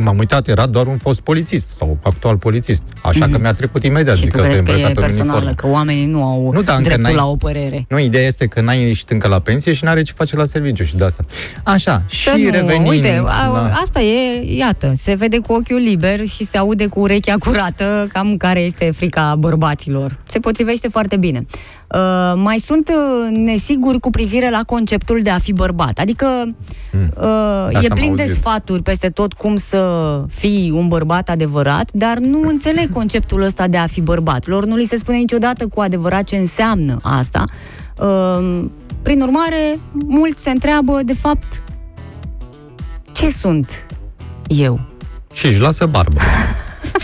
M-am 0.03 0.17
uitat, 0.17 0.47
era 0.47 0.65
doar 0.65 0.85
un 0.87 0.97
fost 0.97 1.19
polițist 1.19 1.75
sau 1.75 1.97
actual 2.03 2.37
polițist. 2.37 2.83
Așa 3.03 3.27
că 3.31 3.37
mi-a 3.39 3.53
trecut 3.53 3.83
imediat. 3.83 4.15
Mhm. 4.15 4.23
Și 4.23 4.23
zic 4.23 4.31
tu 4.31 4.37
că 4.37 4.43
te 4.43 4.49
crezi 4.49 4.63
că 4.63 4.71
e 4.71 4.73
îmbrăcat 4.73 4.97
în 4.97 5.03
personală, 5.03 5.31
uniformă. 5.39 5.69
că 5.69 5.75
oamenii 5.77 6.05
nu 6.05 6.23
au 6.23 6.51
Nu, 6.53 6.61
dar 6.61 6.75
încă 6.77 6.87
dreptul 6.87 7.03
n-ai- 7.13 7.15
la 7.23 7.27
o 7.29 7.35
părere. 7.35 7.85
Nu, 7.89 7.99
ideea 7.99 8.25
este 8.27 8.45
că 8.47 8.61
n-ai 8.61 8.81
ieșit 8.81 9.09
încă 9.09 9.27
la 9.27 9.39
pensie 9.39 9.73
și 9.73 9.83
n-are 9.83 10.01
ce 10.01 10.13
face 10.15 10.35
la 10.35 10.45
serviciu 10.45 10.83
și 10.83 10.95
de 10.97 11.03
asta. 11.05 11.23
Așa, 11.63 12.03
și 12.09 12.23
Să 12.29 12.35
nu, 12.37 12.49
revenind... 12.49 12.87
uite, 12.87 13.21
a, 13.25 13.51
da. 13.53 13.61
asta 13.83 14.01
e, 14.01 14.43
iată, 14.57 14.93
se 14.97 15.13
vede 15.15 15.37
cu 15.39 15.53
ochiul 15.53 15.81
liber 15.81 16.25
și 16.25 16.45
se 16.45 16.57
aude 16.57 16.87
cu 16.87 16.99
urechea 16.99 17.35
curată 17.39 18.07
cam 18.13 18.37
care 18.37 18.59
este 18.59 18.91
frica 18.91 19.35
bărbaților. 19.39 20.17
Se 20.29 20.39
potrivește 20.39 20.87
foarte 20.87 21.17
bine. 21.17 21.45
Uh, 21.91 22.33
mai 22.35 22.57
sunt 22.57 22.89
uh, 22.89 23.37
nesiguri 23.37 23.99
cu 23.99 24.09
privire 24.09 24.49
la 24.49 24.63
conceptul 24.65 25.19
de 25.23 25.29
a 25.29 25.37
fi 25.37 25.53
bărbat. 25.53 25.99
Adică 25.99 26.55
uh, 26.93 27.83
e 27.83 27.87
am 27.89 27.95
plin 27.95 28.15
de 28.15 28.21
auzit. 28.21 28.37
sfaturi 28.37 28.81
peste 28.81 29.09
tot 29.09 29.33
cum 29.33 29.55
să 29.55 30.23
fii 30.29 30.71
un 30.73 30.87
bărbat 30.87 31.29
adevărat, 31.29 31.91
dar 31.91 32.17
nu 32.17 32.47
înțeleg 32.53 32.93
conceptul 32.93 33.41
ăsta 33.41 33.67
de 33.67 33.77
a 33.77 33.87
fi 33.87 34.01
bărbat. 34.01 34.47
Lor 34.47 34.65
nu 34.65 34.75
li 34.75 34.85
se 34.85 34.97
spune 34.97 35.17
niciodată 35.17 35.67
cu 35.67 35.81
adevărat 35.81 36.23
ce 36.23 36.35
înseamnă 36.35 36.99
asta. 37.01 37.43
Uh, 37.99 38.65
prin 39.01 39.21
urmare, 39.21 39.79
mulți 39.91 40.41
se 40.41 40.49
întreabă, 40.49 40.99
de 41.03 41.13
fapt, 41.13 41.63
ce 43.11 43.29
sunt 43.29 43.85
eu? 44.47 44.79
Și 45.33 45.45
își 45.45 45.59
lasă 45.59 45.85
barbă. 45.85 46.19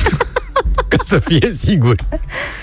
Ca 0.88 0.98
să 1.06 1.20
fie 1.20 1.52
sigur. 1.52 1.96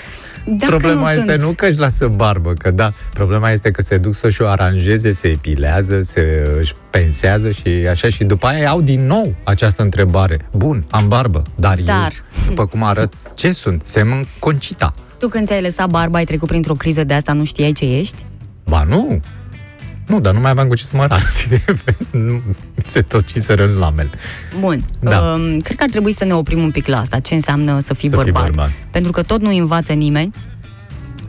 Dacă 0.57 0.75
problema 0.75 1.01
nu 1.01 1.09
este 1.09 1.29
sunt... 1.29 1.41
nu 1.41 1.51
că 1.51 1.65
își 1.65 1.79
lasă 1.79 2.07
barbă, 2.07 2.53
că 2.53 2.71
da, 2.71 2.93
problema 3.13 3.51
este 3.51 3.71
că 3.71 3.81
se 3.81 3.97
duc 3.97 4.15
să-și 4.15 4.41
o 4.41 4.47
aranjeze, 4.47 5.11
se 5.11 5.27
epilează, 5.27 6.01
se 6.01 6.53
își 6.59 6.73
pensează 6.89 7.51
și 7.51 7.67
așa 7.89 8.09
și 8.09 8.23
după 8.23 8.47
aia 8.47 8.69
au 8.69 8.81
din 8.81 9.05
nou 9.05 9.35
această 9.43 9.81
întrebare. 9.81 10.39
Bun, 10.51 10.85
am 10.89 11.07
barbă, 11.07 11.41
dar, 11.55 11.79
Dar. 11.81 11.95
eu, 11.95 12.47
după 12.47 12.65
cum 12.65 12.83
arăt, 12.83 13.13
ce 13.33 13.51
sunt? 13.51 13.83
Semăn 13.83 14.27
concita. 14.39 14.91
Tu 15.19 15.27
când 15.27 15.47
ți-ai 15.47 15.61
lăsat 15.61 15.89
barba, 15.89 16.17
ai 16.17 16.23
trecut 16.23 16.47
printr-o 16.47 16.73
criză 16.73 17.03
de 17.03 17.13
asta, 17.13 17.33
nu 17.33 17.43
știai 17.43 17.71
ce 17.71 17.97
ești? 17.97 18.25
Ba 18.63 18.83
nu, 18.87 19.19
nu, 20.09 20.19
dar 20.19 20.33
nu 20.33 20.39
mai 20.39 20.49
aveam 20.51 20.67
cu 20.67 20.75
ce 20.75 20.83
să 20.83 20.95
mă 20.95 21.01
arăt. 21.01 21.21
Nu, 22.11 22.41
se 22.83 23.01
tociseră 23.01 23.65
în 23.65 23.77
lamele. 23.77 24.09
Bun. 24.59 24.83
Da. 24.99 25.19
Um, 25.33 25.59
cred 25.59 25.77
că 25.77 25.83
ar 25.83 25.89
trebui 25.89 26.11
să 26.11 26.25
ne 26.25 26.33
oprim 26.33 26.63
un 26.63 26.71
pic 26.71 26.87
la 26.87 26.97
asta. 26.99 27.19
Ce 27.19 27.33
înseamnă 27.33 27.79
să 27.79 27.93
fii 27.93 28.09
Să 28.09 28.15
fii 28.15 28.23
bărbat? 28.31 28.43
bărbat. 28.43 28.71
Pentru 28.91 29.11
că 29.11 29.21
tot 29.21 29.41
nu 29.41 29.57
învață 29.57 29.93
nimeni 29.93 30.31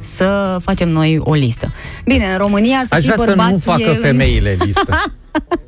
să 0.00 0.56
facem 0.60 0.88
noi 0.88 1.20
o 1.22 1.34
listă. 1.34 1.72
Bine, 2.04 2.24
în 2.32 2.38
România 2.38 2.82
să 2.86 2.94
Aș 2.94 3.00
fii 3.02 3.12
vrea 3.12 3.24
bărbat 3.26 3.46
să 3.46 3.52
nu 3.52 3.58
facă 3.58 3.82
e 3.82 3.88
în- 3.88 3.96
femeile 4.00 4.56
listă. 4.64 4.98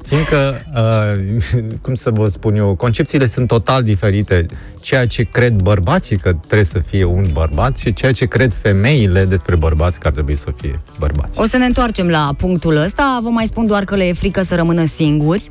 Fiindcă, 0.07 0.65
uh, 0.75 1.43
cum 1.83 1.95
să 1.95 2.11
vă 2.11 2.29
spun 2.29 2.55
eu, 2.57 2.75
concepțiile 2.75 3.27
sunt 3.27 3.47
total 3.49 3.83
diferite. 3.83 4.47
Ceea 4.81 5.07
ce 5.07 5.23
cred 5.23 5.53
bărbații 5.53 6.17
că 6.17 6.33
trebuie 6.33 6.65
să 6.65 6.79
fie 6.79 7.05
un 7.05 7.27
bărbat 7.33 7.77
și 7.77 7.93
ceea 7.93 8.13
ce 8.13 8.25
cred 8.27 8.53
femeile 8.53 9.25
despre 9.25 9.57
bărbați 9.57 9.99
că 10.01 10.07
ar 10.07 10.13
trebui 10.13 10.35
să 10.37 10.51
fie 10.61 10.81
bărbați. 10.99 11.39
O 11.41 11.47
să 11.47 11.57
ne 11.57 11.65
întoarcem 11.65 12.09
la 12.09 12.35
punctul 12.37 12.77
ăsta. 12.77 13.19
Vă 13.23 13.29
mai 13.29 13.47
spun 13.47 13.67
doar 13.67 13.85
că 13.85 13.97
le 13.97 14.05
e 14.07 14.13
frică 14.13 14.43
să 14.43 14.55
rămână 14.55 14.85
singuri. 14.85 15.51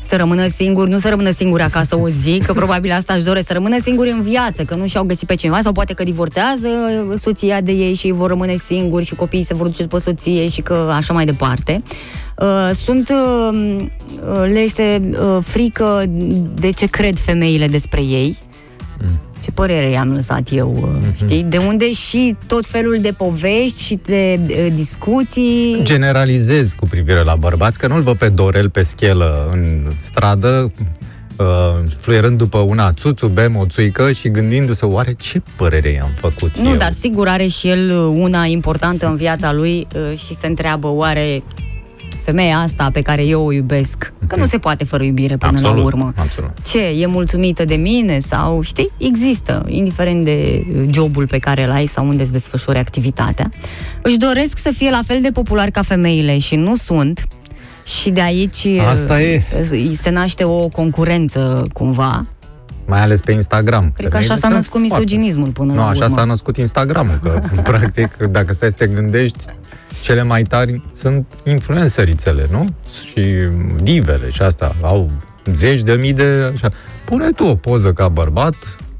Să 0.00 0.16
rămână 0.16 0.46
singuri, 0.48 0.90
nu 0.90 0.98
să 0.98 1.08
rămână 1.08 1.30
singuri 1.30 1.62
acasă 1.62 1.98
o 1.98 2.08
zi, 2.08 2.42
că 2.46 2.52
probabil 2.62 2.92
asta 2.92 3.14
își 3.14 3.24
doresc, 3.24 3.46
să 3.46 3.52
rămână 3.52 3.80
singuri 3.80 4.10
în 4.10 4.22
viață, 4.22 4.62
că 4.64 4.74
nu 4.74 4.86
și-au 4.86 5.04
găsit 5.04 5.26
pe 5.26 5.34
cineva 5.34 5.60
sau 5.60 5.72
poate 5.72 5.92
că 5.94 6.02
divorțează 6.02 6.68
soția 7.16 7.60
de 7.60 7.72
ei 7.72 7.94
și 7.94 8.06
ei 8.06 8.12
vor 8.12 8.28
rămâne 8.28 8.56
singuri 8.56 9.04
și 9.04 9.14
copiii 9.14 9.42
se 9.42 9.54
vor 9.54 9.66
duce 9.66 9.82
după 9.82 9.98
soție 9.98 10.48
și 10.48 10.60
că 10.60 10.92
așa 10.94 11.12
mai 11.12 11.24
departe. 11.24 11.82
Uh, 12.36 12.70
Sunt, 12.74 13.08
uh, 13.08 13.76
uh, 14.32 14.50
le 14.52 14.58
este 14.58 15.10
uh, 15.10 15.38
frică 15.44 16.04
de 16.54 16.70
ce 16.70 16.86
cred 16.86 17.18
femeile 17.18 17.66
despre 17.66 18.00
ei. 18.00 18.38
Ce 19.42 19.50
părere 19.50 19.90
i-am 19.90 20.12
lăsat 20.12 20.48
eu, 20.52 20.98
uh, 21.00 21.06
știi? 21.16 21.42
De 21.42 21.56
unde 21.56 21.92
și 21.92 22.36
tot 22.46 22.66
felul 22.66 22.98
de 23.00 23.12
povești 23.12 23.82
și 23.82 23.98
de 24.04 24.40
uh, 24.48 24.66
discuții. 24.72 25.80
Generalizez 25.82 26.72
cu 26.72 26.86
privire 26.86 27.22
la 27.22 27.34
bărbați, 27.34 27.78
că 27.78 27.86
nu-l 27.86 28.02
văd 28.02 28.16
pe 28.16 28.28
Dorel 28.28 28.70
pe 28.70 28.82
schelă 28.82 29.48
în 29.50 29.92
stradă, 30.00 30.72
uh, 31.36 31.46
fluierând 32.00 32.38
după 32.38 32.58
una 32.58 32.92
țuțu, 32.92 33.26
bem 33.26 33.56
o 33.56 33.66
țuică 33.66 34.12
și 34.12 34.28
gândindu-se, 34.30 34.84
oare 34.86 35.14
ce 35.18 35.42
părere 35.56 35.90
i-am 35.90 36.10
făcut 36.20 36.58
Nu, 36.58 36.68
eu? 36.70 36.76
dar 36.76 36.90
sigur 36.92 37.28
are 37.28 37.46
și 37.46 37.68
el 37.68 37.90
uh, 37.90 38.16
una 38.20 38.44
importantă 38.44 39.06
în 39.06 39.16
viața 39.16 39.52
lui 39.52 39.86
uh, 40.10 40.18
și 40.18 40.34
se 40.34 40.46
întreabă 40.46 40.88
oare 40.88 41.42
femeia 42.30 42.56
asta 42.56 42.90
pe 42.92 43.00
care 43.00 43.22
eu 43.22 43.46
o 43.46 43.52
iubesc. 43.52 44.12
Că 44.26 44.36
nu 44.36 44.44
se 44.44 44.58
poate 44.58 44.84
fără 44.84 45.02
iubire 45.02 45.36
până 45.36 45.52
absolut, 45.54 45.76
la 45.76 45.82
urmă. 45.82 46.12
Absolut. 46.16 46.50
Ce, 46.70 46.78
e 46.78 47.06
mulțumită 47.06 47.64
de 47.64 47.74
mine 47.74 48.18
sau, 48.18 48.60
știi, 48.60 48.90
există, 48.98 49.64
indiferent 49.68 50.24
de 50.24 50.66
jobul 50.90 51.26
pe 51.26 51.38
care 51.38 51.64
îl 51.64 51.70
ai 51.70 51.86
sau 51.86 52.06
unde 52.06 52.22
îți 52.22 52.32
desfășori 52.32 52.78
activitatea. 52.78 53.50
Își 54.02 54.16
doresc 54.16 54.58
să 54.58 54.70
fie 54.70 54.90
la 54.90 55.00
fel 55.06 55.20
de 55.20 55.30
popular 55.30 55.70
ca 55.70 55.82
femeile 55.82 56.38
și 56.38 56.56
nu 56.56 56.76
sunt. 56.76 57.28
Și 58.00 58.10
de 58.10 58.20
aici 58.20 58.66
Asta 58.90 59.22
e. 59.22 59.42
uh, 59.72 59.92
se 60.00 60.10
naște 60.10 60.44
o 60.44 60.68
concurență 60.68 61.66
cumva. 61.72 62.26
Mai 62.88 63.00
ales 63.00 63.20
pe 63.20 63.32
Instagram. 63.32 63.92
Cred 63.96 64.10
că 64.10 64.16
așa 64.16 64.24
Femeile 64.26 64.40
s-a 64.40 64.46
sunt 64.46 64.54
născut 64.54 64.86
foarte- 64.86 65.04
misoginismul 65.04 65.48
până 65.48 65.72
Nu, 65.72 65.78
la 65.78 65.88
așa 65.88 66.04
urmă. 66.04 66.16
s-a 66.16 66.24
născut 66.24 66.56
Instagramul, 66.56 67.18
că 67.22 67.40
practic, 67.70 68.16
dacă 68.16 68.52
stai 68.52 68.68
să 68.68 68.74
te 68.78 68.86
gândești, 68.86 69.44
cele 70.02 70.22
mai 70.22 70.42
tari 70.42 70.82
sunt 70.92 71.26
influencerițele, 71.46 72.46
nu? 72.50 72.68
Și 73.10 73.24
divele 73.82 74.30
și 74.30 74.42
asta, 74.42 74.76
au 74.82 75.10
zeci 75.52 75.80
de 75.82 75.92
mii 75.92 76.12
de... 76.12 76.52
Așa. 76.54 76.68
Pune 77.04 77.30
tu 77.30 77.44
o 77.44 77.54
poză 77.54 77.92
ca 77.92 78.08
bărbat 78.08 78.54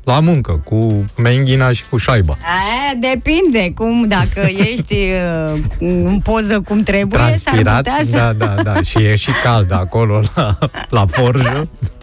la 0.05 0.21
muncă, 0.21 0.61
cu 0.65 1.05
menghina 1.23 1.73
și 1.73 1.85
cu 1.91 1.97
șaiba. 1.97 2.33
A, 2.41 2.95
depinde 3.01 3.73
cum, 3.75 4.09
dacă 4.09 4.49
ești 4.73 4.95
uh, 4.95 5.61
în 5.79 6.21
poză 6.23 6.61
cum 6.61 6.81
trebuie, 6.83 7.21
s-ar 7.21 7.31
Transpirat, 7.63 7.77
putea 7.77 7.99
să, 8.05 8.35
da, 8.39 8.47
da, 8.47 8.63
da, 8.63 8.83
și 8.83 8.99
e 8.99 9.17
și 9.17 9.31
cald 9.45 9.73
acolo 9.73 10.21
la, 10.35 10.59
la 10.89 11.07
forjă. 11.07 11.69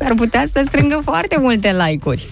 s-ar 0.00 0.14
putea 0.14 0.44
să 0.52 0.62
strângă 0.64 1.00
foarte 1.04 1.36
multe 1.38 1.76
like-uri. 1.86 2.26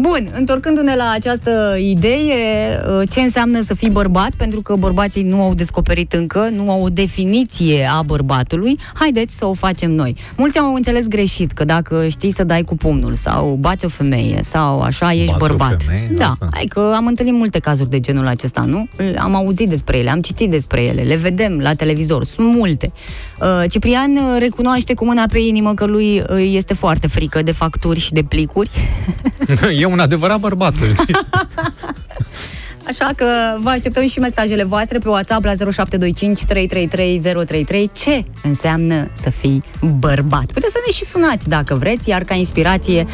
Bun, 0.00 0.30
întorcându-ne 0.34 0.96
la 0.96 1.10
această 1.14 1.76
idee, 1.78 2.80
uh, 3.00 3.08
ce 3.10 3.20
înseamnă 3.20 3.60
să 3.60 3.74
fii 3.74 3.90
bărbat, 3.90 4.30
pentru 4.36 4.60
că 4.60 4.74
bărbații 4.76 5.22
nu 5.22 5.42
au 5.42 5.54
descoperit 5.54 6.12
încă, 6.12 6.48
nu 6.52 6.70
au 6.70 6.82
o 6.82 6.88
definiție 6.88 7.88
a 7.92 8.02
bărbatului, 8.02 8.78
haideți 8.94 9.36
să 9.38 9.46
o 9.46 9.52
facem 9.52 9.90
noi. 9.90 10.16
Mulți 10.36 10.58
au 10.58 10.74
înțeles 10.74 11.06
greșit 11.06 11.52
că 11.52 11.64
dacă 11.64 12.06
știi 12.08 12.30
să 12.32 12.44
dai 12.44 12.62
cu 12.62 12.76
pumnul 12.76 13.14
sau 13.14 13.56
bați 13.60 13.84
o 13.84 13.88
femeie 13.88 14.40
sau 14.42 14.80
așa, 14.80 15.12
ești 15.12 15.24
Bați 15.30 15.42
o 15.42 15.46
bărbat. 15.46 15.82
femeie, 15.82 16.10
da, 16.16 16.26
asta. 16.26 16.48
hai 16.52 16.64
că 16.64 16.92
am 16.96 17.06
întâlnit 17.06 17.34
multe 17.34 17.58
cazuri 17.58 17.90
de 17.90 18.00
genul 18.00 18.26
acesta, 18.26 18.60
nu? 18.60 18.88
Am 19.16 19.34
auzit 19.34 19.68
despre 19.68 19.98
ele, 19.98 20.10
am 20.10 20.20
citit 20.20 20.50
despre 20.50 20.82
ele, 20.82 21.02
le 21.02 21.16
vedem 21.16 21.58
la 21.58 21.74
televizor, 21.74 22.24
sunt 22.24 22.54
multe. 22.54 22.92
Uh, 23.40 23.70
Ciprian 23.70 24.16
uh, 24.16 24.36
recunoaște 24.38 24.94
cu 24.94 25.04
mâna 25.04 25.24
pe 25.30 25.38
inimă 25.38 25.74
că 25.74 25.84
lui 25.84 26.22
uh, 26.30 26.50
este 26.52 26.74
foarte 26.74 27.06
frică 27.06 27.42
de 27.42 27.52
facturi 27.52 28.00
și 28.00 28.12
de 28.12 28.22
plicuri. 28.22 28.70
E 29.78 29.86
un 29.92 29.98
adevărat 29.98 30.40
bărbat, 30.40 30.74
să 30.74 30.84
știi. 31.00 31.14
Așa 32.86 33.10
că 33.16 33.24
vă 33.62 33.68
așteptăm 33.68 34.06
și 34.06 34.18
mesajele 34.18 34.64
voastre 34.64 34.98
pe 34.98 35.08
WhatsApp 35.08 35.44
la 35.44 35.50
0725 35.70 36.44
333 36.44 37.20
033. 37.44 37.90
Ce 37.92 38.24
înseamnă 38.42 39.10
să 39.12 39.30
fii 39.30 39.62
bărbat? 39.98 40.44
Puteți 40.44 40.72
să 40.72 40.78
ne 40.86 40.92
și 40.92 41.04
sunați 41.04 41.48
dacă 41.48 41.74
vreți, 41.74 42.08
iar 42.08 42.22
ca 42.22 42.34
inspirație 42.34 43.06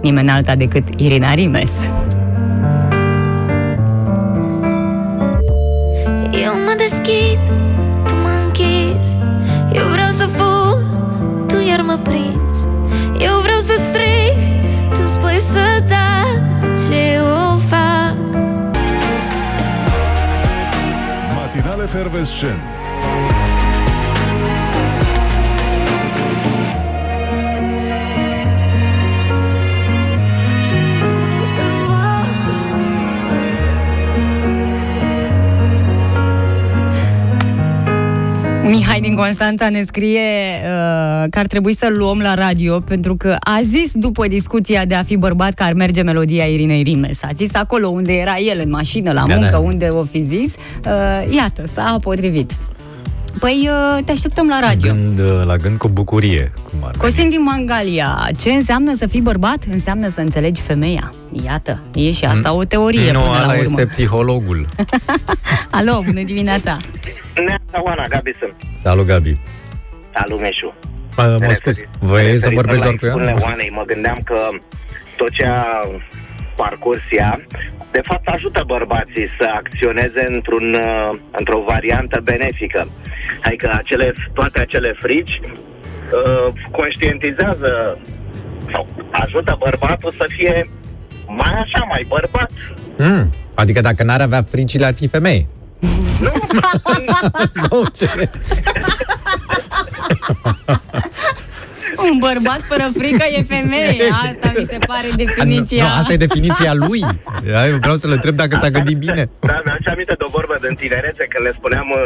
nimeni 0.00 0.30
alta 0.30 0.54
decât 0.54 0.84
Irina 0.96 1.34
Rimes. 1.34 1.90
Eu 6.44 6.52
mă 6.66 6.74
deschid, 6.76 7.38
tu 8.06 8.14
mă 8.14 8.42
închizi 8.44 9.16
Eu 9.72 9.86
vreau 9.88 10.10
să 10.10 10.26
fug, 10.26 10.82
tu 11.46 11.56
iar 11.68 11.80
mă 11.80 11.98
prinzi 12.02 12.49
FR 21.92 22.79
Mihai 38.62 39.00
din 39.00 39.14
Constanța 39.14 39.68
ne 39.68 39.82
scrie 39.86 40.20
uh, 40.20 41.24
că 41.30 41.38
ar 41.38 41.46
trebui 41.46 41.74
să-l 41.74 41.96
luăm 41.96 42.18
la 42.18 42.34
radio 42.34 42.80
pentru 42.80 43.16
că 43.16 43.36
a 43.40 43.60
zis 43.64 43.92
după 43.94 44.26
discuția 44.26 44.84
de 44.84 44.94
a 44.94 45.02
fi 45.02 45.16
bărbat 45.16 45.54
că 45.54 45.62
ar 45.62 45.72
merge 45.72 46.02
melodia 46.02 46.44
Irinei 46.44 46.82
Rimes. 46.82 47.22
A 47.22 47.28
zis 47.34 47.54
acolo 47.54 47.88
unde 47.88 48.12
era 48.12 48.36
el, 48.38 48.60
în 48.64 48.70
mașină, 48.70 49.12
la 49.12 49.22
Da, 49.26 49.34
muncă, 49.34 49.50
da. 49.50 49.58
unde 49.58 49.86
o 49.88 50.02
fi 50.02 50.22
zis. 50.24 50.54
Uh, 50.86 51.34
iată, 51.34 51.62
s-a 51.74 51.96
potrivit. 52.00 52.52
Păi 53.38 53.68
uh, 53.96 54.04
te 54.04 54.12
așteptăm 54.12 54.48
la 54.48 54.60
radio. 54.60 54.92
Gând, 54.92 55.20
la 55.46 55.56
gând 55.56 55.78
cu 55.78 55.88
bucurie. 55.88 56.52
Cum 56.62 56.78
ar 56.84 56.90
veni. 56.90 57.02
Costin 57.02 57.28
din 57.28 57.42
Mangalia, 57.42 58.28
ce 58.40 58.50
înseamnă 58.50 58.94
să 58.94 59.06
fii 59.06 59.20
bărbat? 59.20 59.64
Înseamnă 59.70 60.08
să 60.08 60.20
înțelegi 60.20 60.60
femeia. 60.60 61.14
Iată, 61.44 61.82
e 61.94 62.10
și 62.10 62.24
asta 62.24 62.52
o 62.52 62.64
teorie 62.64 63.12
Nu, 63.12 63.18
până 63.20 63.30
la 63.32 63.42
ăla 63.42 63.46
urmă. 63.52 63.62
este 63.62 63.86
psihologul. 63.86 64.68
Alo, 65.70 66.02
bună 66.04 66.22
dimineața! 66.22 66.76
Neața 67.46 67.82
Oana, 67.84 68.04
Gabi 68.08 68.30
sunt. 68.38 68.54
Salut, 68.82 69.06
Gabi. 69.06 69.40
Salut, 70.14 70.40
Meșu. 70.40 70.74
Uh, 71.18 71.36
mă 71.46 71.52
scuz, 71.52 71.76
vrei 71.98 72.38
să 72.40 72.50
vorbești 72.54 72.82
doar 72.82 72.94
cu 72.94 73.06
ea? 73.06 73.10
Spune 73.12 73.34
Oanei, 73.40 73.70
mă 73.74 73.82
gândeam 73.86 74.18
că 74.24 74.36
tot 75.16 75.30
ce 75.30 75.44
a 75.46 75.64
parcurs 76.62 77.04
ea, 77.10 77.46
de 77.90 78.00
fapt 78.04 78.26
ajută 78.28 78.62
bărbații 78.66 79.28
să 79.38 79.46
acționeze 79.54 80.24
într-un, 80.28 80.74
uh, 80.74 81.10
într-o 81.30 81.62
variantă 81.66 82.20
benefică. 82.24 82.88
Adică 83.44 83.72
acele, 83.76 84.12
toate 84.32 84.60
acele 84.60 84.96
frici 84.98 85.40
uh, 85.44 86.52
conștientizează 86.70 87.98
sau 88.72 88.86
ajută 89.10 89.56
bărbatul 89.58 90.14
să 90.18 90.26
fie 90.36 90.70
mai 91.26 91.54
așa, 91.64 91.84
mai 91.88 92.06
bărbat. 92.08 92.50
Mm. 92.98 93.32
Adică 93.54 93.80
dacă 93.80 94.02
n-ar 94.02 94.20
avea 94.20 94.42
fricile, 94.42 94.86
ar 94.86 94.94
fi 94.94 95.08
femei. 95.08 95.48
Sau 97.62 97.84
ce? 97.94 98.08
Un 102.10 102.14
bărbat 102.26 102.60
fără 102.70 102.86
frică 103.00 103.24
e 103.38 103.42
femeie. 103.42 104.04
Asta 104.28 104.48
mi 104.58 104.64
se 104.72 104.78
pare 104.90 105.08
definiția. 105.22 105.84
Nu, 105.84 105.90
asta 106.00 106.12
e 106.12 106.16
definiția 106.26 106.72
lui. 106.74 107.02
Eu 107.70 107.76
vreau 107.84 107.96
să-l 108.02 108.10
întreb 108.18 108.34
dacă 108.42 108.54
s-a 108.62 108.70
gândit 108.76 108.98
bine. 109.06 109.22
Da, 109.40 109.56
mi-am 109.64 109.78
aminte 109.92 110.14
de 110.20 110.24
o 110.28 110.30
vorbă 110.38 110.54
din 110.64 110.74
tinerețe 110.82 111.22
când 111.32 111.42
le 111.46 111.52
spuneam, 111.58 111.88
uh, 111.90 112.00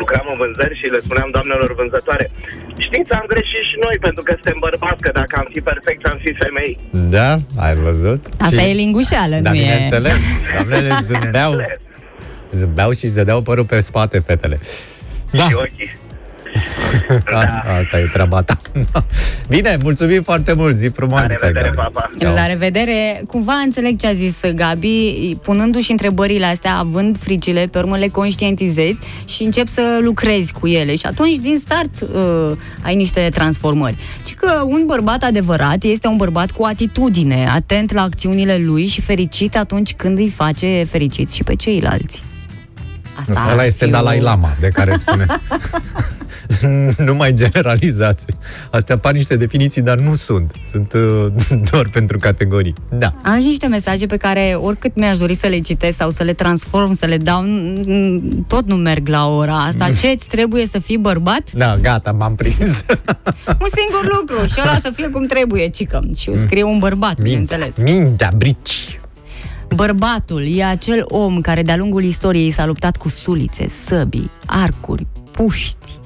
lucram 0.00 0.26
în 0.32 0.36
vânzări 0.42 0.74
și 0.80 0.86
le 0.94 1.00
spuneam 1.06 1.28
doamnelor 1.36 1.70
vânzătoare 1.80 2.26
Știți, 2.86 3.10
am 3.20 3.24
greșit 3.32 3.62
și 3.70 3.76
noi 3.84 3.96
pentru 4.06 4.22
că 4.26 4.32
suntem 4.38 4.58
bărbați, 4.66 5.00
că 5.04 5.10
dacă 5.20 5.34
am 5.42 5.48
fi 5.54 5.60
perfect, 5.70 6.00
am 6.12 6.18
fi 6.24 6.30
femei 6.42 6.72
Da, 7.16 7.30
ai 7.66 7.74
văzut? 7.86 8.20
Asta 8.46 8.60
Și- 8.60 8.68
e 8.70 8.72
lingușeală, 8.82 9.36
Da, 9.46 9.50
nu 9.50 9.56
e... 9.56 9.60
bineînțeles. 9.60 10.18
Doamnele 10.54 10.90
zâmbeau, 11.10 11.52
zâmbeau 12.60 12.90
și 12.98 13.04
își 13.04 13.14
dădeau 13.20 13.40
părul 13.48 13.64
pe 13.72 13.78
spate, 13.80 14.18
fetele. 14.28 14.58
Da, 15.38 15.46
și 15.48 15.54
ochii 15.54 15.90
a, 17.32 17.64
asta 17.78 17.98
e 17.98 18.08
treaba 18.12 18.42
ta. 18.42 18.58
Bine, 19.48 19.76
mulțumim 19.82 20.22
foarte 20.22 20.52
mult, 20.52 20.76
zi 20.76 20.84
La 20.84 20.90
frumoasă. 20.94 21.26
revedere, 21.40 21.64
Gabi. 21.64 21.76
pa, 21.76 21.90
pa. 21.92 22.10
Ciao. 22.18 22.32
La 22.34 22.46
revedere. 22.46 23.22
Cumva 23.26 23.52
înțeleg 23.52 23.98
ce 23.98 24.06
a 24.06 24.12
zis 24.12 24.40
Gabi, 24.54 25.36
punându-și 25.42 25.90
întrebările 25.90 26.44
astea, 26.44 26.76
având 26.76 27.18
fricile, 27.18 27.66
pe 27.66 27.78
urmă 27.78 27.96
le 27.96 28.08
conștientizezi 28.08 28.98
și 29.28 29.42
începi 29.42 29.68
să 29.68 29.98
lucrezi 30.02 30.52
cu 30.52 30.66
ele. 30.66 30.96
Și 30.96 31.06
atunci, 31.06 31.36
din 31.36 31.58
start, 31.58 32.00
uh, 32.00 32.56
ai 32.82 32.94
niște 32.94 33.28
transformări. 33.32 33.96
Ci 34.24 34.34
că 34.34 34.62
un 34.66 34.82
bărbat 34.86 35.22
adevărat 35.22 35.82
este 35.82 36.06
un 36.06 36.16
bărbat 36.16 36.50
cu 36.50 36.64
atitudine, 36.64 37.48
atent 37.54 37.92
la 37.92 38.02
acțiunile 38.02 38.56
lui 38.56 38.86
și 38.86 39.00
fericit 39.00 39.56
atunci 39.56 39.94
când 39.94 40.18
îi 40.18 40.28
face 40.36 40.86
fericiți 40.90 41.36
și 41.36 41.42
pe 41.42 41.54
ceilalți. 41.54 42.22
Asta 43.20 43.48
Ăla 43.52 43.60
ar 43.60 43.66
este 43.66 43.84
fi 43.84 43.90
Dalai 43.90 44.18
o- 44.18 44.22
Lama, 44.22 44.56
de 44.60 44.68
care 44.68 44.96
spune. 44.96 45.26
nu 47.06 47.14
mai 47.14 47.32
generalizați. 47.32 48.26
Astea 48.70 48.98
par 48.98 49.12
niște 49.12 49.36
definiții, 49.36 49.82
dar 49.82 49.98
nu 49.98 50.14
sunt. 50.14 50.52
Sunt 50.70 50.92
uh, 50.92 51.26
doar 51.70 51.88
pentru 51.92 52.18
categorii. 52.18 52.74
Da. 52.98 53.14
Am 53.22 53.40
și 53.40 53.46
niște 53.46 53.66
mesaje 53.66 54.06
pe 54.06 54.16
care 54.16 54.56
oricât 54.60 54.94
mi-aș 54.96 55.16
dori 55.18 55.34
să 55.34 55.46
le 55.46 55.58
citesc 55.58 55.96
sau 55.96 56.10
să 56.10 56.22
le 56.22 56.32
transform, 56.32 56.96
să 56.96 57.06
le 57.06 57.16
dau, 57.16 57.42
n- 57.44 57.80
n- 57.84 58.46
tot 58.46 58.66
nu 58.66 58.74
merg 58.74 59.08
la 59.08 59.28
ora 59.28 59.56
asta. 59.56 59.90
Ce 59.90 60.14
ți 60.14 60.28
trebuie 60.28 60.66
să 60.66 60.78
fii 60.78 60.98
bărbat? 60.98 61.52
Da, 61.52 61.76
gata, 61.82 62.12
m-am 62.12 62.34
prins. 62.34 62.58
Un 63.64 63.68
singur 63.74 64.18
lucru 64.20 64.44
și 64.46 64.54
ăla 64.60 64.74
să 64.82 64.90
fie 64.94 65.08
cum 65.08 65.26
trebuie, 65.26 65.68
cică. 65.68 66.00
Și 66.18 66.28
o 66.28 66.36
scrie 66.36 66.62
un 66.62 66.78
bărbat, 66.78 67.20
bineînțeles. 67.20 67.76
Mintea, 67.82 68.30
brici. 68.36 69.00
Bărbatul 69.74 70.56
e 70.56 70.64
acel 70.64 71.04
om 71.08 71.40
care 71.40 71.62
de-a 71.62 71.76
lungul 71.76 72.04
istoriei 72.04 72.50
s-a 72.50 72.66
luptat 72.66 72.96
cu 72.96 73.08
sulițe, 73.08 73.68
săbii, 73.68 74.30
arcuri, 74.46 75.06
puști, 75.30 75.98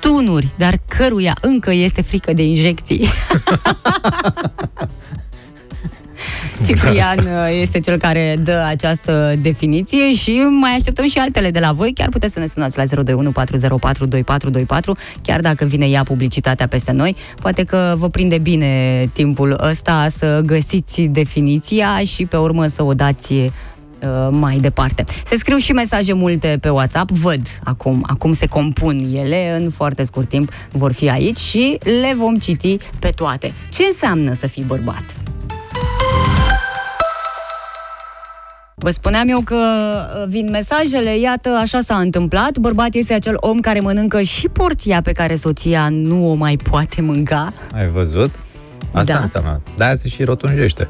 tunuri, 0.00 0.54
dar 0.58 0.80
căruia 0.88 1.36
încă 1.40 1.72
este 1.72 2.02
frică 2.02 2.32
de 2.32 2.42
injecții. 2.42 3.08
Ciprian 6.66 7.18
uh, 7.18 7.60
este 7.60 7.80
cel 7.80 7.98
care 7.98 8.40
dă 8.42 8.64
această 8.66 9.34
definiție 9.42 10.12
și 10.14 10.30
mai 10.60 10.70
așteptăm 10.70 11.06
și 11.06 11.18
altele 11.18 11.50
de 11.50 11.58
la 11.58 11.72
voi. 11.72 11.92
Chiar 11.92 12.08
puteți 12.08 12.32
să 12.32 12.38
ne 12.38 12.46
sunați 12.46 12.76
la 12.76 12.84
021 12.84 13.30
404 13.30 14.06
2424, 14.06 14.96
chiar 15.22 15.40
dacă 15.40 15.64
vine 15.64 15.86
ea 15.86 16.02
publicitatea 16.02 16.66
peste 16.66 16.92
noi. 16.92 17.16
Poate 17.40 17.64
că 17.64 17.94
vă 17.96 18.08
prinde 18.08 18.38
bine 18.38 19.04
timpul 19.12 19.60
ăsta 19.70 20.08
să 20.10 20.42
găsiți 20.44 21.00
definiția 21.02 21.98
și 21.98 22.26
pe 22.26 22.36
urmă 22.36 22.66
să 22.66 22.82
o 22.82 22.94
dați 22.94 23.32
uh, 23.32 23.50
mai 24.30 24.58
departe. 24.58 25.04
Se 25.24 25.36
scriu 25.36 25.56
și 25.56 25.72
mesaje 25.72 26.12
multe 26.12 26.58
pe 26.60 26.68
WhatsApp, 26.68 27.10
văd 27.10 27.40
acum, 27.64 28.04
acum 28.06 28.32
se 28.32 28.46
compun 28.46 29.14
ele, 29.14 29.56
în 29.56 29.70
foarte 29.70 30.04
scurt 30.04 30.28
timp 30.28 30.52
vor 30.70 30.92
fi 30.92 31.10
aici 31.10 31.38
și 31.38 31.78
le 31.84 32.14
vom 32.16 32.36
citi 32.36 32.76
pe 32.98 33.10
toate. 33.16 33.52
Ce 33.72 33.82
înseamnă 33.84 34.34
să 34.34 34.46
fii 34.46 34.62
bărbat? 34.62 35.04
Vă 38.82 38.90
spuneam 38.90 39.28
eu 39.28 39.40
că 39.40 39.54
uh, 39.56 40.28
vin 40.28 40.50
mesajele, 40.50 41.18
iată, 41.18 41.48
așa 41.60 41.80
s-a 41.80 41.96
întâmplat. 41.96 42.58
Bărbat 42.58 42.94
este 42.94 43.14
acel 43.14 43.36
om 43.36 43.60
care 43.60 43.80
mănâncă 43.80 44.20
și 44.22 44.48
porția 44.48 45.00
pe 45.02 45.12
care 45.12 45.34
soția 45.36 45.88
nu 45.90 46.30
o 46.30 46.34
mai 46.34 46.56
poate 46.70 47.00
mânca. 47.02 47.52
Ai 47.74 47.88
văzut? 47.90 48.30
Asta 48.92 49.12
Da. 49.12 49.18
înseamnă. 49.20 49.60
De-aia 49.76 49.96
se 49.96 50.08
și 50.08 50.24
rotunjește. 50.24 50.88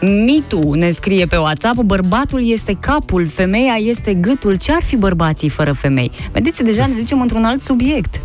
Mitu 0.00 0.72
ne 0.72 0.90
scrie 0.90 1.26
pe 1.26 1.36
WhatsApp, 1.36 1.80
bărbatul 1.80 2.50
este 2.50 2.76
capul, 2.80 3.26
femeia 3.26 3.74
este 3.78 4.14
gâtul. 4.14 4.56
Ce 4.56 4.72
ar 4.72 4.82
fi 4.82 4.96
bărbații 4.96 5.48
fără 5.48 5.72
femei? 5.72 6.10
Vedeți, 6.32 6.62
deja 6.64 6.86
ne 6.86 6.92
ducem 6.98 7.20
într-un 7.20 7.44
alt 7.44 7.60
subiect. 7.60 8.20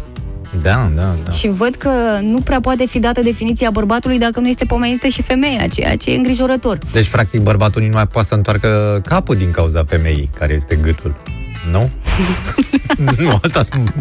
Da, 0.62 0.92
da, 0.96 1.16
da. 1.26 1.32
Și 1.32 1.48
văd 1.48 1.76
că 1.76 1.90
nu 2.22 2.40
prea 2.40 2.60
poate 2.60 2.86
fi 2.86 3.00
dată 3.00 3.22
definiția 3.22 3.70
bărbatului 3.70 4.18
dacă 4.18 4.40
nu 4.40 4.48
este 4.48 4.66
pomenită 4.66 5.08
și 5.08 5.22
femeia, 5.22 5.68
ceea 5.68 5.98
ce 5.98 6.12
e 6.12 6.16
îngrijorător. 6.16 6.78
Deci, 6.92 7.10
practic, 7.10 7.42
bărbatul 7.42 7.82
nici 7.82 7.90
nu 7.90 7.96
mai 7.96 8.08
poate 8.08 8.28
să 8.28 8.34
întoarcă 8.34 9.02
capul 9.06 9.36
din 9.36 9.52
cauza 9.52 9.84
femeii, 9.88 10.30
care 10.38 10.54
este 10.54 10.76
gâtul. 10.76 11.16
Nu? 11.72 11.90
nu, 13.24 13.40
asta 13.42 13.64
sunt... 13.64 13.94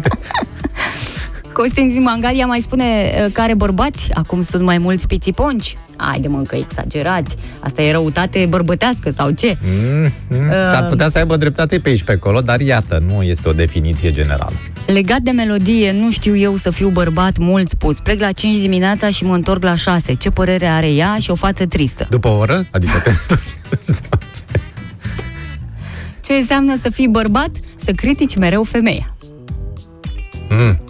Costin 1.53 1.89
din 1.89 2.01
Mangalia 2.01 2.45
mai 2.45 2.59
spune 2.59 2.83
uh, 2.83 3.31
care 3.33 3.53
bărbați, 3.53 4.11
acum 4.13 4.41
sunt 4.41 4.63
mai 4.63 4.77
mulți 4.77 5.07
pițiponci. 5.07 5.77
Haide 5.97 6.27
mă, 6.27 6.41
că 6.41 6.55
exagerați. 6.55 7.35
Asta 7.59 7.81
e 7.81 7.91
răutate 7.91 8.45
bărbătească 8.49 9.09
sau 9.09 9.29
ce? 9.29 9.57
Mm, 9.61 10.11
mm. 10.29 10.49
S-ar 10.49 10.87
putea 10.89 11.09
să 11.09 11.17
aibă 11.17 11.37
dreptate 11.37 11.79
pe 11.79 11.89
aici 11.89 12.03
pe 12.03 12.11
acolo, 12.11 12.41
dar 12.41 12.59
iată, 12.59 13.03
nu 13.07 13.21
este 13.23 13.49
o 13.49 13.53
definiție 13.53 14.11
generală. 14.11 14.51
Legat 14.85 15.19
de 15.19 15.31
melodie, 15.31 15.91
nu 15.91 16.11
știu 16.11 16.35
eu 16.35 16.55
să 16.55 16.69
fiu 16.69 16.89
bărbat 16.89 17.37
mult 17.37 17.69
spus. 17.69 17.99
Plec 17.99 18.19
la 18.19 18.31
5 18.31 18.57
dimineața 18.57 19.09
și 19.09 19.23
mă 19.23 19.35
întorc 19.35 19.63
la 19.63 19.75
6. 19.75 20.13
Ce 20.13 20.29
părere 20.29 20.65
are 20.65 20.91
ea 20.91 21.17
și 21.19 21.31
o 21.31 21.35
față 21.35 21.65
tristă. 21.65 22.07
După 22.09 22.27
o 22.27 22.37
oră? 22.37 22.67
Adică 22.71 22.97
te 22.99 23.11
sau 23.81 24.19
ce? 24.35 24.59
Ce 26.21 26.33
înseamnă 26.33 26.75
să 26.79 26.89
fii 26.89 27.07
bărbat? 27.07 27.49
Să 27.75 27.91
critici 27.91 28.35
mereu 28.35 28.63
femeia. 28.63 29.15
Mm. 30.49 30.82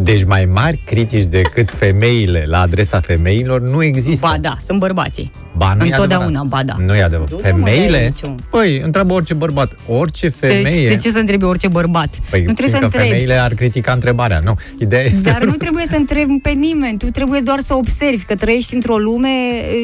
Deci 0.00 0.24
mai 0.24 0.44
mari 0.44 0.82
critici 0.84 1.24
decât 1.24 1.70
femeile 1.70 2.44
la 2.46 2.60
adresa 2.60 3.00
femeilor 3.00 3.60
nu 3.60 3.82
există. 3.82 4.26
Ba 4.30 4.36
da, 4.40 4.56
sunt 4.66 4.78
bărbații. 4.78 5.30
Ba, 5.56 5.74
nu 5.78 5.84
e 5.84 5.88
Întotdeauna, 5.90 6.26
adevărat. 6.40 6.48
ba 6.48 6.62
da. 6.76 6.84
Nu 6.84 6.94
e 6.94 7.02
adevărat. 7.02 7.30
Nu, 7.30 7.36
mă, 7.36 7.42
n-ai 7.58 7.74
Femeile? 7.74 8.04
niciun. 8.04 8.34
Păi, 8.50 8.80
întreabă 8.80 9.12
orice 9.12 9.34
bărbat. 9.34 9.72
Orice 9.88 10.28
femeie... 10.28 10.88
Deci, 10.88 10.96
de 10.96 10.96
ce 11.02 11.10
să 11.12 11.18
întrebi 11.18 11.44
orice 11.44 11.68
bărbat? 11.68 12.18
Păi, 12.30 12.42
nu 12.44 12.52
trebuie 12.52 12.68
să 12.68 12.76
fiindcă 12.76 12.84
întrebi. 12.84 13.08
femeile 13.08 13.34
ar 13.34 13.54
critica 13.54 13.92
întrebarea, 13.92 14.38
nu. 14.44 14.56
Ideea 14.80 15.02
este... 15.04 15.30
Dar 15.30 15.44
nu 15.44 15.52
trebuie 15.52 15.84
să 15.86 15.96
întrebi 15.96 16.38
pe 16.42 16.50
nimeni, 16.50 16.98
tu 16.98 17.06
trebuie 17.06 17.40
doar 17.40 17.58
să 17.60 17.74
observi 17.74 18.24
că 18.24 18.34
trăiești 18.34 18.74
într-o 18.74 18.96
lume 18.98 19.28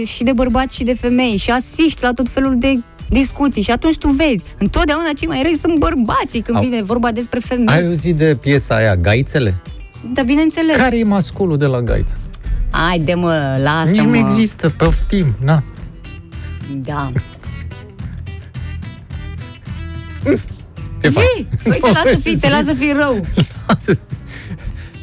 e, 0.01 0.05
și 0.05 0.23
de 0.23 0.33
bărbați 0.33 0.77
și 0.77 0.85
de 0.85 0.95
femei 0.95 1.37
și 1.37 1.51
asiști 1.51 2.03
la 2.03 2.13
tot 2.13 2.29
felul 2.29 2.59
de 2.59 2.79
discuții 3.09 3.63
și 3.63 3.71
atunci 3.71 3.99
tu 3.99 4.09
vezi, 4.09 4.45
întotdeauna 4.59 5.09
cei 5.19 5.29
mai 5.29 5.43
răi 5.43 5.57
sunt 5.57 5.79
bărbații 5.79 6.41
când 6.41 6.57
Au. 6.59 6.63
vine 6.65 6.83
vorba 6.83 7.13
despre 7.13 7.41
femei. 7.45 7.67
Ai 7.75 7.87
auzit 7.87 8.17
de 8.17 8.37
piesa 8.41 8.75
aia, 8.77 8.97
Gaițele? 8.97 9.55
Da, 10.13 10.23
bineînțeles. 10.23 10.77
Care 10.77 10.99
e 10.99 11.05
masculul 11.05 11.57
de 11.59 11.67
la 11.67 11.81
Gaiță? 11.83 12.17
Haide 12.71 13.15
mă, 13.15 13.59
lasă 13.63 13.91
Nici 13.91 14.01
mă. 14.01 14.07
nu 14.07 14.17
există, 14.17 14.69
poftim, 14.71 15.27
na. 15.41 15.63
Da. 16.83 17.13
Ce 21.03 21.09
faci? 21.09 21.25
Ei, 21.37 21.47
uite, 21.65 21.91
lasă 21.91 22.19
fi, 22.21 22.37
te 22.39 22.49
lasă 22.49 22.75
fi 22.75 22.93
rău. 22.97 23.27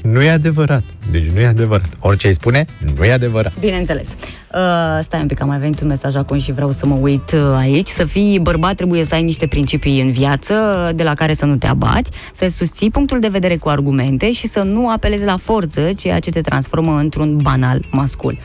Nu 0.01 0.21
e 0.21 0.29
adevărat. 0.29 0.83
Deci 1.11 1.25
nu 1.33 1.39
e 1.39 1.45
adevărat. 1.45 1.89
Orice 1.99 2.27
îi 2.27 2.33
spune, 2.33 2.65
nu 2.97 3.03
e 3.05 3.11
adevărat. 3.11 3.53
Bineînțeles. 3.59 4.07
Uh, 4.09 4.99
stai 5.01 5.21
un 5.21 5.27
pic, 5.27 5.41
am 5.41 5.47
mai 5.47 5.57
venit 5.59 5.81
un 5.81 5.87
mesaj 5.87 6.15
acum 6.15 6.39
și 6.39 6.51
vreau 6.51 6.71
să 6.71 6.85
mă 6.85 6.95
uit 6.95 7.31
uh, 7.31 7.53
aici. 7.55 7.87
Să 7.87 8.05
fii 8.05 8.39
bărbat 8.39 8.75
trebuie 8.75 9.03
să 9.03 9.15
ai 9.15 9.23
niște 9.23 9.47
principii 9.47 10.01
în 10.01 10.11
viață 10.11 10.53
uh, 10.53 10.95
de 10.95 11.03
la 11.03 11.13
care 11.13 11.33
să 11.33 11.45
nu 11.45 11.55
te 11.55 11.67
abați, 11.67 12.11
să 12.33 12.47
susții 12.49 12.89
punctul 12.89 13.19
de 13.19 13.27
vedere 13.27 13.55
cu 13.57 13.69
argumente 13.69 14.31
și 14.31 14.47
să 14.47 14.61
nu 14.61 14.89
apelezi 14.89 15.25
la 15.25 15.37
forță, 15.37 15.89
ceea 15.93 16.19
ce 16.19 16.29
te 16.29 16.41
transformă 16.41 16.97
într-un 16.99 17.37
banal 17.37 17.85
mascul. 17.91 18.37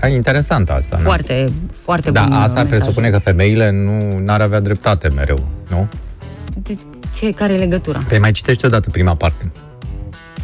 A, 0.00 0.06
interesant 0.08 0.68
asta, 0.70 0.96
nu? 0.96 1.02
Foarte, 1.02 1.52
foarte 1.72 2.10
Da, 2.10 2.22
bun 2.22 2.32
uh, 2.32 2.38
asta 2.42 2.58
ar 2.58 2.64
mesaj. 2.64 2.78
presupune 2.80 3.10
că 3.10 3.18
femeile 3.18 3.70
nu 3.70 4.22
ar 4.32 4.40
avea 4.40 4.60
dreptate 4.60 5.08
mereu, 5.08 5.48
nu? 5.70 5.88
De 6.62 6.76
ce, 7.18 7.30
care 7.32 7.52
e 7.52 7.56
legătura? 7.56 7.98
Păi 8.08 8.18
mai 8.18 8.32
citește 8.32 8.66
odată 8.66 8.90
prima 8.90 9.14
parte. 9.14 9.50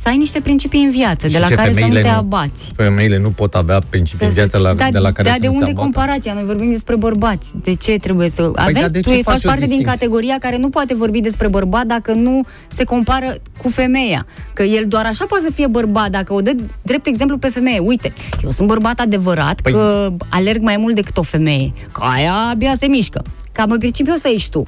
Să 0.06 0.12
ai 0.12 0.18
niște 0.18 0.40
principii 0.40 0.82
în 0.82 0.90
viață, 0.90 1.26
de 1.26 1.32
Și 1.32 1.40
la 1.40 1.46
ce 1.46 1.54
care 1.54 1.68
să 1.68 1.74
nu 1.74 1.80
femeile 1.80 2.02
te 2.02 2.08
nu- 2.08 2.16
abați. 2.16 2.72
Femeile 2.76 3.18
nu 3.18 3.30
pot 3.30 3.54
avea 3.54 3.78
principii 3.88 4.26
în 4.26 4.32
viață 4.32 4.58
la, 4.58 4.74
da, 4.74 4.88
de 4.90 4.98
la 4.98 5.12
care 5.12 5.28
da, 5.28 5.34
să 5.34 5.40
de 5.40 5.46
nu 5.46 5.52
se 5.52 5.58
unde 5.58 5.70
abată. 5.70 5.80
comparația? 5.82 6.32
Noi 6.32 6.44
vorbim 6.44 6.70
despre 6.70 6.96
bărbați. 6.96 7.50
De 7.62 7.74
ce 7.74 7.92
trebuie 7.98 8.30
să... 8.30 8.50
Aveți, 8.54 8.80
dar 8.80 8.88
de 8.88 9.00
tu 9.00 9.08
ce 9.08 9.16
e, 9.16 9.22
faci 9.22 9.32
faci 9.32 9.44
o 9.44 9.46
parte 9.46 9.60
din 9.60 9.68
distinție? 9.68 9.92
categoria 9.98 10.36
care 10.40 10.56
nu 10.56 10.68
poate 10.68 10.94
vorbi 10.94 11.20
despre 11.20 11.48
bărbat 11.48 11.84
dacă 11.86 12.12
nu 12.12 12.40
se 12.68 12.84
compară 12.84 13.34
cu 13.62 13.68
femeia. 13.68 14.26
Că 14.52 14.62
el 14.62 14.84
doar 14.88 15.04
așa 15.06 15.24
poate 15.26 15.44
să 15.44 15.50
fie 15.52 15.66
bărbat 15.66 16.10
dacă 16.10 16.34
o 16.34 16.40
dă 16.40 16.52
drept 16.82 17.06
exemplu 17.06 17.38
pe 17.38 17.48
femeie. 17.48 17.78
Uite, 17.78 18.12
eu 18.44 18.50
sunt 18.50 18.68
bărbat 18.68 19.00
adevărat 19.00 19.60
Păi- 19.68 19.72
că 19.72 20.12
alerg 20.28 20.60
mai 20.62 20.76
mult 20.76 20.94
decât 20.94 21.16
o 21.16 21.22
femeie. 21.22 21.72
Că 21.92 22.00
aia 22.02 22.32
abia 22.50 22.74
se 22.76 22.86
mișcă. 22.86 23.22
Cam 23.52 23.70
în 23.70 23.78
principiu 23.78 24.12
ăsta 24.12 24.28
ești 24.28 24.50
tu. 24.50 24.62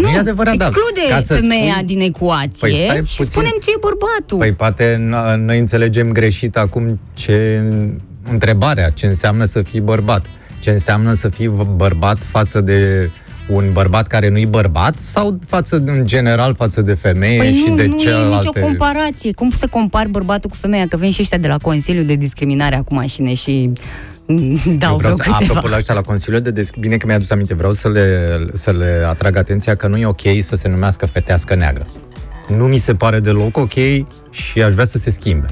Dar 0.00 0.10
nu 0.10 0.16
e 0.16 0.18
adevărat, 0.18 0.56
da. 0.56 0.66
exclude 0.66 1.08
Ca 1.08 1.20
să 1.20 1.34
femeia 1.34 1.72
spui- 1.72 1.84
din 1.86 2.00
ecuație 2.00 2.68
Păi 2.68 2.82
stai 2.84 2.96
și 3.06 3.16
puțin. 3.16 3.30
spunem 3.30 3.52
ce 3.62 3.70
e 3.70 3.78
bărbatul. 3.80 4.38
Păi 4.38 4.52
poate 4.52 4.94
n- 4.96 5.36
noi 5.44 5.58
înțelegem 5.58 6.12
greșit 6.12 6.56
acum 6.56 7.00
ce 7.14 7.62
întrebarea, 8.30 8.88
ce 8.90 9.06
înseamnă 9.06 9.44
să 9.44 9.62
fii 9.62 9.80
bărbat. 9.80 10.24
Ce 10.58 10.70
înseamnă 10.70 11.12
să 11.12 11.28
fii 11.28 11.48
bărbat 11.76 12.18
față 12.30 12.60
de 12.60 13.10
un 13.48 13.70
bărbat 13.72 14.06
care 14.06 14.28
nu-i 14.28 14.46
bărbat 14.46 14.98
sau 14.98 15.38
față 15.46 15.82
în 15.86 16.06
general 16.06 16.54
față 16.54 16.80
de 16.82 16.94
femeie 16.94 17.38
Păi 17.38 17.52
și 17.52 17.68
nu, 17.68 17.74
de 17.74 17.86
nu 17.86 17.94
e 17.94 17.98
celelalte... 17.98 18.46
nicio 18.54 18.60
comparație. 18.66 19.32
Cum 19.32 19.50
să 19.50 19.66
compari 19.70 20.08
bărbatul 20.10 20.50
cu 20.50 20.56
femeia? 20.56 20.86
Că 20.88 20.96
vin 20.96 21.10
și 21.10 21.20
ăștia 21.22 21.38
de 21.38 21.48
la 21.48 21.56
Consiliul 21.58 22.04
de 22.04 22.14
Discriminare 22.14 22.76
acum 22.76 23.06
și 23.06 23.22
ne 23.22 23.34
și 23.34 23.64
mm, 23.66 23.74
dau 24.78 24.90
Eu 24.90 24.96
vreo 24.96 24.96
vreau 24.96 25.16
să, 25.16 25.22
câteva. 25.22 25.36
apropo 25.36 25.68
la 25.68 25.76
ăștia 25.76 25.94
la 25.94 26.00
Consiliul 26.00 26.40
de 26.42 26.50
Des... 26.50 26.70
Bine 26.78 26.96
că 26.96 27.06
mi-a 27.06 27.14
adus 27.14 27.30
aminte, 27.30 27.54
vreau 27.54 27.72
să 27.72 27.88
le, 27.88 28.38
să 28.52 28.70
le 28.70 29.04
atrag 29.08 29.36
atenția 29.36 29.74
că 29.74 29.86
nu 29.86 29.96
e 29.96 30.06
ok 30.06 30.20
să 30.40 30.56
se 30.56 30.68
numească 30.68 31.06
fetească 31.06 31.54
neagră. 31.54 31.86
Nu 32.56 32.64
mi 32.64 32.78
se 32.78 32.94
pare 32.94 33.20
deloc 33.20 33.56
ok 33.56 33.74
și 34.30 34.62
aș 34.62 34.72
vrea 34.72 34.84
să 34.84 34.98
se 34.98 35.10
schimbe 35.10 35.46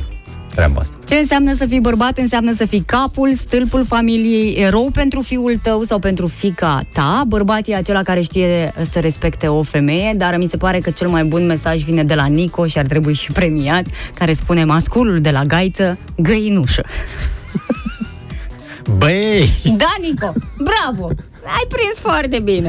treaba 0.55 0.81
asta. 0.81 0.97
Ce 1.05 1.14
înseamnă 1.14 1.55
să 1.55 1.66
fii 1.66 1.81
bărbat? 1.81 2.18
Înseamnă 2.18 2.53
să 2.55 2.66
fii 2.66 2.83
capul, 2.87 3.35
stâlpul 3.35 3.85
familiei, 3.85 4.55
erou 4.55 4.91
pentru 4.93 5.20
fiul 5.20 5.57
tău 5.62 5.83
sau 5.83 5.99
pentru 5.99 6.26
fica 6.26 6.81
ta. 6.93 7.24
Bărbat 7.26 7.66
e 7.66 7.74
acela 7.74 8.03
care 8.03 8.20
știe 8.20 8.72
să 8.91 8.99
respecte 8.99 9.47
o 9.47 9.62
femeie, 9.62 10.14
dar 10.16 10.37
mi 10.37 10.47
se 10.47 10.57
pare 10.57 10.78
că 10.78 10.91
cel 10.91 11.09
mai 11.09 11.24
bun 11.24 11.47
mesaj 11.47 11.83
vine 11.83 12.05
de 12.05 12.14
la 12.14 12.26
Nico 12.26 12.66
și 12.66 12.78
ar 12.78 12.87
trebui 12.87 13.14
și 13.14 13.33
premiat, 13.33 13.87
care 14.14 14.33
spune 14.33 14.64
masculul 14.64 15.20
de 15.20 15.31
la 15.31 15.45
gaiță, 15.45 15.99
găinușă. 16.16 16.83
Băi! 18.97 19.53
Da, 19.76 19.95
Nico! 20.01 20.32
Bravo! 20.59 21.07
Ai 21.45 21.66
prins 21.68 21.99
foarte 22.01 22.38
bine! 22.38 22.68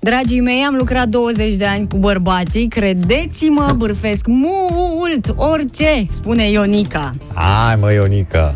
Dragii 0.00 0.40
mei, 0.40 0.62
am 0.66 0.74
lucrat 0.74 1.08
20 1.08 1.54
de 1.54 1.64
ani 1.64 1.88
cu 1.88 1.96
bărbații, 1.96 2.68
credeți-mă, 2.68 3.74
bârfesc 3.76 4.26
mult, 4.26 5.34
orice, 5.36 6.06
spune 6.10 6.50
Ionica. 6.50 7.10
Hai 7.34 7.76
mă, 7.76 7.92
Ionica! 7.92 8.54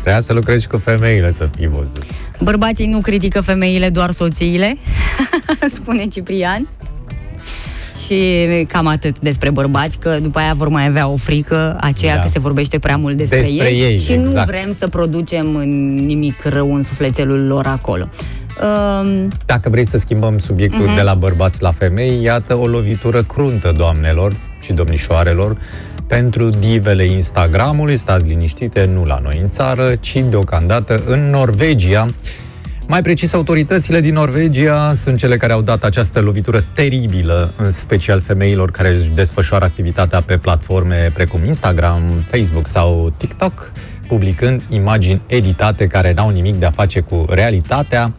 Trebuia 0.00 0.20
să 0.20 0.32
lucrezi 0.32 0.62
și 0.62 0.68
cu 0.68 0.78
femeile 0.78 1.32
să 1.32 1.48
fii 1.56 1.66
văzut. 1.68 2.04
Bărbații 2.40 2.86
nu 2.86 3.00
critică 3.00 3.40
femeile, 3.40 3.88
doar 3.88 4.10
soțiile, 4.10 4.76
spune 5.76 6.06
Ciprian. 6.06 6.68
Și 8.06 8.64
cam 8.68 8.86
atât 8.86 9.18
despre 9.18 9.50
bărbați, 9.50 9.98
că 9.98 10.18
după 10.22 10.38
aia 10.38 10.52
vor 10.56 10.68
mai 10.68 10.86
avea 10.86 11.08
o 11.08 11.16
frică, 11.16 11.76
aceea 11.80 12.14
Da. 12.14 12.20
că 12.20 12.28
se 12.28 12.38
vorbește 12.38 12.78
prea 12.78 12.96
mult 12.96 13.16
despre, 13.16 13.40
Despre 13.40 13.68
ei, 13.72 13.80
ei, 13.80 13.98
și 13.98 14.14
nu 14.14 14.28
exact. 14.28 14.46
vrem 14.46 14.74
să 14.78 14.88
producem 14.88 15.46
nimic 16.06 16.42
rău 16.44 16.74
în 16.74 16.82
sufletelul 16.82 17.46
lor 17.46 17.66
acolo. 17.66 18.08
Um, 18.62 19.28
Dacă 19.46 19.68
vrei 19.68 19.86
să 19.86 19.98
schimbăm 19.98 20.38
subiectul 20.38 20.84
Mhm. 20.84 20.94
de 20.94 21.02
la 21.02 21.14
bărbați 21.14 21.62
la 21.62 21.72
femei, 21.72 22.22
iată 22.22 22.54
o 22.54 22.66
lovitură 22.66 23.22
cruntă, 23.22 23.72
doamnelor 23.76 24.32
și 24.60 24.72
domnișoarelor, 24.72 25.56
pentru 26.06 26.48
divele 26.48 27.04
Instagramului. 27.04 27.96
Stați 27.96 28.26
liniștite, 28.26 28.90
nu 28.94 29.04
la 29.04 29.20
noi 29.22 29.38
în 29.42 29.48
țară, 29.48 29.94
ci 30.00 30.24
deocamdată 30.28 31.02
în 31.06 31.30
Norvegia. 31.30 32.06
Mai 32.88 33.02
precis, 33.02 33.32
autoritățile 33.32 34.00
din 34.00 34.14
Norvegia 34.14 34.94
sunt 34.94 35.18
cele 35.18 35.36
care 35.36 35.52
au 35.52 35.62
dat 35.62 35.84
această 35.84 36.20
lovitură 36.20 36.60
teribilă, 36.72 37.52
în 37.56 37.72
special 37.72 38.20
femeilor 38.20 38.70
care 38.70 38.88
își 38.88 39.08
desfășoară 39.08 39.64
activitatea 39.64 40.20
pe 40.20 40.36
platforme 40.36 41.10
precum 41.14 41.44
Instagram, 41.44 42.24
Facebook 42.30 42.66
sau 42.66 43.12
TikTok, 43.16 43.72
publicând 44.08 44.62
imagini 44.68 45.22
editate 45.26 45.86
care 45.86 46.12
n-au 46.12 46.30
nimic 46.30 46.54
de 46.54 46.66
a 46.66 46.70
face 46.70 47.00
cu 47.00 47.24
realitatea. 47.28 48.12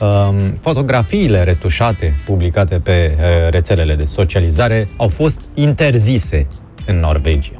Um, 0.00 0.58
fotografiile 0.60 1.42
retușate, 1.42 2.14
publicate 2.26 2.80
pe 2.84 3.16
uh, 3.16 3.50
rețelele 3.50 3.94
de 3.94 4.04
socializare, 4.04 4.88
au 4.96 5.08
fost 5.08 5.40
interzise 5.54 6.46
în 6.86 6.98
Norvegia. 6.98 7.56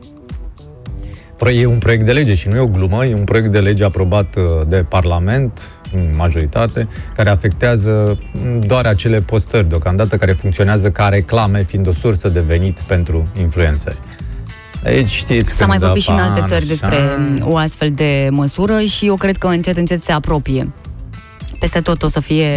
E 1.55 1.67
un 1.67 1.79
proiect 1.79 2.05
de 2.05 2.13
lege 2.13 2.35
și 2.35 2.49
nu 2.49 2.57
e 2.57 2.59
o 2.59 2.67
glumă, 2.67 3.05
e 3.05 3.15
un 3.15 3.25
proiect 3.25 3.51
de 3.51 3.59
lege 3.59 3.85
aprobat 3.85 4.37
uh, 4.37 4.43
de 4.69 4.85
Parlament, 4.89 5.82
în 5.95 6.11
majoritate, 6.17 6.89
care 7.15 7.31
afectează 7.31 8.19
doar 8.61 8.87
acele 8.87 9.21
postări 9.21 9.69
deocamdată 9.69 10.17
care 10.17 10.33
funcționează 10.33 10.91
ca 10.91 11.09
reclame, 11.09 11.65
fiind 11.65 11.87
o 11.87 11.93
sursă 11.93 12.29
de 12.29 12.41
venit 12.41 12.79
pentru 12.81 13.29
influenceri. 13.41 13.99
Aici 14.85 15.09
știți 15.09 15.55
S-a 15.55 15.67
mai 15.67 15.79
vorbit 15.79 16.03
și 16.03 16.11
în 16.11 16.19
alte 16.19 16.39
pan, 16.39 16.49
țări 16.49 16.67
despre 16.67 16.97
așa. 16.97 17.45
o 17.45 17.57
astfel 17.57 17.93
de 17.93 18.29
măsură 18.31 18.81
și 18.81 19.07
eu 19.07 19.17
cred 19.17 19.37
că 19.37 19.47
încet, 19.47 19.77
încet 19.77 20.01
se 20.01 20.13
apropie. 20.13 20.73
Peste 21.59 21.81
tot 21.81 22.03
o 22.03 22.09
să 22.09 22.21
fie... 22.21 22.49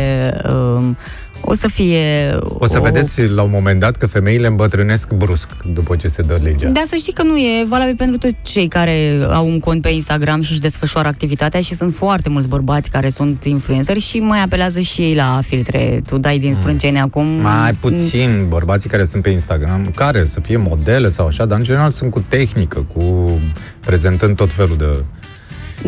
Um, 0.50 0.98
o 1.46 1.54
să 1.54 1.68
fie... 1.68 2.38
O 2.42 2.68
să 2.68 2.80
vedeți 2.80 3.28
la 3.28 3.42
un 3.42 3.50
moment 3.54 3.80
dat 3.80 3.96
că 3.96 4.08
femeile 4.08 4.48
îmbătrânesc 4.48 5.12
brusc 5.12 5.50
după 5.74 5.96
ce 5.96 6.08
se 6.08 6.22
dă 6.22 6.40
legea. 6.42 6.70
Da, 6.70 6.84
să 6.88 6.96
știi 6.96 7.14
că 7.14 7.24
nu 7.24 7.38
e 7.38 7.66
valabil 7.68 7.96
pentru 7.96 8.18
toți 8.18 8.36
cei 8.42 8.68
care 8.68 9.18
au 9.32 9.48
un 9.48 9.60
cont 9.60 9.82
pe 9.82 9.90
Instagram 9.90 10.42
și 10.42 10.52
își 10.52 10.62
desfășoară 10.62 11.08
activitatea 11.08 11.62
și 11.62 11.76
sunt 11.76 11.94
foarte 11.94 12.30
mulți 12.30 12.48
bărbați 12.48 12.90
care 12.90 13.10
sunt 13.10 13.44
influenceri 13.44 14.00
și 14.00 14.20
mai 14.20 14.42
apelează 14.42 14.80
și 14.80 15.02
ei 15.02 15.16
la 15.16 15.40
filtre. 15.44 16.02
Tu 16.08 16.18
dai 16.18 16.38
din 16.38 16.54
sprâncene 16.54 17.00
acum... 17.00 17.26
Mai 17.26 17.74
puțin 17.74 18.46
bărbații 18.48 18.90
care 18.90 19.06
sunt 19.06 19.22
pe 19.22 19.30
Instagram, 19.30 19.92
care 19.96 20.28
să 20.30 20.40
fie 20.40 20.58
modele 20.58 21.10
sau 21.10 21.28
așa, 21.28 21.46
dar 21.46 21.58
în 21.58 21.64
general 21.64 21.92
sunt 21.92 22.12
cu 22.12 22.24
tehnică, 22.28 22.86
cu 22.94 23.30
prezentând 23.80 24.36
tot 24.36 24.54
felul 24.54 24.78
de 24.78 25.04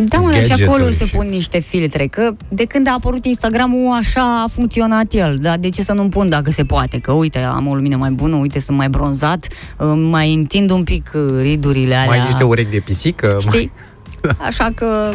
Da, 0.06 0.18
mă, 0.18 0.30
dar 0.32 0.42
și 0.42 0.48
gadgeturi 0.48 0.70
acolo 0.70 0.90
se 0.90 1.06
și- 1.06 1.12
pun 1.16 1.28
niște 1.30 1.60
filtre, 1.60 2.08
că 2.08 2.36
de 2.50 2.64
când 2.66 2.88
a 2.88 2.94
apărut 2.94 3.26
Instagramul, 3.26 3.96
așa 3.96 4.44
a 4.44 4.48
funcționat 4.48 5.14
el, 5.14 5.38
dar 5.42 5.58
de 5.58 5.70
ce 5.70 5.82
să 5.84 5.94
nu-mi 5.94 6.10
pun 6.10 6.30
dacă 6.30 6.52
se 6.52 6.64
poate? 6.64 7.00
Că 7.00 7.12
uite, 7.12 7.40
am 7.40 7.68
o 7.68 7.76
lumină 7.76 7.96
mai 7.96 8.10
bună, 8.12 8.36
uite, 8.36 8.60
sunt 8.60 8.78
mai 8.78 8.90
bronzat, 8.90 9.48
uh, 9.78 9.94
mai 10.12 10.34
întind 10.34 10.70
un 10.72 10.84
pic 10.84 11.12
uh, 11.14 11.22
ridurile 11.42 11.96
alea. 11.96 12.08
mai 12.08 12.22
niște 12.26 12.44
urechi 12.44 12.72
de 12.72 12.80
pisică. 12.80 13.38
Știi? 13.40 13.72
Așa 14.48 14.72
că... 14.76 15.14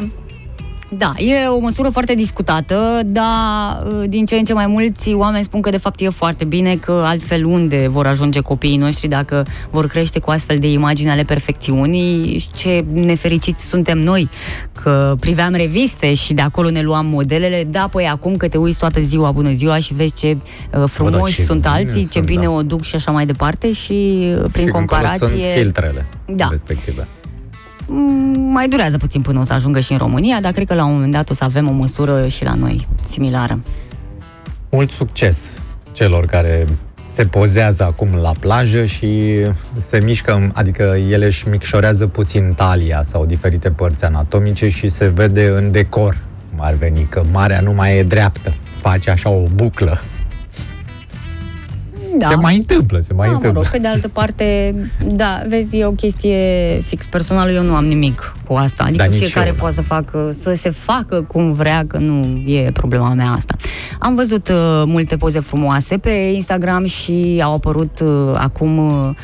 Da, 0.97 1.13
e 1.17 1.47
o 1.47 1.59
măsură 1.59 1.89
foarte 1.89 2.15
discutată, 2.15 3.01
dar 3.05 3.83
uh, 3.87 4.09
din 4.09 4.27
ce 4.27 4.37
în 4.37 4.45
ce 4.45 4.53
mai 4.53 4.67
mulți 4.67 5.13
oameni 5.13 5.45
spun 5.45 5.61
că 5.61 5.71
de 5.71 5.77
fapt 5.77 6.01
e 6.01 6.09
foarte 6.09 6.45
bine, 6.45 6.75
că 6.75 7.03
altfel 7.05 7.45
unde 7.45 7.87
vor 7.91 8.07
ajunge 8.07 8.41
copiii 8.41 8.77
noștri 8.77 9.09
dacă 9.09 9.47
vor 9.71 9.87
crește 9.87 10.19
cu 10.19 10.31
astfel 10.31 10.59
de 10.59 10.73
imagini 10.73 11.11
ale 11.11 11.23
perfecțiunii 11.23 12.39
și 12.39 12.49
ce 12.55 12.85
nefericiți 12.93 13.65
suntem 13.65 13.99
noi, 13.99 14.29
că 14.83 15.17
priveam 15.21 15.55
reviste 15.55 16.15
și 16.15 16.33
de 16.33 16.43
acolo 16.43 16.71
ne 16.71 16.83
luam 16.83 17.07
modelele, 17.07 17.65
da, 17.71 17.89
păi 17.91 18.07
acum 18.07 18.37
că 18.37 18.49
te 18.49 18.57
uiți 18.57 18.79
toată 18.79 19.01
ziua, 19.01 19.31
bună 19.31 19.53
ziua 19.53 19.79
și 19.79 19.95
vezi 19.95 20.13
ce 20.13 20.37
uh, 20.37 20.85
frumoși 20.87 21.35
ce 21.35 21.43
sunt 21.43 21.61
bine 21.61 21.75
alții, 21.75 22.03
ce 22.03 22.09
sunt, 22.11 22.25
bine 22.25 22.45
da. 22.45 22.51
o 22.51 22.63
duc 22.63 22.83
și 22.83 22.95
așa 22.95 23.11
mai 23.11 23.27
departe 23.27 23.73
și 23.73 23.93
uh, 23.93 24.45
prin 24.53 24.67
și 24.67 24.75
încolo 24.75 24.85
comparație... 24.87 25.27
sunt 25.27 25.41
filtrele 25.55 26.07
Da. 26.27 26.47
respective. 26.51 27.07
Mm, 27.87 28.41
mai 28.41 28.69
durează 28.69 28.97
puțin 28.97 29.23
până 29.23 29.41
o 29.41 29.45
să 29.45 29.53
ajungă 29.53 29.81
și 29.81 29.93
în 29.93 29.99
România, 29.99 30.41
dar 30.41 30.53
cred 30.53 30.67
că 30.67 30.75
la 30.75 30.85
un 30.85 30.93
moment 30.93 31.13
dat 31.13 31.31
o 31.31 31.35
să 31.35 31.45
avem 31.45 31.69
o 31.69 31.73
măsură 31.73 32.29
și 32.29 32.45
la 32.45 32.55
noi 32.55 32.87
similară. 33.05 33.61
Mult 34.71 34.91
succes 34.91 35.51
celor 35.93 36.27
care 36.27 36.67
se 37.07 37.25
pozează 37.25 37.85
acum 37.85 38.15
la 38.15 38.33
plajă 38.41 38.85
și 38.85 39.41
se 39.79 40.01
mișcă, 40.05 40.51
adică 40.55 40.83
ele 40.83 41.27
își 41.27 41.49
micșorează 41.49 42.07
puțin 42.07 42.53
talia 42.57 43.03
sau 43.03 43.27
diferite 43.27 43.71
părți 43.71 44.05
anatomice 44.05 44.69
și 44.69 44.89
se 44.89 45.09
vede 45.09 45.47
în 45.57 45.71
decor, 45.71 46.17
cum 46.51 46.65
ar 46.65 46.75
veni, 46.75 47.07
că 47.11 47.23
marea 47.33 47.61
nu 47.61 47.73
mai 47.73 47.97
e 47.97 48.03
dreaptă. 48.03 48.55
Face 48.81 49.11
așa 49.11 49.31
o 49.31 49.43
buclă. 49.55 50.01
Da. 52.19 52.29
Se 52.29 52.35
mai 52.35 52.57
întâmplă, 52.57 52.99
se 52.99 53.13
mai 53.13 53.27
da, 53.27 53.31
mă 53.33 53.37
întâmplă. 53.37 53.61
rog, 53.63 53.71
pe 53.71 53.79
de 53.79 53.89
altă 53.89 54.09
parte, 54.09 54.75
da, 55.07 55.43
vezi, 55.49 55.77
e 55.77 55.85
o 55.85 55.91
chestie 55.91 56.39
fix 56.87 57.07
personală, 57.07 57.51
eu 57.53 57.63
nu 57.63 57.75
am 57.75 57.85
nimic 57.85 58.35
cu 58.47 58.55
asta. 58.55 58.85
Adică 58.85 59.03
Da, 59.03 59.09
nici 59.09 59.19
fiecare 59.19 59.47
eu, 59.47 59.53
da. 59.53 59.59
poate 59.61 59.75
să 59.75 59.83
facă, 59.83 60.31
să 60.41 60.55
se 60.55 60.71
facă 60.71 61.23
cum 61.23 61.53
vrea, 61.53 61.85
că 61.87 61.99
nu 61.99 62.43
e 62.47 62.71
problema 62.73 63.15
mea 63.15 63.31
asta. 63.31 63.55
Am 63.99 64.15
văzut 64.15 64.49
uh, 64.49 64.83
multe 64.87 65.17
poze 65.17 65.41
frumoase 65.41 65.99
pe 65.99 66.11
Instagram 66.11 66.85
și 66.85 67.41
au 67.45 67.55
apărut 67.55 68.01
uh, 68.01 68.09
acum 68.35 68.79
uh, 68.79 69.15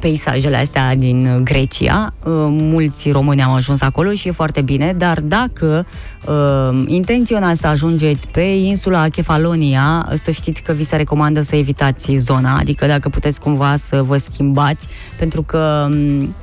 peisajele 0.00 0.56
astea 0.56 0.94
din 0.96 1.26
uh, 1.34 1.40
Grecia. 1.42 2.14
Uh, 2.24 2.32
mulți 2.48 3.10
români 3.10 3.42
au 3.42 3.54
ajuns 3.54 3.80
acolo 3.82 4.10
și 4.10 4.28
e 4.28 4.30
foarte 4.30 4.60
bine, 4.60 4.94
dar 4.96 5.20
dacă 5.20 5.86
uh, 6.26 6.82
intenționați 6.86 7.60
să 7.60 7.66
ajungeți 7.66 8.28
pe 8.28 8.40
insula 8.40 9.08
Kefalonia, 9.08 10.08
să 10.14 10.30
știți 10.30 10.62
că 10.62 10.72
vi 10.72 10.84
se 10.84 10.96
recomandă 10.96 11.40
să 11.40 11.56
evitați 11.56 12.16
zona, 12.16 12.56
adică 12.56 12.86
dacă 12.86 13.08
puteți 13.08 13.40
cumva 13.40 13.76
să 13.76 14.02
vă 14.02 14.16
schimbați, 14.16 14.88
pentru 15.16 15.42
că 15.42 15.88
um, 15.90 16.34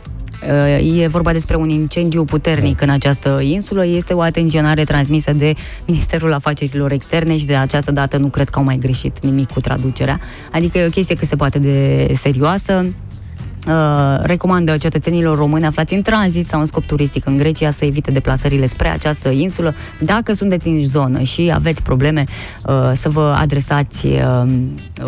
E 0.82 1.08
vorba 1.08 1.32
despre 1.32 1.56
un 1.56 1.70
incendiu 1.70 2.24
puternic 2.24 2.82
în 2.82 2.90
această 2.90 3.40
insulă. 3.42 3.86
Este 3.86 4.14
o 4.14 4.22
atenționare 4.22 4.84
transmisă 4.84 5.34
de 5.34 5.54
Ministerul 5.86 6.34
Afacerilor 6.34 6.92
Externe 6.92 7.38
și 7.38 7.46
de 7.46 7.56
această 7.56 7.92
dată 7.92 8.18
nu 8.18 8.28
cred 8.28 8.50
că 8.50 8.60
au 8.60 8.66
mai 8.66 8.78
greșit 8.78 9.24
nimic 9.24 9.52
cu 9.52 9.60
traducerea. 9.60 10.20
Adică 10.52 10.78
e 10.78 10.86
o 10.86 10.90
chestie 10.90 11.16
cât 11.16 11.28
se 11.28 11.36
poate 11.36 11.60
de 11.60 12.08
serioasă. 12.14 12.86
Uh, 13.68 14.20
recomandă 14.22 14.78
cetățenilor 14.78 15.38
români 15.38 15.66
aflați 15.66 15.94
în 15.94 16.02
tranzit 16.02 16.46
sau 16.46 16.60
în 16.60 16.66
scop 16.66 16.84
turistic 16.84 17.26
în 17.26 17.38
Grecia 17.38 17.72
să 17.72 17.86
evite 17.86 18.12
deplasările 18.12 18.66
spre 18.66 18.88
această 18.88 19.30
insulă. 19.30 19.74
Dacă 20.00 20.34
sunteți 20.34 20.68
în 20.68 20.84
zonă 20.84 21.22
și 21.22 21.52
aveți 21.54 21.82
probleme, 21.82 22.24
uh, 22.66 22.92
să 22.94 23.10
vă 23.10 23.36
adresați 23.40 24.06
uh, 24.06 24.44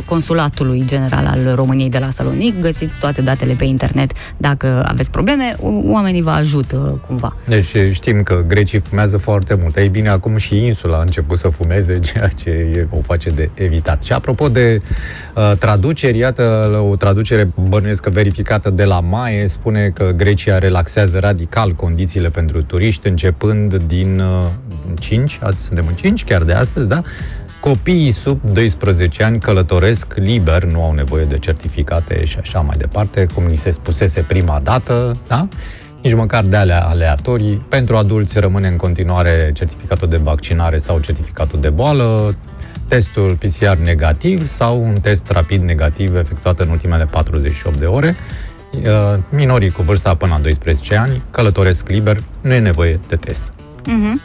Consulatului 0.05 0.83
General 0.85 1.25
al 1.25 1.55
României 1.55 1.89
de 1.89 1.97
la 1.97 2.09
Salonic. 2.09 2.59
Găsiți 2.61 2.99
toate 2.99 3.21
datele 3.21 3.53
pe 3.53 3.63
internet. 3.63 4.11
Dacă 4.37 4.85
aveți 4.87 5.11
probleme, 5.11 5.55
o- 5.61 5.91
oamenii 5.91 6.21
vă 6.21 6.29
ajută 6.29 7.01
cumva. 7.07 7.35
Deci 7.47 7.75
știm 7.91 8.23
că 8.23 8.43
grecii 8.47 8.79
fumează 8.79 9.17
foarte 9.17 9.57
mult. 9.61 9.75
Ei 9.77 9.89
bine, 9.89 10.09
acum 10.09 10.37
și 10.37 10.65
insula 10.65 10.97
a 10.97 11.01
început 11.01 11.37
să 11.37 11.47
fumeze, 11.47 11.99
ceea 12.13 12.27
ce 12.27 12.49
e, 12.49 12.87
o 12.91 13.01
face 13.01 13.29
de 13.29 13.49
evitat. 13.53 14.03
Și 14.03 14.13
apropo 14.13 14.47
de 14.47 14.81
uh, 15.35 15.51
traduceri, 15.59 16.17
iată 16.17 16.43
o 16.91 16.95
traducere 16.95 17.47
bănuiesc 17.69 18.01
că 18.01 18.09
verificată 18.47 18.75
de 18.75 18.83
la 18.83 18.99
Maie, 18.99 19.47
spune 19.47 19.89
că 19.89 20.11
Grecia 20.15 20.57
relaxează 20.57 21.19
radical 21.19 21.73
condițiile 21.73 22.29
pentru 22.29 22.63
turiști, 22.63 23.07
începând 23.07 23.75
din 23.75 24.19
uh, 24.19 24.49
5, 24.99 25.39
azi 25.41 25.63
suntem 25.63 25.87
în 25.87 25.93
5, 25.93 26.23
chiar 26.23 26.43
de 26.43 26.53
astăzi, 26.53 26.87
da? 26.87 27.01
Copiii 27.59 28.11
sub 28.11 28.39
12 28.51 29.23
ani 29.23 29.39
călătoresc 29.39 30.13
liber, 30.15 30.63
nu 30.63 30.83
au 30.83 30.91
nevoie 30.91 31.25
de 31.25 31.37
certificate 31.37 32.25
și 32.25 32.37
așa 32.39 32.59
mai 32.59 32.77
departe, 32.77 33.27
cum 33.33 33.43
ni 33.43 33.55
se 33.55 33.71
spusese 33.71 34.21
prima 34.21 34.59
dată, 34.63 35.17
da? 35.27 35.47
nici 36.01 36.13
măcar 36.13 36.43
de 36.43 36.55
alea 36.55 36.83
aleatorii. 36.83 37.65
Pentru 37.69 37.95
adulți 37.95 38.39
rămâne 38.39 38.67
în 38.67 38.75
continuare 38.75 39.51
certificatul 39.53 40.07
de 40.07 40.17
vaccinare 40.17 40.77
sau 40.77 40.99
certificatul 40.99 41.59
de 41.59 41.69
boală, 41.69 42.35
testul 42.87 43.37
PCR 43.39 43.77
negativ 43.83 44.47
sau 44.47 44.83
un 44.83 44.99
test 45.01 45.29
rapid 45.29 45.63
negativ 45.63 46.15
efectuat 46.15 46.59
în 46.59 46.69
ultimele 46.69 47.05
48 47.05 47.77
de 47.77 47.85
ore. 47.85 48.15
Uh, 48.71 48.83
Minorii 49.29 49.69
cu 49.69 49.81
vârsta 49.81 50.15
până 50.15 50.33
la 50.33 50.39
12 50.39 50.95
ani 50.95 51.21
călătoresc 51.31 51.89
liber, 51.89 52.17
nu 52.41 52.53
e 52.53 52.59
nevoie 52.59 52.99
de 53.07 53.15
test. 53.15 53.53
Mhm. 53.85 54.21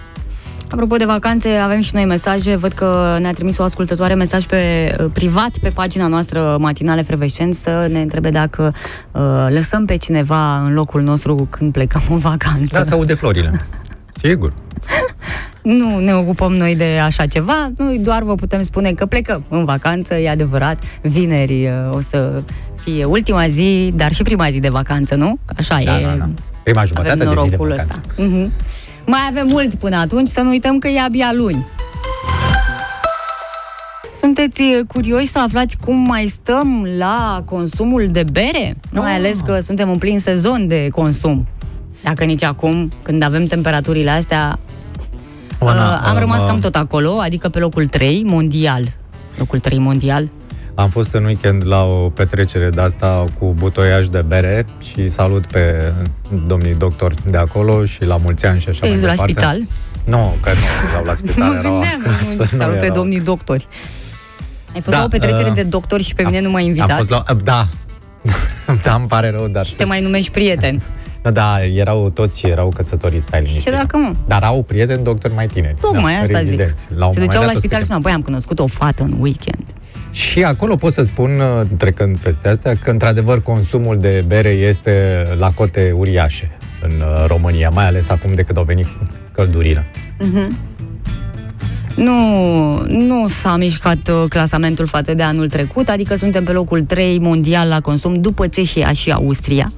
Apropo 0.70 0.96
de 0.96 1.04
vacanțe, 1.04 1.48
avem 1.48 1.80
și 1.80 1.94
noi 1.94 2.04
mesaje. 2.04 2.56
Văd 2.56 2.72
că 2.72 3.16
ne-a 3.20 3.32
trimis 3.32 3.58
o 3.58 3.62
ascultătoare 3.62 4.14
mesaj 4.14 4.44
pe 4.46 4.94
uh, 5.00 5.06
privat 5.12 5.50
pe 5.60 5.68
pagina 5.68 6.06
noastră 6.06 6.56
matinale 6.60 7.02
Frevescent 7.02 7.54
să 7.54 7.86
ne 7.90 8.00
întrebe 8.00 8.30
dacă 8.30 8.74
uh, 9.12 9.46
lăsăm 9.48 9.84
pe 9.84 9.96
cineva 9.96 10.58
în 10.64 10.72
locul 10.74 11.02
nostru 11.02 11.46
când 11.50 11.72
plecăm 11.72 12.02
în 12.10 12.18
vacanță. 12.18 12.76
Da, 12.76 12.82
se 12.82 12.92
aude 12.92 13.14
florile. 13.14 13.66
Sigur. 14.22 14.52
Nu 15.62 15.98
ne 15.98 16.14
ocupăm 16.14 16.52
noi 16.52 16.76
de 16.76 16.98
așa 17.04 17.26
ceva, 17.26 17.70
noi 17.78 17.98
doar 17.98 18.22
vă 18.22 18.34
putem 18.34 18.62
spune 18.62 18.92
că 18.92 19.06
plecăm 19.06 19.44
în 19.48 19.64
vacanță, 19.64 20.14
e 20.14 20.28
adevărat. 20.30 20.82
Vineri 21.02 21.66
uh, 21.66 21.94
o 21.96 22.00
să 22.00 22.42
fie 22.82 23.04
ultima 23.04 23.46
zi, 23.48 23.92
dar 23.94 24.12
și 24.12 24.22
prima 24.22 24.50
zi 24.50 24.58
de 24.60 24.68
vacanță, 24.68 25.14
nu? 25.14 25.38
Așa 25.56 25.78
Da, 25.84 25.98
e. 26.00 26.02
da, 26.04 26.10
da. 26.18 26.28
Prima 26.62 26.84
jumătate 26.84 27.10
Avem 27.12 27.18
de 27.18 27.24
zi 27.24 27.28
de 27.28 27.34
norocul 27.34 27.68
vacanță. 27.68 28.00
ăsta. 28.08 28.22
Mhm. 28.22 28.52
Mai 29.06 29.20
avem 29.30 29.46
mult 29.46 29.74
până 29.74 29.96
atunci, 29.96 30.28
să 30.28 30.40
nu 30.40 30.48
uităm 30.48 30.78
că 30.78 30.88
e 30.88 31.00
abia 31.00 31.30
luni. 31.34 31.66
Sunteți 34.20 34.60
uh, 34.62 34.80
curioși 34.88 35.26
să 35.26 35.38
aflați 35.38 35.76
cum 35.84 35.96
mai 35.96 36.26
stăm 36.26 36.88
la 36.98 37.42
consumul 37.44 38.06
de 38.10 38.24
bere? 38.32 38.76
Mai 38.92 39.14
ales 39.14 39.40
că 39.40 39.60
suntem 39.60 39.90
în 39.90 39.98
plin 39.98 40.20
sezon 40.20 40.66
de 40.66 40.88
consum. 40.88 41.46
Dacă 42.02 42.24
nici 42.24 42.42
acum, 42.42 42.92
când 43.02 43.22
avem 43.22 43.46
temperaturile 43.46 44.10
astea, 44.10 44.58
Oana, 45.64 45.92
uh, 45.94 46.08
am 46.08 46.18
rămas 46.18 46.40
uh, 46.40 46.46
cam 46.46 46.58
tot 46.60 46.74
acolo, 46.74 47.18
adică 47.20 47.48
pe 47.48 47.58
locul 47.58 47.86
3, 47.86 48.22
mondial. 48.26 48.92
Locul 49.38 49.58
3 49.58 49.78
mondial. 49.78 50.28
Am 50.74 50.90
fost 50.90 51.12
în 51.14 51.24
weekend 51.24 51.66
la 51.66 51.82
o 51.84 52.08
petrecere 52.08 52.68
de 52.70 52.80
asta 52.80 53.24
cu 53.38 53.54
butoiaj 53.58 54.06
de 54.06 54.22
bere 54.26 54.66
și 54.80 55.08
salut 55.08 55.46
pe 55.46 55.92
domnii 56.46 56.74
doctori 56.74 57.14
de 57.30 57.36
acolo 57.38 57.84
și 57.84 58.04
la 58.04 58.16
mulți 58.16 58.46
ani 58.46 58.60
și 58.60 58.68
așa 58.68 58.78
Te-ai 58.80 58.90
mai 58.92 59.00
dus 59.00 59.08
la 59.08 59.14
departe. 59.26 59.32
spital? 59.32 59.66
Nu, 60.04 60.34
că 60.42 60.50
nu 60.50 60.88
erau 60.90 61.04
la 61.04 61.14
spital. 61.20 61.42
mă 61.48 61.54
erau 61.58 61.60
gândeam, 61.70 62.00
acasă, 62.06 62.34
nu, 62.52 62.58
salut 62.58 62.78
pe 62.78 62.84
erau. 62.84 62.94
domnii 62.96 63.20
doctori. 63.20 63.66
Ai 64.74 64.80
fost 64.80 64.86
Da, 64.96 64.98
la 64.98 65.04
o 65.04 65.08
petrecere 65.08 65.48
uh, 65.48 65.54
de 65.54 65.62
doctori 65.62 66.02
și 66.02 66.14
pe 66.14 66.22
mine 66.22 66.36
Am- 66.36 66.42
nu 66.44 66.50
m-ai 66.50 66.62
Am 66.62 66.68
invitat? 66.68 66.96
fost 66.96 67.10
la... 67.10 67.22
Da. 67.44 67.66
da, 68.84 68.94
îmi 68.94 69.06
pare 69.06 69.30
rău, 69.30 69.48
dar... 69.48 69.64
Și 69.66 69.74
te 69.74 69.84
mai 69.84 70.00
numești 70.00 70.30
prieten. 70.30 70.82
Nu, 71.24 71.30
Da, 71.30 71.64
erau 71.74 72.10
toți 72.10 72.46
erau 72.46 72.68
căsătoriți, 72.76 73.24
stai 73.26 73.40
Ce 73.40 73.46
liniștit. 73.46 73.72
dacă 73.72 73.96
mă? 73.96 74.14
Dar 74.26 74.42
au 74.42 74.62
prieteni 74.62 75.04
doctori 75.04 75.34
mai 75.34 75.46
tineri. 75.46 75.76
Tocmai 75.80 76.12
da, 76.14 76.18
asta 76.20 76.26
zic. 76.38 76.58
rezidenți. 76.58 76.86
La 76.96 77.06
un 77.06 77.12
Se 77.12 77.18
moment 77.18 77.24
duceau 77.30 77.42
dat 77.42 77.52
la 77.52 77.52
o 77.52 77.58
spital 77.58 77.78
și 77.78 77.84
spuneam. 77.84 77.84
spuneau, 77.84 78.00
băi, 78.00 78.12
am 78.12 78.20
cunoscut 78.22 78.58
o 78.58 78.66
fată 78.66 79.02
în 79.02 79.14
weekend. 79.20 79.64
Și 80.10 80.44
acolo 80.44 80.76
pot 80.76 80.92
să 80.92 81.02
spun, 81.04 81.40
uh, 81.40 81.66
trecând 81.76 82.16
peste 82.18 82.48
astea, 82.48 82.76
că 82.82 82.90
într-adevăr 82.90 83.42
consumul 83.42 83.98
de 84.00 84.24
bere 84.26 84.48
este 84.48 85.24
la 85.38 85.50
cote 85.50 85.92
uriașe 85.96 86.50
în 86.82 86.90
uh, 87.00 87.24
România, 87.26 87.68
mai 87.70 87.86
ales 87.86 88.08
acum 88.08 88.34
de 88.34 88.42
când 88.42 88.58
au 88.58 88.64
venit 88.64 88.86
căldurile. 89.32 89.86
Nu, 91.96 92.12
nu 92.86 93.28
s-a 93.28 93.56
mișcat 93.56 94.08
uh, 94.08 94.24
clasamentul 94.28 94.86
față 94.86 95.14
de 95.14 95.22
anul 95.22 95.48
trecut, 95.48 95.88
adică 95.88 96.16
suntem 96.16 96.44
pe 96.44 96.52
locul 96.52 96.80
3 96.82 97.18
mondial 97.18 97.68
la 97.68 97.80
consum 97.80 98.14
după 98.14 98.46
Cehia 98.46 98.92
și 98.92 99.10
Austria. 99.10 99.72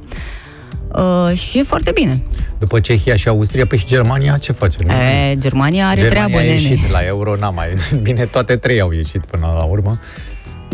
Uh, 0.97 1.37
și 1.39 1.59
e 1.59 1.63
foarte 1.63 1.91
bine. 1.95 2.21
După 2.59 2.81
Cehia 2.81 3.17
și 3.17 3.29
Austria, 3.29 3.67
pe 3.67 3.77
și 3.77 3.87
Germania 3.87 4.37
ce 4.37 4.53
face? 4.53 4.79
nu? 4.87 4.93
E, 4.93 5.35
Germania 5.39 5.89
are 5.89 6.01
Germania 6.01 6.25
treabă, 6.25 6.39
a 6.39 6.47
nene. 6.47 6.61
ieșit 6.61 6.91
la 6.91 6.99
euro, 6.99 7.37
n-a 7.37 7.51
mai... 7.51 7.67
Bine, 8.03 8.25
toate 8.25 8.57
trei 8.57 8.81
au 8.81 8.91
ieșit 8.93 9.25
până 9.25 9.55
la 9.59 9.65
urmă. 9.65 10.01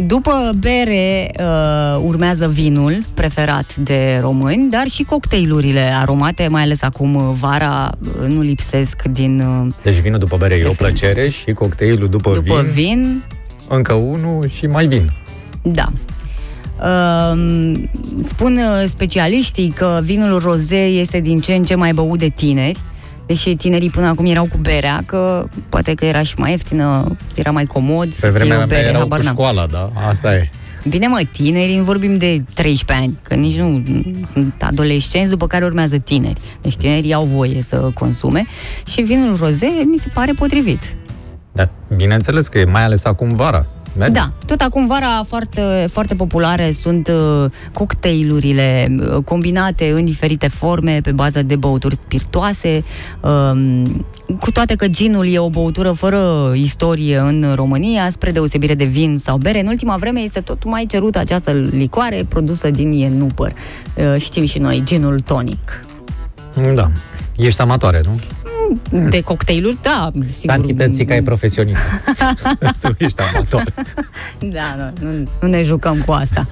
După 0.07 0.51
bere 0.59 1.31
uh, 1.39 2.03
urmează 2.05 2.49
vinul 2.49 3.05
preferat 3.15 3.77
de 3.77 4.19
români, 4.21 4.71
dar 4.71 4.87
și 4.87 5.03
cocktailurile 5.03 5.81
aromate, 5.81 6.49
mai 6.49 6.63
ales 6.63 6.83
acum 6.83 7.15
uh, 7.15 7.35
vara, 7.41 7.91
uh, 8.21 8.27
nu 8.27 8.41
lipsesc 8.41 9.03
din 9.03 9.41
uh, 9.41 9.73
Deci 9.83 9.95
vinul 9.95 10.19
după 10.19 10.37
bere 10.37 10.55
e 10.55 10.65
o 10.65 10.69
Preferență. 10.69 11.05
plăcere 11.07 11.29
și 11.29 11.53
cocktailul 11.53 12.09
după, 12.09 12.33
după 12.35 12.61
vin, 12.61 12.73
vin, 12.73 13.23
încă 13.69 13.93
unul 13.93 14.49
și 14.49 14.67
mai 14.67 14.87
vin. 14.87 15.13
Da. 15.63 15.93
Uh, 16.83 17.73
spun 18.23 18.57
uh, 18.57 18.89
specialiștii 18.89 19.69
că 19.69 20.01
vinul 20.03 20.39
roze 20.39 20.85
este 20.85 21.21
din 21.21 21.41
ce 21.41 21.55
în 21.55 21.63
ce 21.65 21.75
mai 21.75 21.93
băut 21.93 22.19
de 22.19 22.29
tineri, 22.29 22.79
deși 23.27 23.55
tinerii 23.55 23.91
până 23.91 24.07
acum 24.07 24.27
erau 24.27 24.45
cu 24.45 24.57
berea, 24.61 25.03
că 25.07 25.45
poate 25.69 25.95
că 25.95 26.05
era 26.05 26.23
și 26.23 26.35
mai 26.39 26.51
ieftină, 26.51 27.17
era 27.35 27.51
mai 27.51 27.65
comod 27.65 28.13
să 28.13 28.21
Pe 28.21 28.27
fie 28.27 28.39
vremea 28.39 28.55
o 28.55 28.59
mea 28.59 28.67
bere, 28.67 28.87
erau 28.87 29.01
habar 29.01 29.19
cu 29.19 29.25
n-am. 29.25 29.35
școala, 29.35 29.67
da? 29.67 29.91
Asta 30.09 30.35
e. 30.35 30.51
Bine 30.89 31.07
mă, 31.07 31.21
tinerii, 31.33 31.77
nu 31.77 31.83
vorbim 31.85 32.19
de 32.19 32.43
13 32.55 33.07
ani, 33.07 33.19
că 33.23 33.35
nici 33.35 33.57
nu 33.57 33.83
sunt 34.33 34.55
adolescenți, 34.63 35.31
după 35.31 35.47
care 35.47 35.65
urmează 35.65 35.99
tineri. 35.99 36.41
Deci 36.63 36.77
tinerii 36.77 37.13
au 37.13 37.25
voie 37.25 37.63
să 37.63 37.91
consume 37.95 38.47
și 38.87 39.01
vinul 39.01 39.37
roze 39.37 39.67
mi 39.91 39.99
se 39.99 40.09
pare 40.15 40.33
potrivit. 40.33 40.95
Dar 41.53 41.71
bineînțeles 41.97 42.49
că 42.49 42.59
e 42.59 42.65
mai 42.65 42.85
ales 42.85 43.05
acum 43.05 43.35
vara. 43.35 43.67
Merge. 43.97 44.13
Da, 44.13 44.33
tot 44.47 44.61
acum 44.61 44.87
vara 44.87 45.23
foarte, 45.27 45.87
foarte 45.91 46.15
populare 46.15 46.71
sunt 46.71 47.09
uh, 47.09 47.51
cocktailurile 47.73 48.97
uh, 49.01 49.25
combinate 49.25 49.91
în 49.91 50.05
diferite 50.05 50.49
forme 50.49 51.01
pe 51.03 51.13
bază 51.13 51.43
de 51.43 51.57
băuturi 51.57 51.95
spiritoase. 51.95 52.85
Um, 53.21 54.07
cu 54.41 54.51
toate 54.53 54.75
că 54.75 54.89
ginul 54.89 55.29
e 55.29 55.39
o 55.39 55.51
băutură 55.51 55.93
fără 55.93 56.53
istorie 56.55 57.19
în 57.19 57.53
România, 57.55 58.11
spre 58.11 58.31
deosebire 58.31 58.75
de 58.75 58.85
vin 58.85 59.19
sau 59.19 59.37
bere, 59.37 59.61
în 59.61 59.67
ultima 59.67 59.97
vreme 59.97 60.21
este 60.21 60.41
tot 60.41 60.65
mai 60.65 60.85
cerută 60.89 61.19
această 61.19 61.53
licoare 61.53 62.25
produsă 62.29 62.71
din 62.71 62.93
ienupăr. 62.93 63.53
Uh, 63.97 64.21
știm 64.21 64.45
și 64.45 64.59
noi, 64.59 64.83
ginul 64.85 65.21
tonic. 65.21 65.85
Da. 66.75 66.91
Ești 67.37 67.61
amatoare, 67.61 68.01
nu? 68.05 68.21
De 69.11 69.21
cocktailuri, 69.21 69.79
da, 69.83 70.11
sigur. 70.27 70.55
Cantității 70.55 71.05
ca 71.05 71.15
e 71.15 71.23
profesionist. 71.23 71.81
tu 72.81 72.95
ești 72.99 73.21
amator. 73.35 73.65
Da, 74.39 74.93
nu, 75.01 75.09
nu, 75.11 75.29
nu 75.41 75.49
ne 75.49 75.63
jucăm 75.63 76.03
cu 76.07 76.13
asta. 76.13 76.47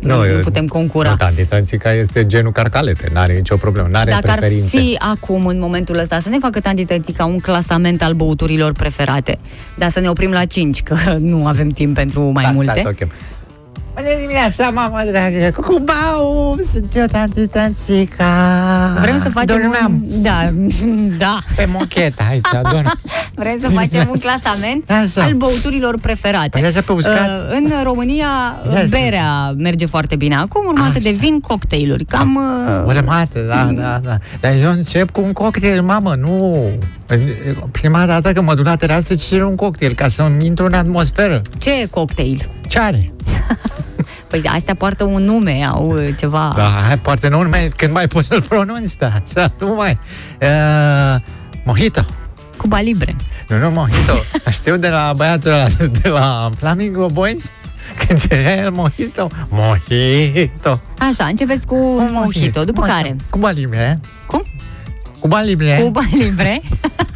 Nu, 0.00 0.16
nu 0.16 0.26
eu- 0.26 0.38
putem 0.38 0.66
concura. 0.66 1.08
Nu, 1.10 1.14
Tantitanțica 1.16 1.92
este 1.92 2.26
genul 2.26 2.52
carcalete, 2.52 3.08
n-are 3.12 3.32
nicio 3.32 3.56
problemă, 3.56 3.88
n-are 3.90 4.10
Dacă 4.10 4.30
ar 4.30 4.38
preferințe. 4.38 4.78
fi 4.78 4.96
acum, 4.98 5.46
în 5.46 5.58
momentul 5.58 5.98
ăsta, 5.98 6.20
să 6.20 6.28
ne 6.28 6.36
facă 6.40 6.60
tantității 6.60 7.12
ca 7.12 7.24
un 7.24 7.38
clasament 7.38 8.02
al 8.02 8.12
băuturilor 8.12 8.72
preferate, 8.72 9.38
dar 9.78 9.90
să 9.90 10.00
ne 10.00 10.08
oprim 10.08 10.30
la 10.30 10.44
5, 10.44 10.82
că 10.82 10.96
nu 11.18 11.46
avem 11.46 11.68
timp 11.68 11.94
pentru 11.94 12.20
mai 12.20 12.44
da, 12.44 12.50
multe. 12.50 12.72
Da, 12.74 12.80
să 12.80 12.88
o 12.88 12.92
chem. 12.92 13.10
Bună 14.02 14.16
dimineața, 14.20 14.70
mama 14.70 15.04
dragă, 15.04 15.50
cu 15.54 15.60
cubau, 15.62 16.56
sunt 16.72 16.96
eu, 16.96 17.04
tanti, 17.06 17.46
tanțica. 17.46 18.96
Vrem 19.00 19.18
să 19.20 19.28
facem 19.30 19.60
Dormeam 19.60 20.02
un... 20.10 20.22
Da, 20.22 20.50
da. 21.26 21.38
pe 21.56 21.68
mocheta, 21.72 22.24
hai 22.26 22.40
să 22.50 22.56
adorm. 22.56 22.92
Vrem 23.34 23.58
să 23.60 23.68
facem 23.68 24.08
un 24.10 24.18
clasament 24.18 24.90
Așa. 24.90 25.22
al 25.22 25.32
băuturilor 25.32 25.98
preferate. 26.00 26.48
Păi 26.48 26.64
așa 26.64 26.80
pe 26.80 26.92
uscat? 26.92 27.28
Uh, 27.28 27.50
în 27.50 27.70
România, 27.82 28.26
Ia 28.74 28.82
zi. 28.84 28.88
berea 28.88 29.50
merge 29.56 29.86
foarte 29.86 30.16
bine 30.16 30.34
acum, 30.34 30.66
urmată 30.66 30.98
de 30.98 31.10
vin, 31.10 31.40
cocktailuri. 31.40 32.04
Cam... 32.04 32.34
uh, 32.34 32.86
O 32.86 32.90
remate, 32.92 33.40
da, 33.48 33.68
da, 33.74 34.00
da. 34.04 34.18
Dar 34.40 34.52
eu 34.62 34.70
încep 34.70 35.10
cu 35.10 35.20
un 35.20 35.32
cocktail, 35.32 35.82
mamă, 35.82 36.14
nu. 36.14 36.66
Prima 37.70 38.06
dată 38.06 38.32
când 38.32 38.46
mă 38.46 38.54
duc 38.54 38.64
la 38.64 38.76
terasă, 38.76 39.14
cer 39.14 39.42
un 39.42 39.54
cocktail 39.54 39.94
ca 39.94 40.08
să-mi 40.08 40.46
intru 40.46 40.64
în 40.64 40.72
atmosferă. 40.72 41.40
Ce 41.58 41.86
cocktail? 41.90 42.50
Ce 42.66 42.78
are? 42.78 43.12
Păi 44.28 44.42
astea 44.54 44.74
poartă 44.74 45.04
un 45.04 45.24
nume, 45.24 45.64
au 45.72 45.92
uh, 45.92 46.08
ceva... 46.18 46.52
Da, 46.56 46.82
hai, 46.86 46.98
poate 46.98 47.28
nu 47.28 47.38
mai, 47.38 47.68
când 47.76 47.92
mai 47.92 48.06
poți 48.06 48.26
să-l 48.26 48.42
pronunți, 48.42 48.98
da, 48.98 49.22
să 49.32 49.50
nu 49.58 49.74
mai. 49.74 49.98
Uh, 50.42 51.20
mojito. 51.64 52.04
Cuba 52.56 52.80
Libre. 52.80 53.16
Nu, 53.48 53.58
nu, 53.58 53.70
mojito. 53.70 54.12
Știu 54.50 54.76
de 54.76 54.88
la 54.88 55.12
băiatul 55.16 55.50
ăla, 55.50 55.66
de 56.02 56.08
la 56.08 56.50
Flamingo 56.58 57.06
Boys, 57.06 57.50
când 58.06 58.28
cerea 58.28 58.56
el 58.56 58.70
mojito. 58.70 59.28
Mojito. 59.48 60.80
Așa, 60.98 61.24
începeți 61.24 61.66
cu 61.66 61.74
un 61.74 62.08
mojito, 62.12 62.64
după 62.64 62.80
care... 62.82 63.16
Cuba 63.30 63.50
Libre. 63.50 64.00
Cum? 64.26 64.44
Cuba 65.20 65.40
Libre. 65.42 65.78
Cuba 65.82 66.00
Libre. 66.18 66.60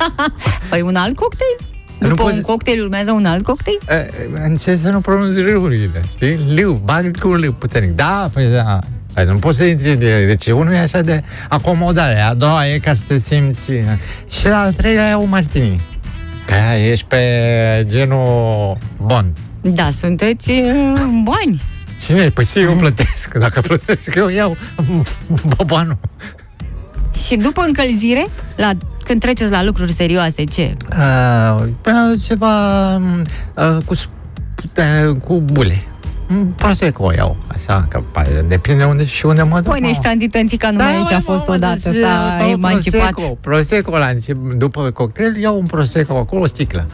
păi 0.70 0.81
un 0.81 0.95
alt 0.95 1.16
cocktail? 1.16 1.57
Nu 1.99 2.09
După 2.09 2.23
poți- 2.23 2.35
un 2.37 2.43
cocktail 2.43 2.83
urmează 2.83 3.12
un 3.12 3.24
alt 3.24 3.45
cocktail? 3.45 3.79
Eh, 3.89 4.07
Încerc 4.45 4.79
să 4.79 4.91
nu 4.91 5.01
pronunț 5.01 5.35
râurile, 5.35 6.03
știi? 6.15 6.45
Liu, 6.55 6.81
bag 6.85 7.19
cu 7.20 7.35
liu 7.35 7.53
puternic. 7.53 7.91
Da, 7.91 8.31
păi 8.33 8.47
da. 8.53 8.79
Păi 9.15 9.24
nu 9.24 9.37
poți 9.37 9.57
să 9.57 9.65
intri 9.65 9.97
direct. 9.97 10.27
Deci 10.27 10.47
unul 10.47 10.73
e 10.73 10.79
așa 10.79 11.01
de 11.01 11.23
acomodare, 11.49 12.20
a 12.20 12.35
doua 12.35 12.66
e 12.69 12.79
ca 12.79 12.95
să 12.95 13.03
te 13.07 13.19
simți... 13.19 13.70
Și 14.31 14.47
la 14.49 14.61
al 14.61 14.73
treilea 14.73 15.11
e 15.11 15.15
o 15.15 15.24
martini. 15.24 15.87
Că 16.47 16.55
ești 16.77 17.05
pe 17.09 17.20
genul 17.89 18.79
bon. 18.97 19.33
Da, 19.61 19.91
sunteți 19.91 20.51
uh, 20.51 21.01
bani. 21.24 21.62
Cine 22.01 22.20
e? 22.20 22.31
Păi 22.31 22.45
și 22.45 22.59
eu 22.59 22.73
plătesc. 22.73 23.35
Dacă 23.35 23.61
plătesc, 23.61 24.15
eu 24.15 24.29
iau 24.29 24.57
bobanul. 25.57 25.99
Și 27.27 27.36
după 27.36 27.62
încălzire, 27.66 28.27
la, 28.57 28.70
când 29.05 29.20
treceți 29.20 29.51
la 29.51 29.65
lucruri 29.65 29.93
serioase, 29.93 30.44
ce? 30.44 30.74
Uh, 30.90 31.69
până 31.81 32.15
ceva 32.27 32.94
uh, 32.97 33.77
cu, 33.85 33.94
sp- 33.97 35.09
uh, 35.09 35.16
cu 35.24 35.40
bule. 35.40 35.82
Mm, 36.28 36.47
Prosecco 36.57 37.12
iau, 37.16 37.36
așa, 37.55 37.86
că 37.89 38.03
pa- 38.12 38.47
depinde 38.49 38.85
unde 38.85 39.05
și 39.05 39.27
unde 39.27 39.43
mă 39.43 39.61
duc. 39.61 39.70
Păi 39.73 39.81
mă. 39.81 39.86
niște 39.86 40.09
antitențica 40.09 40.70
numai 40.70 40.94
aici 40.94 41.11
a 41.11 41.15
mă, 41.15 41.20
fost 41.20 41.49
mă, 41.49 41.55
odată, 41.55 41.90
deci, 41.90 42.03
s-a 42.03 42.36
dau 42.39 42.49
emancipat. 42.51 43.11
Prosecco, 43.11 43.39
prosecco 43.40 43.97
la 43.97 44.07
început, 44.07 44.53
după 44.53 44.90
cocktail, 44.90 45.36
iau 45.36 45.59
un 45.59 45.66
prosecco 45.66 46.16
acolo, 46.16 46.43
o 46.43 46.47
sticlă. 46.47 46.86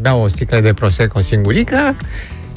Beau 0.00 0.22
o 0.22 0.28
sticlă 0.28 0.60
de 0.60 0.72
prosecco 0.72 1.20
singurică 1.20 1.96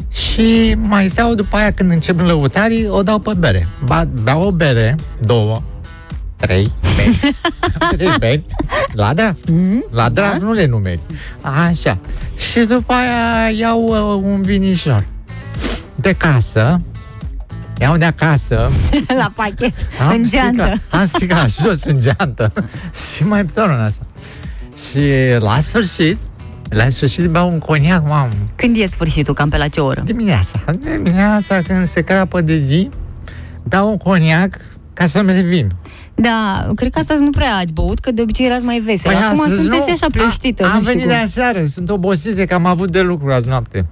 și 0.10 0.76
mai 0.78 1.08
sau 1.08 1.34
după 1.34 1.56
aia 1.56 1.72
când 1.72 1.92
încep 1.92 2.20
lăutarii, 2.20 2.88
o 2.88 3.04
dau 3.04 3.20
pe 3.20 3.32
bere. 3.38 3.68
Ba, 3.86 4.06
beau 4.24 4.42
o 4.42 4.52
bere, 4.52 4.96
două, 5.22 5.62
trei 6.40 6.72
beri. 6.96 7.36
trei 7.98 8.16
beri, 8.20 8.44
la 8.94 9.14
draft. 9.14 9.50
La 9.92 10.10
draft 10.10 10.42
nu 10.42 10.52
le 10.52 10.66
numeri. 10.66 11.00
Așa. 11.42 11.98
Și 12.52 12.60
după 12.60 12.94
aia 12.94 13.50
iau 13.58 13.84
uh, 13.84 14.22
un 14.24 14.42
vinișor 14.42 15.06
de 15.96 16.14
casă, 16.14 16.82
iau 17.80 17.98
de 17.98 18.06
acasă, 18.06 18.70
la 19.22 19.32
pachet, 19.36 19.74
am 20.02 20.10
în 20.10 20.24
geantă. 20.30 20.64
Stricat, 20.64 21.00
am 21.00 21.06
stricat 21.08 21.52
jos 21.62 21.84
în 21.84 22.00
geantă 22.00 22.54
și 23.16 23.24
mai 23.24 23.46
torn 23.46 23.72
așa. 23.72 24.00
Și 24.90 25.02
la 25.40 25.60
sfârșit 25.60 26.18
La 26.70 26.90
sfârșit 26.90 27.26
beau 27.26 27.50
un 27.52 27.60
coniac, 27.60 28.08
mamă. 28.08 28.30
Când 28.56 28.78
e 28.78 28.86
sfârșitul? 28.86 29.34
Cam 29.34 29.50
pe 29.50 29.58
la 29.58 29.68
ce 29.68 29.80
oră? 29.80 30.02
Dimineața. 30.06 30.60
Dimineața, 30.80 31.62
când 31.62 31.86
se 31.86 32.02
crapă 32.02 32.42
de 32.42 32.58
zi, 32.58 32.90
beau 33.64 33.90
un 33.90 33.98
coniac 33.98 34.58
ca 34.94 35.06
să-mi 35.06 35.32
revin. 35.32 35.76
Da, 36.22 36.68
cred 36.76 36.92
că 36.92 37.00
astăzi 37.00 37.22
nu 37.22 37.30
prea 37.30 37.56
ați 37.56 37.74
băut, 37.74 38.00
că 38.00 38.12
de 38.12 38.22
obicei 38.22 38.46
erați 38.46 38.66
mai 38.66 38.80
vesel. 38.80 39.16
Acum 39.16 39.38
Păi 39.38 39.40
astăzi 39.40 39.62
sunteți 39.62 39.86
nu. 39.88 39.94
așa 39.94 40.08
pleștită. 40.12 40.64
A, 40.64 40.68
nu 40.68 40.74
am 40.74 40.80
știu 40.80 40.92
venit 40.92 41.08
cum. 41.08 41.16
de 41.18 41.24
aseară, 41.24 41.66
sunt 41.66 41.90
obosit 41.90 42.48
că 42.48 42.54
am 42.54 42.66
avut 42.66 42.92
de 42.92 43.02
lucru 43.02 43.32
azi 43.32 43.48
noapte. 43.48 43.86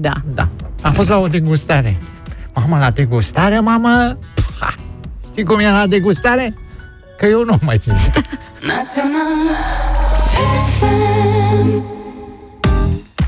Da. 0.00 0.12
Da. 0.34 0.48
Am 0.82 0.92
fost 0.92 1.08
la 1.08 1.18
o 1.18 1.26
degustare. 1.26 1.96
Mamă, 2.54 2.78
la 2.78 2.90
degustare, 2.90 3.60
mamă... 3.60 4.18
Ha! 4.60 4.74
Știi 5.30 5.44
cum 5.44 5.58
e 5.58 5.70
la 5.70 5.86
degustare? 5.86 6.54
Că 7.18 7.26
eu 7.26 7.44
nu 7.44 7.58
mai 7.64 7.78
țin 7.78 7.94
minte. 8.02 8.22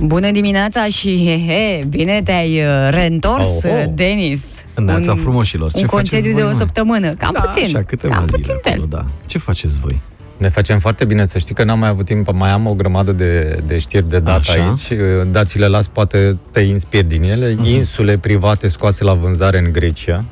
Bună 0.02 0.31
dimineața 0.31 0.86
și 0.86 1.24
he, 1.27 1.52
he, 1.52 1.86
bine 1.89 2.22
te-ai 2.24 2.59
uh, 2.60 2.89
reîntors, 2.90 3.47
Oh, 3.47 3.64
oh. 3.64 3.70
oh, 3.72 3.85
Denis. 3.94 4.64
Neața 4.77 5.14
frumoșilor, 5.14 5.70
Un 5.74 5.81
ce 5.81 5.86
concediu 5.86 6.18
faceți 6.18 6.35
de 6.35 6.43
voi, 6.43 6.51
o 6.51 6.52
mă? 6.52 6.59
săptămână. 6.59 7.14
Cam 7.14 7.31
da, 7.32 7.40
puțin. 7.40 7.64
Așa, 7.64 7.82
câteva 7.82 8.14
cam 8.14 8.24
zile 8.27 8.36
puțin 8.39 8.55
acolo, 8.64 8.74
tel. 8.77 8.86
da. 8.98 9.05
Ce 9.27 9.39
faceți 9.39 9.78
voi? 9.81 10.01
Ne 10.36 10.48
facem 10.48 10.78
foarte 10.78 11.05
bine, 11.05 11.27
să 11.27 11.39
știi 11.39 11.55
că 11.55 11.64
n-am 11.64 11.78
mai 11.78 11.89
avut 11.89 12.05
timp, 12.05 12.32
mai 12.32 12.51
am 12.51 12.66
o 12.66 12.74
grămadă 12.74 13.12
de, 13.12 13.62
de 13.66 13.78
știri 13.78 14.09
de 14.09 14.18
dat 14.18 14.39
Așa. 14.39 14.52
aici. 14.52 15.01
Dați 15.31 15.59
le 15.59 15.66
las, 15.66 15.86
poate 15.86 16.39
te 16.51 16.60
inspiri 16.60 17.06
din 17.06 17.22
ele. 17.22 17.55
Mhm. 17.59 17.64
Insule 17.64 18.18
private 18.18 18.68
scoase 18.68 19.05
la 19.05 19.12
vânzare 19.14 19.59
în 19.64 19.72
Grecia. 19.72 20.24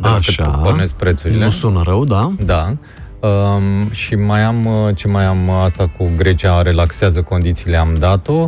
De 0.00 0.08
la 0.08 0.14
Așa. 0.14 0.42
cât 0.50 0.62
pornesc 0.62 0.92
prețurile. 0.92 1.44
Nu 1.44 1.50
sună 1.50 1.82
rău, 1.84 2.04
da? 2.04 2.32
Da. 2.44 2.76
Um, 3.28 3.90
și 3.90 4.14
mai 4.14 4.42
am, 4.42 4.66
uh, 4.66 4.96
ce 4.96 5.08
mai 5.08 5.24
am, 5.24 5.48
uh, 5.48 5.54
asta 5.64 5.90
cu 5.98 6.10
Grecia 6.16 6.62
relaxează 6.62 7.22
condițiile, 7.22 7.76
am 7.76 7.96
dat-o. 7.98 8.44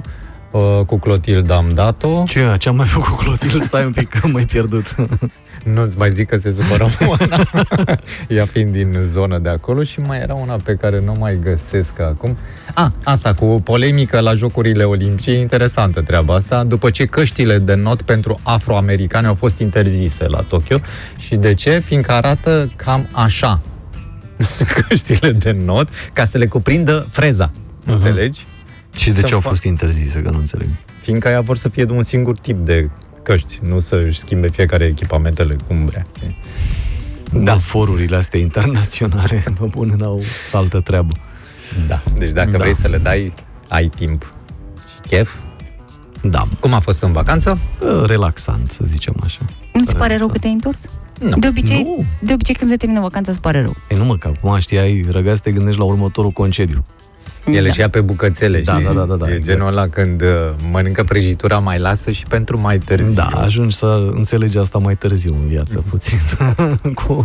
Uh, 0.51 0.81
cu 0.87 0.99
Clotilde 0.99 1.53
am 1.53 1.71
dat-o. 1.75 2.23
Ce, 2.27 2.55
ce 2.59 2.69
am 2.69 2.77
mai 2.77 2.87
făcut 2.87 3.09
cu 3.09 3.23
Clotil? 3.23 3.61
Stai 3.61 3.85
un 3.85 3.93
pic, 3.93 4.09
că 4.09 4.27
m-ai 4.27 4.45
pierdut. 4.45 4.95
Nu-ți 5.75 5.99
mai 5.99 6.11
zic 6.11 6.29
că 6.29 6.37
se 6.37 6.51
supără 6.51 6.87
Moana, 7.01 7.45
ea 8.29 8.45
fiind 8.45 8.73
din 8.73 8.99
zonă 9.07 9.39
de 9.39 9.49
acolo 9.49 9.83
și 9.83 10.01
mai 10.01 10.21
era 10.21 10.35
una 10.35 10.57
pe 10.65 10.75
care 10.75 11.03
nu 11.05 11.15
mai 11.19 11.39
găsesc 11.43 12.01
acum. 12.01 12.37
A, 12.75 12.93
asta 13.05 13.35
cu 13.35 13.61
polemică 13.65 14.21
la 14.21 14.35
Jocurile 14.35 14.85
Olimpice, 14.85 15.31
e 15.31 15.41
interesantă 15.41 16.01
treaba 16.01 16.35
asta, 16.35 16.65
după 16.65 16.91
ce 16.91 17.05
căștile 17.05 17.59
de 17.59 17.75
not 17.75 18.03
pentru 18.03 18.41
afroamericani 18.43 19.27
au 19.27 19.35
fost 19.35 19.59
interzise 19.59 20.27
la 20.27 20.41
Tokyo. 20.41 20.79
Și 21.19 21.37
de 21.37 21.55
ce? 21.55 21.79
Fiindcă 21.79 22.13
arată 22.13 22.73
cam 22.77 23.09
așa 23.13 23.61
căștile 24.89 25.33
de 25.33 25.57
not, 25.65 25.89
ca 26.13 26.25
să 26.25 26.39
le 26.39 26.47
cuprindă 26.47 27.07
freza. 27.11 27.51
Uh-huh. 27.51 27.93
Înțelegi? 27.93 28.47
Și 28.97 29.11
de 29.11 29.21
Să 29.21 29.27
ce 29.27 29.35
au 29.35 29.41
fac- 29.41 29.51
fost 29.51 29.63
interzise, 29.65 30.21
că 30.23 30.31
nu 30.31 30.39
înțeleg? 30.39 30.69
Fiindcă 31.01 31.29
aia 31.29 31.41
vor 31.41 31.57
să 31.57 31.69
fie 31.69 31.85
de 31.85 31.93
un 31.93 32.03
singur 32.03 32.39
tip 32.39 32.65
de 32.65 32.91
căști, 33.23 33.59
nu 33.63 33.81
să-și 33.81 34.19
schimbe 34.19 34.49
fiecare 34.49 34.85
echipamentele 34.85 35.57
cum 35.67 35.85
vrea. 35.85 36.03
știi? 36.17 36.37
Da, 37.33 37.59
forurile 37.59 38.17
astea 38.17 38.41
internaționale 38.41 39.43
vă 39.59 39.67
pun 39.67 39.95
la 39.99 40.09
o 40.09 40.19
altă 40.53 40.81
treabă. 40.81 41.13
Da. 41.89 42.03
Deci 42.17 42.31
dacă 42.31 42.51
Da. 42.51 42.57
da. 42.57 42.63
vrei 42.63 42.75
să 42.75 42.89
le 42.89 42.99
dai, 42.99 43.33
ai 43.69 43.89
timp 43.89 44.35
și 44.77 45.09
chef. 45.09 45.37
Da, 46.23 46.47
Cum 46.61 46.73
a 46.73 46.81
fost 46.81 47.03
în 47.03 47.13
vacanță? 47.13 47.59
relaxant, 48.05 48.71
să 48.71 48.83
zicem 48.87 49.15
așa. 49.25 49.41
Nu-ți 49.73 49.97
pare 49.97 50.17
rău 50.17 50.27
că 50.29 50.39
te-ai 50.39 50.53
întors? 50.53 50.81
Nu. 51.21 51.37
De 51.39 51.47
obicei, 51.49 51.83
Nu. 51.83 52.05
de 52.23 52.33
obicei 52.33 52.55
când 52.55 52.71
se 52.71 52.77
termină 52.77 53.01
vacanța 53.01 53.31
îți 53.31 53.41
pare 53.41 53.61
rău. 53.63 53.77
E 53.89 53.97
nu 53.97 54.05
mă, 54.05 54.17
că 54.17 54.33
acum 54.37 54.59
știi, 54.59 54.79
ai 54.79 55.07
răgaz 55.11 55.37
să 55.37 55.43
te 55.43 55.53
gândești 55.53 55.79
la 55.79 55.85
următorul 55.85 56.31
concediu. 56.31 56.85
Ele 57.47 57.67
Da. 57.67 57.73
și 57.73 57.81
ia 57.81 57.89
pe 57.89 58.01
bucățele, 58.01 58.61
Da, 58.61 58.73
știi? 58.73 58.85
da, 58.85 58.93
da, 58.93 59.05
da, 59.05 59.15
da, 59.15 59.31
E 59.31 59.35
exact. 59.35 59.57
genul 59.57 59.69
ăla 59.69 59.89
când 59.89 60.21
uh, 60.23 60.29
mănâncă 60.71 61.05
prăjitura 61.05 61.59
mai 61.59 61.79
lasă 61.79 62.11
și 62.11 62.25
pentru 62.29 62.61
mai 62.61 62.79
târziu. 62.79 63.13
Da, 63.15 63.25
ajungi 63.27 63.77
să 63.77 64.11
înțelegi 64.15 64.59
asta 64.59 64.79
mai 64.79 64.97
târziu 64.97 65.35
în 65.43 65.49
viață, 65.49 65.85
puțin. 65.91 66.19
Cu... 67.05 67.25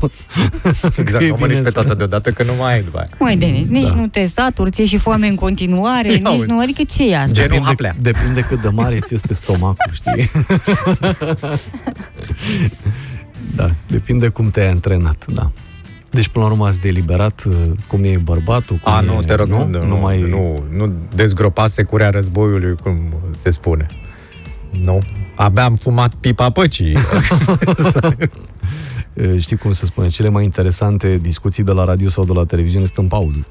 Exact, 0.97 1.17
că 1.17 1.23
e 1.23 1.27
nu 1.29 1.35
mănânci 1.39 1.47
bine 1.47 1.61
pe 1.61 1.69
să- 1.69 1.71
toată 1.71 1.93
deodată 1.93 2.31
că 2.31 2.43
nu 2.43 2.51
mai 2.59 2.73
ai 2.73 2.81
după 2.81 2.97
aia. 2.97 3.07
Măi, 3.19 3.35
Denis, 3.37 3.67
nici 3.67 3.87
Da. 3.89 3.95
nu 3.95 4.07
te 4.07 4.25
saturi, 4.25 4.71
ți 4.71 4.81
și 4.83 4.97
foame 4.97 5.27
în 5.27 5.35
continuare, 5.35 6.11
Ia 6.11 6.17
nici 6.17 6.27
uite. 6.39 6.45
nu, 6.51 6.59
adică 6.59 6.81
ce 6.95 7.09
e 7.09 7.17
asta? 7.17 7.31
Genul 7.31 7.47
Depinde, 7.47 7.67
haplea. 7.67 7.95
depinde 8.01 8.41
cât 8.41 8.61
de 8.61 8.67
mare 8.69 8.99
ți 8.99 9.13
este 9.13 9.33
stomacul, 9.33 9.91
știi? 9.91 10.31
da, 13.55 13.71
depinde 13.87 14.27
cum 14.27 14.49
te-ai 14.51 14.69
antrenat, 14.69 15.25
da. 15.27 15.51
Deci, 16.15 16.27
până 16.27 16.45
la 16.45 16.51
urmă, 16.51 16.65
ați 16.65 16.79
deliberat 16.81 17.43
uh, 17.47 17.55
cum 17.87 18.03
e 18.03 18.17
bărbatul, 18.17 18.75
cum 18.75 18.93
A, 18.93 19.01
e, 19.03 19.05
nu, 19.05 19.21
te 19.21 19.33
rog, 19.33 19.47
nu, 19.47 19.67
nu, 19.67 19.85
nu 19.85 19.95
mai... 19.95 20.19
nu, 20.19 20.63
nu 20.71 20.93
dezgropa 21.15 21.67
securea 21.67 22.09
războiului, 22.09 22.75
cum 22.83 23.13
se 23.41 23.49
spune. 23.49 23.85
Nu. 24.83 24.99
Abia 25.35 25.63
am 25.63 25.75
fumat 25.75 26.13
pipa 26.13 26.49
păcii. 26.49 26.97
Uh, 29.13 29.39
Știi 29.39 29.57
cum 29.57 29.71
se 29.71 29.85
spune? 29.85 30.07
Cele 30.07 30.29
mai 30.29 30.43
interesante 30.43 31.17
discuții 31.17 31.63
de 31.63 31.71
la 31.71 31.83
radio 31.83 32.09
sau 32.09 32.25
de 32.25 32.33
la 32.33 32.45
televiziune 32.45 32.85
sunt 32.85 32.97
în 32.97 33.07
pauză. 33.07 33.47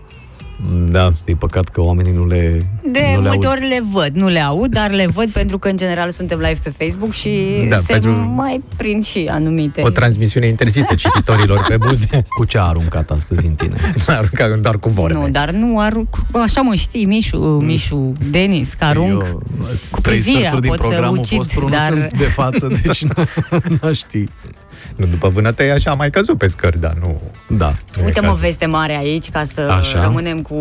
Da. 0.91 1.13
E 1.25 1.35
păcat 1.35 1.69
că 1.69 1.81
oamenii 1.81 2.13
nu 2.13 2.27
le 2.27 2.67
De 2.93 3.01
nu 3.15 3.21
le 3.23 3.29
multe 3.29 3.47
aud. 3.47 3.57
ori 3.57 3.69
le 3.69 3.83
văd, 3.93 4.11
nu 4.15 4.29
le 4.29 4.41
aud, 4.41 4.71
dar 4.71 4.91
le 4.91 5.07
văd 5.07 5.31
pentru 5.41 5.59
că 5.59 5.69
în 5.69 5.77
general 5.77 6.11
suntem 6.11 6.39
live 6.39 6.59
pe 6.63 6.71
Facebook 6.85 7.13
și 7.13 7.31
Da, 7.69 7.79
se 7.79 7.93
pentru- 7.93 8.11
mai 8.35 8.63
prind 8.77 9.05
și 9.05 9.29
anumite... 9.31 9.83
O 9.85 9.89
transmisiune 9.89 10.47
interzisă 10.47 10.95
cititorilor 11.05 11.65
pe 11.69 11.77
buze. 11.77 12.25
Cu 12.29 12.45
ce 12.45 12.59
a 12.59 12.63
aruncat 12.63 13.11
astăzi 13.11 13.47
în 13.47 13.53
tine? 13.55 13.77
Nu 14.07 14.15
arunca 14.15 14.49
doar 14.49 14.79
cu 14.79 14.89
vorbe. 14.89 15.19
Nu, 15.19 15.29
dar 15.29 15.51
nu 15.51 15.79
arunc, 15.79 16.09
așa 16.33 16.61
mă 16.61 16.75
știi, 16.75 17.05
Mișu, 17.05 17.37
Mișu, 17.39 18.13
Denis, 18.31 18.73
că 18.75 18.85
arunc 18.85 19.23
Eu, 19.23 19.43
cu 19.91 20.01
trei 20.01 20.19
privirea, 20.19 20.39
sferturi 20.49 20.61
din 20.61 20.71
pot 20.71 20.81
să 20.81 20.87
programul 20.89 21.19
ucid, 21.19 21.37
vostru 21.37 21.69
dar- 21.69 21.91
nu 21.93 21.97
sunt 21.99 22.17
de 22.19 22.25
față, 22.25 22.69
deci 22.83 23.05
nu 23.83 23.93
știi. 23.93 24.29
Nu, 24.97 25.07
după 25.07 25.29
vânătăi 25.29 25.71
așa 25.71 25.91
am 25.91 25.97
mai 25.99 26.11
căzut 26.11 26.39
pe 26.39 26.49
scări, 26.49 26.81
dar 26.81 26.97
nu... 27.01 27.21
Da. 27.49 27.73
Uite 28.05 28.19
E 28.19 28.21
mă 28.21 28.27
cazul. 28.27 28.41
veste 28.41 28.67
mare 28.67 28.97
aici 28.97 29.31
ca 29.31 29.45
să 29.53 29.61
Așa. 29.61 30.03
rămânem 30.03 30.43
cu 30.43 30.55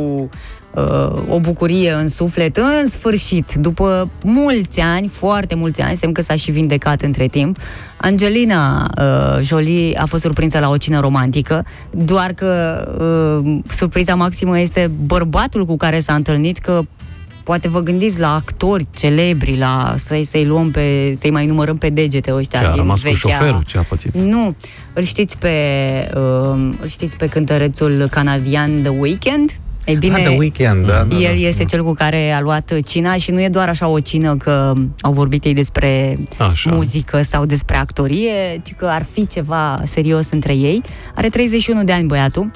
uh, 0.73 1.11
o 1.30 1.39
bucurie 1.39 1.91
în 1.91 2.10
suflet. 2.10 2.57
În 2.57 2.89
sfârșit, 2.89 3.53
după 3.53 4.10
mulți 4.23 4.80
ani, 4.80 5.07
foarte 5.07 5.55
mulți 5.55 5.81
ani, 5.81 5.95
semn 5.97 6.14
că 6.14 6.22
s-a 6.22 6.35
și 6.35 6.51
vindecat 6.51 7.01
între 7.01 7.26
timp, 7.27 7.57
Angelina 7.97 8.89
uh, 8.97 9.41
Jolie 9.41 9.97
a 9.97 10.05
fost 10.05 10.22
surprinsă 10.23 10.60
la 10.60 10.69
o 10.69 10.77
cină 10.77 10.99
romantică, 10.99 11.65
doar 11.91 12.34
că 12.34 12.84
uh, 13.43 13.60
surpriza 13.68 14.15
maximă 14.15 14.60
este 14.60 14.91
bărbatul 15.05 15.65
cu 15.65 15.77
care 15.77 15.99
s-a 15.99 16.14
întâlnit, 16.14 16.57
că 16.57 16.81
poate 17.44 17.68
vă 17.68 17.80
gândiți 17.80 18.20
la 18.20 18.34
actori 18.34 18.86
celebri, 18.94 19.57
la 19.57 19.94
să-i, 19.98 20.24
să-i 20.24 20.45
luăm 20.45 20.72
pe, 20.72 21.14
să-i 21.18 21.32
mai 21.32 21.45
numărăm 21.45 21.78
pe 21.78 21.90
degete 21.90 22.34
ăștia 22.34 22.60
Ce 22.60 22.65
a 22.65 22.70
din 22.70 22.78
rămas 22.80 23.02
cu 23.02 23.07
vechea... 23.07 23.18
șoferul? 23.38 23.64
Ce 23.68 23.78
a 23.78 23.82
pățit? 23.82 24.14
Nu, 24.14 24.56
îl 24.94 25.03
știți 25.03 25.38
pe, 25.38 25.49
uh, 26.15 26.74
îl 26.82 26.88
știți 26.88 27.18
pe 27.18 27.28
cântărețul 27.28 28.07
canadian 28.11 28.82
The 28.82 28.91
Weeknd? 28.91 29.57
Ei 29.86 29.95
bine, 29.95 30.15
Ah, 30.15 30.24
The 30.24 30.38
Weeknd, 30.38 30.86
da, 30.88 31.03
da, 31.03 31.15
el 31.15 31.22
da. 31.22 31.48
este 31.48 31.64
cel 31.64 31.84
cu 31.84 31.94
care 31.94 32.32
a 32.32 32.40
luat 32.41 32.74
cina 32.86 33.15
și 33.15 33.32
nu 33.32 33.41
e 33.41 33.49
doar 33.49 33.70
așa 33.70 33.88
o 33.88 33.99
cină 33.99 34.36
că 34.36 34.74
au 35.02 35.11
vorbit 35.14 35.44
ei 35.44 35.53
despre 35.53 36.18
Așa. 36.38 36.72
muzică 36.72 37.22
sau 37.22 37.45
despre 37.45 37.78
actorie, 37.78 38.61
ci 38.64 38.74
că 38.74 38.86
ar 38.86 39.06
fi 39.11 39.28
ceva 39.28 39.80
serios 39.86 40.30
între 40.32 40.53
ei. 40.53 40.82
Are 41.15 41.30
31 41.30 41.84
de 41.84 41.91
ani 41.91 42.07
băiatul. 42.07 42.52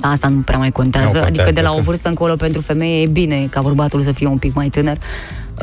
Asta 0.00 0.28
nu 0.28 0.40
prea 0.40 0.58
mai 0.58 0.70
contează, 0.72 1.06
Nu 1.06 1.12
contează, 1.12 1.40
adică 1.40 1.54
de 1.60 1.66
la 1.66 1.72
o 1.72 1.76
că- 1.76 1.82
vârstă 1.82 2.08
încolo 2.08 2.34
pentru 2.36 2.60
femeie 2.60 3.02
e 3.02 3.06
bine 3.06 3.46
ca 3.50 3.60
bărbatul 3.60 4.02
să 4.02 4.12
fie 4.12 4.26
un 4.26 4.38
pic 4.38 4.54
mai 4.54 4.68
tânăr. 4.68 4.98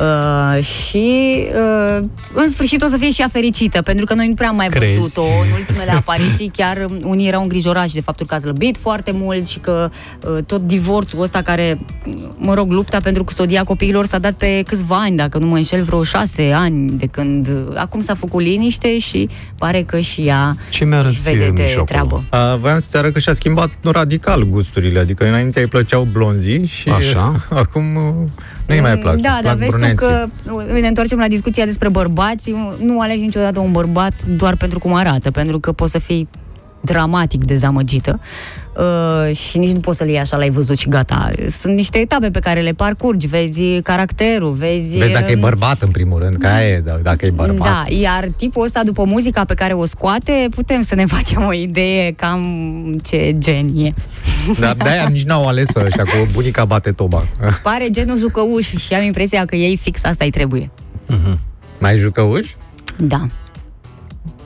Uh, 0.00 0.64
și 0.64 1.36
uh, 1.98 2.04
în 2.32 2.50
sfârșit 2.50 2.82
o 2.82 2.86
să 2.86 2.96
fie 2.96 3.10
și 3.10 3.20
ea 3.20 3.28
fericită, 3.32 3.82
pentru 3.82 4.04
că 4.04 4.14
noi 4.14 4.28
nu 4.28 4.34
prea 4.34 4.48
am 4.48 4.56
mai 4.56 4.66
Crezi? 4.68 4.98
văzut-o 4.98 5.22
în 5.22 5.52
ultimele 5.58 5.90
apariții, 6.00 6.50
chiar 6.56 6.86
um, 6.90 7.00
unii 7.02 7.26
erau 7.28 7.42
îngrijorați 7.42 7.94
de 7.94 8.00
faptul 8.00 8.26
că 8.26 8.34
a 8.34 8.38
slăbit 8.38 8.76
foarte 8.76 9.10
mult 9.14 9.48
și 9.48 9.58
că 9.58 9.90
uh, 10.20 10.44
tot 10.46 10.66
divorțul 10.66 11.22
ăsta 11.22 11.42
care, 11.42 11.78
mă 12.36 12.54
rog, 12.54 12.70
lupta 12.70 12.98
pentru 13.02 13.24
custodia 13.24 13.64
copiilor 13.64 14.06
s-a 14.06 14.18
dat 14.18 14.32
pe 14.32 14.62
câțiva 14.66 14.96
ani, 14.96 15.16
dacă 15.16 15.38
nu 15.38 15.46
mă 15.46 15.56
înșel, 15.56 15.82
vreo 15.82 16.02
șase 16.02 16.52
ani 16.54 16.90
de 16.90 17.06
când 17.06 17.48
uh, 17.48 17.76
acum 17.76 18.00
s-a 18.00 18.14
făcut 18.14 18.42
liniște 18.42 18.98
și 18.98 19.28
pare 19.58 19.82
că 19.82 19.98
și 20.00 20.20
ea 20.20 20.56
Ce 20.70 20.84
mi-a 20.84 21.00
își 21.00 21.20
vede 21.20 21.50
de 21.54 21.62
Mișu, 21.62 21.68
acolo? 21.70 21.84
treabă. 21.84 22.24
A, 22.30 22.56
voiam 22.56 22.78
să-ți 22.78 22.96
arăt 22.96 23.12
că 23.12 23.18
și-a 23.18 23.34
schimbat 23.34 23.70
radical 23.82 24.42
gusturile, 24.42 24.98
adică 24.98 25.26
înainte 25.26 25.60
îi 25.60 25.66
plăceau 25.66 26.08
blonzii 26.12 26.66
și 26.66 26.88
Așa. 26.88 27.34
acum 27.62 27.94
uh, 27.96 28.12
nu-i 28.66 28.80
mai 28.80 28.98
plac. 28.98 29.14
Da, 29.14 29.36
îi 29.36 29.42
dar 29.42 29.42
plac 29.42 29.56
vezi 29.56 29.70
tu 29.70 29.76
bruneții. 29.76 29.96
că 29.96 30.26
uh, 30.52 30.80
ne 30.80 30.86
întoarcem 30.86 31.18
la 31.18 31.28
discuția 31.28 31.64
despre 31.64 31.88
bărbați. 31.88 32.54
Nu 32.78 33.00
alegi 33.00 33.22
niciodată 33.22 33.60
un 33.60 33.72
bărbat 33.72 34.22
doar 34.22 34.56
pentru 34.56 34.78
cum 34.78 34.94
arată, 34.94 35.30
pentru 35.30 35.60
că 35.60 35.72
poți 35.72 35.92
să 35.92 35.98
fii 35.98 36.28
dramatic 36.84 37.44
dezamăgită 37.44 38.20
uh, 38.76 39.36
și 39.36 39.58
nici 39.58 39.70
nu 39.70 39.80
poți 39.80 39.98
să 39.98 40.04
le 40.04 40.10
iei 40.10 40.20
așa, 40.20 40.36
l-ai 40.36 40.50
văzut 40.50 40.78
și 40.78 40.88
gata. 40.88 41.30
Sunt 41.48 41.74
niște 41.74 41.98
etape 41.98 42.30
pe 42.30 42.38
care 42.38 42.60
le 42.60 42.72
parcurgi, 42.72 43.26
vezi 43.26 43.80
caracterul, 43.82 44.52
vezi... 44.52 44.98
Vezi 44.98 45.12
dacă 45.12 45.30
e 45.30 45.34
uh, 45.34 45.40
bărbat, 45.40 45.82
în 45.82 45.90
primul 45.90 46.18
rând, 46.18 46.36
că 46.36 46.46
aia 46.46 46.68
e, 46.68 46.80
da, 46.80 46.98
dacă 47.02 47.26
e 47.26 47.30
bărbat. 47.30 47.68
Da, 47.68 47.84
iar 47.88 48.28
tipul 48.36 48.64
ăsta, 48.64 48.82
după 48.84 49.04
muzica 49.04 49.44
pe 49.44 49.54
care 49.54 49.72
o 49.72 49.84
scoate, 49.84 50.46
putem 50.54 50.82
să 50.82 50.94
ne 50.94 51.04
facem 51.16 51.44
o 51.46 51.52
idee 51.52 52.12
cam 52.12 52.42
ce 53.02 53.34
gen 53.38 53.66
e. 53.76 53.92
Dar 54.60 54.74
de-aia 54.74 55.08
nici 55.08 55.24
n-au 55.24 55.46
ales 55.46 55.66
ăștia 55.74 56.04
cu 56.04 56.28
bunica 56.32 56.64
bate 56.64 56.92
toba. 56.92 57.26
Pare 57.62 57.90
genul 57.90 58.18
jucăuș 58.18 58.74
și 58.74 58.94
am 58.94 59.02
impresia 59.02 59.44
că 59.44 59.56
ei 59.56 59.76
fix 59.76 60.04
asta 60.04 60.24
îi 60.24 60.30
trebuie. 60.30 60.70
Mai 61.78 61.96
jucăuși? 61.96 62.56
Da. 62.96 63.26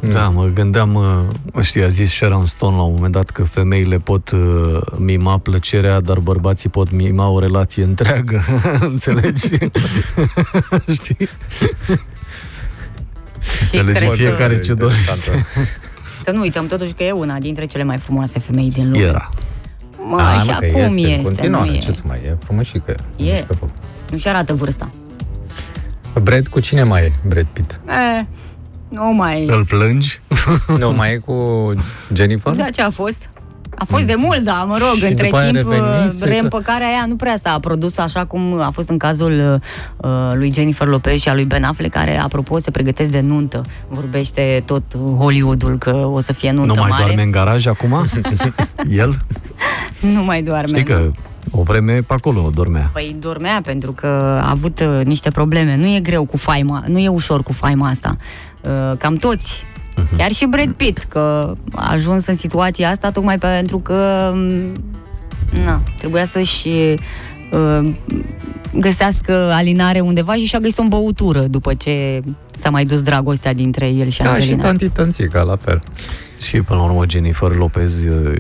Da, 0.01 0.29
mă 0.29 0.45
gândeam, 0.55 0.95
uh, 0.95 1.63
știi, 1.65 1.83
a 1.83 1.89
zis 1.89 2.11
Sharon 2.13 2.47
Stone 2.47 2.77
la 2.77 2.83
un 2.83 2.93
moment 2.95 3.13
dat 3.13 3.31
că 3.31 3.45
femeile 3.45 3.99
pot 3.99 4.31
uh, 4.31 4.81
mima 4.97 5.39
plăcerea, 5.39 6.01
dar 6.01 6.19
bărbații 6.19 6.69
pot 6.69 6.91
mima 6.91 7.29
o 7.29 7.39
relație 7.39 7.83
întreagă. 7.83 8.43
Înțelegi? 8.81 9.49
știi? 11.01 11.29
Înțelege 13.63 13.93
cred 13.99 14.09
că- 14.09 14.15
fiecare 14.15 14.59
ce 14.61 14.75
dorește. 14.75 15.11
Interesantă. 15.11 15.47
Să 16.25 16.31
nu 16.31 16.41
uităm 16.41 16.67
totuși 16.67 16.93
că 16.93 17.03
e 17.03 17.11
una 17.13 17.39
dintre 17.39 17.65
cele 17.67 17.85
mai 17.85 17.97
frumoase 17.99 18.39
femei 18.39 18.69
din 18.71 18.91
lume. 18.91 19.03
Era. 19.05 19.29
Mă, 20.09 20.21
A, 20.21 20.39
și 20.39 20.47
mă, 20.47 20.57
că 20.61 20.65
acum 20.67 20.97
este, 20.97 21.01
este, 21.01 21.17
în 21.17 21.23
continuare, 21.23 21.69
nu 21.71 21.75
e. 21.75 21.79
ce 21.79 21.93
să 21.93 22.03
mai 22.07 22.21
e? 22.27 22.37
Frumășică. 22.45 22.95
E. 23.17 23.47
Nu-și 24.11 24.29
arată 24.29 24.55
vârsta. 24.55 24.91
Brad 26.23 26.49
cu 26.49 26.61
cine 26.61 26.83
mai 26.83 27.03
e? 27.03 27.11
Brad 27.27 27.47
Pitt. 27.53 27.81
E, 28.21 28.27
nu 28.89 29.13
mai... 29.13 29.45
Îl 29.47 29.65
plângi? 29.65 30.21
nu 30.79 30.93
mai 30.93 31.13
e 31.13 31.17
cu 31.17 31.35
Jennifer? 32.15 32.53
Da, 32.53 32.65
ce 32.71 32.83
a 32.83 32.91
fost? 32.91 33.31
A 33.81 33.85
fost 33.85 34.03
de 34.03 34.15
mult, 34.17 34.39
da, 34.39 34.53
mă 34.67 34.77
rog, 34.79 34.97
Și 34.97 35.05
între 35.05 35.25
după 35.25 35.37
aia 35.37 35.51
timp 35.51 35.71
revenise 35.71 36.19
că- 36.25 36.31
reîmpăcarea 36.31 36.87
aia 36.87 37.05
nu 37.09 37.17
prea 37.17 37.37
s-a 37.37 37.59
produs 37.61 37.99
așa 37.99 38.25
cum 38.25 38.61
a 38.61 38.71
fost 38.71 38.89
în 38.89 38.99
cazul 38.99 39.61
uh, 39.97 40.11
lui 40.35 40.53
Jennifer 40.55 40.87
Lopez 40.87 41.21
și 41.21 41.29
a 41.29 41.35
lui 41.35 41.45
Ben 41.45 41.63
Affleck, 41.65 41.93
care, 41.95 42.17
apropo, 42.19 42.59
se 42.59 42.71
pregătesc 42.71 43.11
de 43.11 43.21
nuntă. 43.21 43.63
Vorbește 43.89 44.63
tot 44.67 44.83
Hollywoodul 45.19 45.79
că 45.79 45.91
o 45.97 46.21
să 46.21 46.33
fie 46.33 46.51
nuntă 46.51 46.73
Nu 46.73 46.81
mai 46.81 46.89
mare. 46.91 47.03
doarme 47.03 47.23
în 47.23 47.31
garaj 47.31 47.67
acum? 47.67 48.05
El? 48.91 49.17
Nu 50.01 50.23
mai 50.25 50.43
doarme. 50.43 50.69
Știi 50.79 50.83
că 50.95 51.11
o 51.59 51.63
vreme 51.63 51.93
pe 51.93 52.13
acolo 52.15 52.51
dormea. 52.55 52.91
Păi 52.93 53.17
dormea 53.21 53.61
pentru 53.65 53.93
că 53.93 54.07
a 54.43 54.51
avut 54.51 54.81
uh, 54.81 55.05
niște 55.05 55.31
probleme. 55.31 55.77
Nu 55.77 55.87
e 55.87 56.01
greu 56.01 56.25
cu 56.25 56.37
faima, 56.37 56.85
nu 56.87 56.99
e 56.99 57.09
ușor 57.09 57.43
cu 57.43 57.53
faima 57.53 57.89
asta. 57.89 58.17
Uh, 58.61 58.97
cam 58.99 59.15
toți. 59.15 59.65
Chiar 60.17 60.31
și 60.31 60.47
Brad 60.47 60.73
Pitt, 60.73 61.03
că 61.03 61.55
a 61.75 61.93
ajuns 61.93 62.27
în 62.27 62.35
situația 62.37 62.91
asta 62.91 63.11
tocmai 63.11 63.39
pentru 63.39 63.79
că 63.79 64.31
m, 64.35 64.73
na, 65.65 65.81
trebuia 65.99 66.25
să-și 66.25 66.69
uh, 66.69 67.95
găsească 68.75 69.51
alinare 69.53 70.01
undeva 70.01 70.35
și 70.35 70.45
și-a 70.45 70.59
găsit 70.59 70.79
o 70.79 70.85
băutură 70.89 71.41
după 71.41 71.75
ce 71.75 72.21
s-a 72.53 72.71
mai 72.71 72.85
dus 72.85 73.03
dragostea 73.03 73.53
dintre 73.55 73.87
el 73.89 74.09
și 74.09 74.19
Da, 74.23 74.25
și 74.25 74.31
Angelina. 74.41 74.63
tanti 74.63 74.89
tănțica, 74.89 75.43
la 75.43 75.57
fel. 75.57 75.83
Și 76.41 76.61
până 76.61 76.79
la 76.79 76.85
urmă 76.85 77.05
Jennifer 77.09 77.55
Lopez 77.57 78.05
uh, 78.05 78.33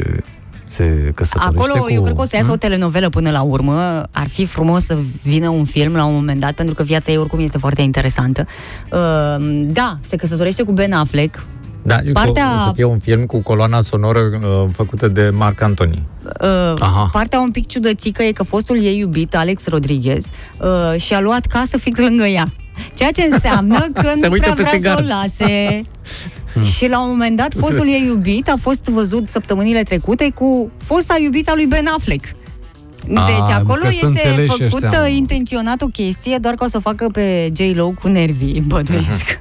se 0.68 1.12
căsătorește 1.14 1.58
Acolo 1.58 1.82
cu... 1.82 1.92
eu 1.92 2.02
cred 2.02 2.14
că 2.14 2.20
o 2.20 2.24
să 2.24 2.36
iasă 2.36 2.52
o 2.52 2.56
telenovelă 2.56 3.08
până 3.08 3.30
la 3.30 3.42
urmă. 3.42 4.02
Ar 4.10 4.28
fi 4.28 4.46
frumos 4.46 4.84
să 4.84 4.98
vină 5.22 5.48
un 5.48 5.64
film 5.64 5.94
la 5.94 6.04
un 6.04 6.14
moment 6.14 6.40
dat, 6.40 6.52
pentru 6.52 6.74
că 6.74 6.82
viața 6.82 7.10
ei 7.10 7.18
oricum 7.18 7.40
este 7.40 7.58
foarte 7.58 7.82
interesantă. 7.82 8.44
Uh, 8.92 9.64
da, 9.66 9.96
se 10.00 10.16
căsătorește 10.16 10.62
cu 10.62 10.72
Ben 10.72 10.92
Affleck. 10.92 11.46
Da, 11.82 11.96
Partea- 12.12 12.64
o 12.64 12.66
să 12.66 12.72
fie 12.74 12.84
un 12.84 12.98
film 12.98 13.24
cu 13.26 13.42
coloana 13.42 13.80
sonoră 13.80 14.18
uh, 14.20 14.70
făcută 14.74 15.08
de 15.08 15.30
Marc 15.34 15.60
Antoni. 15.60 16.02
Uh, 16.24 16.74
Aha. 16.78 17.08
partea 17.12 17.40
un 17.40 17.50
pic 17.50 17.66
ciudățică 17.66 18.22
e 18.22 18.32
că 18.32 18.42
fostul 18.42 18.82
ei 18.82 18.98
iubit, 18.98 19.36
Alex 19.36 19.66
Rodriguez, 19.66 20.26
uh, 20.60 21.00
și-a 21.00 21.20
luat 21.20 21.46
casă 21.46 21.78
fix 21.78 21.98
lângă 21.98 22.24
ea. 22.24 22.46
Ceea 22.94 23.10
ce 23.10 23.28
înseamnă 23.30 23.78
că 24.02 24.12
nu 24.14 24.30
uită 24.30 24.52
prea 24.52 24.52
vrea 24.52 24.54
peste 24.54 24.78
să 24.78 24.96
o 24.98 25.02
gard. 25.02 25.06
lase. 26.54 26.70
și 26.70 26.88
la 26.88 27.00
un 27.02 27.08
moment 27.08 27.36
dat, 27.36 27.54
fostul 27.54 27.86
ei 27.88 28.04
iubit 28.06 28.48
a 28.48 28.54
fost 28.60 28.84
văzut 28.84 29.26
săptămânile 29.28 29.82
trecute 29.82 30.30
cu 30.34 30.70
fosta 30.78 31.16
iubita 31.22 31.52
lui 31.54 31.66
Ben 31.66 31.86
Affleck. 31.96 32.24
Deci 33.06 33.16
A, 33.16 33.54
acolo 33.54 33.80
că 33.82 33.88
sunt 34.00 34.14
este 34.16 34.28
înțeleși 34.28 34.48
făcută 34.62 34.86
ăștia, 34.86 35.00
mă. 35.00 35.08
intenționat 35.08 35.82
o 35.82 35.86
chestie 35.86 36.38
doar 36.40 36.54
ca 36.54 36.64
o 36.64 36.68
să 36.68 36.76
o 36.76 36.80
facă 36.80 37.08
pe 37.12 37.52
J-Lo 37.56 37.88
cu 37.90 38.08
nervii, 38.08 38.60
bănuiesc. 38.66 39.38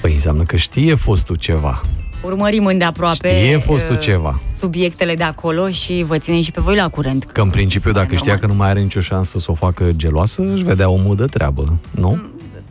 Păi 0.00 0.12
înseamnă 0.12 0.42
că 0.42 0.56
știe 0.56 0.94
fostul 0.94 1.36
ceva. 1.36 1.80
Urmărim 2.24 2.66
îndeaproape 2.66 3.28
Știe 3.28 3.56
fostul 3.56 3.94
uh, 3.94 4.00
ceva. 4.00 4.40
subiectele 4.54 5.14
de 5.14 5.22
acolo 5.22 5.68
și 5.70 6.04
vă 6.06 6.18
ținem 6.18 6.42
și 6.42 6.50
pe 6.50 6.60
voi 6.60 6.76
la 6.76 6.88
curent. 6.88 7.24
Că 7.24 7.40
în 7.40 7.50
principiu, 7.50 7.92
dacă 7.92 8.14
știa 8.14 8.18
normal. 8.32 8.38
că 8.38 8.46
nu 8.46 8.54
mai 8.54 8.68
are 8.68 8.80
nicio 8.80 9.00
șansă 9.00 9.38
să 9.38 9.50
o 9.50 9.54
facă 9.54 9.90
geloasă, 9.96 10.42
își 10.52 10.62
vedea 10.62 10.88
omul 10.88 11.16
de 11.16 11.24
treabă, 11.24 11.78
nu? 11.90 12.18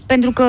pentru 0.06 0.32
că 0.32 0.44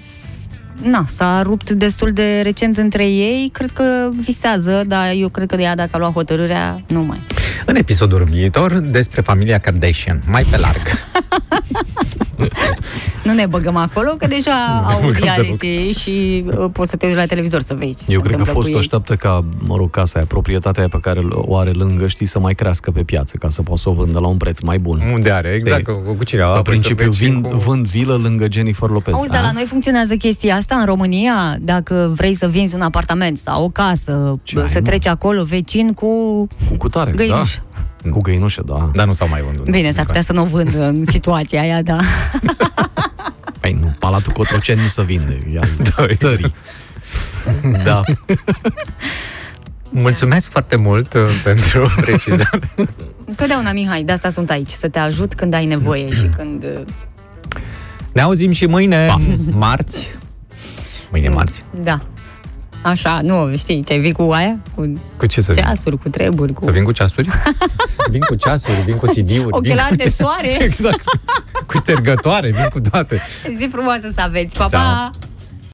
s- 0.00 0.41
na, 0.82 1.04
s-a 1.06 1.42
rupt 1.42 1.70
destul 1.70 2.12
de 2.12 2.40
recent 2.40 2.76
între 2.76 3.04
ei, 3.06 3.50
cred 3.52 3.70
că 3.70 4.10
visează, 4.20 4.84
dar 4.86 5.12
eu 5.14 5.28
cred 5.28 5.48
că 5.48 5.56
de 5.56 5.62
ea 5.62 5.74
dacă 5.74 5.90
a 5.92 5.98
luat 5.98 6.12
hotărârea, 6.12 6.82
nu 6.86 7.02
mai. 7.02 7.20
În 7.66 7.76
episodul 7.76 8.24
viitor 8.24 8.78
despre 8.78 9.20
familia 9.20 9.58
Kardashian, 9.58 10.22
mai 10.26 10.42
pe 10.50 10.56
larg. 10.56 10.82
Nu 13.24 13.32
ne 13.32 13.46
băgăm 13.46 13.76
acolo, 13.76 14.10
că 14.18 14.26
deja 14.26 14.50
au 14.84 15.00
băgăm 15.00 15.22
reality 15.22 15.90
și 15.98 16.44
uh, 16.58 16.64
poți 16.72 16.90
să 16.90 16.96
te 16.96 17.06
uiți 17.06 17.18
la 17.18 17.26
televizor 17.26 17.62
să 17.62 17.74
vezi 17.74 17.94
ce 17.94 18.04
Eu 18.12 18.20
se 18.20 18.22
cred 18.22 18.22
că 18.22 18.28
întâmplă 18.28 18.52
cu 18.52 18.58
fostul 18.58 18.72
ei. 18.74 18.78
așteaptă 18.80 19.14
ca, 19.14 19.44
mă 19.58 19.76
rog, 19.76 19.90
casa 19.90 20.12
aia, 20.18 20.26
proprietatea 20.28 20.80
aia 20.80 20.88
pe 20.88 20.98
care 21.00 21.20
o 21.30 21.56
are 21.56 21.70
lângă, 21.70 22.06
știi, 22.06 22.26
să 22.26 22.38
mai 22.38 22.54
crească 22.54 22.90
pe 22.90 23.02
piață, 23.02 23.36
ca 23.36 23.48
să 23.48 23.62
poată 23.62 23.80
să 23.80 23.88
o 23.88 23.92
vândă 23.92 24.18
la 24.18 24.26
un 24.26 24.36
preț 24.36 24.60
mai 24.60 24.78
bun. 24.78 25.10
Unde 25.12 25.30
are, 25.30 25.48
exact, 25.48 25.88
Ei, 25.88 25.94
cu, 26.04 26.14
cu 26.16 26.24
cine? 26.24 26.40
La 26.40 26.46
Apoi 26.46 26.62
să 26.62 26.70
principiu, 26.70 27.04
vezi 27.04 27.16
și 27.16 27.24
vin, 27.24 27.40
cu- 27.40 27.56
vând 27.56 27.86
vilă 27.86 28.14
lângă 28.22 28.46
Jennifer 28.50 28.88
Lopez. 28.88 29.14
Auzi, 29.14 29.28
dar 29.30 29.40
a? 29.42 29.46
la 29.46 29.52
noi 29.52 29.64
funcționează 29.64 30.14
chestia 30.14 30.54
asta 30.54 30.74
în 30.74 30.84
România, 30.84 31.56
dacă 31.60 32.12
vrei 32.16 32.34
să 32.34 32.46
vinzi 32.48 32.74
un 32.74 32.80
apartament 32.80 33.38
sau 33.38 33.64
o 33.64 33.68
casă, 33.68 34.34
Ce 34.42 34.58
ai, 34.60 34.68
să 34.68 34.78
mă? 34.78 34.86
treci 34.86 35.06
acolo 35.06 35.42
vecin 35.44 35.92
cu 35.92 36.46
Cu 36.78 36.88
tare, 36.88 37.10
găinuș. 37.10 37.56
da. 37.56 37.71
Cu 38.10 38.20
găinușă, 38.20 38.62
da. 38.66 38.90
Dar 38.94 39.06
nu 39.06 39.12
s-au 39.12 39.28
mai 39.28 39.42
vândut. 39.46 39.70
Bine, 39.70 39.92
s-ar 39.92 40.04
putea 40.06 40.22
să 40.22 40.32
nu 40.32 40.42
o 40.42 40.44
vând 40.44 40.74
în 40.74 41.04
situația 41.14 41.60
aia, 41.60 41.82
da. 41.82 41.98
Păi 43.60 43.76
nu, 43.80 43.96
Palatul 43.98 44.32
Cotroceni 44.32 44.80
nu 44.80 44.86
se 44.86 45.02
vinde, 45.02 45.46
e 45.54 45.58
al 45.58 45.68
Da, 45.76 46.02
exact. 46.02 46.18
țării. 46.18 46.54
Da. 47.84 48.02
Mulțumesc 49.88 50.50
foarte 50.50 50.76
mult 50.76 51.12
uh, 51.14 51.40
pentru 51.44 51.90
precizare. 52.00 52.70
Întotdeauna, 53.24 53.72
Mihai, 53.72 54.02
de 54.02 54.12
asta 54.12 54.30
sunt 54.30 54.50
aici, 54.50 54.70
să 54.70 54.88
te 54.88 54.98
ajut 54.98 55.34
când 55.34 55.54
ai 55.54 55.66
nevoie 55.66 56.12
și 56.14 56.26
când... 56.36 56.64
uh, 56.64 56.80
Ne 58.12 58.20
auzim 58.20 58.50
și 58.52 58.66
mâine, 58.66 59.14
marți. 59.50 60.08
Mâine 61.10 61.28
marți. 61.28 61.62
Da. 61.82 62.00
Așa, 62.82 63.20
nu, 63.22 63.56
știi, 63.56 63.84
ce 63.84 63.96
vii 63.96 64.12
cu 64.12 64.22
aia? 64.22 64.58
Cu 64.74 64.92
Cu 65.16 65.26
ce 65.26 65.40
să 65.40 65.52
vin? 65.52 65.62
ceasuri, 65.62 65.98
cu 65.98 66.08
treburi, 66.08 66.52
cu 66.52 66.64
Să 66.64 66.70
vin 66.70 66.84
cu 66.84 66.92
ceasuri? 66.92 67.28
vin 68.10 68.20
cu 68.20 68.34
ceasuri, 68.34 68.80
vin 68.84 68.96
cu 68.96 69.06
CD-uri. 69.06 69.46
ochelari 69.50 69.96
vin 69.96 70.04
de 70.04 70.10
soare. 70.10 70.56
Exact. 70.64 71.02
Cu 71.66 71.76
ștergătoare, 71.78 72.50
vin 72.50 72.68
cu 72.72 72.80
toate. 72.80 73.20
Zi 73.58 73.68
frumoasă 73.72 74.10
să 74.14 74.20
aveți. 74.20 74.56
Pa, 74.56 74.66
Ceau. 74.70 74.80
pa! 74.82 75.10